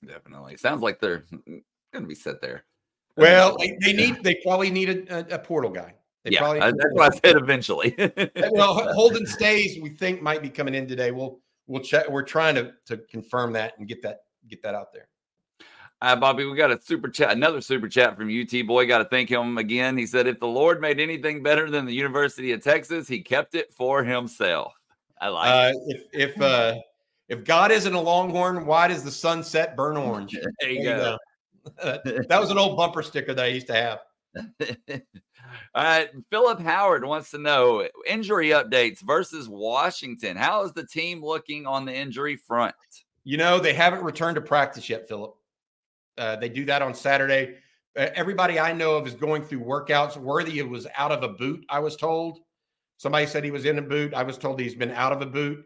Definitely. 0.05 0.57
Sounds 0.57 0.81
like 0.81 0.99
they're 0.99 1.25
hmm, 1.29 1.37
hmm, 1.37 1.57
going 1.91 2.03
to 2.03 2.07
be 2.07 2.15
set 2.15 2.41
there. 2.41 2.63
Well, 3.15 3.57
they, 3.57 3.77
they 3.81 3.93
need 3.93 4.23
they 4.23 4.39
probably 4.43 4.71
need 4.71 4.89
a, 4.89 5.35
a 5.35 5.39
portal 5.39 5.69
guy. 5.69 5.93
They 6.23 6.31
yeah, 6.31 6.39
probably 6.39 6.61
uh, 6.61 6.71
that's 6.71 6.93
what 6.93 7.13
I 7.13 7.17
said 7.17 7.35
eventually. 7.35 7.95
well, 8.51 8.91
Holden 8.93 9.25
Staes. 9.27 9.79
we 9.81 9.89
think 9.89 10.21
might 10.21 10.41
be 10.41 10.49
coming 10.49 10.73
in 10.73 10.87
today. 10.87 11.11
We'll 11.11 11.39
we'll 11.67 11.81
check. 11.81 12.09
We're 12.09 12.23
trying 12.23 12.55
to 12.55 12.73
to 12.85 12.97
confirm 12.97 13.53
that 13.53 13.73
and 13.77 13.87
get 13.87 14.01
that 14.03 14.21
get 14.47 14.61
that 14.63 14.75
out 14.75 14.93
there. 14.93 15.07
Uh, 16.01 16.17
Bobby, 16.17 16.43
we 16.43 16.57
got 16.57 16.69
a 16.69 16.81
super 16.81 17.07
chat, 17.07 17.31
another 17.31 17.61
super 17.61 17.87
chat 17.87 18.17
from 18.17 18.29
UT 18.29 18.67
boy. 18.67 18.85
Got 18.85 18.97
to 18.97 19.05
thank 19.05 19.29
him 19.29 19.57
again. 19.57 19.97
He 19.97 20.05
said, 20.05 20.27
"If 20.27 20.39
the 20.39 20.47
Lord 20.47 20.81
made 20.81 20.99
anything 20.99 21.41
better 21.41 21.69
than 21.69 21.85
the 21.85 21.93
University 21.93 22.51
of 22.51 22.61
Texas, 22.61 23.07
He 23.07 23.21
kept 23.21 23.55
it 23.55 23.73
for 23.73 24.03
Himself." 24.03 24.73
I 25.21 25.29
like. 25.29 25.49
Uh, 25.49 25.79
if 25.87 26.03
if 26.11 26.41
uh, 26.41 26.75
if 27.29 27.45
God 27.45 27.71
isn't 27.71 27.93
a 27.93 28.01
Longhorn, 28.01 28.65
why 28.65 28.89
does 28.89 29.03
the 29.03 29.11
sunset 29.11 29.77
burn 29.77 29.95
orange? 29.95 30.37
there 30.59 30.71
you, 30.71 30.83
there 30.83 30.97
go. 30.97 31.17
go. 31.81 31.99
that 32.27 32.39
was 32.41 32.51
an 32.51 32.57
old 32.57 32.75
bumper 32.75 33.01
sticker 33.01 33.33
that 33.33 33.45
I 33.45 33.47
used 33.47 33.67
to 33.67 33.73
have. 33.73 33.99
All 35.75 35.83
right. 35.83 36.09
Philip 36.29 36.59
Howard 36.59 37.05
wants 37.05 37.31
to 37.31 37.37
know 37.37 37.87
injury 38.07 38.49
updates 38.49 39.01
versus 39.01 39.47
Washington. 39.49 40.37
How 40.37 40.63
is 40.63 40.73
the 40.73 40.85
team 40.85 41.23
looking 41.23 41.65
on 41.65 41.85
the 41.85 41.95
injury 41.95 42.35
front? 42.35 42.75
You 43.23 43.37
know, 43.37 43.59
they 43.59 43.73
haven't 43.73 44.03
returned 44.03 44.35
to 44.35 44.41
practice 44.41 44.89
yet, 44.89 45.07
Philip. 45.07 45.35
Uh, 46.17 46.35
they 46.35 46.49
do 46.49 46.65
that 46.65 46.81
on 46.81 46.93
Saturday. 46.93 47.55
Uh, 47.97 48.07
everybody 48.15 48.59
I 48.59 48.73
know 48.73 48.95
of 48.95 49.07
is 49.07 49.13
going 49.13 49.43
through 49.43 49.61
workouts. 49.61 50.17
Worthy 50.17 50.61
was 50.63 50.87
out 50.97 51.11
of 51.11 51.23
a 51.23 51.29
boot, 51.29 51.65
I 51.69 51.79
was 51.79 51.95
told. 51.95 52.39
Somebody 52.97 53.25
said 53.25 53.43
he 53.43 53.51
was 53.51 53.65
in 53.65 53.79
a 53.79 53.81
boot. 53.81 54.13
I 54.13 54.23
was 54.23 54.37
told 54.37 54.59
he's 54.59 54.75
been 54.75 54.91
out 54.91 55.11
of 55.11 55.21
a 55.21 55.25
boot. 55.25 55.63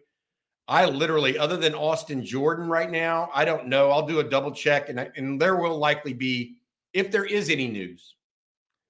I 0.67 0.85
literally, 0.85 1.37
other 1.37 1.55
than 1.55 1.73
Austin 1.73 2.25
Jordan 2.25 2.67
right 2.67 2.91
now, 2.91 3.29
I 3.33 3.45
don't 3.45 3.67
know. 3.67 3.89
I'll 3.89 4.05
do 4.05 4.19
a 4.19 4.23
double 4.23 4.51
check, 4.51 4.89
and, 4.89 4.99
and 5.15 5.39
there 5.39 5.55
will 5.55 5.77
likely 5.77 6.13
be, 6.13 6.57
if 6.93 7.09
there 7.09 7.23
is 7.25 7.49
any 7.49 7.67
news, 7.67 8.15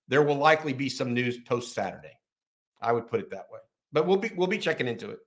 there 0.07 0.23
will 0.23 0.37
likely 0.37 0.73
be 0.73 0.89
some 0.89 1.13
news 1.13 1.37
post 1.39 1.73
Saturday. 1.73 2.17
I 2.81 2.91
would 2.91 3.07
put 3.07 3.19
it 3.19 3.31
that 3.31 3.47
way. 3.51 3.59
But 3.91 4.05
we'll 4.05 4.17
be 4.17 4.31
we'll 4.35 4.47
be 4.47 4.57
checking 4.57 4.87
into 4.87 5.09
it. 5.09 5.19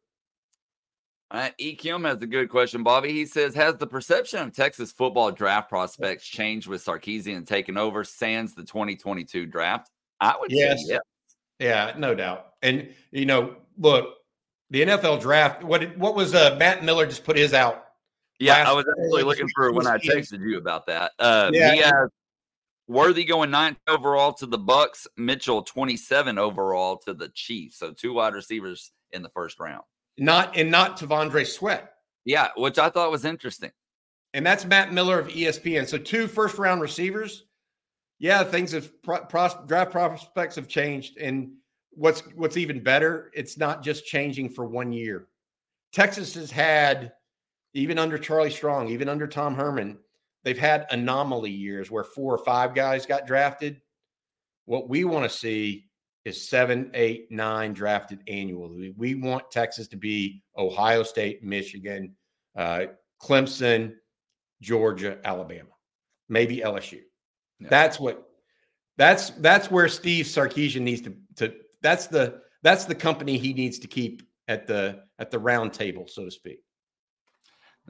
All 1.32 1.40
right, 1.40 1.78
Kim 1.78 2.02
has 2.05 2.20
a 2.20 2.27
good 2.27 2.48
question, 2.48 2.82
Bobby. 2.82 3.12
He 3.12 3.24
says, 3.24 3.55
"Has 3.55 3.77
the 3.77 3.86
perception 3.86 4.40
of 4.40 4.52
Texas 4.52 4.90
football 4.90 5.31
draft 5.31 5.69
prospects 5.69 6.27
changed 6.27 6.66
with 6.66 6.85
Sarkisian 6.85 7.47
taking 7.47 7.77
over 7.77 8.02
sans 8.05 8.55
the 8.55 8.65
2022 8.65 9.47
draft?" 9.47 9.90
I 10.20 10.35
would 10.39 10.51
yes. 10.51 10.86
say, 10.86 10.94
yeah, 10.94 10.98
yeah, 11.59 11.94
no 11.97 12.15
doubt. 12.15 12.55
And 12.62 12.93
you 13.12 13.27
know, 13.27 13.57
look, 13.78 14.16
the 14.70 14.82
NFL 14.82 15.20
draft. 15.20 15.62
What 15.62 15.97
what 15.97 16.15
was 16.15 16.35
uh, 16.35 16.57
Matt 16.59 16.85
Miller 16.85 17.07
just 17.07 17.24
put 17.24 17.36
his 17.36 17.55
out? 17.55 17.85
Yeah, 18.40 18.69
I 18.69 18.73
was 18.73 18.86
actually 18.89 19.23
looking 19.23 19.48
for 19.55 19.73
when 19.73 19.86
I 19.86 19.98
texted 19.98 20.40
you 20.40 20.57
about 20.59 20.86
that. 20.86 21.12
Uh, 21.19 21.51
yeah. 21.52 21.74
He 21.74 21.81
has 21.81 22.09
Worthy 22.91 23.25
going 23.25 23.53
ninth 23.53 23.79
overall 23.87 24.33
to 24.33 24.47
the 24.47 24.59
Bucs, 24.59 25.07
Mitchell 25.17 25.62
27 25.62 26.39
overall 26.39 26.97
to 27.07 27.15
the 27.15 27.29
Chiefs. 27.29 27.79
So 27.79 27.93
two 27.93 28.15
wide 28.15 28.35
receivers 28.35 28.91
in 29.12 29.23
the 29.23 29.29
first 29.29 29.61
round. 29.61 29.85
Not 30.19 30.57
and 30.57 30.73
not 30.73 30.99
T'Vondre 30.99 31.47
Sweat. 31.47 31.93
Yeah, 32.25 32.49
which 32.57 32.81
I 32.81 32.91
thought 32.91 33.12
was 33.12 33.25
interesting. 33.25 33.71
And 34.35 34.45
that's 34.45 34.65
Matt 34.65 34.93
Miller 34.93 35.21
of 35.21 35.29
ESPN. 35.29 35.87
So 35.87 35.99
two 35.99 36.27
first 36.27 36.59
round 36.59 36.81
receivers. 36.81 37.45
Yeah, 38.19 38.43
things 38.43 38.73
have 38.73 38.91
pros, 39.05 39.55
draft 39.69 39.93
prospects 39.93 40.57
have 40.57 40.67
changed, 40.67 41.17
and 41.17 41.53
what's 41.93 42.23
what's 42.35 42.57
even 42.57 42.83
better, 42.83 43.31
it's 43.35 43.57
not 43.57 43.85
just 43.85 44.05
changing 44.05 44.49
for 44.49 44.67
one 44.67 44.93
year. 44.93 45.29
Texas 45.93 46.35
has 46.35 46.51
had, 46.51 47.12
even 47.73 48.01
under 48.01 48.19
Charlie 48.19 48.51
Strong, 48.51 48.89
even 48.89 49.09
under 49.09 49.29
Tom 49.29 49.55
Herman, 49.55 49.97
they've 50.45 50.59
had 50.59 50.87
anomaly 50.91 51.51
years 51.51 51.91
where 51.91 52.05
four 52.05 52.35
or 52.35 52.45
five 52.45 52.75
guys 52.75 53.07
got 53.07 53.27
drafted. 53.27 53.81
What 54.65 54.89
we 54.89 55.05
want 55.05 55.31
to 55.31 55.37
see 55.37 55.91
is 56.25 56.49
seven, 56.49 56.91
eight, 56.95 57.31
nine 57.31 57.73
drafted 57.73 58.21
annually. 58.29 58.95
We 58.97 59.15
want 59.15 59.51
Texas 59.51 59.89
to 59.89 59.97
be 59.97 60.43
Ohio 60.57 61.03
State, 61.03 61.43
Michigan, 61.43 62.15
uh, 62.57 62.87
Clemson, 63.23 63.95
Georgia, 64.61 65.19
Alabama, 65.25 65.71
maybe 66.29 66.59
LSU. 66.59 67.01
Yeah. 67.59 67.69
That's 67.69 67.99
what 67.99 68.27
that's 68.97 69.31
that's 69.31 69.71
where 69.71 69.89
Steve 69.89 70.27
Sarkisian 70.27 70.83
needs 70.83 71.03
to 71.03 71.15
to 71.37 71.55
that's 71.83 72.07
the 72.07 72.41
that's 72.62 72.85
the 72.85 72.95
company 72.95 73.39
he 73.39 73.53
needs 73.55 73.79
to 73.79 73.89
keep 73.89 74.23
at 74.49 74.67
the 74.67 75.03
at 75.19 75.31
the 75.31 75.39
round 75.39 75.73
table, 75.73 76.07
so 76.07 76.25
to 76.25 76.31
speak. 76.31 76.61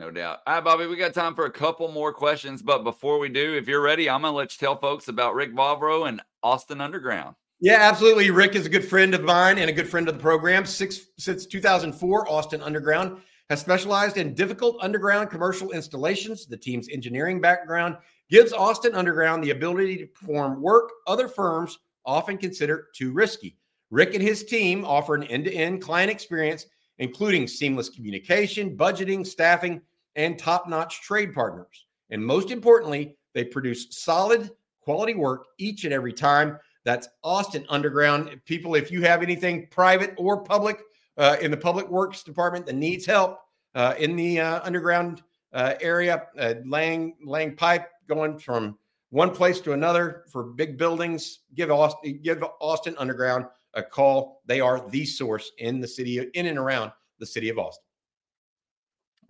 No 0.00 0.10
doubt. 0.10 0.38
All 0.46 0.54
right, 0.54 0.64
Bobby, 0.64 0.86
we 0.86 0.96
got 0.96 1.12
time 1.12 1.34
for 1.34 1.44
a 1.44 1.50
couple 1.50 1.92
more 1.92 2.10
questions. 2.10 2.62
But 2.62 2.84
before 2.84 3.18
we 3.18 3.28
do, 3.28 3.54
if 3.54 3.68
you're 3.68 3.82
ready, 3.82 4.08
I'm 4.08 4.22
going 4.22 4.32
to 4.32 4.36
let 4.36 4.54
you 4.54 4.66
tell 4.66 4.78
folks 4.78 5.08
about 5.08 5.34
Rick 5.34 5.54
Vavro 5.54 6.08
and 6.08 6.22
Austin 6.42 6.80
Underground. 6.80 7.36
Yeah, 7.60 7.76
absolutely. 7.80 8.30
Rick 8.30 8.54
is 8.54 8.64
a 8.64 8.70
good 8.70 8.88
friend 8.88 9.14
of 9.14 9.24
mine 9.24 9.58
and 9.58 9.68
a 9.68 9.74
good 9.74 9.86
friend 9.86 10.08
of 10.08 10.14
the 10.14 10.20
program. 10.20 10.64
Six, 10.64 11.08
since 11.18 11.44
2004, 11.44 12.32
Austin 12.32 12.62
Underground 12.62 13.20
has 13.50 13.60
specialized 13.60 14.16
in 14.16 14.32
difficult 14.32 14.78
underground 14.80 15.28
commercial 15.28 15.72
installations. 15.72 16.46
The 16.46 16.56
team's 16.56 16.88
engineering 16.88 17.38
background 17.38 17.98
gives 18.30 18.54
Austin 18.54 18.94
Underground 18.94 19.44
the 19.44 19.50
ability 19.50 19.98
to 19.98 20.06
perform 20.06 20.62
work 20.62 20.88
other 21.08 21.28
firms 21.28 21.78
often 22.06 22.38
consider 22.38 22.88
too 22.94 23.12
risky. 23.12 23.58
Rick 23.90 24.14
and 24.14 24.22
his 24.22 24.44
team 24.44 24.82
offer 24.82 25.14
an 25.14 25.24
end 25.24 25.44
to 25.44 25.52
end 25.52 25.82
client 25.82 26.10
experience, 26.10 26.64
including 26.96 27.46
seamless 27.46 27.90
communication, 27.90 28.78
budgeting, 28.78 29.26
staffing, 29.26 29.82
and 30.16 30.38
top 30.38 30.68
notch 30.68 31.02
trade 31.02 31.32
partners. 31.32 31.86
And 32.10 32.24
most 32.24 32.50
importantly, 32.50 33.16
they 33.34 33.44
produce 33.44 33.86
solid 33.90 34.50
quality 34.80 35.14
work 35.14 35.46
each 35.58 35.84
and 35.84 35.92
every 35.92 36.12
time. 36.12 36.58
That's 36.84 37.08
Austin 37.22 37.64
Underground. 37.68 38.40
People, 38.46 38.74
if 38.74 38.90
you 38.90 39.02
have 39.02 39.22
anything 39.22 39.68
private 39.70 40.14
or 40.16 40.42
public 40.42 40.80
uh, 41.16 41.36
in 41.40 41.50
the 41.50 41.56
public 41.56 41.88
works 41.88 42.22
department 42.22 42.66
that 42.66 42.74
needs 42.74 43.04
help 43.04 43.40
uh, 43.74 43.94
in 43.98 44.16
the 44.16 44.40
uh, 44.40 44.60
underground 44.64 45.22
uh, 45.52 45.74
area, 45.80 46.26
uh, 46.38 46.54
laying 46.64 47.16
laying 47.24 47.54
pipe 47.54 47.90
going 48.08 48.38
from 48.38 48.78
one 49.10 49.30
place 49.30 49.60
to 49.60 49.72
another 49.72 50.24
for 50.30 50.44
big 50.44 50.78
buildings, 50.78 51.40
give 51.54 51.70
Austin 51.70 52.20
give 52.22 52.42
Austin 52.60 52.94
Underground 52.98 53.44
a 53.74 53.82
call. 53.82 54.42
They 54.46 54.60
are 54.60 54.88
the 54.90 55.04
source 55.04 55.50
in 55.58 55.80
the 55.80 55.88
city, 55.88 56.18
in 56.18 56.46
and 56.46 56.58
around 56.58 56.92
the 57.18 57.26
city 57.26 57.48
of 57.48 57.58
Austin. 57.58 57.84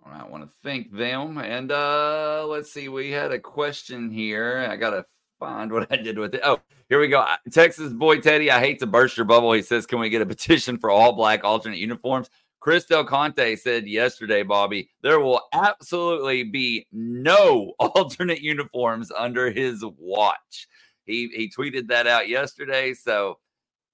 I 0.06 0.24
want 0.27 0.44
to 0.44 0.51
thank 0.62 0.93
them. 0.93 1.39
And 1.39 1.72
uh 1.72 2.44
let's 2.47 2.72
see, 2.72 2.89
we 2.89 3.10
had 3.10 3.32
a 3.32 3.39
question 3.39 4.10
here. 4.10 4.66
I 4.70 4.77
gotta 4.77 5.05
find 5.39 5.72
what 5.72 5.90
I 5.90 5.97
did 5.97 6.18
with 6.18 6.35
it. 6.35 6.43
Oh, 6.44 6.60
here 6.89 7.01
we 7.01 7.09
go. 7.09 7.27
Texas 7.51 7.93
boy 7.93 8.20
Teddy, 8.20 8.51
I 8.51 8.60
hate 8.60 8.78
to 8.81 8.86
burst 8.86 9.16
your 9.16 9.27
bubble. 9.27 9.52
He 9.52 9.62
says, 9.62 9.86
Can 9.86 9.98
we 9.98 10.10
get 10.10 10.22
a 10.22 10.27
petition 10.35 10.78
for 10.78 10.90
all 10.90 11.12
black 11.12 11.44
alternate 11.44 11.78
uniforms? 11.78 12.31
Chris 12.60 12.85
Del 12.85 13.05
Conte 13.05 13.56
said 13.56 13.89
yesterday, 13.89 14.43
Bobby, 14.43 14.90
there 15.02 15.18
will 15.18 15.40
absolutely 15.55 16.44
be 16.44 16.86
no 16.93 17.72
alternate 17.78 18.40
uniforms 18.40 19.10
under 19.16 19.51
his 19.51 19.82
watch. 19.97 20.68
He 21.06 21.28
he 21.35 21.51
tweeted 21.51 21.89
that 21.89 22.06
out 22.06 22.28
yesterday. 22.28 22.93
So 22.94 23.39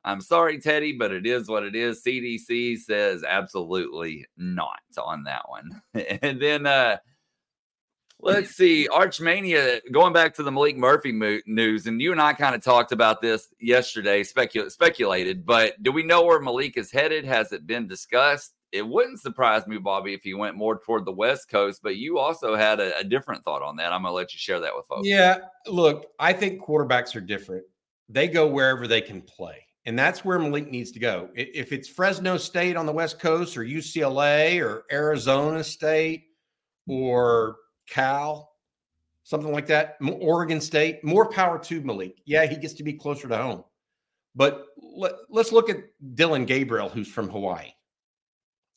I'm 0.07 0.21
sorry, 0.21 0.61
Teddy, 0.61 0.93
but 0.93 1.13
it 1.13 1.27
is 1.27 1.49
what 1.49 1.65
it 1.65 1.75
is. 1.75 2.03
CDC 2.03 2.79
says 2.79 3.25
absolutely 3.25 4.25
not 4.37 4.79
on 4.97 5.25
that 5.25 5.49
one. 5.49 5.83
and 6.23 6.41
then 6.41 6.67
uh 6.67 6.99
let's 8.21 8.51
see, 8.51 8.89
Archmania, 8.91 9.81
going 9.93 10.13
back 10.13 10.35
to 10.35 10.43
the 10.43 10.51
Maalik 10.51 10.77
Murphy 10.77 11.13
mo- 11.13 11.41
news, 11.47 11.87
and 11.87 12.01
you 12.01 12.13
and 12.13 12.21
I 12.21 12.33
kind 12.33 12.55
of 12.55 12.63
talked 12.63 12.93
about 12.93 13.21
this 13.21 13.49
yesterday, 13.61 14.23
specul- 14.23 14.71
speculated, 14.71 15.45
but 15.45 15.83
do 15.83 15.93
we 15.93 16.03
know 16.03 16.25
where 16.25 16.41
Malik 16.41 16.77
is 16.77 16.91
headed? 16.91 17.25
Has 17.25 17.53
it 17.53 17.67
been 17.67 17.87
discussed? 17.87 18.55
It 18.73 18.87
wouldn't 18.87 19.21
surprise 19.21 19.67
me, 19.67 19.79
Bobby, 19.79 20.13
if 20.13 20.23
he 20.23 20.35
went 20.35 20.57
more 20.57 20.79
toward 20.79 21.05
the 21.05 21.13
West 21.13 21.49
Coast, 21.49 21.81
but 21.83 21.97
you 21.97 22.19
also 22.19 22.57
had 22.57 22.81
a, 22.81 22.99
a 22.99 23.05
different 23.05 23.45
thought 23.45 23.63
on 23.63 23.77
that. 23.77 23.93
I'm 23.93 24.03
going 24.03 24.13
to 24.13 24.17
let 24.17 24.33
you 24.33 24.39
share 24.39 24.61
that 24.61 24.75
with 24.75 24.87
folks. 24.87 25.07
Yeah. 25.07 25.39
Look, 25.67 26.07
I 26.19 26.33
think 26.33 26.61
quarterbacks 26.61 27.15
are 27.17 27.21
different. 27.21 27.65
They 28.09 28.29
go 28.29 28.47
wherever 28.47 28.87
they 28.87 29.01
can 29.01 29.23
play. 29.23 29.66
And 29.87 29.97
that's 29.97 30.25
where 30.25 30.39
Maalik 30.39 30.69
needs 30.69 30.91
to 30.93 30.99
go. 30.99 31.29
If 31.37 31.73
it's 31.73 31.89
Fresno 31.89 32.37
State 32.37 32.77
on 32.77 32.87
the 32.87 32.93
West 32.93 33.21
Coast 33.21 33.57
or 33.57 33.63
UCLA 33.63 34.61
or 34.61 34.85
Arizona 34.91 35.63
State 35.63 36.25
or 36.89 37.57
Cal, 37.89 38.51
something 39.23 39.53
like 39.53 39.67
that, 39.67 39.97
Oregon 40.21 40.61
State, 40.61 41.05
more 41.05 41.31
power 41.31 41.57
to 41.61 41.81
Maalik. 41.83 42.17
Yeah, 42.25 42.47
he 42.47 42.57
gets 42.57 42.75
to 42.75 42.83
be 42.83 42.95
closer 42.95 43.29
to 43.29 43.37
home. 43.37 43.63
But 44.35 44.67
let, 44.77 45.15
us 45.37 45.53
look 45.53 45.71
at 45.71 45.85
Dillon 46.15 46.47
Gabriel, 46.47 46.89
who's 46.89 47.09
from 47.09 47.29
Hawaii. 47.29 47.71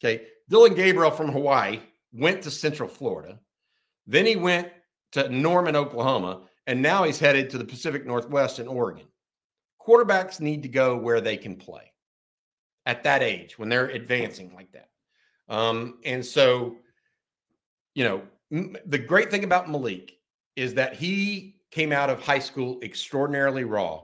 Okay. 0.01 0.27
Dillon 0.47 0.75
Gabriel 0.75 1.11
from 1.11 1.31
Hawaii 1.31 1.79
went 2.13 2.43
to 2.43 2.51
Central 2.51 2.87
Florida. 2.87 3.39
Then 4.05 4.27
he 4.27 4.35
went 4.35 4.69
to 5.13 5.27
Norman, 5.27 5.75
Oklahoma. 5.75 6.43
And 6.67 6.83
now 6.83 7.03
he's 7.03 7.19
headed 7.19 7.49
to 7.49 7.57
the 7.57 7.65
Pacific 7.65 8.05
Northwest 8.05 8.59
in 8.59 8.67
Oregon 8.67 9.07
quarterbacks 9.81 10.39
need 10.39 10.63
to 10.63 10.69
go 10.69 10.97
where 10.97 11.21
they 11.21 11.37
can 11.37 11.55
play 11.55 11.91
at 12.85 13.03
that 13.03 13.21
age 13.21 13.57
when 13.57 13.69
they're 13.69 13.87
advancing 13.87 14.53
like 14.55 14.71
that. 14.71 14.89
Um, 15.47 15.99
and 16.05 16.25
so, 16.25 16.77
you 17.95 18.03
know, 18.03 18.21
m- 18.51 18.77
the 18.85 18.97
great 18.97 19.31
thing 19.31 19.43
about 19.43 19.67
Maalik 19.67 20.11
is 20.55 20.73
that 20.75 20.95
he 20.95 21.55
came 21.71 21.91
out 21.91 22.09
of 22.09 22.21
high 22.21 22.39
school 22.39 22.79
extraordinarily 22.83 23.63
raw, 23.63 24.03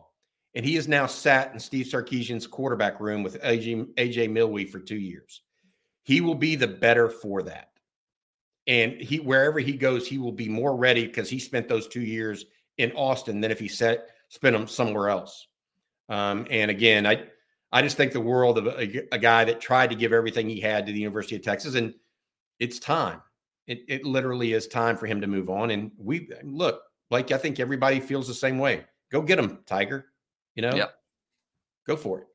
and 0.54 0.66
he 0.66 0.76
has 0.76 0.88
now 0.88 1.06
sat 1.06 1.54
in 1.54 1.60
Steve 1.60 1.88
Sarkisian's 1.88 2.48
quarterback 2.48 3.00
room 3.00 3.24
with 3.24 3.42
AJ, 3.42 3.94
AJ 3.96 4.30
Milwee 4.30 4.66
for 4.66 4.80
two 4.80 4.98
years. 4.98 5.42
He 6.04 6.22
will 6.22 6.36
be 6.36 6.56
the 6.56 6.68
better 6.68 7.10
for 7.10 7.42
that. 7.44 7.72
And 8.68 8.94
he 8.94 9.20
wherever 9.20 9.60
he 9.60 9.74
goes, 9.74 10.08
he 10.08 10.18
will 10.18 10.32
be 10.32 10.50
more 10.50 10.76
ready 10.76 11.06
because 11.06 11.30
he 11.30 11.40
spent 11.40 11.68
those 11.68 11.88
two 11.88 12.02
years 12.02 12.46
in 12.78 12.92
Austin 12.94 13.42
than 13.42 13.52
if 13.52 13.60
he 13.60 13.68
set 13.68 14.10
spent 14.30 14.56
them 14.56 14.68
somewhere 14.68 15.10
else. 15.10 15.48
Um, 16.10 16.46
and 16.50 16.70
again, 16.70 17.06
I 17.06 17.24
I 17.72 17.82
just 17.82 17.98
think 17.98 18.14
the 18.14 18.22
world 18.22 18.58
of 18.58 18.68
a, 18.68 19.04
a, 19.12 19.18
guy 19.18 19.44
that 19.44 19.60
tried 19.60 19.90
to 19.90 19.96
give 19.96 20.14
everything 20.14 20.48
he 20.48 20.62
had 20.62 20.86
to 20.86 20.94
the 20.94 21.00
University 21.00 21.36
of 21.36 21.42
Texas, 21.42 21.76
and 21.76 21.94
it's 22.60 22.80
time. 22.80 23.22
It, 23.68 23.82
it 23.88 24.06
literally 24.06 24.54
is 24.54 24.68
time 24.68 24.96
for 24.96 25.08
him 25.08 25.20
to 25.22 25.28
move 25.28 25.50
on. 25.50 25.72
And 25.72 25.92
we 25.98 26.30
look, 26.44 26.82
like 27.10 27.32
I 27.32 27.38
think 27.38 27.60
everybody 27.60 28.00
feels 28.00 28.28
the 28.28 28.34
same 28.34 28.60
way. 28.60 28.86
Go 29.12 29.22
get 29.22 29.40
him, 29.40 29.60
Tiger. 29.66 30.06
You 30.56 30.62
know. 30.62 30.76
Yep. 30.76 30.94
Go 31.88 31.98
for 31.98 32.20
it. 32.22 32.28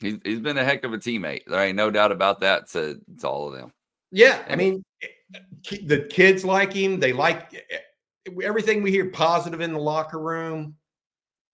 He's, 0.00 0.18
he's 0.24 0.40
been 0.40 0.58
a 0.58 0.64
heck 0.64 0.84
of 0.84 0.92
a 0.92 0.98
teammate. 0.98 1.42
There 1.46 1.60
ain't 1.60 1.76
no 1.76 1.90
doubt 1.90 2.12
about 2.12 2.40
that 2.40 2.68
to, 2.70 3.00
to 3.20 3.28
all 3.28 3.48
of 3.48 3.54
them. 3.54 3.72
Yeah, 4.10 4.44
I 4.48 4.56
mean, 4.56 4.84
the 5.70 6.06
kids 6.10 6.44
like 6.44 6.74
him. 6.74 7.00
They 7.00 7.14
like 7.14 7.64
everything 8.42 8.82
we 8.82 8.90
hear 8.90 9.08
positive 9.08 9.62
in 9.62 9.72
the 9.72 9.78
locker 9.78 10.18
room. 10.18 10.76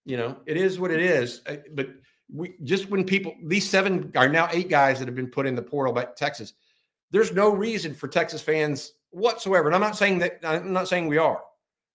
You 0.08 0.16
know, 0.16 0.36
it 0.46 0.56
is 0.56 0.78
what 0.78 0.90
it 0.90 1.00
is. 1.00 1.42
But 1.74 1.88
we 2.32 2.54
just 2.64 2.88
when 2.88 3.04
people 3.04 3.34
these 3.44 3.68
seven 3.68 4.10
are 4.16 4.28
now 4.28 4.48
eight 4.50 4.70
guys 4.70 4.98
that 4.98 5.06
have 5.06 5.14
been 5.14 5.30
put 5.30 5.46
in 5.46 5.54
the 5.54 5.62
portal 5.62 5.92
by 5.92 6.06
Texas. 6.16 6.54
There's 7.10 7.30
no 7.30 7.50
reason 7.50 7.92
for 7.92 8.08
Texas 8.08 8.40
fans 8.40 8.94
whatsoever. 9.10 9.68
And 9.68 9.74
I'm 9.74 9.82
not 9.82 9.98
saying 9.98 10.18
that 10.20 10.40
I'm 10.42 10.72
not 10.72 10.88
saying 10.88 11.08
we 11.08 11.18
are 11.18 11.42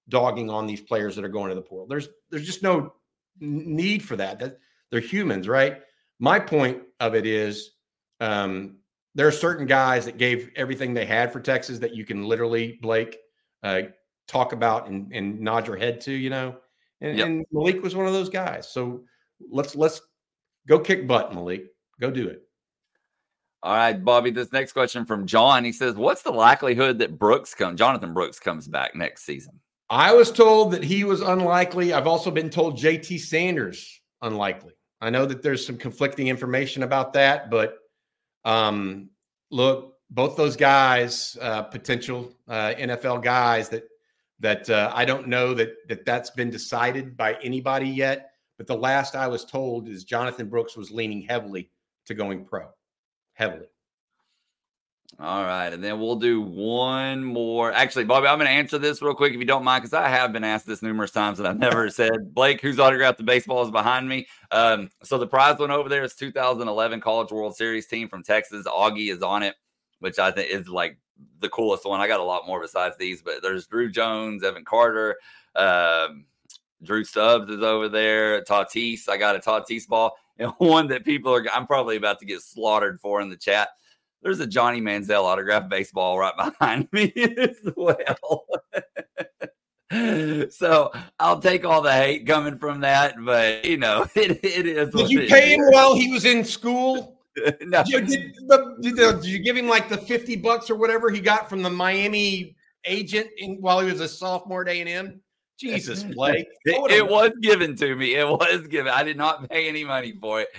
dogging 0.10 0.52
on 0.52 0.68
these 0.68 0.80
players 0.80 1.16
that 1.16 1.26
are 1.26 1.30
going 1.30 1.50
to 1.50 1.56
the 1.56 1.62
portal. 1.62 1.88
There's 1.88 2.08
there's 2.30 2.46
just 2.46 2.62
no 2.62 2.94
need 3.40 4.04
for 4.04 4.16
that. 4.16 4.38
That 4.38 4.60
they're 4.92 5.00
humans, 5.00 5.48
right? 5.48 5.82
My 6.20 6.40
point 6.40 6.84
of 7.00 7.16
it 7.16 7.26
is 7.26 7.72
um, 8.20 8.78
there 9.16 9.28
are 9.28 9.32
certain 9.32 9.66
guys 9.66 10.06
that 10.06 10.20
gave 10.20 10.52
everything 10.56 10.94
they 10.94 11.06
had 11.06 11.34
for 11.34 11.40
Texas 11.40 11.80
that 11.80 11.96
you 11.96 12.06
can 12.06 12.24
literally, 12.24 12.78
Blake, 12.80 13.18
uh, 13.64 13.82
talk 14.28 14.54
about 14.54 14.88
and, 14.88 15.12
and, 15.12 15.40
nod 15.40 15.68
your 15.68 15.76
head 15.76 16.00
to, 16.02 16.12
you 16.12 16.30
know. 16.30 16.56
And, 17.04 17.18
yep. 17.18 17.28
and, 17.28 17.46
Maalik 17.54 17.82
was 17.82 17.96
one 17.96 18.08
of 18.08 18.14
those 18.14 18.30
guys. 18.30 18.68
So 18.72 19.04
let's 19.52 19.76
let's 19.76 20.02
go 20.68 20.80
kick 20.80 21.06
butt, 21.06 21.32
Maalik. 21.32 21.66
Go 22.00 22.10
do 22.10 22.28
it. 22.28 22.44
All 23.62 23.76
right, 23.76 24.04
Bobby. 24.04 24.32
This 24.32 24.52
next 24.52 24.72
question 24.72 25.06
from 25.06 25.28
John. 25.28 25.64
He 25.64 25.74
says, 25.74 25.96
"What's 25.96 26.22
the 26.22 26.32
likelihood 26.32 27.00
that 27.00 27.20
Brooks 27.20 27.54
comes, 27.54 27.78
Jonathan 27.78 28.14
Brooks 28.14 28.40
comes 28.40 28.68
back 28.68 28.96
next 28.96 29.26
season?" 29.26 29.60
I 29.90 30.14
was 30.14 30.32
told 30.32 30.72
that 30.72 30.84
he 30.84 31.04
was 31.04 31.22
unlikely. 31.22 31.94
I've 31.94 32.08
also 32.08 32.32
been 32.32 32.50
told 32.50 32.78
JT 32.78 33.20
Sanders 33.20 34.02
unlikely. 34.22 34.74
I 35.02 35.10
know 35.10 35.26
that 35.26 35.44
there's 35.44 35.66
some 35.66 35.78
conflicting 35.78 36.30
information 36.30 36.84
about 36.84 37.12
that, 37.14 37.50
but 37.50 37.78
um, 38.46 39.10
look, 39.52 39.98
both 40.10 40.38
those 40.38 40.56
guys, 40.56 41.38
uh, 41.42 41.64
potential 41.64 42.34
uh, 42.48 42.74
NFL 42.78 43.22
guys 43.22 43.68
that 43.70 43.84
that 44.44 44.70
uh, 44.70 44.92
I 44.94 45.06
don't 45.06 45.28
know 45.28 45.54
that 45.56 45.88
that 45.88 46.06
that's 46.06 46.30
been 46.30 46.52
decided 46.52 47.18
by 47.18 47.36
anybody 47.42 47.90
yet. 47.90 48.30
But 48.58 48.68
the 48.68 48.76
last 48.76 49.16
I 49.16 49.28
was 49.28 49.46
told 49.46 49.88
is 49.88 50.04
Jonathan 50.04 50.48
Brooks 50.48 50.78
was 50.78 50.92
leaning 50.92 51.22
heavily 51.22 51.72
to 52.06 52.14
going 52.14 52.46
pro, 52.46 52.68
heavily. 53.34 53.66
All 55.20 55.44
right, 55.44 55.72
and 55.72 55.84
then 55.84 56.00
we'll 56.00 56.16
do 56.16 56.42
one 56.42 57.24
more. 57.24 57.72
Actually, 57.72 58.06
Bobby, 58.06 58.28
I'm 58.28 58.38
going 58.38 58.48
to 58.48 58.54
answer 58.54 58.80
this 58.80 59.02
real 59.02 59.14
quick 59.14 59.34
if 59.34 59.40
you 59.40 59.46
don't 59.46 59.64
mind, 59.64 59.84
because 59.84 59.94
I 59.94 60.10
have 60.10 60.34
been 60.34 60.44
asked 60.44 60.66
this 60.66 60.82
numerous 60.82 61.12
times 61.12 61.40
and 61.40 61.48
I've 61.48 61.60
never 61.60 61.90
said. 61.92 62.34
Blake, 62.34 62.62
who's 62.62 62.80
autographed 62.80 63.20
the 63.20 63.24
baseball 63.24 63.64
is 63.64 63.72
behind 63.72 64.10
me. 64.10 64.28
Um, 64.52 64.90
so 65.04 65.18
the 65.18 65.28
prize 65.28 65.60
one 65.60 65.72
over 65.72 65.88
there 65.88 66.04
is 66.04 66.16
2011 66.16 67.00
College 67.00 67.32
World 67.32 67.56
Series 67.56 67.88
team 67.88 68.10
from 68.10 68.24
Texas. 68.24 68.66
Augie 68.66 69.12
is 69.12 69.22
on 69.22 69.44
it, 69.44 69.56
which 70.00 70.20
I 70.20 70.32
think 70.32 70.50
is 70.50 70.68
like 70.68 70.98
the 71.40 71.50
coolest 71.50 71.86
one. 71.86 72.02
I 72.02 72.08
got 72.08 72.20
a 72.20 72.24
lot 72.24 72.48
more 72.48 72.62
besides 72.62 72.98
these, 72.98 73.22
but 73.22 73.42
there's 73.42 73.68
Drew 73.68 73.90
Jones, 73.90 74.44
Evan 74.44 74.66
Carter, 74.66 75.18
um, 75.56 76.26
Drew 76.82 77.04
Stubbs 77.04 77.50
is 77.50 77.62
over 77.62 77.90
there. 77.90 78.44
Tatis, 78.44 79.08
I 79.08 79.18
got 79.18 79.36
a 79.36 79.40
Tatis 79.40 79.88
ball, 79.88 80.18
and 80.40 80.52
one 80.58 80.88
that 80.88 81.06
people 81.06 81.34
are. 81.34 81.46
I'm 81.54 81.68
probably 81.68 81.96
about 81.96 82.20
to 82.20 82.26
get 82.26 82.42
slaughtered 82.42 83.00
for 83.00 83.22
in 83.22 83.30
the 83.30 83.38
chat 83.38 83.70
there's 84.24 84.40
a 84.40 84.48
Johnny 84.48 84.82
Manziel 84.82 85.24
autographed 85.24 85.70
baseball 85.70 86.18
right 86.18 86.34
behind 86.60 86.88
me 86.92 87.14
as 87.16 87.58
well. 87.76 88.46
so 90.50 90.92
I'll 91.20 91.40
take 91.40 91.66
all 91.66 91.82
the 91.82 91.94
hate 91.94 92.26
coming 92.26 92.58
from 92.58 92.80
that, 92.82 93.16
but 93.24 93.66
you 93.66 93.78
know, 93.78 94.08
it, 94.16 94.40
it 94.44 94.66
is. 94.66 94.90
Did 94.90 95.10
you 95.12 95.28
pay 95.28 95.54
him 95.54 95.62
while 95.70 95.96
he 95.96 96.12
was 96.12 96.26
in 96.26 96.44
school? 96.44 97.13
no. 97.62 97.84
Did 97.84 98.08
did, 98.08 98.36
did 98.82 99.26
you, 99.26 99.40
give 99.40 99.58
him 99.58 99.68
like 99.68 99.90
the 99.90 99.98
50 99.98 100.36
bucks 100.38 100.70
or 100.70 100.76
whatever 100.76 101.10
he 101.10 101.20
got 101.20 101.50
from 101.50 101.62
the 101.62 101.70
Miami 101.70 102.56
agent 102.86 103.28
in, 103.38 103.56
while 103.56 103.80
he 103.80 103.92
was 103.92 104.02
a 104.02 104.08
sophomore 104.08 104.62
at 104.62 104.68
A&M? 104.68 105.22
Jesus, 105.58 106.04
Blake. 106.16 106.48
It, 106.66 106.92
it 106.92 107.08
was 107.08 107.32
given 107.42 107.76
to 107.78 107.96
me. 107.96 108.16
It 108.16 108.28
was 108.28 108.68
given. 108.68 108.92
I 108.92 109.04
did 109.04 109.18
not 109.18 109.50
pay 109.50 109.68
any 109.68 109.84
money 109.84 110.14
for 110.20 110.42
it, 110.42 110.50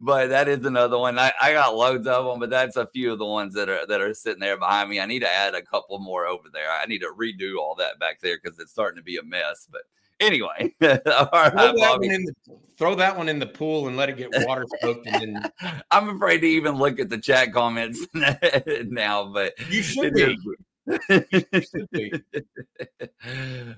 but 0.00 0.28
that 0.28 0.48
is 0.48 0.64
another 0.64 0.98
one. 0.98 1.18
I, 1.18 1.32
I 1.40 1.52
got 1.52 1.76
loads 1.76 2.06
of 2.06 2.24
them, 2.24 2.40
but 2.40 2.50
that's 2.50 2.76
a 2.76 2.86
few 2.86 3.12
of 3.12 3.18
the 3.18 3.26
ones 3.26 3.54
that 3.54 3.68
are 3.68 3.86
that 3.86 4.00
are 4.00 4.14
sitting 4.14 4.40
there 4.40 4.56
behind 4.56 4.88
me. 4.88 5.00
I 5.00 5.06
need 5.06 5.20
to 5.20 5.32
add 5.32 5.54
a 5.54 5.62
couple 5.62 5.98
more 5.98 6.26
over 6.26 6.48
there. 6.52 6.70
I 6.70 6.86
need 6.86 7.00
to 7.00 7.12
redo 7.18 7.58
all 7.58 7.74
that 7.76 7.98
back 7.98 8.20
there 8.20 8.38
because 8.42 8.58
it's 8.58 8.72
starting 8.72 8.96
to 8.96 9.04
be 9.04 9.16
a 9.16 9.22
mess. 9.22 9.68
But 9.70 9.82
anyway, 10.20 10.74
all 10.82 11.28
right, 11.32 11.52
throw, 11.52 11.72
that 11.72 11.98
the, 12.00 12.34
throw, 12.76 12.94
that 12.94 13.16
one 13.16 13.28
in 13.28 13.38
the 13.38 13.46
pool 13.46 13.88
and 13.88 13.96
let 13.96 14.08
it 14.08 14.16
get 14.16 14.30
water 14.46 14.66
soaked. 14.80 15.06
And 15.06 15.36
then 15.36 15.82
I'm 15.90 16.08
afraid 16.08 16.40
to 16.40 16.46
even 16.46 16.76
look 16.76 16.98
at 16.98 17.08
the 17.08 17.18
chat 17.18 17.52
comments 17.52 18.06
now, 18.14 19.32
but 19.32 19.54
you 19.70 19.82
should 19.82 20.14
be. 20.14 20.36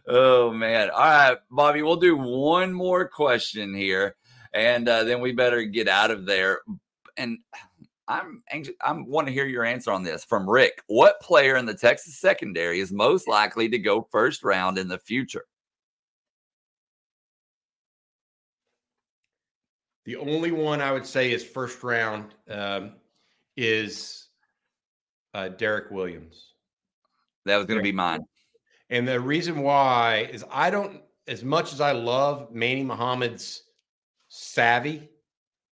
oh 0.07 0.53
man! 0.53 0.91
All 0.91 0.99
right, 0.99 1.37
Bobby, 1.51 1.83
we'll 1.83 1.97
do 1.97 2.17
one 2.17 2.73
more 2.73 3.09
question 3.09 3.75
here, 3.75 4.17
and 4.53 4.89
uh, 4.89 5.05
then 5.05 5.21
we 5.21 5.33
better 5.33 5.63
get 5.63 5.89
out 5.89 6.11
of 6.11 6.27
there. 6.27 6.61
And 7.17 7.39
I'm 8.07 8.43
anxious. 8.51 8.75
I 8.83 8.93
want 8.93 9.27
to 9.27 9.33
hear 9.33 9.47
your 9.47 9.65
answer 9.65 9.91
on 9.91 10.03
this 10.03 10.23
from 10.23 10.49
Rick. 10.49 10.83
What 10.87 11.21
player 11.21 11.57
in 11.57 11.67
the 11.67 11.75
Texas 11.75 12.19
secondary 12.19 12.81
is 12.81 12.93
most 12.93 13.27
likely 13.27 13.71
to 13.71 13.79
go 13.79 14.07
first 14.13 14.45
round 14.45 14.77
in 14.77 14.89
the 14.89 14.99
future? 14.99 15.45
The 20.09 20.17
only 20.17 20.53
one 20.53 20.81
I 20.81 20.91
would 20.91 21.05
say 21.05 21.33
is 21.33 21.45
first 21.45 21.85
round 21.85 22.35
um, 22.49 22.93
is 23.59 24.29
uh, 25.35 25.49
Derrick 25.49 25.91
Williams. 25.91 26.55
That 27.45 27.59
was 27.59 27.67
going 27.67 27.79
to 27.79 27.85
be 27.85 27.93
mine. 27.93 28.25
And 28.89 29.07
the 29.07 29.21
reason 29.21 29.61
why 29.61 30.31
is 30.33 30.47
I 30.51 30.71
don't, 30.71 31.03
as 31.27 31.45
much 31.45 31.75
as 31.75 31.83
I 31.83 31.93
love 31.93 32.51
Manny 32.51 32.83
Muhammad's 32.85 33.65
savvy, 34.29 35.11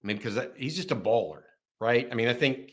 I 0.04 0.06
mean, 0.06 0.18
because 0.18 0.38
he's 0.54 0.76
just 0.76 0.90
a 0.90 0.96
baller, 0.96 1.44
right? 1.80 2.06
I 2.12 2.14
mean, 2.14 2.28
I 2.28 2.34
think 2.34 2.72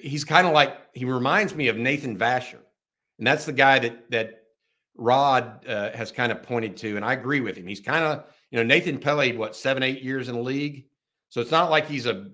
he's 0.00 0.24
kind 0.24 0.46
of 0.46 0.54
like 0.54 0.74
he 0.94 1.04
reminds 1.04 1.54
me 1.54 1.68
of 1.68 1.76
Nathan 1.76 2.16
Vasher, 2.16 2.60
and 3.18 3.26
that's 3.26 3.44
the 3.44 3.52
guy 3.52 3.78
that 3.80 4.10
that 4.10 4.44
Rod 4.96 5.66
uh, 5.68 5.90
has 5.90 6.12
kind 6.12 6.32
of 6.32 6.42
pointed 6.42 6.78
to, 6.78 6.96
and 6.96 7.04
I 7.04 7.12
agree 7.12 7.40
with 7.40 7.58
him. 7.58 7.66
He's 7.66 7.80
kind 7.80 8.06
of 8.06 8.24
you 8.50 8.58
know 8.58 8.64
Nathan 8.64 8.98
played 8.98 9.38
what 9.38 9.56
seven 9.56 9.82
eight 9.82 10.02
years 10.02 10.28
in 10.28 10.34
the 10.34 10.42
league, 10.42 10.86
so 11.28 11.40
it's 11.40 11.50
not 11.50 11.70
like 11.70 11.86
he's 11.86 12.06
a. 12.06 12.30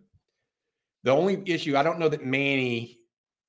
The 1.05 1.11
only 1.11 1.43
issue 1.47 1.77
I 1.77 1.83
don't 1.83 1.99
know 1.99 2.09
that 2.09 2.25
Manny 2.25 3.01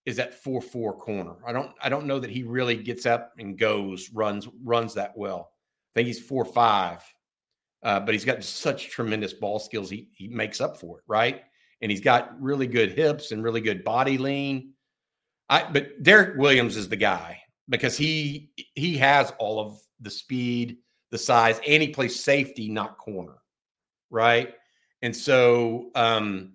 is 0.06 0.18
that 0.18 0.44
four 0.44 0.62
four 0.62 0.98
corner. 0.98 1.36
I 1.46 1.52
don't 1.52 1.72
I 1.82 1.90
don't 1.90 2.08
know 2.08 2.20
that 2.20 2.30
he 2.30 2.44
really 2.44 2.76
gets 2.76 3.06
up 3.06 3.34
and 3.38 3.58
goes 3.58 4.10
runs 4.14 4.48
runs 4.64 4.94
that 4.96 5.16
well. 5.16 5.52
I 5.94 6.00
think 6.00 6.08
he's 6.08 6.20
four 6.20 6.46
five, 6.46 7.02
uh, 7.84 8.00
but 8.00 8.14
he's 8.14 8.26
got 8.26 8.44
such 8.44 8.90
tremendous 8.90 9.34
ball 9.34 9.60
skills. 9.60 9.90
He 9.90 10.10
he 10.16 10.28
makes 10.28 10.62
up 10.62 10.78
for 10.78 11.00
it, 11.00 11.04
right? 11.08 11.42
And 11.82 11.92
he's 11.92 12.02
got 12.02 12.42
really 12.42 12.68
good 12.68 12.94
hips 12.94 13.32
and 13.32 13.44
really 13.44 13.62
good 13.62 13.84
body 13.84 14.18
lean. 14.18 14.74
I 15.50 15.70
but 15.72 16.02
Derrick 16.04 16.38
Williams 16.38 16.76
is 16.76 16.90
the 16.90 16.96
guy 16.96 17.40
because 17.70 17.98
he 17.98 18.52
he 18.76 18.98
has 18.98 19.32
all 19.40 19.60
of 19.60 19.80
the 20.02 20.10
speed, 20.10 20.78
the 21.14 21.18
size, 21.20 21.62
and 21.66 21.82
he 21.82 21.90
plays 21.90 22.20
safety, 22.20 22.68
not 22.68 22.98
corner, 22.98 23.38
right? 24.10 24.56
And 25.04 25.16
so 25.16 25.92
um, 25.96 26.54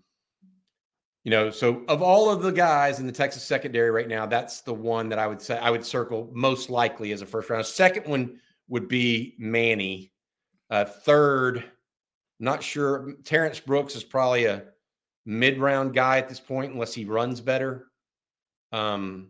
you 1.29 1.31
know, 1.31 1.51
so 1.51 1.85
of 1.89 2.03
all 2.03 2.31
of 2.31 2.43
the 2.43 2.51
guys 2.51 3.01
in 3.01 3.07
the 3.07 3.13
Texas 3.13 3.45
secondary 3.45 3.91
right 3.91 4.09
now, 4.09 4.27
that's 4.27 4.63
the 4.63 4.75
one 4.75 5.09
that 5.11 5.19
I 5.19 5.27
would 5.27 5.41
say 5.41 5.59
I 5.59 5.71
would 5.71 5.85
circle 5.85 6.31
most 6.33 6.71
likely 6.71 7.13
as 7.13 7.23
a 7.23 7.27
first 7.27 7.51
round. 7.51 7.67
Second 7.67 8.07
one 8.07 8.41
would 8.69 8.89
be 8.89 9.37
Manny. 9.39 10.11
Uh, 10.71 10.85
third, 10.85 11.65
not 12.41 12.63
sure. 12.63 13.13
Terrance 13.25 13.61
Brooks 13.61 13.95
is 13.95 14.03
probably 14.03 14.47
a 14.47 14.65
mid 15.27 15.59
round 15.59 15.95
guy 15.95 16.19
at 16.19 16.29
this 16.29 16.41
point, 16.41 16.73
unless 16.73 16.95
he 16.95 17.05
runs 17.05 17.41
better. 17.41 17.89
Um, 18.73 19.29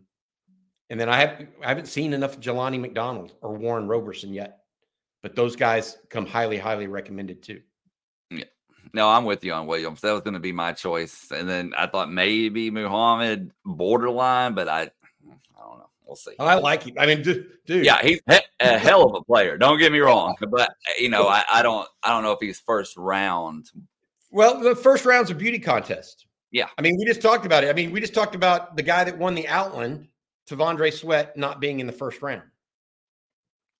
and 0.89 0.99
then 0.99 1.09
I 1.09 1.17
have 1.17 1.47
I 1.63 1.67
haven't 1.67 1.87
seen 1.87 2.13
enough 2.13 2.39
Jelani 2.39 2.79
McDonald 2.79 3.33
or 3.41 3.57
Warren 3.57 3.87
Roberson 3.87 4.33
yet, 4.33 4.58
but 5.21 5.35
those 5.35 5.55
guys 5.55 5.97
come 6.09 6.25
highly, 6.25 6.57
highly 6.57 6.87
recommended 6.87 7.43
too. 7.43 7.61
Yeah. 8.31 8.45
No, 8.93 9.09
I'm 9.09 9.25
with 9.25 9.43
you 9.43 9.53
on 9.53 9.67
Williams. 9.67 10.01
That 10.01 10.13
was 10.13 10.21
going 10.21 10.33
to 10.33 10.39
be 10.39 10.51
my 10.51 10.73
choice, 10.73 11.31
and 11.31 11.47
then 11.47 11.73
I 11.77 11.87
thought 11.87 12.11
maybe 12.11 12.71
Muhammad 12.71 13.51
borderline, 13.65 14.53
but 14.53 14.67
I, 14.67 14.81
I 14.81 14.87
don't 15.59 15.79
know. 15.79 15.89
We'll 16.05 16.15
see. 16.15 16.31
Oh, 16.39 16.45
I 16.45 16.55
like 16.55 16.83
him. 16.83 16.95
I 16.97 17.05
mean, 17.05 17.21
dude, 17.21 17.45
yeah, 17.67 18.01
he's 18.01 18.19
a 18.27 18.77
hell 18.79 19.03
of 19.03 19.13
a 19.13 19.23
player. 19.23 19.57
Don't 19.57 19.77
get 19.77 19.91
me 19.91 19.99
wrong, 19.99 20.35
but 20.49 20.73
you 20.97 21.09
know, 21.09 21.27
I, 21.27 21.43
I 21.51 21.61
don't, 21.61 21.87
I 22.01 22.09
don't 22.09 22.23
know 22.23 22.31
if 22.31 22.39
he's 22.39 22.59
first 22.59 22.97
round. 22.97 23.69
Well, 24.31 24.59
the 24.59 24.75
first 24.75 25.05
round's 25.05 25.29
a 25.29 25.35
beauty 25.35 25.59
contest. 25.59 26.25
Yeah, 26.51 26.67
I 26.77 26.81
mean, 26.81 26.97
we 26.97 27.05
just 27.05 27.21
talked 27.21 27.45
about 27.45 27.63
it. 27.63 27.69
I 27.69 27.73
mean, 27.73 27.91
we 27.91 27.99
just 27.99 28.15
talked 28.15 28.33
about 28.33 28.75
the 28.75 28.81
guy 28.81 29.03
that 29.03 29.17
won 29.17 29.35
the 29.35 29.47
Outland, 29.47 30.07
T'Vondre 30.49 30.91
Sweat, 30.91 31.37
not 31.37 31.59
being 31.59 31.79
in 31.79 31.85
the 31.85 31.93
first 31.93 32.23
round. 32.23 32.41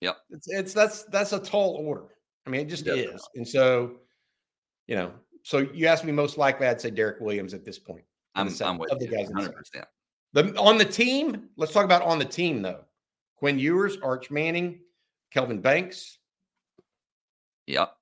Yep, 0.00 0.16
it's, 0.30 0.48
it's 0.48 0.74
that's 0.74 1.04
that's 1.04 1.32
a 1.32 1.38
tall 1.38 1.74
order. 1.84 2.06
I 2.46 2.50
mean, 2.50 2.62
it 2.62 2.68
just 2.68 2.86
is, 2.86 3.26
and 3.34 3.46
so 3.46 3.96
you 4.86 4.96
know, 4.96 5.12
so 5.42 5.58
you 5.58 5.86
asked 5.86 6.04
me 6.04 6.12
most 6.12 6.38
likely, 6.38 6.66
I'd 6.66 6.80
say 6.80 6.90
Derrick 6.90 7.20
Williams 7.20 7.54
at 7.54 7.64
this 7.64 7.78
point. 7.78 8.04
I'm, 8.34 8.48
the 8.48 8.66
I'm 8.66 8.78
with 8.78 8.92
of 8.92 8.98
the 8.98 9.06
you. 9.06 9.10
guys 9.12 9.28
the 9.28 9.34
100. 9.34 9.46
set. 9.46 9.56
percent 9.56 9.86
The, 10.54 10.60
on 10.60 10.78
the 10.78 10.84
team, 10.84 11.48
let's 11.56 11.72
talk 11.72 11.84
about 11.84 12.02
on 12.02 12.18
the 12.18 12.24
team 12.24 12.62
though. 12.62 12.84
Quinn 13.36 13.58
Ewers, 13.58 13.96
Arch 14.02 14.30
Manning, 14.30 14.80
Kelvin 15.32 15.60
Banks. 15.60 16.18
Yep. 17.66 17.92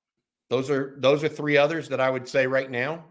Those 0.49 0.69
are 0.69 0.95
those 0.97 1.23
are 1.23 1.29
three 1.29 1.57
others 1.57 1.89
that 1.89 1.99
I 1.99 2.09
would 2.09 2.27
say 2.27 2.47
right 2.47 2.69
now 2.69 3.05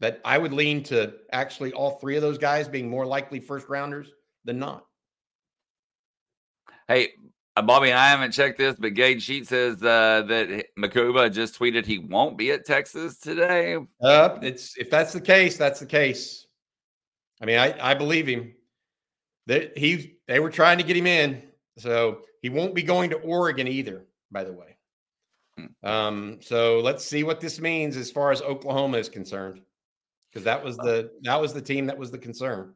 that 0.00 0.20
I 0.24 0.38
would 0.38 0.52
lean 0.52 0.82
to 0.84 1.14
actually 1.32 1.72
all 1.72 1.92
three 1.92 2.16
of 2.16 2.22
those 2.22 2.38
guys 2.38 2.68
being 2.68 2.88
more 2.88 3.06
likely 3.06 3.38
first 3.38 3.68
rounders 3.68 4.10
than 4.44 4.58
not. 4.58 4.84
Hey, 6.88 7.10
Bobby, 7.62 7.92
I 7.92 8.08
haven't 8.08 8.32
checked 8.32 8.58
this, 8.58 8.76
but 8.78 8.94
Gage 8.94 9.22
Sheet 9.22 9.46
says 9.46 9.82
uh, 9.82 10.22
that 10.26 10.66
Makuba 10.76 11.32
just 11.32 11.58
tweeted 11.58 11.86
he 11.86 11.98
won't 11.98 12.36
be 12.36 12.50
at 12.50 12.64
Texas 12.66 13.18
today. 13.18 13.76
Uh, 14.02 14.38
it's 14.42 14.76
if 14.76 14.90
that's 14.90 15.12
the 15.12 15.20
case, 15.20 15.56
that's 15.56 15.78
the 15.78 15.86
case. 15.86 16.46
I 17.40 17.46
mean, 17.46 17.58
I, 17.58 17.76
I 17.80 17.94
believe 17.94 18.26
him. 18.26 18.54
That 19.46 19.76
he 19.76 20.16
they 20.26 20.40
were 20.40 20.50
trying 20.50 20.78
to 20.78 20.84
get 20.84 20.96
him 20.96 21.06
in, 21.06 21.42
so 21.76 22.22
he 22.42 22.48
won't 22.48 22.74
be 22.74 22.82
going 22.82 23.10
to 23.10 23.16
Oregon 23.16 23.68
either. 23.68 24.06
By 24.32 24.42
the 24.42 24.52
way, 24.52 24.76
Hmm. 25.56 25.88
um, 25.88 26.38
so 26.40 26.80
let's 26.80 27.04
see 27.04 27.22
what 27.22 27.40
this 27.40 27.60
means 27.60 27.96
as 27.96 28.10
far 28.10 28.32
as 28.32 28.42
Oklahoma 28.42 28.98
is 28.98 29.08
concerned, 29.08 29.60
because 30.32 30.44
that 30.44 30.64
was 30.64 30.76
the 30.78 31.12
that 31.22 31.40
was 31.40 31.52
the 31.52 31.60
team 31.60 31.86
that 31.86 31.96
was 31.96 32.10
the 32.10 32.18
concern. 32.18 32.74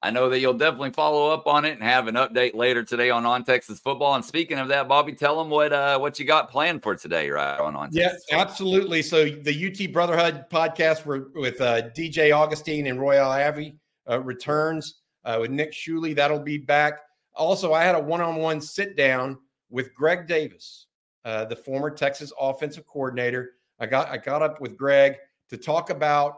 I 0.00 0.10
know 0.10 0.28
that 0.28 0.38
you'll 0.38 0.54
definitely 0.54 0.92
follow 0.92 1.30
up 1.30 1.48
on 1.48 1.64
it 1.64 1.72
and 1.72 1.82
have 1.82 2.06
an 2.06 2.14
update 2.14 2.54
later 2.54 2.84
today 2.84 3.10
on 3.10 3.26
On 3.26 3.44
Texas 3.44 3.80
Football. 3.80 4.14
And 4.14 4.24
speaking 4.24 4.58
of 4.58 4.68
that, 4.68 4.86
Bobby, 4.86 5.12
tell 5.12 5.36
them 5.36 5.50
what 5.50 5.72
uh, 5.72 5.98
what 5.98 6.20
you 6.20 6.24
got 6.24 6.50
planned 6.50 6.84
for 6.84 6.94
today, 6.94 7.28
right 7.30 7.58
on 7.58 7.74
On 7.74 7.88
Yeah, 7.90 8.10
Texas. 8.10 8.24
Absolutely. 8.30 9.02
So 9.02 9.24
the 9.24 9.66
UT 9.88 9.92
Brotherhood 9.92 10.44
podcast 10.50 11.04
with 11.34 11.60
uh, 11.60 11.90
DJ 11.96 12.32
Augustin 12.32 12.86
and 12.86 13.00
Royal 13.00 13.28
Ivey 13.28 13.74
uh, 14.08 14.20
returns 14.20 15.00
uh, 15.24 15.38
with 15.40 15.50
Nick 15.50 15.72
Shuley. 15.72 16.14
That'll 16.14 16.38
be 16.38 16.58
back. 16.58 17.00
Also, 17.34 17.72
I 17.72 17.82
had 17.82 17.96
a 17.96 18.00
one-on-one 18.00 18.60
sit 18.60 18.96
down 18.96 19.36
with 19.68 19.92
Greg 19.94 20.28
Davis, 20.28 20.86
uh, 21.24 21.44
the 21.44 21.56
former 21.56 21.90
Texas 21.90 22.32
offensive 22.40 22.86
coordinator. 22.86 23.54
I 23.80 23.86
got 23.86 24.08
I 24.08 24.16
got 24.16 24.42
up 24.42 24.60
with 24.60 24.76
Greg 24.76 25.16
to 25.50 25.56
talk 25.56 25.90
about 25.90 26.36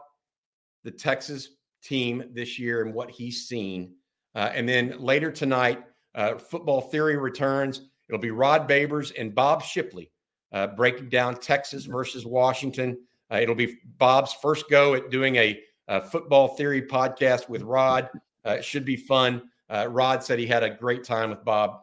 the 0.83 0.91
Texas 0.91 1.49
team 1.83 2.23
this 2.33 2.59
year 2.59 2.81
and 2.81 2.93
what 2.93 3.09
he's 3.09 3.47
seen. 3.47 3.93
Uh, 4.35 4.49
and 4.53 4.67
then 4.67 4.95
later 4.99 5.31
tonight, 5.31 5.83
uh, 6.15 6.37
Football 6.37 6.81
Theory 6.81 7.17
returns. 7.17 7.89
It'll 8.07 8.19
be 8.19 8.31
Rod 8.31 8.69
Babers 8.69 9.11
and 9.17 9.33
Bob 9.33 9.63
Shipley 9.63 10.11
uh, 10.51 10.67
breaking 10.67 11.09
down 11.09 11.35
Texas 11.35 11.85
versus 11.85 12.25
Washington. 12.25 12.97
Uh, 13.31 13.37
it'll 13.37 13.55
be 13.55 13.77
Bob's 13.97 14.33
first 14.33 14.69
go 14.69 14.93
at 14.95 15.09
doing 15.09 15.37
a, 15.37 15.61
a 15.87 16.01
football 16.01 16.49
theory 16.49 16.81
podcast 16.81 17.47
with 17.47 17.61
Rod. 17.61 18.09
Uh, 18.45 18.51
it 18.51 18.65
should 18.65 18.85
be 18.85 18.97
fun. 18.97 19.43
Uh, 19.69 19.87
Rod 19.89 20.21
said 20.21 20.39
he 20.39 20.45
had 20.45 20.63
a 20.63 20.69
great 20.69 21.03
time 21.03 21.29
with 21.29 21.45
Bob 21.45 21.81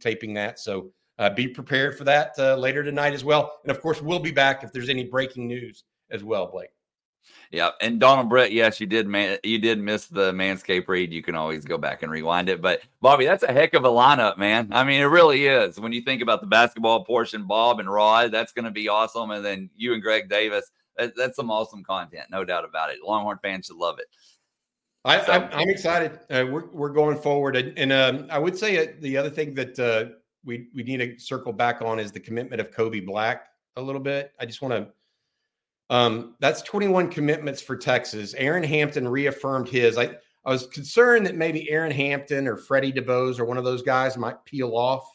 taping 0.00 0.34
that. 0.34 0.58
So 0.58 0.90
be 1.36 1.46
prepared 1.46 1.96
for 1.96 2.02
that 2.04 2.36
later 2.58 2.82
tonight 2.82 3.12
as 3.12 3.24
well. 3.24 3.60
And 3.62 3.70
of 3.70 3.80
course, 3.80 4.02
we'll 4.02 4.18
be 4.18 4.32
back 4.32 4.64
if 4.64 4.72
there's 4.72 4.88
any 4.88 5.04
breaking 5.04 5.46
news 5.46 5.84
as 6.10 6.24
well, 6.24 6.50
Blake. 6.50 6.70
Yeah, 7.50 7.70
and 7.80 7.98
Donald 7.98 8.28
Brett, 8.28 8.52
yes, 8.52 8.78
you 8.78 8.86
did 8.86 9.06
man, 9.06 9.38
you 9.42 9.58
did 9.58 9.78
miss 9.78 10.06
the 10.06 10.32
Manscape 10.32 10.86
read. 10.86 11.12
You 11.12 11.22
can 11.22 11.34
always 11.34 11.64
go 11.64 11.78
back 11.78 12.02
and 12.02 12.12
rewind 12.12 12.50
it. 12.50 12.60
But 12.60 12.82
Bobby, 13.00 13.24
that's 13.24 13.42
a 13.42 13.52
heck 13.52 13.72
of 13.72 13.84
a 13.84 13.88
lineup, 13.88 14.36
man. 14.36 14.68
I 14.70 14.84
mean, 14.84 15.00
it 15.00 15.04
really 15.06 15.46
is. 15.46 15.80
When 15.80 15.92
you 15.92 16.02
think 16.02 16.20
about 16.20 16.42
the 16.42 16.46
basketball 16.46 17.04
portion, 17.04 17.46
Bob 17.46 17.80
and 17.80 17.90
Rod, 17.90 18.32
that's 18.32 18.52
going 18.52 18.66
to 18.66 18.70
be 18.70 18.88
awesome. 18.88 19.30
And 19.30 19.42
then 19.42 19.70
you 19.76 19.94
and 19.94 20.02
Greg 20.02 20.28
Davis, 20.28 20.70
that, 20.98 21.16
that's 21.16 21.36
some 21.36 21.50
awesome 21.50 21.82
content, 21.84 22.26
no 22.30 22.44
doubt 22.44 22.66
about 22.66 22.90
it. 22.90 22.98
Longhorn 23.02 23.38
fans 23.40 23.66
should 23.66 23.76
love 23.76 23.98
it. 23.98 24.08
I, 25.06 25.24
So- 25.24 25.32
I'm, 25.32 25.48
I'm 25.52 25.70
excited. 25.70 26.18
Uh, 26.28 26.44
we're, 26.50 26.66
we're 26.66 26.90
going 26.90 27.16
forward. 27.16 27.56
And, 27.56 27.78
and 27.78 27.92
um, 27.92 28.26
I 28.30 28.38
would 28.38 28.58
say 28.58 28.84
uh, 28.84 28.92
the 29.00 29.16
other 29.16 29.30
thing 29.30 29.54
that 29.54 29.78
uh, 29.78 30.16
we, 30.44 30.68
we 30.74 30.82
need 30.82 30.98
to 30.98 31.18
circle 31.18 31.54
back 31.54 31.80
on 31.80 31.98
is 31.98 32.12
the 32.12 32.20
commitment 32.20 32.60
of 32.60 32.72
Kobe 32.72 33.00
Black 33.00 33.46
a 33.76 33.80
little 33.80 34.02
bit. 34.02 34.32
I 34.38 34.44
just 34.44 34.60
want 34.60 34.74
to, 34.74 34.92
um, 35.90 36.34
that's 36.38 36.62
21 36.62 37.10
commitments 37.10 37.62
for 37.62 37.76
Texas. 37.76 38.34
Aaron 38.34 38.62
Hampton 38.62 39.08
reaffirmed 39.08 39.68
his. 39.68 39.96
I, 39.96 40.16
I 40.44 40.50
was 40.50 40.66
concerned 40.66 41.26
that 41.26 41.36
maybe 41.36 41.70
Aaron 41.70 41.90
Hampton 41.90 42.46
or 42.46 42.56
Freddie 42.56 42.92
DeBose 42.92 43.38
or 43.38 43.44
one 43.44 43.56
of 43.58 43.64
those 43.64 43.82
guys 43.82 44.16
might 44.16 44.44
peel 44.44 44.76
off 44.76 45.06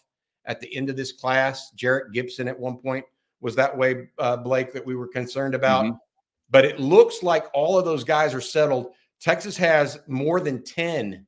at 0.45 0.59
the 0.59 0.75
end 0.75 0.89
of 0.89 0.97
this 0.97 1.11
class. 1.11 1.71
Jarrett 1.71 2.11
Gibson 2.11 2.47
at 2.47 2.59
one 2.59 2.77
point 2.77 3.05
was 3.39 3.55
that 3.55 3.77
way, 3.77 4.09
uh, 4.19 4.37
Blake, 4.37 4.73
that 4.73 4.85
we 4.85 4.95
were 4.95 5.07
concerned 5.07 5.53
about. 5.55 5.85
Mhm. 5.85 5.99
But 6.49 6.65
it 6.65 6.79
looks 6.79 7.23
like 7.23 7.45
all 7.53 7.77
of 7.77 7.85
those 7.85 8.03
guys 8.03 8.33
are 8.33 8.41
settled. 8.41 8.93
Texas 9.19 9.57
has 9.57 9.99
more 10.07 10.39
than 10.39 10.63
10 10.63 11.25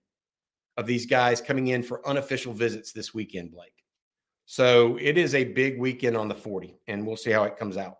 of 0.77 0.85
these 0.85 1.05
guys 1.05 1.39
coming 1.39 1.67
in 1.67 1.81
for 1.81 2.05
unofficial 2.07 2.53
visits 2.53 2.91
this 2.91 3.13
weekend, 3.13 3.51
Blake. 3.51 3.83
So 4.45 4.97
it 4.97 5.17
is 5.17 5.33
a 5.33 5.43
big 5.43 5.79
weekend 5.79 6.15
on 6.15 6.27
the 6.27 6.35
40, 6.35 6.77
and 6.87 7.05
we'll 7.05 7.17
see 7.17 7.31
how 7.31 7.45
it 7.45 7.57
comes 7.57 7.77
out. 7.77 7.97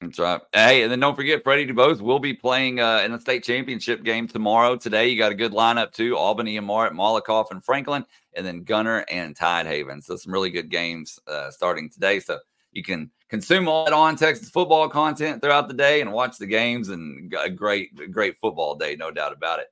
That's 0.00 0.18
right. 0.18 0.40
Hey, 0.52 0.82
and 0.82 0.92
then 0.92 1.00
don't 1.00 1.16
forget, 1.16 1.42
Freddie 1.42 1.66
DeBose 1.66 2.02
will 2.02 2.18
be 2.18 2.34
playing 2.34 2.80
uh, 2.80 3.00
in 3.04 3.12
the 3.12 3.18
state 3.18 3.42
championship 3.42 4.04
game 4.04 4.28
tomorrow. 4.28 4.76
Today, 4.76 5.08
you 5.08 5.16
got 5.16 5.32
a 5.32 5.34
good 5.34 5.52
lineup 5.52 5.92
too: 5.92 6.16
Albany 6.16 6.58
and 6.58 6.66
Mart, 6.66 6.92
Malakoff 6.92 7.50
and 7.50 7.64
Franklin, 7.64 8.04
and 8.34 8.44
then 8.44 8.62
Gunner 8.62 9.06
and 9.08 9.34
Tidehaven. 9.34 10.04
So 10.04 10.16
some 10.16 10.34
really 10.34 10.50
good 10.50 10.70
games 10.70 11.18
uh, 11.26 11.50
starting 11.50 11.88
today. 11.88 12.20
So 12.20 12.38
you 12.72 12.82
can 12.82 13.10
consume 13.30 13.68
all 13.68 13.86
that 13.86 13.94
on 13.94 14.16
Texas 14.16 14.50
football 14.50 14.86
content 14.90 15.40
throughout 15.40 15.66
the 15.66 15.74
day 15.74 16.02
and 16.02 16.12
watch 16.12 16.36
the 16.36 16.46
games 16.46 16.90
and 16.90 17.34
a 17.42 17.48
great, 17.48 18.12
great 18.12 18.36
football 18.38 18.74
day, 18.74 18.96
no 18.96 19.10
doubt 19.10 19.32
about 19.32 19.60
it. 19.60 19.68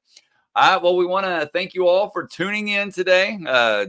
All 0.56 0.72
right. 0.72 0.82
Well, 0.82 0.96
we 0.96 1.04
want 1.04 1.26
to 1.26 1.50
thank 1.52 1.74
you 1.74 1.86
all 1.86 2.08
for 2.08 2.26
tuning 2.26 2.68
in 2.68 2.90
today. 2.90 3.38
Uh, 3.46 3.86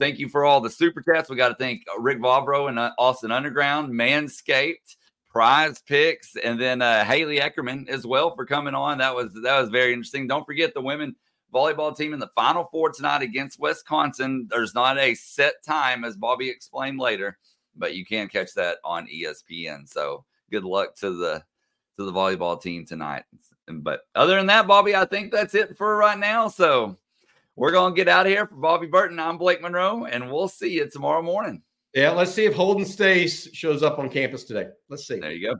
thank 0.00 0.18
you 0.18 0.28
for 0.28 0.44
all 0.44 0.60
the 0.60 0.70
super 0.70 1.02
chats. 1.02 1.30
We 1.30 1.36
got 1.36 1.50
to 1.50 1.54
thank 1.54 1.84
Rick 1.98 2.18
Vavro 2.18 2.68
and 2.68 2.80
uh, 2.80 2.90
Austin 2.98 3.30
Underground, 3.30 3.92
Manscaped 3.92 4.96
prize 5.32 5.80
picks 5.80 6.36
and 6.36 6.60
then 6.60 6.82
uh 6.82 7.04
haley 7.04 7.38
eckerman 7.38 7.88
as 7.88 8.06
well 8.06 8.34
for 8.36 8.44
coming 8.44 8.74
on. 8.74 8.98
That 8.98 9.14
was 9.14 9.32
that 9.42 9.60
was 9.60 9.70
very 9.70 9.92
interesting. 9.92 10.26
Don't 10.26 10.46
forget 10.46 10.74
the 10.74 10.82
women 10.82 11.16
volleyball 11.52 11.96
team 11.96 12.12
in 12.12 12.20
the 12.20 12.30
final 12.34 12.68
four 12.70 12.90
tonight 12.90 13.22
against 13.22 13.58
wisconsin. 13.58 14.46
There's 14.50 14.74
not 14.74 14.98
a 14.98 15.14
set 15.14 15.54
time 15.64 16.04
as 16.04 16.16
bobby 16.16 16.48
explained 16.48 17.00
later 17.00 17.38
but 17.76 17.94
you 17.94 18.04
can 18.04 18.28
catch 18.28 18.52
that 18.52 18.76
on 18.84 19.06
espn 19.06 19.88
so 19.88 20.24
good 20.50 20.64
luck 20.64 20.94
to 20.96 21.10
the 21.10 21.42
to 21.96 22.04
the 22.04 22.12
volleyball 22.12 22.60
team 22.60 22.86
tonight. 22.86 23.24
But 23.68 24.02
other 24.14 24.36
than 24.36 24.46
that 24.46 24.66
bobby 24.66 24.94
i 24.94 25.04
think 25.04 25.32
that's 25.32 25.54
it 25.54 25.76
for 25.76 25.96
right 25.96 26.18
now. 26.18 26.48
So 26.48 26.96
we're 27.56 27.72
gonna 27.72 27.94
get 27.94 28.08
out 28.08 28.26
of 28.26 28.32
here 28.32 28.46
for 28.46 28.56
bobby 28.56 28.86
burton. 28.86 29.18
I'm 29.18 29.38
blake 29.38 29.62
monroe 29.62 30.04
and 30.04 30.30
we'll 30.30 30.48
see 30.48 30.72
you 30.72 30.88
tomorrow 30.88 31.22
morning 31.22 31.62
Yeah, 31.94 32.10
let's 32.12 32.32
see 32.32 32.46
if 32.46 32.54
Holden 32.54 32.86
Staes 32.86 33.50
shows 33.52 33.82
up 33.82 33.98
on 33.98 34.08
campus 34.08 34.44
today. 34.44 34.68
Let's 34.88 35.06
see. 35.06 35.20
there 35.20 35.32
you 35.32 35.50
go 35.50 35.56